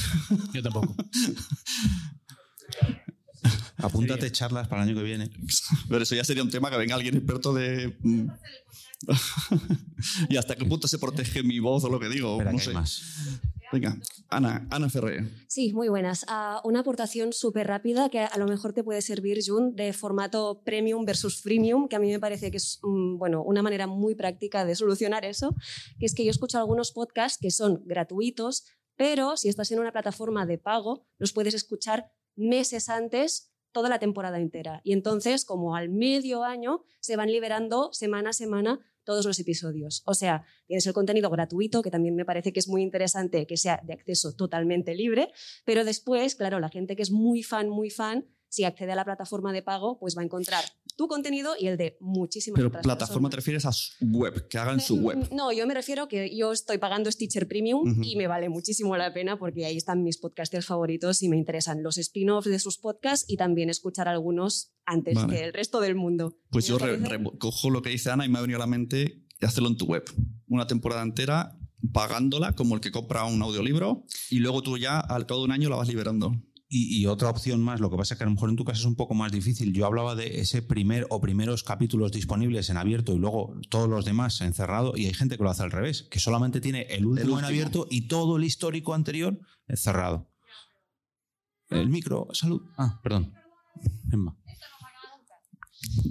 Yo 0.53 0.63
tampoco. 0.63 0.95
Apúntate 3.77 4.31
charlas 4.31 4.67
para 4.67 4.83
el 4.83 4.89
año 4.89 4.97
que 4.97 5.03
viene. 5.03 5.29
Pero 5.89 6.03
eso 6.03 6.15
ya 6.15 6.23
sería 6.23 6.43
un 6.43 6.49
tema 6.49 6.69
que 6.69 6.77
venga 6.77 6.95
alguien 6.95 7.15
experto 7.15 7.53
de. 7.53 7.97
mm. 8.01 8.27
y 10.29 10.37
hasta 10.37 10.55
qué 10.55 10.65
punto 10.65 10.87
se 10.87 10.97
protege 10.97 11.43
mi 11.43 11.59
voz 11.59 11.83
o 11.83 11.89
lo 11.89 11.99
que 11.99 12.09
digo. 12.09 12.33
Espera, 12.33 12.51
no 12.51 12.57
que 12.57 12.63
hay 12.63 12.67
sé. 12.67 12.73
más. 12.73 13.01
Venga, 13.71 13.97
Ana, 14.29 14.67
Ana 14.69 14.89
Ferrer. 14.89 15.25
Sí, 15.47 15.73
muy 15.73 15.89
buenas. 15.89 16.25
Ah, 16.29 16.61
una 16.63 16.81
aportación 16.81 17.33
súper 17.33 17.67
rápida 17.67 18.09
que 18.09 18.19
a 18.19 18.37
lo 18.37 18.45
mejor 18.45 18.73
te 18.73 18.83
puede 18.83 19.01
servir, 19.01 19.39
Jun, 19.45 19.75
de 19.75 19.91
formato 19.91 20.61
premium 20.63 21.03
versus 21.03 21.41
freemium, 21.41 21.87
que 21.87 21.95
a 21.95 21.99
mí 21.99 22.09
me 22.09 22.19
parece 22.19 22.51
que 22.51 22.57
es 22.57 22.79
mm, 22.83 23.17
bueno, 23.17 23.43
una 23.43 23.61
manera 23.61 23.87
muy 23.87 24.15
práctica 24.15 24.65
de 24.65 24.75
solucionar 24.75 25.25
eso, 25.25 25.55
que 25.99 26.05
es 26.05 26.13
que 26.13 26.23
yo 26.23 26.31
escucho 26.31 26.57
algunos 26.57 26.91
podcasts 26.91 27.39
que 27.41 27.51
son 27.51 27.81
gratuitos, 27.85 28.65
pero 28.95 29.35
si 29.35 29.49
estás 29.49 29.71
en 29.71 29.79
una 29.79 29.91
plataforma 29.91 30.45
de 30.45 30.57
pago, 30.57 31.05
los 31.17 31.33
puedes 31.33 31.53
escuchar 31.53 32.11
meses 32.35 32.89
antes 32.89 33.51
toda 33.71 33.89
la 33.89 33.99
temporada 33.99 34.39
entera. 34.39 34.81
Y 34.83 34.93
entonces, 34.93 35.43
como 35.43 35.75
al 35.75 35.89
medio 35.89 36.43
año, 36.43 36.83
se 37.01 37.17
van 37.17 37.31
liberando 37.31 37.91
semana 37.91 38.29
a 38.29 38.33
semana 38.33 38.79
todos 39.03 39.25
los 39.25 39.39
episodios. 39.39 40.01
O 40.05 40.13
sea, 40.13 40.45
tienes 40.65 40.87
el 40.87 40.93
contenido 40.93 41.29
gratuito, 41.29 41.81
que 41.81 41.91
también 41.91 42.15
me 42.15 42.25
parece 42.25 42.51
que 42.51 42.59
es 42.59 42.67
muy 42.67 42.81
interesante 42.81 43.45
que 43.45 43.57
sea 43.57 43.81
de 43.83 43.93
acceso 43.93 44.33
totalmente 44.35 44.95
libre, 44.95 45.31
pero 45.63 45.85
después, 45.85 46.35
claro, 46.35 46.59
la 46.59 46.69
gente 46.69 46.95
que 46.95 47.03
es 47.03 47.11
muy 47.11 47.43
fan, 47.43 47.69
muy 47.69 47.89
fan, 47.89 48.25
si 48.55 48.63
accede 48.63 48.91
a 48.93 48.95
la 48.95 49.03
plataforma 49.05 49.51
de 49.53 49.61
pago, 49.61 49.97
pues 49.99 50.15
va 50.17 50.21
a 50.21 50.25
encontrar 50.25 50.63
tu 50.97 51.07
contenido 51.09 51.55
y 51.59 51.67
el 51.67 51.75
de 51.77 51.97
muchísimas 51.99 52.55
Pero 52.57 52.69
otras 52.69 52.83
plataforma 52.83 53.29
te 53.29 53.35
personas. 53.35 53.35
refieres 53.35 53.65
a 53.65 53.71
su 53.73 53.93
web, 54.05 54.47
que 54.47 54.57
hagan 54.57 54.79
su 54.79 54.95
web. 54.95 55.27
No, 55.33 55.51
yo 55.51 55.67
me 55.67 55.73
refiero 55.73 56.07
que 56.07 56.33
yo 56.35 56.53
estoy 56.53 56.77
pagando 56.77 57.11
Stitcher 57.11 57.47
Premium 57.49 58.01
y 58.01 58.15
me 58.15 58.27
vale 58.27 58.47
muchísimo 58.47 58.95
la 58.95 59.13
pena 59.13 59.37
porque 59.37 59.65
ahí 59.65 59.75
están 59.75 60.03
mis 60.03 60.17
podcasters 60.17 60.65
favoritos 60.65 61.21
y 61.21 61.27
me 61.27 61.35
interesan 61.35 61.83
los 61.83 61.97
spin-offs 61.97 62.49
de 62.49 62.59
sus 62.59 62.77
podcasts 62.77 63.25
y 63.27 63.35
también 63.35 63.69
escuchar 63.69 64.07
algunos 64.07 64.71
antes 64.85 65.15
Vale. 65.15 65.35
que 65.35 65.43
el 65.43 65.53
resto 65.53 65.81
del 65.81 65.95
mundo. 65.95 66.37
Pues 66.49 66.65
¿Me 66.65 66.69
yo 66.69 66.77
re- 66.77 66.97
parece? 66.97 67.17
re- 67.17 67.37
cojo 67.39 67.69
lo 67.69 67.81
que 67.81 67.89
dice 67.89 68.09
Ana 68.11 68.25
y 68.25 68.29
me 68.29 68.37
ha 68.37 68.41
venido 68.41 68.57
a 68.57 68.61
la 68.61 68.67
mente 68.67 69.25
hacerlo 69.41 69.67
en 69.69 69.75
tu 69.77 69.85
web. 69.87 70.03
Una 70.47 70.65
temporada 70.65 71.01
entera 71.01 71.57
pagándola 71.91 72.53
como 72.53 72.73
el 72.75 72.81
que 72.81 72.91
compra 72.91 73.25
un 73.25 73.41
audiolibro 73.41 74.05
y 74.29 74.39
luego 74.39 74.61
tú 74.61 74.77
ya 74.77 74.99
al 74.99 75.25
cabo 75.25 75.41
de 75.41 75.45
un 75.45 75.51
año 75.51 75.69
la 75.69 75.75
vas 75.75 75.87
liberando. 75.89 76.31
Y, 76.67 76.99
y 76.99 77.05
otra 77.05 77.29
opción 77.29 77.61
más, 77.61 77.79
lo 77.79 77.91
que 77.91 77.97
pasa 77.97 78.15
es 78.15 78.17
que 78.17 78.23
a 78.23 78.27
lo 78.27 78.33
mejor 78.33 78.49
en 78.49 78.55
tu 78.55 78.65
caso 78.65 78.79
es 78.79 78.85
un 78.85 78.95
poco 78.95 79.13
más 79.13 79.31
difícil. 79.31 79.71
Yo 79.71 79.85
hablaba 79.85 80.15
de 80.15 80.39
ese 80.39 80.61
primer 80.61 81.05
o 81.09 81.21
primeros 81.21 81.63
capítulos 81.63 82.11
disponibles 82.11 82.69
en 82.69 82.77
abierto 82.77 83.13
y 83.13 83.19
luego 83.19 83.55
todos 83.69 83.87
los 83.87 84.03
demás 84.03 84.41
en 84.41 84.53
cerrado 84.53 84.93
y 84.95 85.05
hay 85.05 85.13
gente 85.13 85.37
que 85.37 85.43
lo 85.43 85.49
hace 85.49 85.63
al 85.63 85.71
revés, 85.71 86.07
que 86.09 86.19
solamente 86.19 86.61
tiene 86.61 86.81
el 86.89 87.05
último, 87.05 87.27
en 87.27 87.33
último. 87.33 87.47
abierto 87.47 87.87
y 87.89 88.07
todo 88.07 88.37
el 88.37 88.43
histórico 88.43 88.93
anterior 88.93 89.39
en 89.67 89.77
cerrado. 89.77 90.31
El 91.69 91.89
micro, 91.89 92.27
salud. 92.33 92.61
Ah, 92.77 92.99
perdón. 93.03 93.33
Emma. 94.11 94.37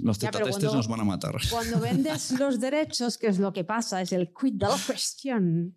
Los 0.01 0.19
tetatestes 0.19 0.73
nos 0.73 0.87
van 0.87 1.01
a 1.01 1.03
matar. 1.03 1.35
Cuando 1.49 1.79
vendes 1.79 2.31
los 2.39 2.59
derechos, 2.59 3.17
¿qué 3.17 3.27
es 3.27 3.39
lo 3.39 3.53
que 3.53 3.63
pasa? 3.63 4.01
Es 4.01 4.11
el 4.11 4.31
quid 4.33 4.53
de 4.53 4.67
la 4.67 4.77
cuestión. 4.85 5.75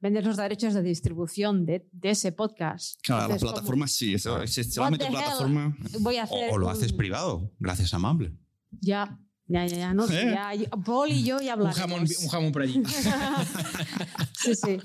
Vendes 0.00 0.24
los 0.24 0.36
derechos 0.38 0.72
de 0.74 0.82
distribución 0.82 1.66
de, 1.66 1.86
de 1.92 2.10
ese 2.10 2.32
podcast. 2.32 2.98
Claro, 3.02 3.20
la 3.20 3.24
Entonces, 3.34 3.42
como, 3.42 3.52
plataforma 3.54 3.86
sí. 3.86 4.14
eso- 4.14 4.46
Si 4.46 4.64
solamente 4.64 5.06
plataforma. 5.06 5.76
Voy 6.00 6.16
a 6.16 6.22
O, 6.22 6.24
hacer 6.24 6.50
o 6.52 6.58
lo 6.58 6.66
un- 6.66 6.72
haces 6.72 6.92
privado, 6.92 7.52
gracias 7.58 7.92
a 7.92 7.98
Mumble. 7.98 8.32
Ya, 8.80 9.18
ya, 9.46 9.66
ya, 9.66 9.76
ya. 9.76 9.94
No, 9.94 10.06
sé, 10.06 10.22
¿Eh? 10.22 10.30
ya, 10.60 10.70
Paul 10.84 11.10
y 11.10 11.22
yo 11.22 11.38
ya 11.40 11.54
Un 11.54 11.60
hablamos. 11.60 11.76
jamón, 11.76 12.00
un 12.00 12.28
jamón 12.28 12.52
por 12.52 12.62
allí. 12.62 12.82
sí, 14.38 14.54
sí. 14.54 14.78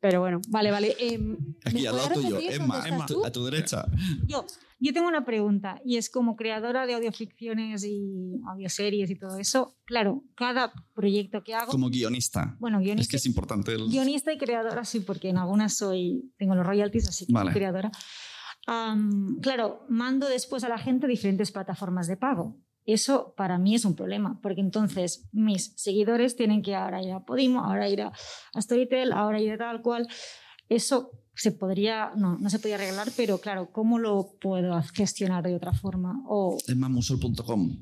Pero 0.00 0.20
bueno, 0.20 0.40
vale, 0.48 0.70
vale. 0.70 0.96
Em, 0.98 1.36
Aquí 1.64 1.82
¿me 1.82 1.88
al 1.88 1.96
lado 1.96 2.08
tuyo, 2.14 2.38
Emma, 2.40 2.82
Emma, 2.86 3.06
a 3.24 3.30
tu 3.32 3.44
derecha. 3.44 3.84
Yo, 4.26 4.46
yo 4.80 4.92
tengo 4.92 5.06
una 5.08 5.24
pregunta 5.24 5.80
y 5.84 5.96
es 5.98 6.10
como 6.10 6.34
creadora 6.36 6.86
de 6.86 6.94
audioficciones 6.94 7.84
y 7.84 8.40
audioseries 8.48 9.10
y 9.10 9.14
todo 9.16 9.36
eso, 9.38 9.76
claro, 9.84 10.24
cada 10.34 10.72
proyecto 10.94 11.42
que 11.44 11.54
hago, 11.54 11.70
Como 11.70 11.90
guionista. 11.90 12.56
bueno, 12.58 12.78
Es 12.78 12.84
guionista, 12.84 13.10
que 13.10 13.16
es 13.18 13.26
importante. 13.26 13.72
el- 13.74 13.88
guionista 13.88 14.32
y 14.32 14.38
creadora, 14.38 14.84
sí, 14.84 15.00
porque 15.00 15.28
en 15.28 15.36
algunas 15.38 15.76
soy, 15.76 16.32
tengo 16.38 16.54
los 16.54 16.66
royalties, 16.66 17.08
así 17.08 17.26
que 17.26 17.32
Vale. 17.32 17.50
soy 17.52 17.60
creadora. 17.60 17.90
Am, 18.66 19.38
claro, 19.40 19.84
mando 19.88 20.28
después 20.28 20.64
a 20.64 20.68
la 20.68 20.78
gente 20.78 21.06
diferentes 21.06 21.50
plataformas 21.50 22.06
de 22.06 22.16
pago. 22.16 22.56
Eso 22.86 23.34
para 23.36 23.58
mí 23.58 23.74
es 23.74 23.84
un 23.84 23.94
problema, 23.94 24.38
porque 24.42 24.60
entonces 24.60 25.28
mis 25.32 25.72
seguidores 25.76 26.36
tienen 26.36 26.62
que 26.62 26.74
ahora 26.74 27.02
ir 27.02 27.12
a 27.12 27.20
Podimo, 27.24 27.60
ahora 27.64 27.88
ir 27.88 28.02
a, 28.02 28.12
a 28.54 28.62
Storytel, 28.62 29.12
ahora 29.12 29.40
ir 29.40 29.52
a 29.52 29.58
tal 29.58 29.82
cual. 29.82 30.08
Eso 30.68 31.10
se 31.34 31.52
podría, 31.52 32.12
no, 32.16 32.38
no 32.38 32.50
se 32.50 32.58
podría 32.58 32.76
arreglar, 32.76 33.10
pero 33.16 33.38
claro, 33.38 33.70
¿cómo 33.72 33.98
lo 33.98 34.36
puedo 34.40 34.80
gestionar 34.94 35.44
de 35.44 35.54
otra 35.54 35.72
forma? 35.72 36.22
O, 36.26 36.58
Emmamusol.com. 36.66 37.76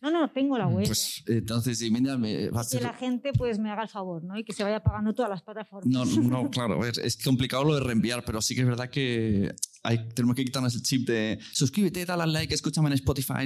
no, 0.00 0.10
no, 0.10 0.30
tengo 0.30 0.58
la 0.58 0.68
web. 0.68 0.86
Pues 0.86 1.22
entonces, 1.26 1.78
si 1.78 1.90
mira, 1.90 2.16
me 2.18 2.50
va 2.50 2.60
a 2.60 2.66
que 2.70 2.80
la 2.80 2.94
gente 2.94 3.32
pues 3.32 3.58
me 3.58 3.70
haga 3.70 3.82
el 3.82 3.88
favor, 3.88 4.22
¿no? 4.22 4.38
Y 4.38 4.44
que 4.44 4.52
se 4.52 4.62
vaya 4.62 4.80
pagando 4.80 5.14
todas 5.14 5.30
las 5.30 5.42
plataformas. 5.42 5.86
No, 5.86 6.04
no, 6.04 6.50
claro, 6.50 6.74
a 6.74 6.78
ver, 6.78 6.94
es 7.02 7.16
complicado 7.22 7.64
lo 7.64 7.74
de 7.74 7.80
reenviar, 7.80 8.24
pero 8.24 8.40
sí 8.40 8.54
que 8.54 8.60
es 8.60 8.66
verdad 8.66 8.90
que 8.90 9.54
hay, 9.82 10.08
tenemos 10.14 10.36
que 10.36 10.44
quitarnos 10.44 10.74
el 10.74 10.82
chip 10.82 11.06
de 11.06 11.38
suscríbete, 11.52 12.04
dale 12.06 12.22
al 12.22 12.32
like, 12.32 12.54
escúchame 12.54 12.88
en 12.88 12.94
Spotify. 12.94 13.44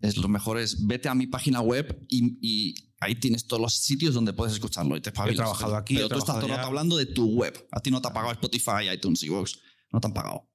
Es 0.00 0.16
lo 0.16 0.28
mejor 0.28 0.58
es 0.58 0.86
vete 0.86 1.08
a 1.08 1.14
mi 1.14 1.26
página 1.26 1.60
web 1.60 2.04
y, 2.08 2.38
y 2.40 2.85
ahí 3.00 3.14
tienes 3.16 3.46
todos 3.46 3.60
los 3.60 3.74
sitios 3.74 4.14
donde 4.14 4.32
puedes 4.32 4.54
escucharlo 4.54 4.96
y 4.96 5.00
te 5.00 5.10
espabilas. 5.10 5.34
He 5.34 5.36
trabajado 5.36 5.76
aquí, 5.76 5.94
Pero 5.94 6.06
he 6.06 6.10
tú 6.10 6.18
estás 6.18 6.36
todo 6.36 6.46
el 6.46 6.52
rato 6.52 6.66
hablando 6.66 6.96
de 6.96 7.06
tu 7.06 7.26
web. 7.26 7.66
A 7.70 7.80
ti 7.80 7.90
no 7.90 8.00
te 8.00 8.08
ha 8.08 8.12
pagado 8.12 8.32
Spotify, 8.32 8.90
iTunes 8.92 9.22
y 9.22 9.28
Vox. 9.28 9.60
No 9.92 10.00
te 10.00 10.06
han 10.06 10.14
pagado. 10.14 10.48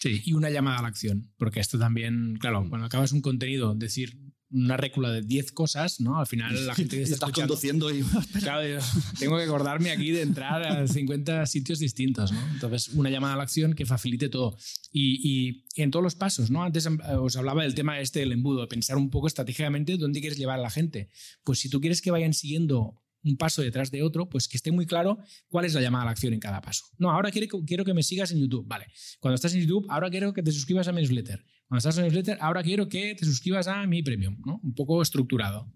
Sí, 0.00 0.22
y 0.24 0.32
una 0.34 0.50
llamada 0.50 0.78
a 0.78 0.82
la 0.82 0.88
acción, 0.88 1.32
porque 1.38 1.60
esto 1.60 1.78
también, 1.78 2.36
claro, 2.38 2.66
cuando 2.68 2.86
acabas 2.86 3.12
un 3.12 3.22
contenido, 3.22 3.74
decir 3.74 4.18
una 4.50 4.76
récula 4.76 5.10
de 5.10 5.22
10 5.22 5.52
cosas, 5.52 6.00
¿no? 6.00 6.18
Al 6.20 6.26
final 6.26 6.66
la 6.66 6.74
gente 6.76 7.02
está 7.02 7.14
Estás 7.14 7.32
conduciendo 7.32 7.92
y... 7.94 8.02
Claro, 8.40 8.80
tengo 9.18 9.36
que 9.38 9.42
acordarme 9.44 9.90
aquí 9.90 10.12
de 10.12 10.22
entrar 10.22 10.62
a 10.62 10.86
50 10.86 11.46
sitios 11.46 11.78
distintos, 11.80 12.30
¿no? 12.32 12.40
Entonces, 12.52 12.88
una 12.88 13.10
llamada 13.10 13.34
a 13.34 13.36
la 13.36 13.42
acción 13.42 13.74
que 13.74 13.86
facilite 13.86 14.28
todo. 14.28 14.56
Y, 14.92 15.64
y 15.74 15.82
en 15.82 15.90
todos 15.90 16.02
los 16.02 16.14
pasos, 16.14 16.50
¿no? 16.50 16.62
Antes 16.62 16.86
eh, 16.86 16.90
os 17.18 17.36
hablaba 17.36 17.62
del 17.64 17.74
tema 17.74 17.98
este 18.00 18.20
del 18.20 18.32
embudo, 18.32 18.60
de 18.62 18.66
pensar 18.68 18.96
un 18.96 19.10
poco 19.10 19.26
estratégicamente 19.26 19.96
dónde 19.96 20.20
quieres 20.20 20.38
llevar 20.38 20.58
a 20.58 20.62
la 20.62 20.70
gente. 20.70 21.08
Pues 21.44 21.58
si 21.58 21.68
tú 21.68 21.80
quieres 21.80 22.00
que 22.00 22.10
vayan 22.10 22.32
siguiendo 22.32 23.02
un 23.24 23.36
paso 23.36 23.60
detrás 23.60 23.90
de 23.90 24.04
otro, 24.04 24.28
pues 24.28 24.46
que 24.46 24.56
esté 24.56 24.70
muy 24.70 24.86
claro 24.86 25.18
cuál 25.48 25.64
es 25.64 25.74
la 25.74 25.80
llamada 25.80 26.02
a 26.02 26.04
la 26.06 26.10
acción 26.12 26.32
en 26.32 26.38
cada 26.38 26.60
paso. 26.60 26.84
No, 26.96 27.10
ahora 27.10 27.32
quiero, 27.32 27.48
que- 27.58 27.64
quiero 27.66 27.84
que 27.84 27.92
me 27.92 28.04
sigas 28.04 28.30
en 28.30 28.38
YouTube. 28.38 28.64
Vale. 28.68 28.86
Cuando 29.18 29.34
estás 29.34 29.52
en 29.54 29.62
YouTube, 29.62 29.84
ahora 29.88 30.08
quiero 30.10 30.32
que 30.32 30.44
te 30.44 30.52
suscribas 30.52 30.86
a 30.86 30.92
mi 30.92 31.00
newsletter. 31.02 31.44
Cuando 31.68 31.78
estás 31.78 31.96
en 31.98 32.04
newsletter, 32.04 32.38
ahora 32.40 32.62
quiero 32.62 32.88
que 32.88 33.14
te 33.14 33.24
suscribas 33.24 33.66
a 33.66 33.84
mi 33.86 34.02
premium, 34.02 34.36
¿no? 34.44 34.60
Un 34.62 34.74
poco 34.74 35.02
estructurado. 35.02 35.66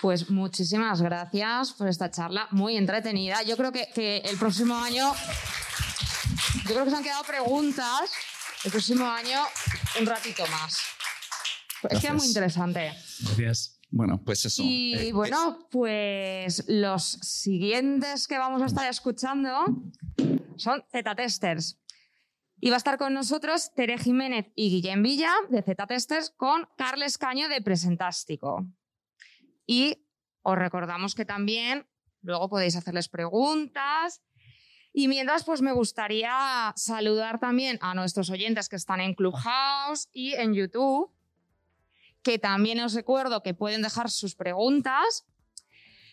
Pues 0.00 0.30
muchísimas 0.30 1.00
gracias 1.02 1.72
por 1.72 1.88
esta 1.88 2.10
charla, 2.10 2.46
muy 2.52 2.76
entretenida. 2.76 3.42
Yo 3.42 3.56
creo 3.56 3.72
que, 3.72 3.88
que 3.94 4.18
el 4.18 4.36
próximo 4.38 4.76
año, 4.76 5.12
yo 6.68 6.74
creo 6.74 6.84
que 6.84 6.90
se 6.90 6.96
han 6.96 7.02
quedado 7.02 7.24
preguntas. 7.24 8.10
El 8.64 8.70
próximo 8.70 9.04
año, 9.06 9.38
un 10.00 10.06
ratito 10.06 10.44
más. 10.50 10.78
Es 11.90 11.98
que 12.00 12.06
era 12.06 12.14
muy 12.14 12.20
Gracias. 12.20 12.28
interesante. 12.28 12.92
Gracias. 13.20 13.80
Bueno, 13.90 14.22
pues 14.24 14.44
eso. 14.46 14.62
Y 14.64 14.94
Eh, 14.94 15.12
bueno, 15.12 15.66
pues 15.70 16.64
los 16.68 17.02
siguientes 17.22 18.26
que 18.26 18.38
vamos 18.38 18.62
a 18.62 18.66
estar 18.66 18.88
escuchando 18.88 19.50
son 20.56 20.82
Z-Testers. 20.90 21.78
Y 22.64 22.70
va 22.70 22.76
a 22.76 22.78
estar 22.78 22.96
con 22.96 23.12
nosotros 23.12 23.74
Tere 23.74 23.98
Jiménez 23.98 24.50
y 24.56 24.70
Guillem 24.70 25.02
Villa 25.02 25.30
de 25.50 25.60
Z-Testers 25.60 26.30
con 26.30 26.66
Carles 26.78 27.18
Caño 27.18 27.46
de 27.50 27.60
Presentástico. 27.60 28.64
Y 29.66 29.98
os 30.40 30.56
recordamos 30.56 31.14
que 31.14 31.26
también 31.26 31.86
luego 32.22 32.48
podéis 32.48 32.74
hacerles 32.76 33.10
preguntas. 33.10 34.22
Y 34.94 35.08
mientras, 35.08 35.44
pues 35.44 35.60
me 35.60 35.72
gustaría 35.72 36.72
saludar 36.74 37.38
también 37.38 37.76
a 37.82 37.94
nuestros 37.94 38.30
oyentes 38.30 38.70
que 38.70 38.76
están 38.76 39.02
en 39.02 39.12
Clubhouse 39.12 40.08
y 40.14 40.32
en 40.32 40.54
YouTube 40.54 41.12
que 42.22 42.38
también 42.38 42.80
os 42.80 42.94
recuerdo 42.94 43.42
que 43.42 43.52
pueden 43.52 43.82
dejar 43.82 44.10
sus 44.10 44.34
preguntas 44.36 45.26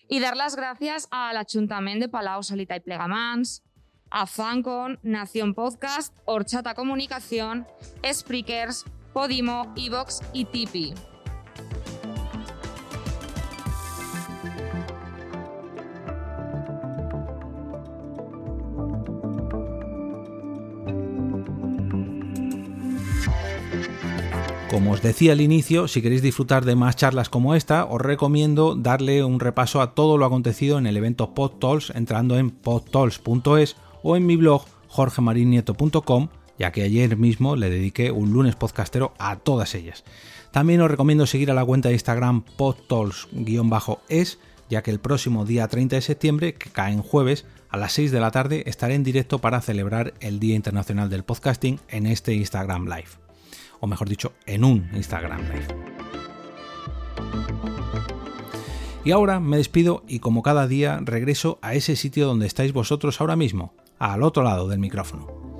y 0.10 0.20
dar 0.20 0.36
las 0.36 0.58
gracias 0.58 1.08
al 1.12 1.38
Ayuntamiento 1.38 2.08
de 2.08 2.10
Palau, 2.10 2.44
Solita 2.44 2.76
y 2.76 2.82
Plegamans, 2.82 3.64
Afán 4.12 4.62
con 4.62 5.00
Nación 5.04 5.54
Podcast, 5.54 6.14
Horchata 6.26 6.76
Comunicación, 6.76 7.66
Spreakers, 8.06 8.84
Podimo, 9.14 9.74
Evox 9.78 10.22
y 10.34 10.46
Tipeee. 10.46 10.94
Como 24.70 24.92
os 24.92 25.02
decía 25.02 25.34
al 25.34 25.42
inicio, 25.42 25.90
si 25.90 26.02
queréis 26.02 26.22
disfrutar 26.22 26.64
de 26.64 26.78
más 26.78 26.96
charlas 26.96 27.28
como 27.28 27.56
esta, 27.56 27.84
os 27.84 28.00
recomiendo 28.00 28.76
darle 28.76 29.22
un 29.22 29.42
repaso 29.42 29.82
a 29.82 29.94
todo 29.94 30.18
lo 30.18 30.26
acontecido 30.26 30.78
en 30.78 30.88
el 30.88 30.96
evento 30.96 31.34
PodTalks 31.34 31.92
entrando 31.94 32.38
en 32.38 32.52
podtalks.es 32.52 33.76
o 34.04 34.16
en 34.16 34.26
mi 34.26 34.36
blog 34.36 34.66
jorgemarinieto.com, 34.88 36.30
ya 36.58 36.72
que 36.72 36.84
ayer 36.84 37.18
mismo 37.18 37.56
le 37.56 37.70
dediqué 37.70 38.12
un 38.12 38.34
lunes 38.34 38.56
podcastero 38.56 39.14
a 39.20 39.38
todas 39.38 39.76
ellas. 39.76 40.04
También 40.52 40.82
os 40.82 40.92
recomiendo 40.92 41.26
seguir 41.26 41.52
a 41.52 41.54
la 41.54 41.66
cuenta 41.66 41.90
de 41.90 41.96
Instagram 41.96 42.44
podtalks-es, 42.58 44.40
ya 44.70 44.84
que 44.84 44.92
el 44.92 45.00
próximo 45.00 45.46
día 45.46 45.68
30 45.68 45.96
de 45.98 46.02
septiembre, 46.02 46.54
que 46.54 46.70
cae 46.70 46.94
en 46.94 47.02
jueves, 47.02 47.46
a 47.70 47.78
las 47.78 47.94
6 47.94 48.12
de 48.12 48.20
la 48.20 48.32
tarde 48.32 48.64
estaré 48.66 48.96
en 48.96 49.04
directo 49.04 49.40
para 49.40 49.62
celebrar 49.62 50.14
el 50.20 50.40
Día 50.40 50.56
Internacional 50.56 51.10
del 51.10 51.24
Podcasting 51.24 51.80
en 51.88 52.06
este 52.06 52.34
Instagram 52.34 52.86
Live 52.86 53.22
o 53.82 53.88
mejor 53.88 54.08
dicho, 54.08 54.34
en 54.46 54.64
un 54.64 54.90
Instagram 54.94 55.42
Live. 55.42 55.68
Y 59.04 59.12
ahora 59.12 59.40
me 59.40 59.58
despido 59.58 60.04
y 60.08 60.20
como 60.20 60.44
cada 60.44 60.68
día 60.68 61.00
regreso 61.04 61.58
a 61.64 61.74
ese 61.74 61.96
sitio 61.96 62.28
donde 62.28 62.46
estáis 62.46 62.72
vosotros 62.72 63.20
ahora 63.20 63.36
mismo, 63.36 63.74
al 64.02 64.24
otro 64.24 64.42
lado 64.42 64.68
del 64.68 64.80
micrófono. 64.80 65.51